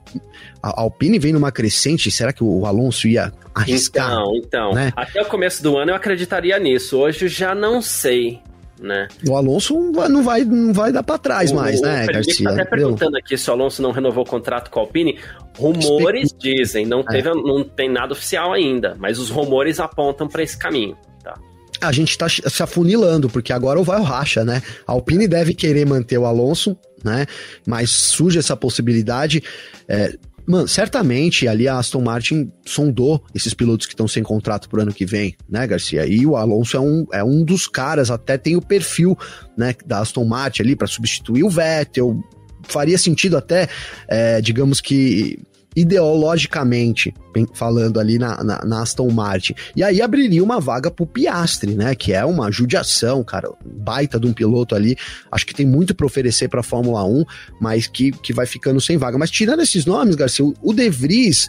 a 0.62 0.80
Alpine 0.80 1.18
vem 1.18 1.32
numa 1.32 1.52
crescente, 1.52 2.10
será 2.10 2.32
que 2.32 2.44
o 2.44 2.66
Alonso 2.66 3.08
ia 3.08 3.32
arriscar? 3.54 4.10
Então, 4.10 4.36
então. 4.36 4.72
Né? 4.72 4.92
Até 4.96 5.22
o 5.22 5.26
começo 5.26 5.62
do 5.62 5.76
ano 5.76 5.92
eu 5.92 5.96
acreditaria 5.96 6.58
nisso. 6.58 6.98
Hoje 6.98 7.24
eu 7.24 7.28
já 7.28 7.54
não 7.54 7.80
sei 7.80 8.40
né? 8.80 9.08
O 9.28 9.36
Alonso 9.36 9.74
não 9.74 10.22
vai, 10.22 10.44
não 10.44 10.72
vai 10.72 10.92
dar 10.92 11.02
para 11.02 11.18
trás 11.18 11.50
o, 11.50 11.56
mais, 11.56 11.80
né, 11.80 12.04
o 12.04 12.12
Garcia? 12.12 12.44
Tá 12.44 12.52
até 12.52 12.64
perguntando 12.64 13.16
aqui 13.16 13.36
se 13.36 13.48
o 13.50 13.52
Alonso 13.52 13.80
não 13.82 13.90
renovou 13.90 14.24
o 14.24 14.26
contrato 14.26 14.70
com 14.70 14.80
a 14.80 14.82
Alpine. 14.82 15.18
Rumores 15.58 16.34
dizem, 16.38 16.84
não, 16.84 17.00
é. 17.00 17.04
teve, 17.04 17.28
é. 17.28 17.34
não 17.34 17.64
tem 17.64 17.90
nada 17.90 18.12
oficial 18.12 18.52
ainda, 18.52 18.94
mas 18.98 19.18
os 19.18 19.30
rumores 19.30 19.80
apontam 19.80 20.28
para 20.28 20.42
esse 20.42 20.56
caminho. 20.56 20.96
Tá? 21.22 21.34
A 21.80 21.92
gente 21.92 22.16
tá 22.16 22.28
se 22.28 22.62
afunilando, 22.62 23.28
porque 23.28 23.52
agora 23.52 23.82
vai 23.82 23.98
o 23.98 24.04
racha, 24.04 24.44
né? 24.44 24.62
A 24.86 24.92
Alpine 24.92 25.26
deve 25.26 25.54
querer 25.54 25.86
manter 25.86 26.18
o 26.18 26.26
Alonso, 26.26 26.76
né? 27.02 27.26
Mas 27.66 27.90
surge 27.90 28.38
essa 28.38 28.56
possibilidade. 28.56 29.42
É, 29.88 30.12
Mano, 30.46 30.68
certamente 30.68 31.48
ali 31.48 31.66
a 31.66 31.78
Aston 31.78 32.00
Martin 32.00 32.52
sondou 32.64 33.22
esses 33.34 33.52
pilotos 33.52 33.86
que 33.86 33.92
estão 33.92 34.06
sem 34.06 34.22
contrato 34.22 34.68
pro 34.68 34.80
ano 34.80 34.92
que 34.92 35.04
vem, 35.04 35.36
né, 35.48 35.66
Garcia? 35.66 36.06
E 36.06 36.24
o 36.24 36.36
Alonso 36.36 36.76
é 36.76 36.80
um, 36.80 37.06
é 37.12 37.24
um 37.24 37.42
dos 37.42 37.66
caras, 37.66 38.10
até 38.10 38.38
tem 38.38 38.56
o 38.56 38.62
perfil, 38.62 39.18
né, 39.56 39.74
da 39.84 39.98
Aston 39.98 40.24
Martin 40.24 40.62
ali 40.62 40.76
para 40.76 40.86
substituir 40.86 41.42
o 41.42 41.50
Vettel. 41.50 42.22
Faria 42.62 42.96
sentido 42.96 43.36
até, 43.36 43.68
é, 44.08 44.40
digamos 44.40 44.80
que 44.80 45.38
ideologicamente 45.76 47.12
falando 47.52 48.00
ali 48.00 48.18
na, 48.18 48.42
na, 48.42 48.64
na, 48.64 48.82
Aston 48.82 49.10
Martin. 49.10 49.54
E 49.76 49.82
aí 49.82 50.00
abriria 50.00 50.42
uma 50.42 50.58
vaga 50.58 50.90
pro 50.90 51.06
Piastre, 51.06 51.74
né? 51.74 51.94
Que 51.94 52.14
é 52.14 52.24
uma 52.24 52.50
judiação, 52.50 53.22
cara, 53.22 53.50
baita 53.62 54.18
de 54.18 54.26
um 54.26 54.32
piloto 54.32 54.74
ali. 54.74 54.96
Acho 55.30 55.46
que 55.46 55.54
tem 55.54 55.66
muito 55.66 55.94
para 55.94 56.06
oferecer 56.06 56.48
para 56.48 56.62
Fórmula 56.62 57.04
1, 57.04 57.24
mas 57.60 57.86
que, 57.86 58.10
que 58.10 58.32
vai 58.32 58.46
ficando 58.46 58.80
sem 58.80 58.96
vaga. 58.96 59.18
Mas 59.18 59.30
tirando 59.30 59.60
esses 59.60 59.84
nomes, 59.84 60.14
Garcia, 60.14 60.46
o, 60.46 60.54
o 60.62 60.72
De 60.72 60.88
Vries. 60.88 61.48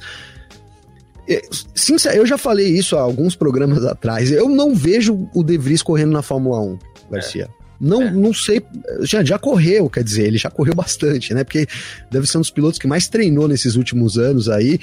É, 1.30 1.42
Sincero, 1.74 2.18
eu 2.18 2.26
já 2.26 2.38
falei 2.38 2.68
isso 2.68 2.98
há 2.98 3.02
alguns 3.02 3.34
programas 3.34 3.86
atrás. 3.86 4.30
Eu 4.30 4.50
não 4.50 4.76
vejo 4.76 5.30
o 5.34 5.42
De 5.42 5.58
Vries 5.58 5.82
correndo 5.82 6.12
na 6.12 6.22
Fórmula 6.22 6.60
1, 6.60 6.80
Garcia. 7.10 7.50
É. 7.54 7.57
Não, 7.80 8.02
é. 8.02 8.12
não 8.12 8.34
sei, 8.34 8.62
já, 9.02 9.24
já 9.24 9.38
correu, 9.38 9.90
quer 9.90 10.04
dizer, 10.04 10.28
ele 10.28 10.38
já 10.38 10.50
correu 10.50 10.74
bastante, 10.76 11.34
né? 11.34 11.44
Porque 11.44 11.68
deve 12.12 12.28
ser 12.28 12.38
um 12.38 12.42
dos 12.42 12.50
pilotos 12.50 12.80
que 12.80 12.88
mais 12.88 13.08
treinou 13.08 13.48
nesses 13.48 13.76
últimos 13.76 14.18
anos 14.18 14.50
aí. 14.50 14.80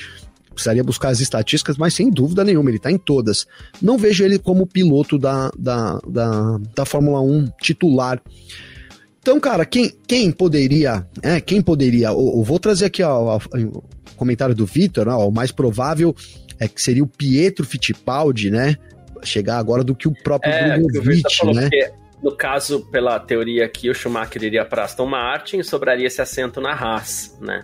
Precisaria 0.53 0.85
buscar 0.85 1.09
as 1.09 1.21
estatísticas, 1.21 1.77
mas 1.77 1.95
sem 1.95 2.11
dúvida 2.11 2.45
nenhuma, 2.45 2.71
ele 2.71 2.79
tá 2.79 2.91
em 2.91 2.99
todas. 2.99 3.47
Não 3.83 3.99
vejo 3.99 4.25
ele 4.25 4.39
como 4.39 4.67
piloto 4.67 5.19
da, 5.19 5.51
da, 5.59 5.99
da, 6.07 6.61
da 6.75 6.85
Fórmula 6.85 7.21
1 7.21 7.49
titular. 7.61 8.23
Então, 9.21 9.41
cara, 9.41 9.65
quem, 9.65 9.93
quem 10.07 10.31
poderia, 10.31 11.05
é, 11.23 11.41
quem 11.41 11.61
poderia, 11.61 12.09
eu, 12.09 12.35
eu 12.37 12.43
vou 12.43 12.59
trazer 12.61 12.85
aqui 12.85 13.03
ó, 13.03 13.39
o 13.39 13.83
comentário 14.17 14.55
do 14.55 14.67
Vitor, 14.67 15.09
o 15.09 15.31
mais 15.31 15.51
provável 15.51 16.15
é 16.61 16.69
que 16.69 16.81
seria 16.81 17.03
o 17.03 17.07
Pietro 17.07 17.67
Fittipaldi, 17.67 18.51
né? 18.51 18.77
Chegar 19.23 19.59
agora 19.59 19.83
do 19.83 19.95
que 19.95 20.07
o 20.07 20.13
próprio 20.23 20.53
é, 20.53 20.79
Drogovic, 20.79 21.47
né? 21.55 21.69
No 22.25 22.35
caso, 22.35 22.81
pela 22.87 23.21
teoria 23.21 23.67
aqui, 23.67 23.91
o 23.91 23.95
Schumacher 23.95 24.43
iria 24.43 24.65
para 24.65 24.85
Aston 24.85 25.05
Martin 25.05 25.59
e 25.59 25.65
sobraria 25.65 26.07
esse 26.07 26.23
assento 26.23 26.59
na 26.59 26.73
Haas, 26.73 27.37
né? 27.39 27.63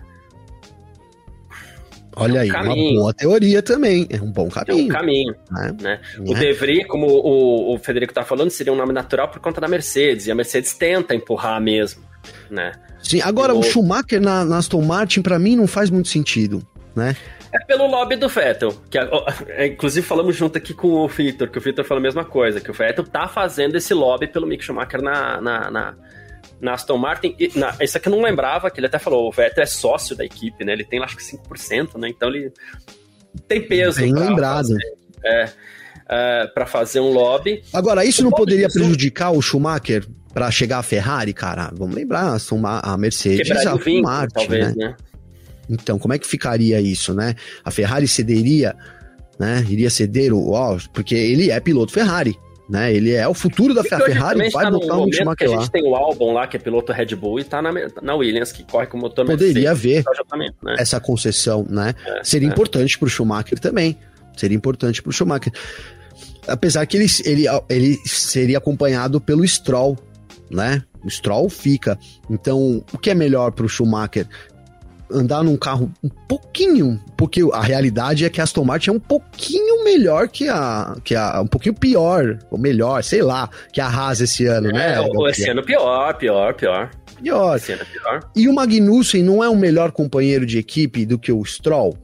Olha 2.15 2.33
é 2.33 2.37
um 2.37 2.41
aí, 2.41 2.49
caminho. 2.49 2.91
uma 2.91 3.01
boa 3.01 3.13
teoria 3.15 3.63
também. 3.63 4.05
É 4.11 4.21
um 4.21 4.31
bom 4.31 4.49
caminho. 4.49 4.79
É 4.79 4.83
um 4.83 4.87
caminho. 4.87 5.35
Né? 5.49 5.75
né? 5.81 6.01
O 6.19 6.35
De 6.35 6.53
Vries, 6.53 6.85
como 6.85 7.07
o, 7.07 7.73
o 7.73 7.79
Federico 7.79 8.11
está 8.11 8.23
falando, 8.23 8.51
seria 8.51 8.71
um 8.71 8.75
nome 8.75 8.93
natural 8.93 9.29
por 9.29 9.39
conta 9.39 9.59
da 9.59 9.67
Mercedes. 9.67 10.27
E 10.27 10.31
a 10.31 10.35
Mercedes 10.35 10.75
tenta 10.75 11.15
empurrar 11.15 11.59
mesmo, 11.59 12.03
né? 12.47 12.73
Sim, 13.01 13.19
agora 13.21 13.55
o, 13.55 13.61
o 13.61 13.63
Schumacher 13.63 14.21
na, 14.21 14.45
na 14.45 14.57
Aston 14.59 14.83
Martin, 14.83 15.23
para 15.23 15.39
mim, 15.39 15.55
não 15.55 15.65
faz 15.65 15.89
muito 15.89 16.07
sentido, 16.07 16.61
né? 16.95 17.17
É 17.53 17.59
pelo 17.65 17.85
lobby 17.87 18.15
do 18.15 18.29
Vettel. 18.29 18.71
Que, 18.89 18.97
é, 19.49 19.67
inclusive, 19.67 20.05
falamos 20.05 20.35
junto 20.35 20.57
aqui 20.57 20.73
com 20.73 20.87
o 20.87 21.07
Victor, 21.07 21.49
que 21.49 21.57
o 21.57 21.61
Victor 21.61 21.83
falou 21.83 21.99
a 21.99 22.03
mesma 22.03 22.23
coisa, 22.23 22.61
que 22.61 22.71
o 22.71 22.73
Vettel 22.73 23.03
tá 23.05 23.27
fazendo 23.27 23.75
esse 23.75 23.93
lobby 23.93 24.27
pelo 24.27 24.47
Mick 24.47 24.63
Schumacher 24.63 25.01
na, 25.01 25.41
na, 25.41 25.71
na, 25.71 25.95
na 26.61 26.73
Aston 26.73 26.97
Martin. 26.97 27.35
E, 27.37 27.51
na, 27.57 27.75
isso 27.81 27.97
aqui 27.97 28.07
eu 28.07 28.11
não 28.11 28.21
lembrava, 28.21 28.71
que 28.71 28.79
ele 28.79 28.87
até 28.87 28.97
falou, 28.97 29.27
o 29.27 29.31
Vettel 29.31 29.63
é 29.63 29.67
sócio 29.67 30.15
da 30.15 30.23
equipe, 30.23 30.63
né? 30.63 30.71
Ele 30.73 30.85
tem, 30.85 31.03
acho 31.03 31.17
que 31.17 31.23
5%, 31.23 31.97
né? 31.99 32.09
Então 32.09 32.29
ele 32.29 32.53
tem 33.47 33.61
peso. 33.61 33.99
Bem 33.99 34.13
lembrado. 34.13 34.67
Fazer, 34.67 34.79
é, 35.25 35.49
é 36.07 36.47
para 36.47 36.65
fazer 36.65 37.01
um 37.01 37.11
lobby. 37.11 37.61
Agora, 37.73 38.05
isso 38.05 38.21
o 38.21 38.25
não 38.25 38.31
poderia 38.31 38.69
prejudicar 38.69 39.31
o 39.31 39.41
Schumacher 39.41 40.05
para 40.33 40.49
chegar 40.49 40.79
à 40.79 40.83
Ferrari, 40.83 41.33
cara? 41.33 41.69
Vamos 41.73 41.95
lembrar, 41.95 42.37
a 42.83 42.97
Mercedes, 42.97 43.51
a 43.65 43.75
Martin, 44.01 44.33
talvez, 44.33 44.75
né? 44.75 44.87
né? 44.87 44.95
Então, 45.69 45.97
como 45.97 46.13
é 46.13 46.19
que 46.19 46.27
ficaria 46.27 46.79
isso, 46.79 47.13
né? 47.13 47.35
A 47.63 47.71
Ferrari 47.71 48.07
cederia, 48.07 48.75
né? 49.39 49.65
Iria 49.69 49.89
ceder 49.89 50.33
o, 50.33 50.51
ó, 50.51 50.77
porque 50.93 51.15
ele 51.15 51.49
é 51.49 51.59
piloto 51.59 51.91
Ferrari, 51.91 52.37
né? 52.69 52.93
Ele 52.93 53.11
é 53.11 53.27
o 53.27 53.33
futuro 53.33 53.73
da 53.73 53.83
Ferrari, 53.83 54.49
vai 54.49 54.63
tá 54.63 54.71
botar 54.71 54.97
um 54.97 55.11
Schumacher 55.11 55.49
lá. 55.49 55.57
A 55.57 55.59
gente 55.59 55.71
tem 55.71 55.83
o 55.83 55.95
álbum 55.95 56.33
lá, 56.33 56.47
que 56.47 56.57
é 56.57 56.59
piloto 56.59 56.93
Red 56.93 57.15
Bull, 57.15 57.39
e 57.39 57.43
tá 57.43 57.61
na, 57.61 57.71
na 58.01 58.15
Williams, 58.15 58.51
que 58.51 58.63
corre 58.63 58.87
com 58.87 58.97
o 58.97 59.01
motor 59.01 59.25
Poderia 59.25 59.71
haver 59.71 60.03
né? 60.63 60.75
essa 60.77 60.99
concessão, 60.99 61.65
né? 61.69 61.93
É, 62.05 62.23
Seria 62.23 62.47
é. 62.47 62.51
importante 62.51 62.97
pro 62.97 63.09
Schumacher 63.09 63.59
também. 63.59 63.97
Seria 64.37 64.55
importante 64.55 65.01
pro 65.01 65.11
Schumacher. 65.11 65.51
Apesar 66.47 66.85
que 66.85 66.97
ele, 66.97 67.07
ele, 67.25 67.45
ele 67.69 67.99
seria 68.05 68.57
acompanhado 68.57 69.19
pelo 69.19 69.45
Stroll, 69.47 69.97
né? 70.49 70.83
O 71.03 71.09
Stroll 71.09 71.49
fica. 71.49 71.97
Então, 72.29 72.83
o 72.93 72.97
que 72.97 73.09
é 73.09 73.13
melhor 73.13 73.51
pro 73.51 73.67
Schumacher? 73.67 74.27
Andar 75.13 75.43
num 75.43 75.57
carro 75.57 75.91
um 76.03 76.09
pouquinho, 76.09 76.99
porque 77.17 77.41
a 77.53 77.61
realidade 77.61 78.25
é 78.25 78.29
que 78.29 78.39
a 78.39 78.43
Aston 78.43 78.63
Martin 78.63 78.89
é 78.89 78.93
um 78.93 78.99
pouquinho 78.99 79.83
melhor 79.83 80.27
que 80.27 80.47
a, 80.47 80.95
que 81.03 81.15
a 81.15 81.41
um 81.41 81.47
pouquinho 81.47 81.75
pior, 81.75 82.39
ou 82.49 82.57
melhor, 82.57 83.03
sei 83.03 83.21
lá, 83.21 83.49
que 83.71 83.81
a 83.81 83.87
Haas 83.87 84.21
esse 84.21 84.45
ano, 84.45 84.69
é, 84.69 84.73
né? 84.73 84.99
Ou 85.01 85.29
esse 85.29 85.49
ano 85.49 85.63
pior, 85.63 86.13
pior, 86.17 86.53
pior. 86.53 86.91
Pior. 87.21 87.55
Esse 87.55 87.73
ano 87.73 87.85
pior. 87.85 88.19
E 88.35 88.47
o 88.47 88.53
Magnussen 88.53 89.23
não 89.23 89.43
é 89.43 89.49
um 89.49 89.55
melhor 89.55 89.91
companheiro 89.91 90.45
de 90.45 90.57
equipe 90.57 91.05
do 91.05 91.19
que 91.19 91.31
o 91.31 91.43
Stroll? 91.45 91.97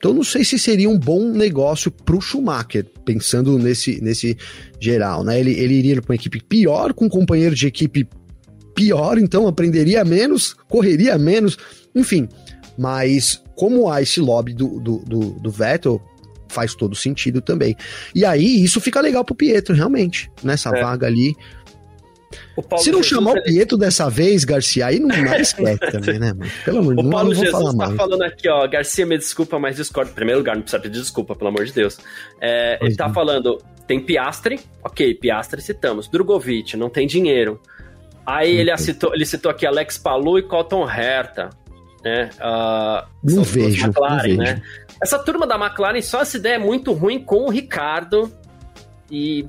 Então 0.00 0.14
não 0.14 0.24
sei 0.24 0.44
se 0.44 0.58
seria 0.58 0.88
um 0.88 0.98
bom 0.98 1.30
negócio 1.30 1.90
pro 1.90 2.22
Schumacher, 2.22 2.86
pensando 3.04 3.58
nesse, 3.58 4.00
nesse 4.00 4.36
geral, 4.80 5.22
né? 5.22 5.38
Ele, 5.38 5.52
ele 5.52 5.74
iria 5.74 6.00
para 6.00 6.12
uma 6.12 6.14
equipe 6.14 6.42
pior, 6.42 6.94
com 6.94 7.04
um 7.04 7.08
companheiro 7.08 7.54
de 7.54 7.66
equipe 7.66 8.08
pior, 8.74 9.18
então 9.18 9.46
aprenderia 9.46 10.02
menos, 10.02 10.54
correria 10.70 11.18
menos, 11.18 11.58
enfim. 11.94 12.26
Mas 12.80 13.42
como 13.54 13.90
há 13.90 14.00
esse 14.00 14.20
lobby 14.20 14.54
do, 14.54 14.80
do, 14.80 14.98
do, 15.00 15.20
do 15.32 15.50
Vettel, 15.50 16.00
faz 16.48 16.74
todo 16.74 16.96
sentido 16.96 17.42
também. 17.42 17.76
E 18.14 18.24
aí, 18.24 18.64
isso 18.64 18.80
fica 18.80 19.02
legal 19.02 19.22
pro 19.22 19.34
Pietro, 19.34 19.74
realmente, 19.74 20.32
nessa 20.42 20.74
é. 20.74 20.80
vaga 20.82 21.06
ali. 21.06 21.36
Se 22.78 22.90
não 22.90 23.02
Jesus, 23.02 23.06
chamar 23.06 23.32
o 23.32 23.42
Pietro 23.42 23.76
dessa 23.76 24.08
vez, 24.08 24.44
Garcia, 24.44 24.86
aí 24.86 24.98
não 24.98 25.08
mais 25.08 25.48
esquece 25.52 25.78
também, 25.92 26.18
né, 26.18 26.32
mano? 26.32 26.50
Pelo 26.64 26.78
amor 26.78 26.94
de 26.94 27.02
Deus, 27.02 27.04
não, 27.04 27.10
Paulo 27.10 27.28
não 27.28 27.34
vou 27.34 27.44
Jesus 27.44 27.50
falar 27.50 27.88
tá 27.90 27.96
falando 27.96 28.22
aqui, 28.22 28.48
ó, 28.48 28.66
Garcia, 28.66 29.04
me 29.04 29.18
desculpa, 29.18 29.58
mas 29.58 29.76
discordo. 29.76 30.10
Em 30.10 30.14
primeiro 30.14 30.38
lugar, 30.38 30.54
não 30.54 30.62
precisa 30.62 30.80
pedir 30.82 31.00
desculpa, 31.00 31.36
pelo 31.36 31.48
amor 31.48 31.66
de 31.66 31.72
Deus. 31.72 31.98
É, 32.40 32.78
ele 32.80 32.96
tá 32.96 33.10
falando, 33.10 33.58
tem 33.86 34.00
Piastre, 34.00 34.58
ok, 34.82 35.14
Piastre 35.16 35.60
citamos. 35.60 36.08
Drogovic, 36.08 36.78
não 36.78 36.88
tem 36.88 37.06
dinheiro. 37.06 37.60
Aí 38.24 38.56
ele 38.56 38.74
citou, 38.78 39.14
ele 39.14 39.26
citou 39.26 39.50
aqui 39.50 39.66
Alex 39.66 39.98
Palu 39.98 40.38
e 40.38 40.42
Cotton 40.42 40.88
Herta 40.88 41.50
né? 42.04 42.30
Uh, 42.36 43.06
não 43.22 43.42
vejo, 43.42 43.86
McLaren, 43.86 44.28
não 44.28 44.44
né? 44.44 44.62
Essa 45.02 45.18
turma 45.18 45.46
da 45.46 45.56
McLaren 45.56 46.00
só 46.02 46.20
essa 46.20 46.36
ideia 46.36 46.54
é 46.54 46.58
muito 46.58 46.92
ruim 46.92 47.22
com 47.22 47.46
o 47.46 47.50
Ricardo 47.50 48.32
e, 49.10 49.46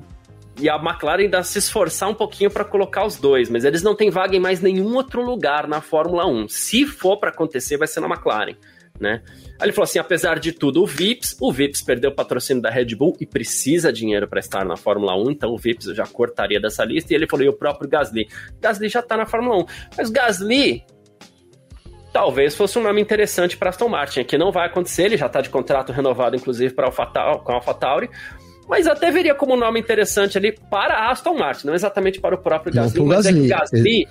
e 0.58 0.68
a 0.68 0.76
McLaren 0.76 1.24
ainda 1.24 1.42
se 1.42 1.58
esforçar 1.58 2.08
um 2.08 2.14
pouquinho 2.14 2.50
para 2.50 2.64
colocar 2.64 3.04
os 3.04 3.16
dois, 3.16 3.50
mas 3.50 3.64
eles 3.64 3.82
não 3.82 3.94
têm 3.94 4.10
vaga 4.10 4.36
em 4.36 4.40
mais 4.40 4.60
nenhum 4.60 4.94
outro 4.94 5.22
lugar 5.22 5.66
na 5.66 5.80
Fórmula 5.80 6.26
1. 6.26 6.48
Se 6.48 6.86
for 6.86 7.18
para 7.18 7.30
acontecer, 7.30 7.76
vai 7.76 7.86
ser 7.86 8.00
na 8.00 8.06
McLaren. 8.06 8.56
Né? 9.00 9.22
Aí 9.58 9.66
ele 9.66 9.72
falou 9.72 9.84
assim: 9.84 9.98
apesar 9.98 10.38
de 10.38 10.52
tudo, 10.52 10.82
o 10.82 10.86
Vips, 10.86 11.36
o 11.40 11.52
Vips 11.52 11.82
perdeu 11.82 12.10
o 12.10 12.14
patrocínio 12.14 12.62
da 12.62 12.70
Red 12.70 12.94
Bull 12.94 13.16
e 13.18 13.26
precisa 13.26 13.92
dinheiro 13.92 14.28
para 14.28 14.38
estar 14.38 14.64
na 14.64 14.76
Fórmula 14.76 15.16
1, 15.16 15.30
então 15.30 15.50
o 15.50 15.58
Vips 15.58 15.86
eu 15.86 15.94
já 15.94 16.06
cortaria 16.06 16.60
dessa 16.60 16.84
lista. 16.84 17.12
E 17.12 17.16
ele 17.16 17.26
falou: 17.26 17.44
e 17.44 17.48
o 17.48 17.52
próprio 17.52 17.88
Gasly? 17.88 18.28
Gasly 18.60 18.88
já 18.88 19.02
tá 19.02 19.16
na 19.16 19.26
Fórmula 19.26 19.62
1. 19.62 19.66
Mas 19.96 20.10
Gasly 20.10 20.84
talvez 22.12 22.54
fosse 22.54 22.78
um 22.78 22.82
nome 22.82 23.00
interessante 23.00 23.56
para 23.56 23.70
Aston 23.70 23.88
Martin, 23.88 24.24
que 24.24 24.36
não 24.36 24.52
vai 24.52 24.66
acontecer, 24.66 25.04
ele 25.04 25.16
já 25.16 25.26
está 25.26 25.40
de 25.40 25.48
contrato 25.48 25.92
renovado, 25.92 26.36
inclusive, 26.36 26.74
para 26.74 26.90
com 26.90 27.52
a 27.52 27.54
AlphaTauri, 27.54 28.10
Mas 28.68 28.86
até 28.86 29.10
veria 29.10 29.34
como 29.34 29.56
nome 29.56 29.80
interessante 29.80 30.38
ali 30.38 30.52
para 30.70 30.94
a 30.94 31.10
Aston 31.10 31.34
Martin, 31.34 31.66
não 31.66 31.74
exatamente 31.74 32.20
para 32.20 32.34
o 32.34 32.38
próprio 32.38 32.72
Gasly, 32.72 32.98
não, 33.00 33.06
mas 33.06 33.24
Gasly. 33.24 33.38
é 33.38 33.40
que 33.40 33.46
o 33.46 33.58
Gasly 33.58 34.08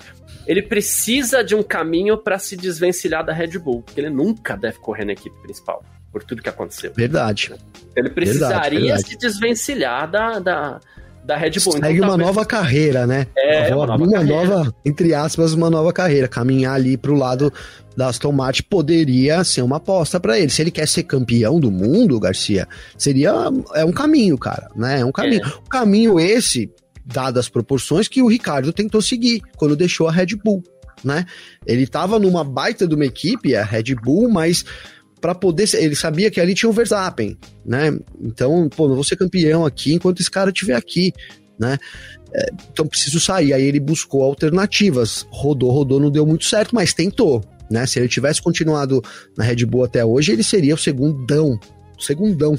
ele 0.48 0.62
precisa 0.64 1.44
de 1.44 1.56
um 1.56 1.64
caminho 1.64 2.18
para 2.18 2.40
se 2.40 2.58
desvencilhar 2.58 3.24
da 3.24 3.32
Red 3.32 3.60
Bull, 3.60 3.84
porque 3.84 4.00
ele 4.00 4.10
nunca 4.10 4.58
deve 4.58 4.80
correr 4.80 5.06
na 5.06 5.14
equipe 5.14 5.36
principal, 5.42 5.84
por 6.12 6.24
tudo 6.24 6.42
que 6.42 6.50
aconteceu. 6.50 6.92
Verdade. 6.94 7.54
Ele 7.96 8.10
precisaria 8.10 8.80
verdade, 8.80 8.86
verdade. 8.86 9.10
se 9.10 9.18
desvencilhar 9.18 10.10
da, 10.10 10.40
da, 10.40 10.80
da 11.24 11.38
Red 11.38 11.52
Bull. 11.52 11.74
Segue 11.74 11.98
então, 11.98 12.00
uma 12.00 12.08
talvez... 12.10 12.28
nova 12.28 12.46
carreira, 12.46 13.08
né? 13.08 13.28
É, 13.38 13.76
uma, 13.76 13.88
nova, 13.88 14.04
uma 14.04 14.24
nova, 14.24 14.76
entre 14.86 15.14
aspas, 15.14 15.54
uma 15.54 15.70
nova 15.70 15.94
carreira. 15.94 16.28
Caminhar 16.28 16.76
ali 16.76 16.98
pro 16.98 17.16
lado 17.16 17.52
da 17.96 18.08
Aston 18.08 18.32
Martin 18.32 18.64
poderia 18.64 19.44
ser 19.44 19.62
uma 19.62 19.78
aposta 19.78 20.20
para 20.20 20.40
ele. 20.40 20.50
Se 20.50 20.62
ele 20.62 20.72
quer 20.72 20.88
ser 20.88 21.04
campeão 21.04 21.60
do 21.60 21.72
mundo, 21.72 22.20
Garcia, 22.20 22.68
seria 22.98 23.34
é 23.74 23.86
um 23.86 23.92
caminho, 23.92 24.38
cara, 24.38 24.70
né? 24.76 25.02
É 25.02 25.06
um 25.06 25.12
caminho. 25.12 25.46
É. 25.46 25.48
O 25.48 25.70
caminho 25.70 26.20
esse, 26.20 26.72
dadas 27.06 27.46
as 27.46 27.50
proporções, 27.50 28.08
que 28.08 28.22
o 28.22 28.28
Ricardo 28.28 28.74
tentou 28.74 29.02
seguir 29.02 29.42
quando 29.58 29.76
deixou 29.76 30.08
a 30.08 30.12
Red 30.12 30.36
Bull, 30.44 30.64
né? 31.04 31.26
Ele 31.66 31.86
tava 31.86 32.18
numa 32.20 32.44
baita 32.44 32.88
de 32.88 32.96
uma 32.96 33.06
equipe, 33.06 33.56
a 33.56 33.64
Red 33.64 33.96
Bull, 33.96 34.30
mas 34.30 34.66
para 35.22 35.36
poder 35.36 35.70
ele 35.76 35.96
sabia 35.96 36.32
que 36.32 36.42
ali 36.42 36.56
tinha 36.56 36.70
o 36.70 36.74
Verstappen, 36.74 37.38
né? 37.64 37.96
Então, 38.20 38.68
pô, 38.68 38.88
não 38.88 38.96
vou 38.96 39.04
ser 39.04 39.16
campeão 39.16 39.64
aqui 39.64 39.94
enquanto 39.94 40.20
esse 40.20 40.32
cara 40.32 40.50
estiver 40.50 40.76
aqui, 40.76 41.14
né? 41.60 41.78
É, 42.34 42.50
então 42.72 42.88
preciso 42.88 43.20
sair. 43.20 43.54
Aí 43.54 43.64
ele 43.64 43.80
buscou 43.80 44.24
alternativas, 44.24 45.28
rodou, 45.30 45.70
rodou, 45.72 46.00
não 46.00 46.10
deu 46.10 46.26
muito 46.26 46.46
certo, 46.46 46.74
mas 46.74 46.94
tentou, 46.94 47.44
né? 47.70 47.86
Se 47.86 48.00
ele 48.00 48.08
tivesse 48.08 48.42
continuado 48.42 49.02
na 49.38 49.44
Red 49.44 49.66
Bull 49.66 49.84
até 49.84 50.04
hoje, 50.04 50.32
ele 50.32 50.44
seria 50.44 50.74
o 50.74 50.78
segundão, 50.78 51.60
o 51.98 52.02
segundão 52.02 52.58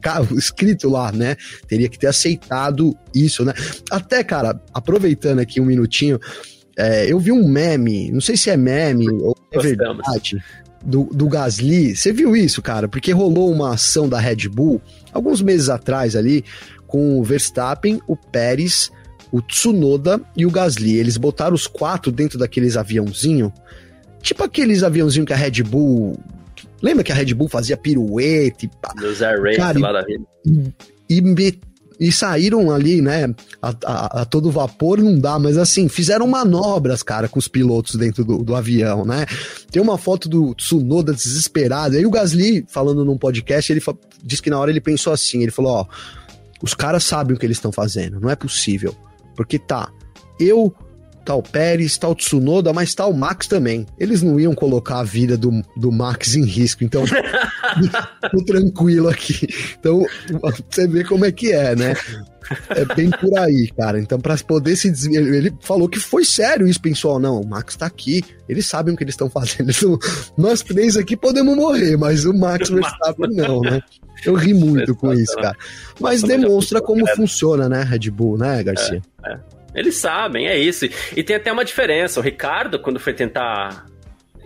carro 0.00 0.36
escrito 0.38 0.88
lá, 0.88 1.10
né? 1.10 1.36
Teria 1.66 1.88
que 1.88 1.98
ter 1.98 2.06
aceitado 2.06 2.96
isso, 3.12 3.44
né? 3.44 3.52
Até, 3.90 4.22
cara, 4.22 4.60
aproveitando 4.72 5.40
aqui 5.40 5.60
um 5.60 5.64
minutinho, 5.64 6.20
é, 6.76 7.10
eu 7.10 7.18
vi 7.18 7.32
um 7.32 7.48
meme, 7.48 8.10
não 8.12 8.20
sei 8.20 8.36
se 8.36 8.50
é 8.50 8.56
meme 8.56 9.08
ou 9.08 9.36
é 9.52 9.58
verdade, 9.58 10.42
do, 10.84 11.04
do 11.04 11.28
Gasly. 11.28 11.96
Você 11.96 12.12
viu 12.12 12.36
isso, 12.36 12.60
cara? 12.60 12.88
Porque 12.88 13.12
rolou 13.12 13.50
uma 13.50 13.74
ação 13.74 14.08
da 14.08 14.18
Red 14.18 14.48
Bull 14.48 14.80
alguns 15.12 15.40
meses 15.40 15.68
atrás 15.68 16.14
ali 16.16 16.44
com 16.86 17.18
o 17.18 17.24
Verstappen, 17.24 18.00
o 18.06 18.16
Pérez, 18.16 18.90
o 19.32 19.40
Tsunoda 19.40 20.20
e 20.36 20.44
o 20.44 20.50
Gasly. 20.50 20.96
Eles 20.96 21.16
botaram 21.16 21.54
os 21.54 21.66
quatro 21.66 22.12
dentro 22.12 22.38
daqueles 22.38 22.76
aviãozinho, 22.76 23.52
tipo 24.22 24.44
aqueles 24.44 24.82
aviãozinho 24.82 25.26
que 25.26 25.32
a 25.32 25.36
Red 25.36 25.62
Bull 25.62 26.18
Lembra 26.84 27.02
que 27.02 27.10
a 27.10 27.14
Red 27.14 27.32
Bull 27.32 27.48
fazia 27.48 27.78
piruete? 27.78 28.68
Dos 29.00 29.22
Air 29.22 29.40
Race 29.40 29.78
lá 29.78 29.90
da 29.90 30.02
vida. 30.02 30.22
E, 31.08 31.18
e, 31.18 31.58
e 31.98 32.10
saíram 32.10 32.70
ali, 32.70 33.00
né, 33.00 33.32
a, 33.62 33.74
a, 33.84 34.22
a, 34.22 34.24
todo 34.24 34.50
vapor 34.50 34.98
não 34.98 35.18
dá, 35.18 35.38
mas 35.38 35.56
assim, 35.56 35.88
fizeram 35.88 36.26
manobras, 36.26 37.02
cara, 37.02 37.28
com 37.28 37.38
os 37.38 37.48
pilotos 37.48 37.94
dentro 37.94 38.24
do, 38.24 38.38
do 38.38 38.54
avião, 38.54 39.04
né? 39.04 39.26
Tem 39.70 39.80
uma 39.80 39.96
foto 39.96 40.28
do 40.28 40.54
Tsunoda 40.54 41.12
desesperado, 41.12 41.96
aí 41.96 42.04
o 42.04 42.10
Gasly, 42.10 42.64
falando 42.68 43.04
num 43.04 43.16
podcast, 43.16 43.72
ele 43.72 43.82
disse 44.22 44.42
que 44.42 44.50
na 44.50 44.58
hora 44.58 44.70
ele 44.70 44.80
pensou 44.80 45.12
assim, 45.12 45.42
ele 45.42 45.52
falou, 45.52 45.72
ó, 45.72 45.86
os 46.62 46.74
caras 46.74 47.04
sabem 47.04 47.36
o 47.36 47.38
que 47.38 47.46
eles 47.46 47.58
estão 47.58 47.72
fazendo, 47.72 48.20
não 48.20 48.30
é 48.30 48.36
possível, 48.36 48.94
porque 49.36 49.58
tá, 49.58 49.88
eu 50.38 50.74
o 51.32 51.42
Pérez, 51.42 51.98
o 52.02 52.14
Tsunoda, 52.14 52.72
mas 52.72 52.94
o 52.98 53.12
Max 53.12 53.46
também. 53.46 53.86
Eles 53.98 54.22
não 54.22 54.38
iam 54.38 54.54
colocar 54.54 54.98
a 54.98 55.04
vida 55.04 55.36
do, 55.36 55.62
do 55.76 55.92
Max 55.92 56.34
em 56.34 56.44
risco, 56.44 56.84
então 56.84 57.04
tô 58.30 58.44
tranquilo 58.44 59.08
aqui. 59.08 59.48
Então, 59.78 60.04
você 60.68 60.86
vê 60.86 61.04
como 61.04 61.24
é 61.24 61.32
que 61.32 61.52
é, 61.52 61.74
né? 61.74 61.94
É 62.70 62.84
bem 62.94 63.10
por 63.10 63.38
aí, 63.38 63.70
cara. 63.76 63.98
Então, 63.98 64.20
para 64.20 64.36
poder 64.38 64.76
se 64.76 64.90
dizer, 64.90 65.14
ele 65.14 65.52
falou 65.60 65.88
que 65.88 65.98
foi 65.98 66.24
sério 66.24 66.66
isso, 66.66 66.80
pessoal. 66.80 67.18
Não, 67.18 67.40
o 67.40 67.46
Max 67.46 67.76
tá 67.76 67.86
aqui, 67.86 68.22
eles 68.48 68.66
sabem 68.66 68.92
o 68.92 68.96
que 68.96 69.04
eles 69.04 69.14
estão 69.14 69.30
fazendo. 69.30 69.70
nós 70.36 70.60
três 70.60 70.96
aqui 70.96 71.16
podemos 71.16 71.56
morrer, 71.56 71.96
mas 71.96 72.24
o 72.24 72.34
Max 72.34 72.68
Verstappen 72.68 73.30
não, 73.30 73.60
né? 73.60 73.80
Eu 74.24 74.34
ri 74.34 74.54
muito 74.54 74.94
com 74.94 75.12
isso, 75.12 75.34
cara. 75.36 75.56
Mas 76.00 76.22
demonstra 76.22 76.80
como 76.80 77.06
funciona, 77.14 77.68
né, 77.68 77.82
Red 77.82 78.10
Bull, 78.10 78.38
né, 78.38 78.62
Garcia? 78.62 79.02
É, 79.24 79.32
é. 79.32 79.53
Eles 79.74 79.96
sabem, 79.96 80.46
é 80.46 80.56
isso. 80.56 80.86
E 81.16 81.22
tem 81.22 81.36
até 81.36 81.52
uma 81.52 81.64
diferença. 81.64 82.20
O 82.20 82.22
Ricardo, 82.22 82.78
quando 82.78 83.00
foi 83.00 83.12
tentar 83.12 83.86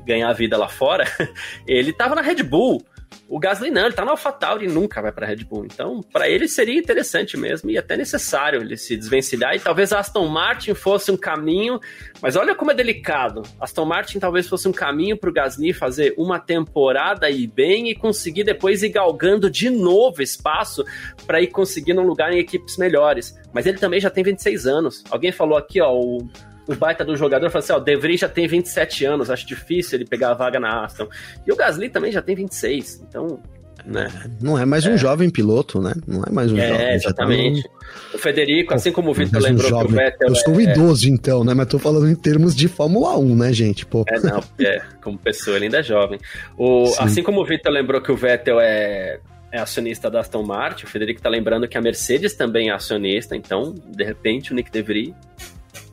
ganhar 0.04 0.30
a 0.30 0.32
vida 0.32 0.56
lá 0.56 0.68
fora, 0.68 1.04
ele 1.66 1.92
tava 1.92 2.14
na 2.14 2.22
Red 2.22 2.42
Bull. 2.42 2.84
O 3.28 3.38
Gasly 3.38 3.70
não, 3.70 3.84
ele 3.84 3.94
tá 3.94 4.06
no 4.06 4.12
AlphaTauri 4.12 4.64
e 4.64 4.68
nunca 4.68 5.02
vai 5.02 5.12
para 5.12 5.26
Red 5.26 5.44
Bull. 5.44 5.66
Então, 5.66 6.00
para 6.00 6.26
ele 6.28 6.48
seria 6.48 6.78
interessante 6.78 7.36
mesmo 7.36 7.70
e 7.70 7.76
até 7.76 7.94
necessário 7.94 8.62
ele 8.62 8.74
se 8.76 8.96
desvencilhar 8.96 9.54
e 9.54 9.60
talvez 9.60 9.92
a 9.92 9.98
Aston 9.98 10.26
Martin 10.28 10.72
fosse 10.72 11.10
um 11.10 11.16
caminho, 11.16 11.78
mas 12.22 12.36
olha 12.36 12.54
como 12.54 12.70
é 12.70 12.74
delicado. 12.74 13.42
Aston 13.60 13.84
Martin 13.84 14.18
talvez 14.18 14.48
fosse 14.48 14.66
um 14.66 14.72
caminho 14.72 15.14
para 15.16 15.28
o 15.28 15.32
Gasly 15.32 15.74
fazer 15.74 16.14
uma 16.16 16.40
temporada 16.40 17.28
e 17.28 17.46
bem 17.46 17.90
e 17.90 17.94
conseguir 17.94 18.44
depois 18.44 18.82
ir 18.82 18.88
galgando 18.88 19.50
de 19.50 19.68
novo 19.68 20.22
espaço 20.22 20.82
para 21.26 21.40
ir 21.40 21.48
conseguindo 21.48 22.00
um 22.00 22.06
lugar 22.06 22.32
em 22.32 22.38
equipes 22.38 22.78
melhores. 22.78 23.38
Mas 23.52 23.66
ele 23.66 23.76
também 23.76 24.00
já 24.00 24.08
tem 24.08 24.24
26 24.24 24.66
anos. 24.66 25.04
Alguém 25.10 25.32
falou 25.32 25.58
aqui, 25.58 25.82
ó, 25.82 25.92
o 25.92 26.26
o 26.68 26.74
baita 26.76 27.04
do 27.04 27.16
jogador 27.16 27.50
falou 27.50 27.64
assim: 27.64 27.72
ó, 27.72 27.78
o 27.78 27.80
De 27.80 27.96
Vries 27.96 28.20
já 28.20 28.28
tem 28.28 28.46
27 28.46 29.04
anos, 29.06 29.30
acho 29.30 29.46
difícil 29.46 29.98
ele 29.98 30.04
pegar 30.04 30.30
a 30.30 30.34
vaga 30.34 30.60
na 30.60 30.84
Aston. 30.84 31.08
E 31.46 31.50
o 31.52 31.56
Gasly 31.56 31.88
também 31.88 32.12
já 32.12 32.22
tem 32.22 32.36
26, 32.36 33.04
então. 33.08 33.40
Né? 33.86 34.06
Não 34.42 34.58
é 34.58 34.66
mais 34.66 34.84
um 34.84 34.92
é. 34.92 34.98
jovem 34.98 35.30
piloto, 35.30 35.80
né? 35.80 35.94
Não 36.06 36.22
é 36.22 36.30
mais 36.30 36.52
um 36.52 36.58
é, 36.58 36.68
jovem. 36.68 36.86
Tá 36.86 36.94
exatamente. 36.94 37.62
Tá 37.62 37.70
O 38.12 38.18
Federico, 38.18 38.74
assim 38.74 38.92
como 38.92 39.12
o 39.12 39.14
Vitor 39.14 39.40
lembrou 39.40 39.66
um 39.66 39.86
que 39.86 39.92
o 39.92 39.96
Vettel. 39.96 40.28
Eu 40.28 40.34
sou 40.34 40.60
é... 40.60 40.64
idoso, 40.64 41.08
então, 41.08 41.42
né? 41.42 41.54
Mas 41.54 41.68
tô 41.68 41.78
falando 41.78 42.06
em 42.06 42.14
termos 42.14 42.54
de 42.54 42.68
Fórmula 42.68 43.16
1, 43.16 43.36
né, 43.36 43.52
gente? 43.52 43.86
Pô. 43.86 44.04
É, 44.06 44.20
não, 44.20 44.42
é, 44.60 44.82
como 45.02 45.16
pessoa, 45.16 45.56
ele 45.56 45.66
ainda 45.66 45.78
é 45.78 45.82
jovem. 45.82 46.18
O, 46.58 46.92
assim 46.98 47.22
como 47.22 47.40
o 47.40 47.46
Vitor 47.46 47.72
lembrou 47.72 48.02
que 48.02 48.12
o 48.12 48.16
Vettel 48.16 48.60
é 48.60 49.20
é 49.50 49.58
acionista 49.58 50.10
da 50.10 50.20
Aston 50.20 50.42
Martin, 50.42 50.84
o 50.84 50.88
Federico 50.88 51.22
tá 51.22 51.28
lembrando 51.28 51.66
que 51.66 51.78
a 51.78 51.80
Mercedes 51.80 52.34
também 52.34 52.68
é 52.68 52.72
acionista, 52.72 53.34
então, 53.34 53.74
de 53.74 54.04
repente, 54.04 54.52
o 54.52 54.54
Nick 54.54 54.70
DeVry 54.70 55.14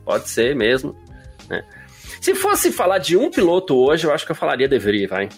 pode 0.06 0.30
ser 0.30 0.54
mesmo. 0.54 0.96
Né? 1.50 1.62
Se 2.20 2.34
fosse 2.34 2.72
falar 2.72 2.98
de 2.98 3.16
um 3.16 3.30
piloto 3.30 3.76
hoje, 3.76 4.06
eu 4.06 4.12
acho 4.12 4.24
que 4.24 4.32
eu 4.32 4.36
falaria 4.36 4.68
deveria, 4.68 5.08
vai. 5.08 5.28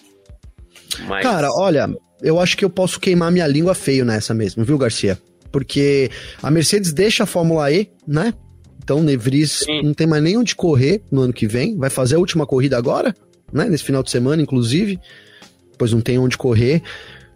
Mas... 1.07 1.23
Cara, 1.23 1.49
olha, 1.51 1.89
eu 2.21 2.39
acho 2.39 2.55
que 2.55 2.63
eu 2.63 2.69
posso 2.69 2.99
queimar 2.99 3.31
minha 3.31 3.47
língua 3.47 3.73
feio 3.73 4.05
nessa 4.05 4.33
mesmo, 4.33 4.63
viu, 4.63 4.77
Garcia? 4.77 5.19
Porque 5.51 6.11
a 6.41 6.51
Mercedes 6.51 6.93
deixa 6.93 7.23
a 7.23 7.25
Fórmula 7.25 7.71
E, 7.71 7.89
né? 8.07 8.33
Então, 8.83 9.01
Nevris 9.03 9.65
não 9.83 9.93
tem 9.93 10.07
mais 10.07 10.23
nem 10.23 10.37
onde 10.37 10.55
correr 10.55 11.01
no 11.11 11.21
ano 11.21 11.33
que 11.33 11.47
vem. 11.47 11.77
Vai 11.77 11.89
fazer 11.89 12.15
a 12.15 12.19
última 12.19 12.45
corrida 12.45 12.77
agora, 12.77 13.15
né? 13.51 13.65
Nesse 13.65 13.83
final 13.83 14.03
de 14.03 14.09
semana, 14.09 14.41
inclusive. 14.41 14.99
Pois 15.77 15.91
não 15.91 16.01
tem 16.01 16.17
onde 16.17 16.37
correr. 16.37 16.81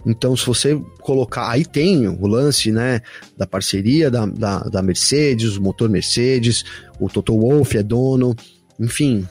Então, 0.06 0.36
se 0.36 0.46
você 0.46 0.80
colocar. 1.00 1.50
Aí 1.50 1.66
tem 1.66 2.08
o 2.08 2.28
lance, 2.28 2.72
né? 2.72 3.02
Da 3.38 3.48
parceria 3.48 4.12
da, 4.12 4.26
da, 4.26 4.60
da 4.60 4.82
Mercedes, 4.82 5.56
o 5.56 5.62
motor 5.62 5.90
Mercedes, 5.90 6.64
o 7.00 7.08
Toto 7.10 7.40
Wolff 7.40 7.78
é 7.78 7.84
dono. 7.84 8.36
Enfim, 8.80 9.28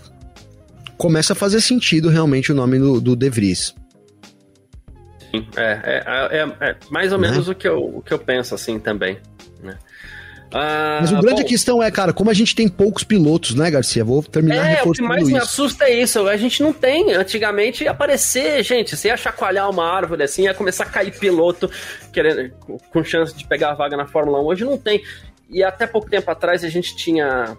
começa 0.97 1.33
a 1.33 1.37
fazer 1.37 1.61
sentido 1.61 2.09
realmente 2.09 2.53
o 2.53 2.55
nome 2.55 2.79
do, 2.79 3.01
do 3.01 3.16
De 3.16 3.29
Vries. 3.29 3.75
É, 5.57 6.03
é, 6.07 6.39
é, 6.39 6.68
é, 6.70 6.77
mais 6.91 7.12
ou 7.12 7.18
né? 7.18 7.31
menos 7.31 7.49
o, 7.49 7.55
que 7.55 7.66
eu, 7.66 7.97
o 7.97 8.03
que 8.03 8.12
eu 8.12 8.18
penso 8.18 8.55
assim 8.55 8.79
também. 8.79 9.18
Né? 9.62 9.79
Ah, 10.53 10.98
Mas 11.00 11.12
o 11.12 11.20
grande 11.20 11.42
bom, 11.42 11.48
questão 11.48 11.82
é, 11.82 11.90
cara, 11.90 12.12
como 12.12 12.30
a 12.30 12.34
gente 12.34 12.55
tem 12.55 12.68
poucos 12.68 13.03
pilotos, 13.03 13.55
né, 13.55 13.70
Garcia? 13.70 14.05
Vou 14.05 14.22
terminar 14.22 14.70
é, 14.70 14.82
O 14.82 14.92
que 14.92 15.00
mais 15.00 15.26
me 15.26 15.38
assusta 15.38 15.84
é 15.84 16.03
isso. 16.03 16.26
A 16.28 16.36
gente 16.36 16.62
não 16.62 16.72
tem. 16.72 17.12
Antigamente 17.14 17.84
ia 17.84 17.90
aparecer, 17.90 18.62
gente. 18.62 18.96
Você 18.96 19.09
ia 19.09 19.16
chacoalhar 19.16 19.68
uma 19.70 19.84
árvore 19.84 20.24
assim, 20.24 20.42
ia 20.42 20.55
começar 20.55 20.84
a 20.84 20.88
cair 20.88 21.16
piloto 21.18 21.70
querendo, 22.12 22.53
com 22.92 23.03
chance 23.03 23.34
de 23.34 23.46
pegar 23.46 23.70
a 23.70 23.74
vaga 23.74 23.96
na 23.96 24.07
Fórmula 24.07 24.40
1. 24.42 24.44
Hoje 24.44 24.64
não 24.64 24.76
tem. 24.76 25.03
E 25.48 25.62
até 25.62 25.86
pouco 25.86 26.09
tempo 26.09 26.30
atrás 26.30 26.64
a 26.64 26.68
gente 26.68 26.94
tinha 26.96 27.57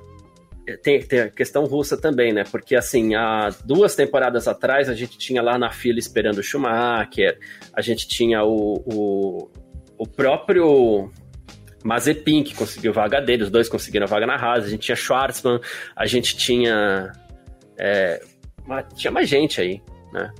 tem, 0.81 1.01
tem, 1.01 1.19
a 1.19 1.29
questão 1.29 1.65
russa 1.65 1.97
também, 1.97 2.31
né? 2.31 2.43
Porque, 2.49 2.75
assim, 2.75 3.15
há 3.15 3.49
duas 3.65 3.95
temporadas 3.95 4.47
atrás, 4.47 4.87
a 4.87 4.93
gente 4.93 5.17
tinha 5.17 5.41
lá 5.41 5.57
na 5.57 5.69
fila 5.71 5.99
esperando 5.99 6.37
o 6.37 6.43
Schumacher, 6.43 7.37
a 7.73 7.81
gente 7.81 8.07
tinha 8.07 8.43
o, 8.43 8.81
o, 8.85 9.51
o 9.97 10.07
próprio 10.07 11.11
Mazepin, 11.83 12.43
que 12.43 12.55
conseguiu 12.55 12.93
vaga 12.93 13.21
dele, 13.21 13.43
os 13.43 13.49
dois 13.49 13.67
conseguiram 13.67 14.07
vaga 14.07 14.25
na 14.25 14.35
Haas, 14.35 14.65
a 14.65 14.69
gente 14.69 14.81
tinha 14.81 14.95
Schwarzman, 14.95 15.59
a 15.95 16.05
gente 16.05 16.37
tinha. 16.37 17.11
É, 17.77 18.21
tinha 18.95 19.11
mais 19.11 19.27
gente 19.27 19.59
aí, 19.59 19.81
né? 20.13 20.31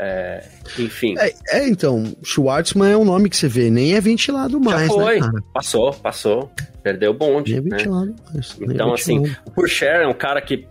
É, 0.00 0.44
enfim. 0.78 1.16
É, 1.18 1.34
é, 1.50 1.68
então, 1.68 2.04
Schwartzman 2.22 2.92
é 2.92 2.96
um 2.96 3.04
nome 3.04 3.28
que 3.28 3.36
você 3.36 3.48
vê, 3.48 3.68
nem 3.68 3.94
é 3.94 4.00
ventilado 4.00 4.60
mais. 4.60 4.82
Já 4.82 4.94
foi, 4.94 5.20
né, 5.20 5.40
passou, 5.52 5.92
passou. 5.94 6.50
Perdeu 6.84 7.10
o 7.10 7.14
bonde. 7.14 7.52
Nem 7.52 7.58
é 7.58 7.76
ventilado 7.76 8.06
né? 8.06 8.16
mais. 8.32 8.56
Então, 8.60 8.94
assim, 8.94 9.24
o 9.44 9.50
Purcher 9.50 10.02
é 10.02 10.06
um 10.06 10.14
cara 10.14 10.40
que 10.40 10.68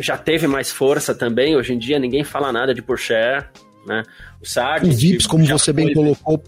já 0.00 0.18
teve 0.18 0.48
mais 0.48 0.72
força 0.72 1.14
também. 1.14 1.56
Hoje 1.56 1.72
em 1.72 1.78
dia 1.78 2.00
ninguém 2.00 2.24
fala 2.24 2.52
nada 2.52 2.74
de 2.74 2.82
Purcher, 2.82 3.48
né? 3.86 4.02
O 4.42 4.46
Sargent. 4.46 4.92
O 4.92 4.96
Vips, 4.96 5.26
como 5.26 5.46
você 5.46 5.72
bem 5.72 5.94
colocou, 5.94 6.42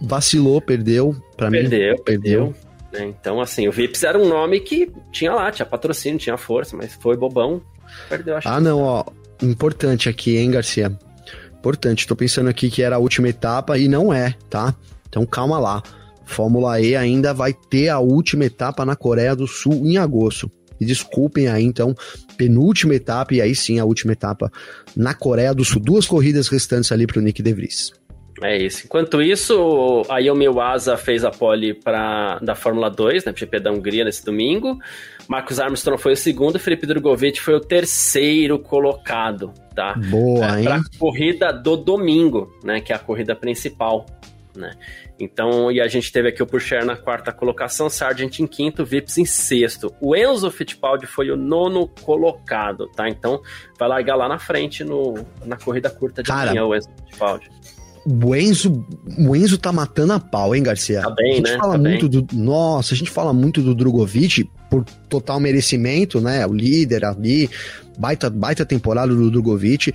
vacilou, 0.00 0.60
perdeu. 0.60 1.16
Pra 1.36 1.50
perdeu, 1.50 1.96
mim, 1.96 2.02
perdeu. 2.02 2.54
Né? 2.92 3.06
Então, 3.06 3.40
assim, 3.40 3.66
o 3.68 3.72
Vips 3.72 4.02
era 4.02 4.18
um 4.18 4.28
nome 4.28 4.60
que 4.60 4.90
tinha 5.10 5.34
lá, 5.34 5.50
tinha 5.50 5.66
patrocínio, 5.66 6.18
tinha 6.18 6.36
força, 6.36 6.76
mas 6.76 6.94
foi 6.94 7.16
bobão, 7.16 7.62
perdeu 8.08 8.36
a 8.36 8.40
Ah, 8.44 8.60
não, 8.60 8.80
ó. 8.80 9.04
Importante 9.42 10.08
aqui, 10.08 10.36
hein, 10.36 10.50
Garcia? 10.50 10.96
Importante. 11.58 12.06
Tô 12.06 12.14
pensando 12.14 12.48
aqui 12.48 12.70
que 12.70 12.82
era 12.82 12.96
a 12.96 12.98
última 12.98 13.28
etapa 13.28 13.78
e 13.78 13.88
não 13.88 14.12
é, 14.12 14.34
tá? 14.50 14.74
Então 15.08 15.24
calma 15.24 15.58
lá. 15.58 15.82
Fórmula 16.24 16.80
E 16.80 16.96
ainda 16.96 17.34
vai 17.34 17.52
ter 17.52 17.88
a 17.88 17.98
última 17.98 18.44
etapa 18.44 18.84
na 18.84 18.96
Coreia 18.96 19.36
do 19.36 19.46
Sul 19.46 19.86
em 19.86 19.96
agosto. 19.96 20.50
E 20.80 20.84
desculpem 20.84 21.46
aí, 21.46 21.62
então, 21.62 21.94
penúltima 22.36 22.94
etapa 22.94 23.34
e 23.34 23.40
aí 23.40 23.54
sim 23.54 23.78
a 23.78 23.84
última 23.84 24.12
etapa 24.14 24.50
na 24.96 25.14
Coreia 25.14 25.54
do 25.54 25.64
Sul. 25.64 25.80
Duas 25.80 26.06
corridas 26.06 26.48
restantes 26.48 26.90
ali 26.90 27.06
para 27.06 27.20
o 27.20 27.22
Nick 27.22 27.42
De 27.42 27.52
Vries. 27.52 27.92
É 28.42 28.56
isso. 28.56 28.86
Enquanto 28.86 29.22
isso, 29.22 30.02
a 30.08 30.18
Yomi 30.18 30.48
Waza 30.48 30.96
fez 30.96 31.24
a 31.24 31.30
pole 31.30 31.74
pra, 31.74 32.38
da 32.40 32.54
Fórmula 32.54 32.90
2, 32.90 33.24
né, 33.24 33.32
GP 33.34 33.60
da 33.60 33.70
Hungria 33.70 34.04
nesse 34.04 34.24
domingo. 34.24 34.78
Marcos 35.28 35.60
Armstrong 35.60 36.00
foi 36.00 36.12
o 36.12 36.16
segundo, 36.16 36.58
Felipe 36.58 36.86
Drogovic 36.86 37.40
foi 37.40 37.54
o 37.54 37.60
terceiro 37.60 38.58
colocado, 38.58 39.52
tá? 39.74 39.94
Boa, 39.94 40.56
é, 40.56 40.58
hein? 40.58 40.64
Pra 40.64 40.80
corrida 40.98 41.52
do 41.52 41.76
domingo, 41.76 42.52
né, 42.64 42.80
que 42.80 42.92
é 42.92 42.96
a 42.96 42.98
corrida 42.98 43.34
principal, 43.34 44.04
né? 44.56 44.72
Então, 45.18 45.70
e 45.70 45.80
a 45.80 45.86
gente 45.86 46.10
teve 46.10 46.30
aqui 46.30 46.42
o 46.42 46.46
Purcher 46.46 46.84
na 46.84 46.96
quarta 46.96 47.32
colocação, 47.32 47.88
Sargent 47.88 48.40
em 48.40 48.46
quinto, 48.46 48.84
Vips 48.84 49.18
em 49.18 49.24
sexto. 49.24 49.94
O 50.00 50.16
Enzo 50.16 50.50
Fittipaldi 50.50 51.06
foi 51.06 51.30
o 51.30 51.36
nono 51.36 51.86
colocado, 51.86 52.88
tá? 52.88 53.08
Então, 53.08 53.40
vai 53.78 53.88
largar 53.88 54.16
lá 54.16 54.28
na 54.28 54.38
frente 54.38 54.82
no, 54.82 55.14
na 55.44 55.56
corrida 55.56 55.88
curta 55.88 56.22
de 56.24 56.28
Cara, 56.28 56.50
manhã, 56.50 56.64
o 56.64 56.74
Enzo 56.74 56.88
Fittipaldi. 57.04 57.48
O 58.04 58.34
Enzo, 58.34 58.84
o 59.18 59.36
Enzo 59.36 59.56
tá 59.56 59.72
matando 59.72 60.12
a 60.12 60.20
pau, 60.20 60.54
hein, 60.54 60.62
Garcia? 60.62 61.02
Tá 61.02 61.10
bem, 61.10 61.32
a 61.32 61.36
gente 61.36 61.50
né? 61.50 61.58
fala 61.58 61.72
tá 61.72 61.78
muito 61.78 62.08
bem. 62.08 62.20
do. 62.20 62.36
Nossa, 62.36 62.94
a 62.94 62.96
gente 62.96 63.10
fala 63.10 63.32
muito 63.32 63.62
do 63.62 63.74
Drogovic 63.74 64.48
por 64.68 64.84
total 65.08 65.38
merecimento, 65.38 66.20
né? 66.20 66.44
O 66.46 66.52
líder 66.52 67.04
ali, 67.04 67.48
baita, 67.98 68.28
baita 68.28 68.66
temporada 68.66 69.14
do 69.14 69.30
Drogovic. 69.30 69.92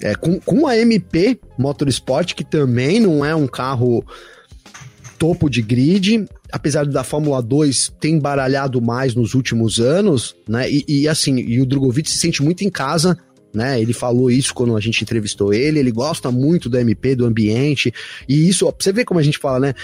É, 0.00 0.14
com, 0.14 0.38
com 0.40 0.66
a 0.66 0.76
MP 0.76 1.40
Motorsport, 1.58 2.34
que 2.34 2.44
também 2.44 3.00
não 3.00 3.24
é 3.24 3.34
um 3.34 3.46
carro 3.48 4.04
topo 5.18 5.50
de 5.50 5.60
grid, 5.60 6.24
apesar 6.52 6.86
da 6.86 7.02
Fórmula 7.02 7.42
2 7.42 7.94
ter 7.98 8.10
embaralhado 8.10 8.80
mais 8.80 9.14
nos 9.14 9.34
últimos 9.34 9.80
anos, 9.80 10.36
né? 10.48 10.70
E, 10.70 10.84
e 10.86 11.08
assim, 11.08 11.38
e 11.38 11.60
o 11.60 11.66
Drogovic 11.66 12.08
se 12.08 12.18
sente 12.18 12.42
muito 12.42 12.62
em 12.62 12.70
casa 12.70 13.18
né? 13.52 13.80
Ele 13.80 13.92
falou 13.92 14.30
isso 14.30 14.54
quando 14.54 14.76
a 14.76 14.80
gente 14.80 15.02
entrevistou 15.02 15.52
ele, 15.52 15.78
ele 15.78 15.90
gosta 15.90 16.30
muito 16.30 16.68
do 16.68 16.78
MP, 16.78 17.14
do 17.14 17.26
ambiente, 17.26 17.92
e 18.28 18.48
isso, 18.48 18.66
ó, 18.66 18.72
você 18.76 18.92
ver 18.92 19.04
como 19.04 19.20
a 19.20 19.22
gente 19.22 19.38
fala, 19.38 19.60
né? 19.60 19.74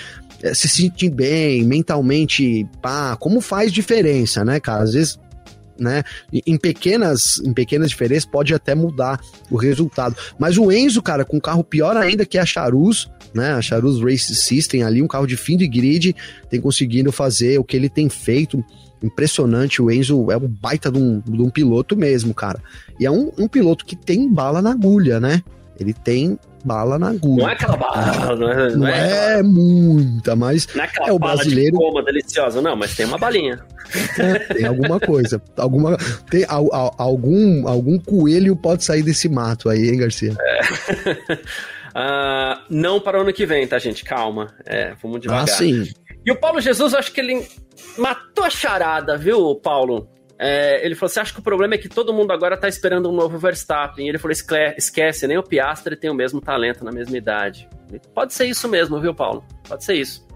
É, 0.42 0.52
se 0.52 0.68
sentir 0.68 1.10
bem, 1.10 1.64
mentalmente, 1.64 2.66
pá, 2.82 3.16
como 3.16 3.40
faz 3.40 3.72
diferença, 3.72 4.44
né, 4.44 4.60
cara? 4.60 4.82
Às 4.82 4.92
vezes 4.92 5.18
né? 5.78 6.02
Em 6.46 6.56
pequenas, 6.56 7.38
em 7.44 7.52
pequenas 7.52 7.90
diferenças 7.90 8.24
pode 8.24 8.54
até 8.54 8.74
mudar 8.74 9.20
o 9.50 9.56
resultado. 9.56 10.16
Mas 10.38 10.56
o 10.58 10.70
Enzo, 10.70 11.02
cara, 11.02 11.24
com 11.24 11.36
um 11.36 11.40
carro 11.40 11.64
pior 11.64 11.96
ainda 11.96 12.24
que 12.24 12.38
a 12.38 12.46
Charus, 12.46 13.10
né? 13.34 13.52
A 13.52 13.62
Charus 13.62 14.00
Race 14.00 14.34
System 14.34 14.82
ali, 14.82 15.02
um 15.02 15.08
carro 15.08 15.26
de 15.26 15.36
fim 15.36 15.56
de 15.56 15.66
grid, 15.66 16.14
tem 16.48 16.60
conseguido 16.60 17.10
fazer 17.10 17.58
o 17.58 17.64
que 17.64 17.76
ele 17.76 17.88
tem 17.88 18.08
feito. 18.08 18.64
Impressionante, 19.02 19.82
o 19.82 19.90
Enzo 19.90 20.30
é 20.30 20.36
um 20.36 20.48
baita 20.48 20.90
de 20.90 20.98
um, 20.98 21.20
de 21.20 21.42
um 21.42 21.50
piloto 21.50 21.96
mesmo, 21.96 22.32
cara. 22.32 22.62
E 22.98 23.04
é 23.04 23.10
um, 23.10 23.30
um 23.36 23.48
piloto 23.48 23.84
que 23.84 23.96
tem 23.96 24.32
bala 24.32 24.62
na 24.62 24.70
agulha, 24.70 25.20
né? 25.20 25.42
Ele 25.78 25.92
tem 25.92 26.38
bala 26.64 26.98
na 26.98 27.10
agulha. 27.10 27.42
Não 27.42 27.50
é 27.50 27.52
aquela 27.52 27.76
bala, 27.76 28.36
não 28.36 28.50
é, 28.50 28.70
não 28.70 28.76
não 28.78 28.88
é, 28.88 29.38
é 29.38 29.42
muita, 29.42 30.34
mas 30.34 30.66
não 30.74 30.82
é, 30.82 30.86
aquela 30.86 31.08
é 31.08 31.12
o 31.12 31.18
brasileiro. 31.18 31.78
De 31.78 31.84
coma 31.84 32.02
deliciosa, 32.02 32.62
não, 32.62 32.74
mas 32.74 32.96
tem 32.96 33.06
uma 33.06 33.18
balinha. 33.18 33.60
É, 34.18 34.38
tem 34.54 34.64
alguma 34.64 34.98
coisa. 34.98 35.40
alguma, 35.56 35.96
tem 36.30 36.44
a, 36.44 36.56
a, 36.56 36.90
algum, 36.98 37.68
algum 37.68 37.98
coelho 37.98 38.56
pode 38.56 38.84
sair 38.84 39.02
desse 39.02 39.28
mato 39.28 39.68
aí, 39.68 39.90
hein, 39.90 39.98
Garcia? 39.98 40.34
É. 40.40 40.60
uh, 41.22 42.62
não 42.70 43.00
para 43.00 43.18
o 43.18 43.22
ano 43.22 43.32
que 43.32 43.44
vem, 43.44 43.66
tá, 43.66 43.78
gente? 43.78 44.04
Calma. 44.04 44.54
É, 44.64 44.94
vamos 45.02 45.20
devagar. 45.20 45.44
Ah, 45.44 45.46
sim. 45.46 45.88
E 46.24 46.32
o 46.32 46.36
Paulo 46.36 46.60
Jesus, 46.60 46.94
acho 46.94 47.12
que 47.12 47.20
ele 47.20 47.46
matou 47.98 48.44
a 48.44 48.50
charada, 48.50 49.16
viu, 49.16 49.54
Paulo? 49.56 50.08
É, 50.38 50.84
ele 50.84 50.94
falou: 50.94 51.08
Você 51.08 51.20
acha 51.20 51.32
que 51.32 51.40
o 51.40 51.42
problema 51.42 51.74
é 51.74 51.78
que 51.78 51.88
todo 51.88 52.12
mundo 52.12 52.32
agora 52.32 52.56
tá 52.56 52.68
esperando 52.68 53.08
um 53.08 53.14
novo 53.14 53.38
Verstappen? 53.38 54.06
E 54.06 54.08
ele 54.08 54.18
falou: 54.18 54.32
Esquece, 54.76 55.26
nem 55.26 55.38
o 55.38 55.42
Piastri 55.42 55.96
tem 55.96 56.10
o 56.10 56.14
mesmo 56.14 56.40
talento 56.40 56.84
na 56.84 56.90
mesma 56.90 57.16
idade. 57.16 57.68
Pode 58.14 58.34
ser 58.34 58.46
isso 58.46 58.68
mesmo, 58.68 59.00
viu, 59.00 59.14
Paulo? 59.14 59.44
Pode 59.68 59.84
ser 59.84 59.94
isso. 59.94 60.26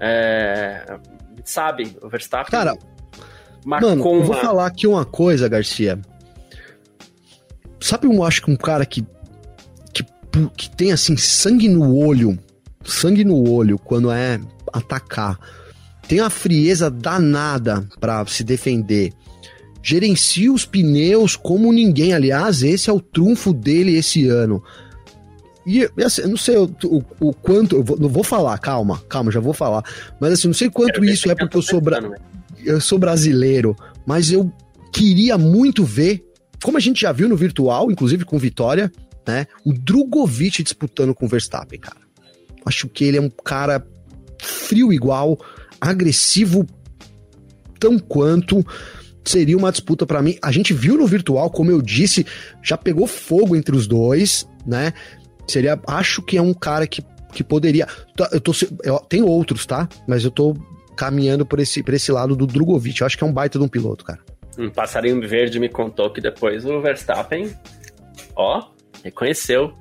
É, 0.00 0.98
sabe, 1.44 1.96
o 2.02 2.08
Verstappen. 2.08 2.50
Cara, 2.50 2.76
mano, 3.64 3.88
eu 3.88 4.22
vou 4.22 4.34
falar 4.34 4.66
aqui 4.66 4.86
uma 4.86 5.04
coisa, 5.04 5.48
Garcia. 5.48 5.98
Sabe, 7.80 8.06
eu 8.06 8.24
acho 8.24 8.42
que 8.42 8.50
um 8.50 8.56
cara 8.56 8.84
que, 8.84 9.06
que, 9.92 10.04
que 10.56 10.70
tem 10.70 10.90
assim 10.90 11.16
sangue 11.16 11.68
no 11.68 11.96
olho, 11.96 12.36
sangue 12.84 13.24
no 13.24 13.48
olho 13.48 13.78
quando 13.78 14.10
é 14.10 14.40
atacar 14.72 15.38
tem 16.08 16.20
uma 16.20 16.30
frieza 16.30 16.90
danada 16.90 17.86
para 18.00 18.24
se 18.26 18.44
defender. 18.44 19.12
Gerencia 19.82 20.52
os 20.52 20.64
pneus 20.64 21.36
como 21.36 21.72
ninguém. 21.72 22.12
Aliás, 22.12 22.62
esse 22.62 22.90
é 22.90 22.92
o 22.92 23.00
trunfo 23.00 23.52
dele 23.52 23.96
esse 23.96 24.26
ano. 24.26 24.62
E 25.66 25.88
assim, 26.04 26.22
eu 26.22 26.28
não 26.28 26.36
sei 26.36 26.56
o, 26.56 26.70
o, 26.84 27.02
o 27.20 27.34
quanto. 27.34 27.82
Vou, 27.82 27.98
não 27.98 28.08
vou 28.08 28.22
falar, 28.22 28.56
calma, 28.58 29.02
calma, 29.08 29.32
já 29.32 29.40
vou 29.40 29.52
falar. 29.52 29.82
Mas 30.20 30.32
assim, 30.32 30.46
não 30.46 30.54
sei 30.54 30.70
quanto 30.70 31.04
isso 31.04 31.30
é 31.30 31.34
porque 31.34 31.56
eu 31.56 31.62
sou, 31.62 31.80
bra, 31.80 32.00
eu 32.64 32.80
sou 32.80 32.98
brasileiro, 32.98 33.76
mas 34.06 34.30
eu 34.30 34.52
queria 34.92 35.36
muito 35.36 35.84
ver, 35.84 36.24
como 36.62 36.78
a 36.78 36.80
gente 36.80 37.00
já 37.00 37.10
viu 37.10 37.28
no 37.28 37.36
virtual, 37.36 37.90
inclusive 37.90 38.24
com 38.24 38.38
Vitória, 38.38 38.92
né? 39.26 39.46
O 39.64 39.72
Drogovic 39.72 40.62
disputando 40.62 41.14
com 41.14 41.26
o 41.26 41.28
Verstappen, 41.28 41.80
cara. 41.80 42.00
Acho 42.64 42.88
que 42.88 43.04
ele 43.04 43.18
é 43.18 43.20
um 43.20 43.30
cara 43.30 43.84
frio 44.40 44.92
igual, 44.92 45.38
agressivo 45.80 46.66
tão 47.78 47.98
quanto 47.98 48.64
seria 49.24 49.56
uma 49.56 49.70
disputa 49.70 50.06
para 50.06 50.22
mim. 50.22 50.38
A 50.42 50.52
gente 50.52 50.72
viu 50.72 50.96
no 50.96 51.06
virtual, 51.06 51.50
como 51.50 51.70
eu 51.70 51.82
disse, 51.82 52.26
já 52.62 52.76
pegou 52.76 53.06
fogo 53.06 53.56
entre 53.56 53.74
os 53.74 53.86
dois, 53.86 54.48
né? 54.66 54.92
Seria, 55.46 55.78
acho 55.86 56.22
que 56.22 56.36
é 56.36 56.42
um 56.42 56.54
cara 56.54 56.86
que, 56.86 57.02
que 57.32 57.44
poderia. 57.44 57.86
Tá, 58.16 58.28
eu 58.32 58.40
tô, 58.40 58.52
eu, 58.82 58.98
tem 59.00 59.22
outros, 59.22 59.66
tá? 59.66 59.88
Mas 60.06 60.24
eu 60.24 60.30
tô 60.30 60.56
caminhando 60.96 61.44
por 61.44 61.60
esse, 61.60 61.82
por 61.82 61.94
esse 61.94 62.10
lado 62.10 62.34
do 62.34 62.46
Drogovic. 62.46 63.00
Eu 63.00 63.06
acho 63.06 63.18
que 63.18 63.24
é 63.24 63.26
um 63.26 63.32
baita 63.32 63.58
de 63.58 63.64
um 63.64 63.68
piloto, 63.68 64.04
cara. 64.04 64.20
Um 64.58 64.70
passarinho 64.70 65.20
verde 65.28 65.60
me 65.60 65.68
contou 65.68 66.10
que 66.10 66.20
depois 66.20 66.64
o 66.64 66.80
Verstappen, 66.80 67.54
ó, 68.34 68.68
reconheceu 69.04 69.74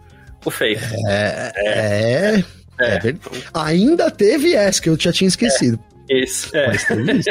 o 0.44 0.52
feito. 0.52 0.84
É, 1.08 1.52
é, 1.56 2.36
é, 2.36 2.44
é 2.80 3.00
Ainda 3.54 4.12
teve 4.12 4.54
essa 4.54 4.82
que 4.82 4.90
eu 4.90 5.00
já 5.00 5.12
tinha 5.12 5.28
esquecido. 5.28 5.80
É, 6.10 6.20
isso. 6.24 6.52
É. 6.56 6.76
isso. 6.76 7.30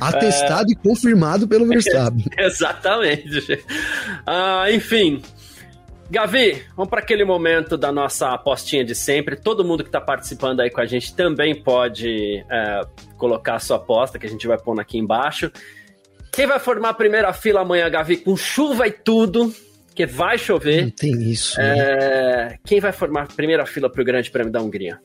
Atestado 0.00 0.70
e 0.70 0.74
confirmado 0.74 1.48
pelo 1.48 1.66
Verstappen. 1.66 2.24
Exatamente. 2.36 3.64
Ah, 4.26 4.66
enfim. 4.70 5.22
Gavi, 6.08 6.62
vamos 6.76 6.88
para 6.88 7.00
aquele 7.00 7.24
momento 7.24 7.76
da 7.76 7.90
nossa 7.90 8.28
apostinha 8.28 8.84
de 8.84 8.94
sempre. 8.94 9.34
Todo 9.34 9.64
mundo 9.64 9.82
que 9.82 9.88
está 9.88 10.00
participando 10.00 10.60
aí 10.60 10.70
com 10.70 10.80
a 10.80 10.86
gente 10.86 11.14
também 11.14 11.54
pode 11.54 12.44
é, 12.48 12.80
colocar 13.16 13.56
a 13.56 13.58
sua 13.58 13.76
aposta, 13.76 14.18
que 14.18 14.26
a 14.26 14.30
gente 14.30 14.46
vai 14.46 14.56
pôr 14.56 14.78
aqui 14.78 14.98
embaixo. 14.98 15.50
Quem 16.30 16.46
vai 16.46 16.60
formar 16.60 16.90
a 16.90 16.94
primeira 16.94 17.32
fila 17.32 17.62
amanhã, 17.62 17.90
Gavi, 17.90 18.18
com 18.18 18.36
chuva 18.36 18.86
e 18.86 18.92
tudo? 18.92 19.52
Porque 19.96 20.04
vai 20.04 20.36
chover. 20.36 20.82
Não 20.82 20.90
tem 20.90 21.22
isso. 21.22 21.58
É... 21.58 22.50
Né? 22.50 22.58
Quem 22.62 22.78
vai 22.80 22.92
formar 22.92 23.22
a 23.22 23.26
primeira 23.26 23.64
fila 23.64 23.90
para 23.90 24.02
o 24.02 24.04
Grande 24.04 24.30
Prêmio 24.30 24.52
da 24.52 24.60
Hungria? 24.60 25.00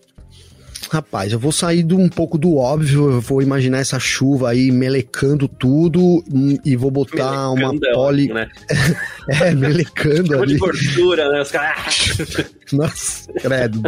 Rapaz, 0.91 1.31
eu 1.31 1.39
vou 1.39 1.53
sair 1.53 1.85
um 1.93 2.09
pouco 2.09 2.37
do 2.37 2.57
óbvio, 2.57 3.09
eu 3.11 3.21
vou 3.21 3.41
imaginar 3.41 3.77
essa 3.77 3.97
chuva 3.97 4.49
aí 4.49 4.69
melecando 4.69 5.47
tudo 5.47 6.21
hum, 6.29 6.57
e 6.65 6.75
vou 6.75 6.91
botar 6.91 7.53
melecando 7.53 7.87
uma 7.87 7.93
pole. 7.93 8.29
É, 8.29 8.33
né? 8.33 8.51
é, 9.29 9.51
melecando 9.55 10.35
ali. 10.43 10.55
de 10.55 10.59
gordura, 10.59 11.31
né? 11.31 11.41
Os 11.41 11.51
caras. 11.51 12.17
Nossa, 12.73 13.31
credo. 13.31 13.81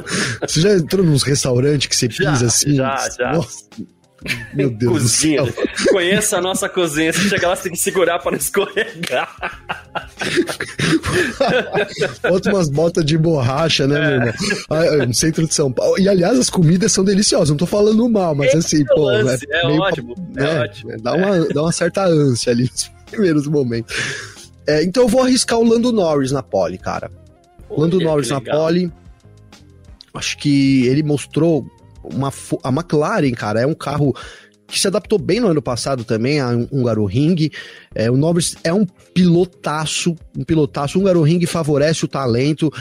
Você 0.47 0.61
já 0.61 0.73
entrou 0.75 1.05
nos 1.05 1.23
restaurantes 1.23 1.87
que 1.87 1.95
você 1.97 2.07
pisa 2.07 2.35
já, 2.35 2.45
assim? 2.45 2.75
Já, 2.75 3.09
já. 3.17 3.33
Nossa. 3.33 3.65
Meu 4.53 4.69
Deus 4.69 4.93
cozinha. 4.93 5.43
do 5.43 5.51
céu. 5.51 5.65
Conheça 5.89 6.37
a 6.37 6.41
nossa 6.41 6.69
cozinha. 6.69 7.11
Se 7.11 7.27
chegar 7.29 7.49
lá, 7.49 7.55
você 7.55 7.63
tem 7.63 7.71
que 7.73 7.79
segurar 7.79 8.19
para 8.19 8.31
não 8.31 8.37
escorregar. 8.37 9.35
Bota 12.29 12.49
umas 12.49 12.69
botas 12.69 13.05
de 13.05 13.17
borracha, 13.17 13.87
né, 13.87 13.95
é. 13.95 13.99
meu 13.99 14.11
irmão? 14.11 14.33
Ah, 14.69 15.05
no 15.05 15.13
centro 15.13 15.45
de 15.47 15.53
São 15.53 15.71
Paulo. 15.71 15.99
E, 15.99 16.07
aliás, 16.07 16.37
as 16.39 16.49
comidas 16.49 16.91
são 16.91 17.03
deliciosas. 17.03 17.49
Não 17.49 17.57
tô 17.57 17.65
falando 17.65 18.07
mal, 18.09 18.33
mas 18.35 18.53
Esse 18.53 18.75
assim, 18.77 18.83
é 18.83 18.95
pô... 18.95 19.11
É, 19.11 19.37
é 19.51 19.67
ótimo. 19.67 20.15
É, 20.37 20.43
é 20.43 20.59
ótimo. 20.61 20.91
Dá, 21.01 21.13
uma, 21.13 21.47
dá 21.47 21.61
uma 21.61 21.71
certa 21.71 22.05
ânsia 22.05 22.51
ali 22.51 22.69
nos 22.71 22.91
primeiros 23.09 23.47
momentos. 23.47 23.95
É, 24.67 24.83
então 24.83 25.03
eu 25.03 25.09
vou 25.09 25.21
arriscar 25.21 25.59
o 25.59 25.63
Lando 25.63 25.91
Norris 25.91 26.31
na 26.31 26.41
pole, 26.41 26.77
cara. 26.77 27.11
Olha, 27.69 27.81
Lando 27.81 27.99
Norris 27.99 28.29
na 28.29 28.39
pole. 28.39 28.91
acho 30.13 30.37
que 30.37 30.87
ele 30.87 31.03
mostrou 31.03 31.65
uma. 32.03 32.31
A 32.63 32.69
McLaren, 32.69 33.31
cara, 33.31 33.61
é 33.61 33.67
um 33.67 33.73
carro 33.73 34.15
que 34.67 34.79
se 34.79 34.87
adaptou 34.87 35.19
bem 35.19 35.39
no 35.39 35.47
ano 35.47 35.61
passado 35.61 36.03
também 36.03 36.39
a 36.39 36.49
um 36.49 37.05
Ring. 37.05 37.49
É, 37.93 38.09
o 38.09 38.17
Norris 38.17 38.55
é 38.63 38.73
um 38.73 38.85
pilotaço, 39.13 40.15
um 40.37 40.43
pilotaço. 40.43 40.99
Um 40.99 41.21
Ring 41.21 41.45
favorece 41.45 42.05
o 42.05 42.07
talento. 42.07 42.71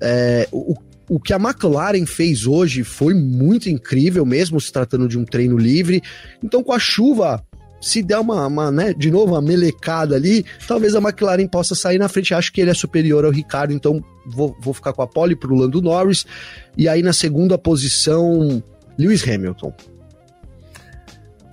É, 0.00 0.48
o, 0.50 0.74
o 1.08 1.20
que 1.20 1.32
a 1.32 1.36
McLaren 1.36 2.06
fez 2.06 2.46
hoje 2.46 2.82
foi 2.82 3.14
muito 3.14 3.68
incrível, 3.68 4.24
mesmo 4.24 4.60
se 4.60 4.72
tratando 4.72 5.06
de 5.06 5.18
um 5.18 5.24
treino 5.24 5.58
livre. 5.58 6.02
Então, 6.42 6.62
com 6.62 6.72
a 6.72 6.78
chuva, 6.78 7.44
se 7.80 8.02
der 8.02 8.18
uma, 8.18 8.46
uma 8.46 8.70
né, 8.70 8.94
de 8.94 9.10
novo, 9.10 9.32
uma 9.32 9.42
melecada 9.42 10.16
ali, 10.16 10.44
talvez 10.66 10.94
a 10.94 11.00
McLaren 11.00 11.46
possa 11.46 11.74
sair 11.74 11.98
na 11.98 12.08
frente. 12.08 12.32
Acho 12.32 12.52
que 12.52 12.60
ele 12.60 12.70
é 12.70 12.74
superior 12.74 13.24
ao 13.24 13.30
Ricardo, 13.30 13.74
então 13.74 14.02
vou, 14.26 14.56
vou 14.60 14.74
ficar 14.74 14.92
com 14.92 15.02
a 15.02 15.06
pole 15.06 15.36
pro 15.36 15.54
Lando 15.54 15.80
Norris. 15.80 16.26
E 16.76 16.88
aí, 16.88 17.02
na 17.02 17.12
segunda 17.12 17.56
posição, 17.58 18.62
Lewis 18.98 19.26
Hamilton. 19.26 19.72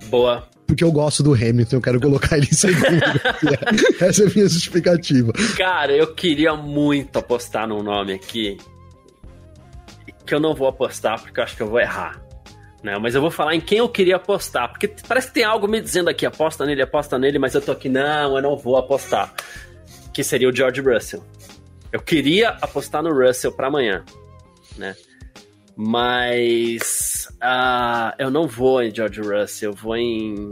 Boa. 0.06 0.48
Porque 0.66 0.84
eu 0.84 0.92
gosto 0.92 1.22
do 1.22 1.34
Hamilton, 1.34 1.76
eu 1.76 1.80
quero 1.82 2.00
colocar 2.00 2.36
ele 2.36 2.46
em 2.50 2.54
segundo. 2.54 3.02
Essa 4.00 4.24
é 4.24 4.26
a 4.26 4.30
minha 4.30 4.48
justificativa. 4.48 5.32
Cara, 5.56 5.92
eu 5.92 6.14
queria 6.14 6.54
muito 6.54 7.18
apostar 7.18 7.68
num 7.68 7.82
nome 7.82 8.14
aqui 8.14 8.56
que 10.24 10.34
eu 10.34 10.40
não 10.40 10.54
vou 10.54 10.66
apostar 10.66 11.20
porque 11.20 11.38
eu 11.38 11.44
acho 11.44 11.56
que 11.56 11.62
eu 11.62 11.68
vou 11.68 11.80
errar. 11.80 12.22
Né? 12.82 12.96
Mas 12.98 13.14
eu 13.14 13.20
vou 13.20 13.30
falar 13.30 13.54
em 13.54 13.60
quem 13.60 13.78
eu 13.78 13.88
queria 13.88 14.16
apostar, 14.16 14.68
porque 14.70 14.88
parece 15.06 15.28
que 15.28 15.34
tem 15.34 15.44
algo 15.44 15.68
me 15.68 15.80
dizendo 15.80 16.08
aqui, 16.08 16.26
aposta 16.26 16.66
nele, 16.66 16.82
aposta 16.82 17.18
nele, 17.18 17.38
mas 17.38 17.54
eu 17.54 17.60
tô 17.60 17.70
aqui, 17.70 17.88
não, 17.88 18.36
eu 18.36 18.42
não 18.42 18.56
vou 18.56 18.76
apostar. 18.76 19.32
Que 20.12 20.24
seria 20.24 20.48
o 20.48 20.54
George 20.54 20.80
Russell. 20.80 21.22
Eu 21.92 22.00
queria 22.00 22.50
apostar 22.60 23.02
no 23.02 23.12
Russell 23.12 23.52
para 23.52 23.66
amanhã, 23.66 24.02
né? 24.76 24.96
Mas 25.76 27.28
uh, 27.34 28.14
eu 28.18 28.30
não 28.30 28.46
vou 28.46 28.82
em 28.82 28.94
George 28.94 29.20
Russell, 29.20 29.70
eu 29.70 29.76
vou 29.76 29.96
em 29.96 30.50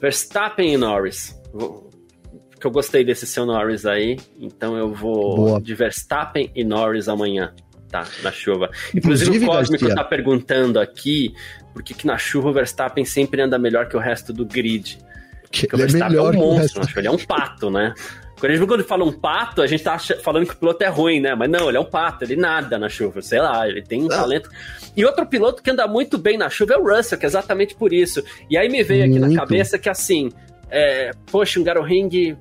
Verstappen 0.00 0.74
e 0.74 0.76
Norris. 0.76 1.38
Porque 1.52 2.66
eu 2.66 2.70
gostei 2.70 3.04
desse 3.04 3.26
seu 3.26 3.46
Norris 3.46 3.86
aí, 3.86 4.18
então 4.38 4.76
eu 4.76 4.92
vou 4.92 5.36
Boa. 5.36 5.60
de 5.60 5.74
Verstappen 5.74 6.50
e 6.54 6.64
Norris 6.64 7.08
amanhã, 7.08 7.54
tá? 7.88 8.06
Na 8.22 8.32
chuva. 8.32 8.70
Inclusive, 8.94 9.30
Inclusive 9.30 9.44
o 9.44 9.48
Cósmico 9.48 9.84
Garcia. 9.84 10.02
tá 10.02 10.04
perguntando 10.04 10.80
aqui 10.80 11.34
por 11.72 11.82
que 11.82 12.06
na 12.06 12.18
chuva 12.18 12.50
o 12.50 12.52
Verstappen 12.52 13.04
sempre 13.04 13.42
anda 13.42 13.58
melhor 13.58 13.88
que 13.88 13.96
o 13.96 14.00
resto 14.00 14.32
do 14.32 14.44
grid. 14.44 14.98
Porque 15.42 15.66
o 15.66 15.76
é 15.76 15.86
Verstappen 15.86 16.16
é, 16.16 16.20
é 16.20 16.22
um 16.22 16.32
monstro, 16.32 16.82
ele 16.96 17.08
é 17.08 17.10
um 17.10 17.18
pato, 17.18 17.70
né? 17.70 17.94
Quando 18.42 18.66
quando 18.66 18.84
fala 18.84 19.04
um 19.04 19.12
pato, 19.12 19.62
a 19.62 19.68
gente 19.68 19.84
tá 19.84 19.96
falando 20.00 20.44
que 20.44 20.52
o 20.52 20.56
piloto 20.56 20.82
é 20.82 20.88
ruim, 20.88 21.20
né? 21.20 21.32
Mas 21.32 21.48
não, 21.48 21.68
ele 21.68 21.76
é 21.76 21.80
um 21.80 21.84
pato, 21.84 22.24
ele 22.24 22.34
nada 22.34 22.76
na 22.76 22.88
chuva, 22.88 23.22
sei 23.22 23.38
lá, 23.38 23.68
ele 23.68 23.82
tem 23.82 24.02
um 24.02 24.06
ah. 24.06 24.16
talento. 24.16 24.50
E 24.96 25.04
outro 25.04 25.24
piloto 25.24 25.62
que 25.62 25.70
anda 25.70 25.86
muito 25.86 26.18
bem 26.18 26.36
na 26.36 26.50
chuva 26.50 26.74
é 26.74 26.76
o 26.76 26.82
Russell, 26.82 27.16
que 27.18 27.24
é 27.24 27.28
exatamente 27.28 27.76
por 27.76 27.92
isso. 27.92 28.20
E 28.50 28.58
aí 28.58 28.68
me 28.68 28.82
veio 28.82 29.04
aqui 29.04 29.16
muito. 29.20 29.32
na 29.32 29.40
cabeça 29.40 29.78
que 29.78 29.88
assim, 29.88 30.28
é, 30.68 31.12
poxa, 31.30 31.60
um 31.60 31.62
Garo 31.62 31.84
Ring 31.84 32.36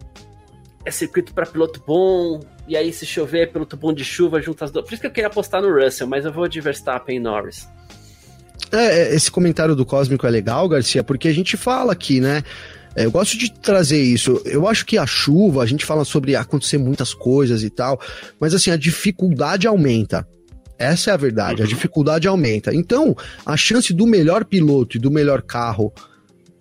é 0.83 0.89
circuito 0.89 1.35
para 1.35 1.45
piloto 1.45 1.79
bom, 1.85 2.39
e 2.67 2.75
aí 2.75 2.91
se 2.91 3.05
chover 3.05 3.43
é 3.43 3.45
piloto 3.45 3.77
bom 3.77 3.93
de 3.93 4.03
chuva 4.03 4.41
junto 4.41 4.63
as 4.63 4.71
duas. 4.71 4.83
Por 4.83 4.93
isso 4.93 5.01
que 5.01 5.07
eu 5.07 5.11
queria 5.11 5.27
apostar 5.27 5.61
no 5.61 5.71
Russell, 5.71 6.07
mas 6.07 6.25
eu 6.25 6.33
vou 6.33 6.47
de 6.47 6.59
Verstappen 6.59 7.17
e 7.17 7.19
Norris. 7.19 7.69
É, 8.71 9.03
é 9.03 9.15
esse 9.15 9.29
comentário 9.29 9.75
do 9.75 9.85
Cósmico 9.85 10.25
é 10.25 10.31
legal, 10.31 10.67
Garcia, 10.67 11.03
porque 11.03 11.27
a 11.27 11.33
gente 11.33 11.55
fala 11.57 11.93
aqui, 11.93 12.19
né? 12.19 12.41
É, 12.95 13.05
eu 13.05 13.11
gosto 13.11 13.37
de 13.37 13.51
trazer 13.51 14.01
isso. 14.01 14.41
Eu 14.45 14.67
acho 14.67 14.85
que 14.85 14.97
a 14.97 15.05
chuva, 15.05 15.63
a 15.63 15.65
gente 15.65 15.85
fala 15.85 16.03
sobre 16.03 16.35
acontecer 16.35 16.77
muitas 16.77 17.13
coisas 17.13 17.63
e 17.63 17.69
tal, 17.69 17.99
mas 18.39 18.53
assim, 18.53 18.71
a 18.71 18.77
dificuldade 18.77 19.67
aumenta. 19.67 20.27
Essa 20.77 21.11
é 21.11 21.13
a 21.13 21.17
verdade, 21.17 21.61
a 21.61 21.65
uhum. 21.65 21.69
dificuldade 21.69 22.27
aumenta. 22.27 22.73
Então, 22.73 23.15
a 23.45 23.55
chance 23.55 23.93
do 23.93 24.07
melhor 24.07 24.43
piloto 24.43 24.97
e 24.97 24.99
do 24.99 25.11
melhor 25.11 25.41
carro 25.41 25.93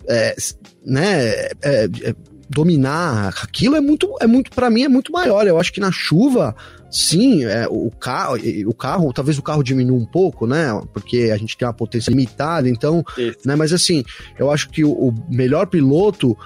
é, 0.06 0.36
né, 0.84 1.30
é, 1.62 1.88
é, 2.02 2.14
dominar 2.48 3.28
aquilo 3.42 3.76
é 3.76 3.80
muito, 3.80 4.14
é 4.20 4.26
muito 4.26 4.50
para 4.50 4.68
mim 4.68 4.82
é 4.82 4.88
muito 4.88 5.10
maior. 5.10 5.46
Eu 5.46 5.58
acho 5.58 5.72
que 5.72 5.80
na 5.80 5.90
chuva, 5.90 6.54
sim, 6.90 7.44
é, 7.44 7.66
o 7.68 7.90
carro, 7.90 8.36
o 8.66 8.74
carro, 8.74 9.12
talvez 9.12 9.38
o 9.38 9.42
carro 9.42 9.62
diminua 9.62 9.96
um 9.96 10.04
pouco, 10.04 10.46
né? 10.46 10.68
Porque 10.92 11.30
a 11.32 11.36
gente 11.36 11.56
tem 11.56 11.66
uma 11.66 11.74
potência 11.74 12.10
limitada, 12.10 12.68
então, 12.68 13.04
né? 13.44 13.54
Mas 13.56 13.72
assim, 13.72 14.04
eu 14.38 14.50
acho 14.50 14.68
que 14.70 14.84
o, 14.84 14.90
o 14.90 15.14
melhor 15.28 15.66
piloto 15.66 16.36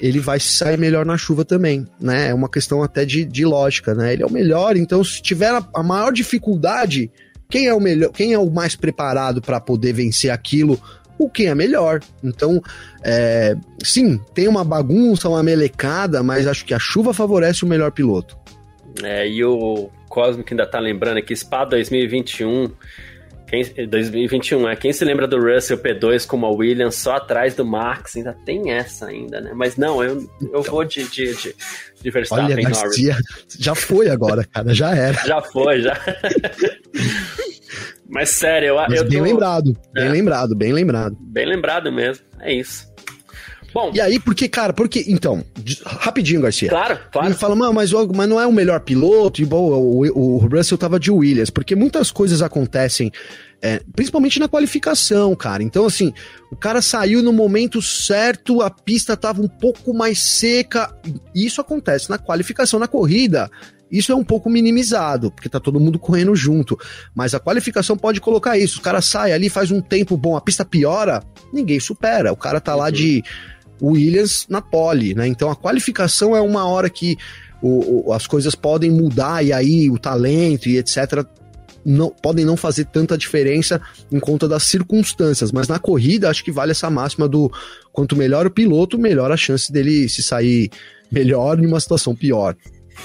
ele 0.00 0.20
vai 0.20 0.38
sair 0.38 0.78
melhor 0.78 1.04
na 1.04 1.16
chuva 1.16 1.44
também, 1.44 1.86
né? 2.00 2.28
É 2.28 2.34
uma 2.34 2.48
questão 2.48 2.82
até 2.82 3.04
de, 3.04 3.24
de 3.24 3.44
lógica, 3.44 3.94
né? 3.94 4.12
Ele 4.12 4.22
é 4.22 4.26
o 4.26 4.32
melhor, 4.32 4.76
então 4.76 5.02
se 5.02 5.22
tiver 5.22 5.50
a, 5.50 5.66
a 5.74 5.82
maior 5.82 6.12
dificuldade, 6.12 7.10
quem 7.50 7.66
é 7.66 7.74
o 7.74 7.80
melhor, 7.80 8.10
quem 8.10 8.32
é 8.32 8.38
o 8.38 8.50
mais 8.50 8.76
preparado 8.76 9.40
para 9.40 9.60
poder 9.60 9.92
vencer 9.92 10.30
aquilo 10.30 10.80
o 11.18 11.28
que 11.28 11.46
é 11.46 11.54
melhor. 11.54 12.00
Então, 12.22 12.62
é, 13.02 13.56
sim, 13.82 14.20
tem 14.32 14.46
uma 14.46 14.64
bagunça, 14.64 15.28
uma 15.28 15.42
melecada, 15.42 16.22
mas 16.22 16.46
acho 16.46 16.64
que 16.64 16.72
a 16.72 16.78
chuva 16.78 17.12
favorece 17.12 17.64
o 17.64 17.68
melhor 17.68 17.90
piloto. 17.90 18.38
É, 19.02 19.28
e 19.28 19.44
o 19.44 19.90
Cosmic 20.08 20.52
ainda 20.52 20.66
tá 20.66 20.78
lembrando 20.78 21.18
aqui, 21.18 21.34
Spa 21.34 21.64
2021. 21.64 22.72
Quem, 23.48 23.64
2021, 23.88 24.68
é. 24.68 24.76
Quem 24.76 24.92
se 24.92 25.02
lembra 25.06 25.26
do 25.26 25.40
Russell 25.40 25.78
P2 25.78 26.26
como 26.26 26.44
a 26.44 26.50
Williams 26.50 26.96
só 26.96 27.16
atrás 27.16 27.54
do 27.54 27.64
Max? 27.64 28.14
Ainda 28.14 28.36
tem 28.44 28.72
essa 28.72 29.06
ainda, 29.06 29.40
né? 29.40 29.52
Mas 29.54 29.76
não, 29.76 30.04
eu, 30.04 30.28
eu 30.52 30.62
vou 30.62 30.84
de, 30.84 31.08
de, 31.08 31.34
de, 31.34 31.54
de 32.02 32.10
Verstappen 32.10 32.44
Olha, 32.44 32.70
Garcia, 32.70 33.16
já 33.58 33.74
foi 33.74 34.10
agora, 34.10 34.44
cara, 34.44 34.74
já 34.74 34.94
era. 34.94 35.16
já 35.24 35.40
foi, 35.40 35.80
já. 35.80 35.98
Mas 38.06 38.30
sério, 38.30 38.68
eu, 38.68 38.76
Mas 38.76 39.00
eu 39.00 39.08
bem 39.08 39.18
tô... 39.18 39.24
lembrado, 39.24 39.76
bem 39.92 40.06
é. 40.06 40.08
lembrado, 40.10 40.54
bem 40.54 40.72
lembrado. 40.72 41.16
Bem 41.20 41.46
lembrado 41.46 41.92
mesmo, 41.92 42.24
é 42.40 42.52
isso. 42.52 42.87
Bom. 43.72 43.90
E 43.94 44.00
aí, 44.00 44.18
porque, 44.18 44.48
cara, 44.48 44.72
porque. 44.72 45.04
Então, 45.08 45.44
rapidinho, 45.84 46.40
Garcia. 46.40 46.68
Claro, 46.68 46.98
claro. 47.12 47.28
Ele 47.28 47.34
fala, 47.34 47.54
mas, 47.72 47.92
mas 47.92 48.28
não 48.28 48.40
é 48.40 48.46
o 48.46 48.52
melhor 48.52 48.80
piloto, 48.80 49.42
e 49.42 49.44
bom, 49.44 49.70
o, 49.70 50.36
o 50.36 50.38
Russell 50.38 50.78
tava 50.78 50.98
de 50.98 51.10
Williams, 51.10 51.50
porque 51.50 51.74
muitas 51.74 52.10
coisas 52.10 52.40
acontecem, 52.42 53.12
é, 53.60 53.80
principalmente 53.94 54.40
na 54.40 54.48
qualificação, 54.48 55.34
cara. 55.34 55.62
Então, 55.62 55.84
assim, 55.84 56.12
o 56.50 56.56
cara 56.56 56.80
saiu 56.80 57.22
no 57.22 57.32
momento 57.32 57.82
certo, 57.82 58.62
a 58.62 58.70
pista 58.70 59.16
tava 59.16 59.42
um 59.42 59.48
pouco 59.48 59.92
mais 59.92 60.18
seca. 60.38 60.94
Isso 61.34 61.60
acontece 61.60 62.08
na 62.08 62.18
qualificação, 62.18 62.80
na 62.80 62.88
corrida. 62.88 63.50
Isso 63.90 64.12
é 64.12 64.14
um 64.14 64.24
pouco 64.24 64.50
minimizado, 64.50 65.30
porque 65.30 65.48
tá 65.48 65.58
todo 65.58 65.80
mundo 65.80 65.98
correndo 65.98 66.34
junto. 66.36 66.78
Mas 67.14 67.34
a 67.34 67.40
qualificação 67.40 67.96
pode 67.96 68.20
colocar 68.20 68.58
isso. 68.58 68.80
O 68.80 68.82
cara 68.82 69.00
sai 69.00 69.32
ali, 69.32 69.48
faz 69.48 69.70
um 69.70 69.80
tempo 69.80 70.16
bom, 70.16 70.36
a 70.36 70.40
pista 70.40 70.64
piora, 70.64 71.22
ninguém 71.52 71.80
supera. 71.80 72.32
O 72.32 72.36
cara 72.36 72.60
tá 72.60 72.74
lá 72.74 72.90
de 72.90 73.22
Williams 73.82 74.46
na 74.48 74.60
pole, 74.60 75.14
né? 75.14 75.26
Então 75.26 75.50
a 75.50 75.56
qualificação 75.56 76.36
é 76.36 76.40
uma 76.40 76.66
hora 76.66 76.88
que 76.90 77.16
o, 77.62 78.08
o, 78.08 78.12
as 78.12 78.26
coisas 78.26 78.54
podem 78.54 78.90
mudar 78.90 79.44
e 79.44 79.52
aí 79.52 79.90
o 79.90 79.98
talento 79.98 80.68
e 80.68 80.78
etc. 80.78 81.24
Não, 81.84 82.10
podem 82.10 82.44
não 82.44 82.56
fazer 82.56 82.86
tanta 82.86 83.16
diferença 83.16 83.80
em 84.12 84.20
conta 84.20 84.48
das 84.48 84.64
circunstâncias, 84.64 85.52
mas 85.52 85.68
na 85.68 85.78
corrida 85.78 86.28
acho 86.28 86.44
que 86.44 86.52
vale 86.52 86.72
essa 86.72 86.90
máxima 86.90 87.28
do 87.28 87.50
quanto 87.92 88.16
melhor 88.16 88.46
o 88.46 88.50
piloto, 88.50 88.98
melhor 88.98 89.32
a 89.32 89.36
chance 89.36 89.72
dele 89.72 90.08
se 90.08 90.22
sair 90.22 90.70
melhor 91.10 91.58
em 91.58 91.66
uma 91.66 91.80
situação 91.80 92.14
pior. 92.14 92.56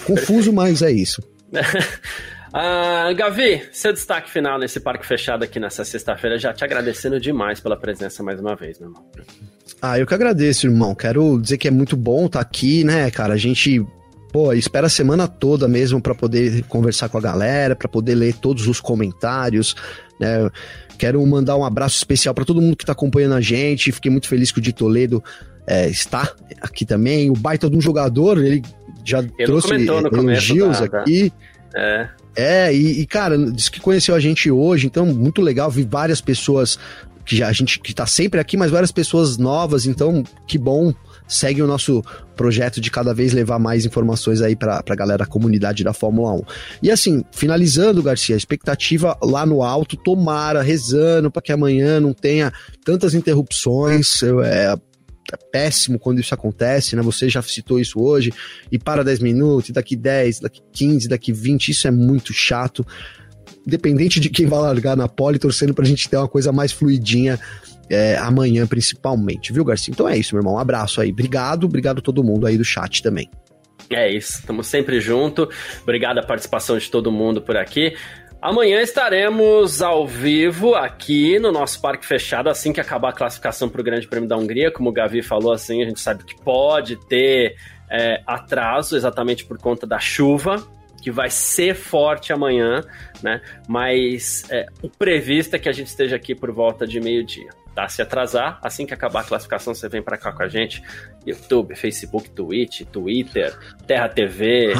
Confuso, 0.05 0.51
mas 0.51 0.81
é 0.81 0.91
isso. 0.91 1.21
uh, 2.53 3.15
Gavi, 3.15 3.63
seu 3.71 3.91
destaque 3.93 4.29
final 4.29 4.59
nesse 4.59 4.79
parque 4.79 5.05
fechado 5.05 5.43
aqui 5.43 5.59
nessa 5.59 5.83
sexta-feira, 5.83 6.37
já 6.37 6.53
te 6.53 6.63
agradecendo 6.63 7.19
demais 7.19 7.59
pela 7.59 7.77
presença 7.77 8.23
mais 8.23 8.39
uma 8.39 8.55
vez, 8.55 8.79
meu 8.79 8.89
irmão. 8.89 9.05
Ah, 9.81 9.99
eu 9.99 10.07
que 10.07 10.13
agradeço, 10.13 10.67
irmão. 10.67 10.95
Quero 10.95 11.39
dizer 11.39 11.57
que 11.57 11.67
é 11.67 11.71
muito 11.71 11.97
bom 11.97 12.27
estar 12.27 12.39
tá 12.39 12.45
aqui, 12.45 12.83
né, 12.83 13.09
cara? 13.11 13.33
A 13.33 13.37
gente 13.37 13.85
pô, 14.31 14.51
espera 14.51 14.87
a 14.87 14.89
semana 14.89 15.27
toda 15.27 15.67
mesmo 15.67 16.01
para 16.01 16.15
poder 16.15 16.63
conversar 16.63 17.07
com 17.07 17.19
a 17.19 17.21
galera, 17.21 17.75
para 17.75 17.87
poder 17.87 18.15
ler 18.15 18.33
todos 18.33 18.67
os 18.67 18.81
comentários, 18.81 19.75
né? 20.19 20.49
Quero 20.97 21.25
mandar 21.25 21.55
um 21.55 21.63
abraço 21.63 21.97
especial 21.97 22.33
para 22.33 22.45
todo 22.45 22.61
mundo 22.61 22.75
que 22.75 22.83
está 22.83 22.93
acompanhando 22.93 23.35
a 23.35 23.41
gente. 23.41 23.91
Fiquei 23.91 24.09
muito 24.09 24.27
feliz 24.27 24.51
que 24.51 24.59
o 24.59 24.61
Di 24.61 24.73
Toledo 24.73 25.23
é, 25.67 25.87
está 25.87 26.33
aqui 26.61 26.85
também. 26.85 27.29
O 27.29 27.33
baita 27.33 27.69
de 27.69 27.75
um 27.75 27.81
jogador, 27.81 28.37
ele 28.37 28.61
já 29.03 29.19
ele 29.19 29.45
trouxe 29.45 29.73
elogios 29.73 30.79
da, 30.79 30.85
aqui. 30.85 31.31
É. 31.75 32.09
É, 32.35 32.73
e, 32.73 33.01
e, 33.01 33.05
cara, 33.05 33.37
disse 33.37 33.69
que 33.69 33.79
conheceu 33.79 34.15
a 34.15 34.19
gente 34.19 34.49
hoje, 34.49 34.87
então 34.87 35.05
muito 35.05 35.41
legal, 35.41 35.69
vi 35.69 35.83
várias 35.83 36.19
pessoas 36.19 36.79
que 37.25 37.35
já, 37.35 37.47
a 37.47 37.53
gente 37.53 37.79
que 37.79 37.93
tá 37.93 38.05
sempre 38.05 38.39
aqui, 38.39 38.57
mas 38.57 38.71
várias 38.71 38.91
pessoas 38.91 39.37
novas, 39.37 39.85
então 39.85 40.23
que 40.47 40.57
bom. 40.57 40.93
Segue 41.25 41.61
o 41.61 41.67
nosso 41.67 42.03
projeto 42.35 42.81
de 42.81 42.91
cada 42.91 43.13
vez 43.13 43.31
levar 43.31 43.57
mais 43.57 43.85
informações 43.85 44.41
aí 44.41 44.57
pra, 44.57 44.83
pra 44.83 44.93
galera 44.93 45.19
da 45.19 45.25
comunidade 45.25 45.83
da 45.83 45.93
Fórmula 45.93 46.33
1. 46.33 46.41
E 46.83 46.91
assim, 46.91 47.23
finalizando, 47.31 48.03
Garcia, 48.03 48.35
a 48.35 48.37
expectativa 48.37 49.17
lá 49.23 49.45
no 49.45 49.63
alto, 49.63 49.95
tomara, 49.95 50.61
rezando 50.61 51.31
para 51.31 51.41
que 51.41 51.53
amanhã 51.53 51.99
não 51.99 52.13
tenha 52.13 52.51
tantas 52.83 53.13
interrupções. 53.13 54.21
Eu, 54.21 54.43
é, 54.43 54.75
é 55.31 55.37
péssimo 55.37 55.99
quando 55.99 56.19
isso 56.19 56.33
acontece, 56.33 56.95
né? 56.95 57.01
Você 57.01 57.29
já 57.29 57.41
citou 57.41 57.79
isso 57.79 58.01
hoje, 58.01 58.33
e 58.71 58.77
para 58.77 59.03
10 59.03 59.19
minutos, 59.19 59.69
e 59.69 59.73
daqui 59.73 59.95
10, 59.95 60.41
daqui 60.41 60.61
15, 60.71 61.07
daqui 61.07 61.31
20, 61.31 61.69
isso 61.69 61.87
é 61.87 61.91
muito 61.91 62.33
chato. 62.33 62.85
independente 63.65 64.19
de 64.19 64.29
quem 64.29 64.45
vai 64.45 64.59
largar 64.59 64.97
na 64.97 65.07
pole, 65.07 65.39
torcendo 65.39 65.73
pra 65.73 65.85
gente 65.85 66.09
ter 66.09 66.17
uma 66.17 66.27
coisa 66.27 66.51
mais 66.51 66.71
fluidinha 66.71 67.39
é, 67.89 68.17
amanhã, 68.17 68.65
principalmente, 68.65 69.53
viu, 69.53 69.63
Garcia? 69.63 69.91
Então 69.91 70.07
é 70.07 70.17
isso, 70.17 70.35
meu 70.35 70.41
irmão. 70.41 70.55
Um 70.55 70.59
abraço 70.59 70.99
aí. 70.99 71.11
Obrigado, 71.11 71.65
obrigado 71.65 71.99
a 71.99 72.01
todo 72.01 72.23
mundo 72.23 72.45
aí 72.45 72.57
do 72.57 72.65
chat 72.65 73.01
também. 73.01 73.29
É 73.89 74.09
isso, 74.09 74.39
estamos 74.39 74.67
sempre 74.67 74.99
junto. 74.99 75.49
Obrigado 75.81 76.17
a 76.17 76.23
participação 76.23 76.77
de 76.77 76.89
todo 76.89 77.11
mundo 77.11 77.41
por 77.41 77.57
aqui. 77.57 77.95
Amanhã 78.43 78.81
estaremos 78.81 79.81
ao 79.81 80.05
vivo 80.05 80.75
aqui 80.75 81.39
no 81.39 81.49
nosso 81.49 81.79
parque 81.79 82.05
fechado, 82.05 82.49
assim 82.49 82.73
que 82.73 82.81
acabar 82.81 83.11
a 83.11 83.13
classificação 83.13 83.69
para 83.69 83.79
o 83.79 83.83
Grande 83.85 84.05
Prêmio 84.05 84.27
da 84.27 84.35
Hungria. 84.35 84.69
Como 84.69 84.89
o 84.89 84.91
Gavi 84.91 85.23
falou, 85.23 85.53
assim, 85.53 85.81
a 85.81 85.85
gente 85.85 86.01
sabe 86.01 86.25
que 86.25 86.35
pode 86.41 86.97
ter 87.07 87.55
é, 87.89 88.21
atraso 88.27 88.97
exatamente 88.97 89.45
por 89.45 89.57
conta 89.57 89.87
da 89.87 89.97
chuva, 89.97 90.61
que 91.01 91.09
vai 91.09 91.29
ser 91.29 91.73
forte 91.73 92.33
amanhã, 92.33 92.83
né? 93.23 93.39
Mas 93.65 94.43
é, 94.49 94.65
o 94.81 94.89
previsto 94.89 95.55
é 95.55 95.59
que 95.59 95.69
a 95.69 95.73
gente 95.73 95.87
esteja 95.87 96.17
aqui 96.17 96.35
por 96.35 96.51
volta 96.51 96.85
de 96.85 96.99
meio-dia. 96.99 97.47
Tá? 97.73 97.87
Se 97.87 98.01
atrasar, 98.01 98.59
assim 98.61 98.85
que 98.85 98.93
acabar 98.93 99.21
a 99.21 99.23
classificação, 99.23 99.73
você 99.73 99.87
vem 99.87 100.01
para 100.01 100.17
cá 100.17 100.33
com 100.33 100.43
a 100.43 100.49
gente. 100.49 100.83
YouTube, 101.25 101.77
Facebook, 101.77 102.29
Twitch, 102.31 102.81
Twitter, 102.91 103.57
Terra 103.87 104.09
TV. 104.09 104.73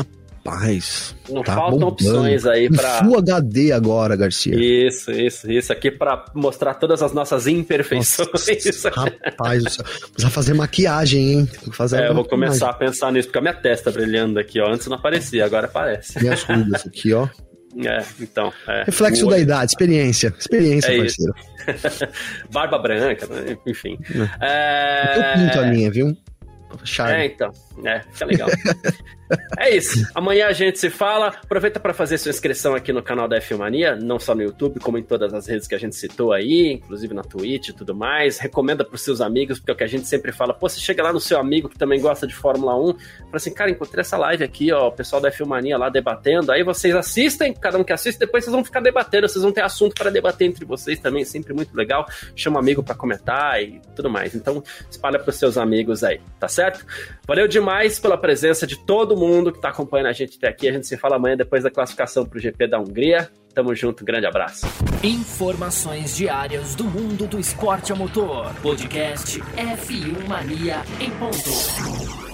Não 1.30 1.42
tá 1.42 1.56
faltam 1.56 1.80
bombando. 1.80 1.94
opções 1.94 2.46
aí 2.46 2.70
para. 2.70 3.04
Full 3.04 3.18
HD 3.18 3.72
agora, 3.72 4.16
Garcia. 4.16 4.54
Isso, 4.56 5.10
isso, 5.12 5.50
isso. 5.50 5.72
Aqui 5.72 5.90
para 5.90 6.26
mostrar 6.36 6.74
todas 6.74 7.02
as 7.02 7.14
nossas 7.14 7.48
imperfeições. 7.48 8.28
Nossa, 8.28 8.90
rapaz, 9.24 9.78
precisa 9.78 10.30
fazer 10.30 10.54
maquiagem, 10.54 11.32
hein? 11.32 11.50
Fazer 11.72 12.02
é, 12.02 12.10
eu 12.10 12.16
vou 12.16 12.26
começar 12.26 12.70
a 12.70 12.74
pensar 12.74 13.12
nisso, 13.14 13.30
porque 13.30 13.38
a 13.38 13.42
minha 13.42 13.54
testa 13.54 13.90
brilhando 13.90 14.38
aqui, 14.38 14.60
ó. 14.60 14.70
Antes 14.70 14.88
não 14.88 14.98
aparecia, 14.98 15.46
agora 15.46 15.68
aparece. 15.68 16.20
Minhas 16.22 16.44
rugas 16.44 16.86
aqui, 16.86 17.14
ó. 17.14 17.28
É, 17.76 18.06
então. 18.22 18.54
É. 18.68 18.84
Reflexo 18.84 19.26
da 19.26 19.40
idade, 19.40 19.72
experiência. 19.72 20.32
Experiência, 20.38 20.92
é 20.92 20.98
parceiro. 21.00 21.34
Barba 22.54 22.78
branca, 22.78 23.26
né? 23.26 23.58
enfim. 23.66 23.98
É. 24.40 25.18
Eu 25.18 25.42
pinto 25.42 25.60
a 25.60 25.66
minha, 25.66 25.90
viu? 25.90 26.16
Charme. 26.84 27.14
É, 27.14 27.26
então. 27.26 27.52
É, 27.84 28.02
fica 28.12 28.26
legal. 28.26 28.50
É 29.58 29.76
isso. 29.76 30.08
Amanhã 30.14 30.48
a 30.48 30.54
gente 30.54 30.80
se 30.80 30.90
fala. 30.90 31.28
Aproveita 31.28 31.80
para 31.80 31.94
fazer 31.94 32.18
sua 32.18 32.30
inscrição 32.30 32.76
aqui 32.76 32.92
no 32.92 33.02
canal 33.02 33.28
da 33.28 33.38
F-Mania, 33.38 33.96
não 33.96 34.20
só 34.20 34.36
no 34.36 34.44
YouTube, 34.44 34.80
como 34.80 34.98
em 34.98 35.04
todas 35.04 35.34
as 35.34 35.48
redes 35.48 35.68
que 35.68 35.76
a 35.76 35.78
gente 35.78 35.96
citou 35.96 36.32
aí, 36.32 36.74
inclusive 36.74 37.14
na 37.14 37.24
Twitch 37.24 37.70
e 37.70 37.74
tudo 37.74 37.96
mais. 37.96 38.40
Recomenda 38.40 38.84
pros 38.84 39.02
seus 39.02 39.22
amigos, 39.22 39.60
porque 39.60 39.72
é 39.72 39.74
o 39.74 39.78
que 39.78 39.84
a 39.84 39.88
gente 39.88 40.08
sempre 40.08 40.32
fala. 40.32 40.54
Pô, 40.54 40.68
você 40.68 40.80
chega 40.80 41.04
lá 41.04 41.14
no 41.14 41.20
seu 41.20 41.40
amigo 41.40 41.70
que 41.70 41.78
também 41.78 42.00
gosta 42.00 42.28
de 42.28 42.34
Fórmula 42.34 42.76
1, 42.78 42.94
fala 42.94 43.00
assim, 43.34 43.54
cara, 43.54 43.72
encontrei 43.72 44.02
essa 44.02 44.18
live 44.18 44.44
aqui, 44.44 44.72
ó, 44.72 44.88
o 44.88 44.92
pessoal 44.92 45.22
da 45.22 45.30
F-Mania 45.30 45.78
lá 45.78 45.90
debatendo. 45.90 46.52
Aí 46.52 46.64
vocês 46.64 46.96
assistem, 46.96 47.54
cada 47.54 47.78
um 47.78 47.84
que 47.84 47.94
assiste, 47.94 48.20
depois 48.20 48.44
vocês 48.44 48.54
vão 48.54 48.64
ficar 48.64 48.80
debatendo, 48.80 49.28
vocês 49.28 49.44
vão 49.44 49.52
ter 49.52 49.62
assunto 49.62 49.96
para 49.96 50.10
debater 50.10 50.48
entre 50.48 50.66
vocês 50.66 51.00
também, 51.00 51.24
sempre 51.24 51.54
muito 51.54 51.76
legal. 51.76 52.06
Chama 52.36 52.58
um 52.58 52.60
amigo 52.60 52.84
para 52.84 52.96
comentar 52.96 53.62
e 53.62 53.82
tudo 53.96 54.10
mais. 54.10 54.36
Então, 54.36 54.64
espalha 54.90 55.20
pros 55.20 55.36
seus 55.38 55.58
amigos 55.58 56.04
aí, 56.04 56.20
tá 56.40 56.48
certo? 56.48 56.86
Valeu 57.26 57.48
demais 57.48 58.00
pela 58.00 58.18
presença 58.18 58.68
de 58.68 58.78
todo 58.78 59.16
mundo 59.16 59.52
que 59.52 59.58
está 59.58 59.70
acompanhando 59.70 60.08
a 60.08 60.12
gente 60.12 60.38
até 60.38 60.50
aqui. 60.50 60.68
A 60.68 60.74
gente 60.74 60.88
se 60.88 60.98
fala 60.98 61.16
amanhã 61.16 61.38
depois 61.38 61.64
da 61.64 61.72
classificação 61.72 62.26
para 62.26 62.38
o 62.38 62.42
GP 62.42 62.68
da 62.68 62.80
Hungria. 62.80 63.32
Tamo 63.54 63.74
junto, 63.74 64.04
grande 64.04 64.26
abraço. 64.26 64.66
Informações 65.02 66.18
diárias 66.18 66.76
do 66.76 66.84
mundo 66.84 67.26
do 67.26 67.40
esporte 67.40 67.94
a 67.94 67.96
motor. 67.96 68.54
Podcast 68.62 69.40
F1 69.40 70.28
Mania 70.28 70.82
em 71.00 71.12
ponto. 71.12 72.33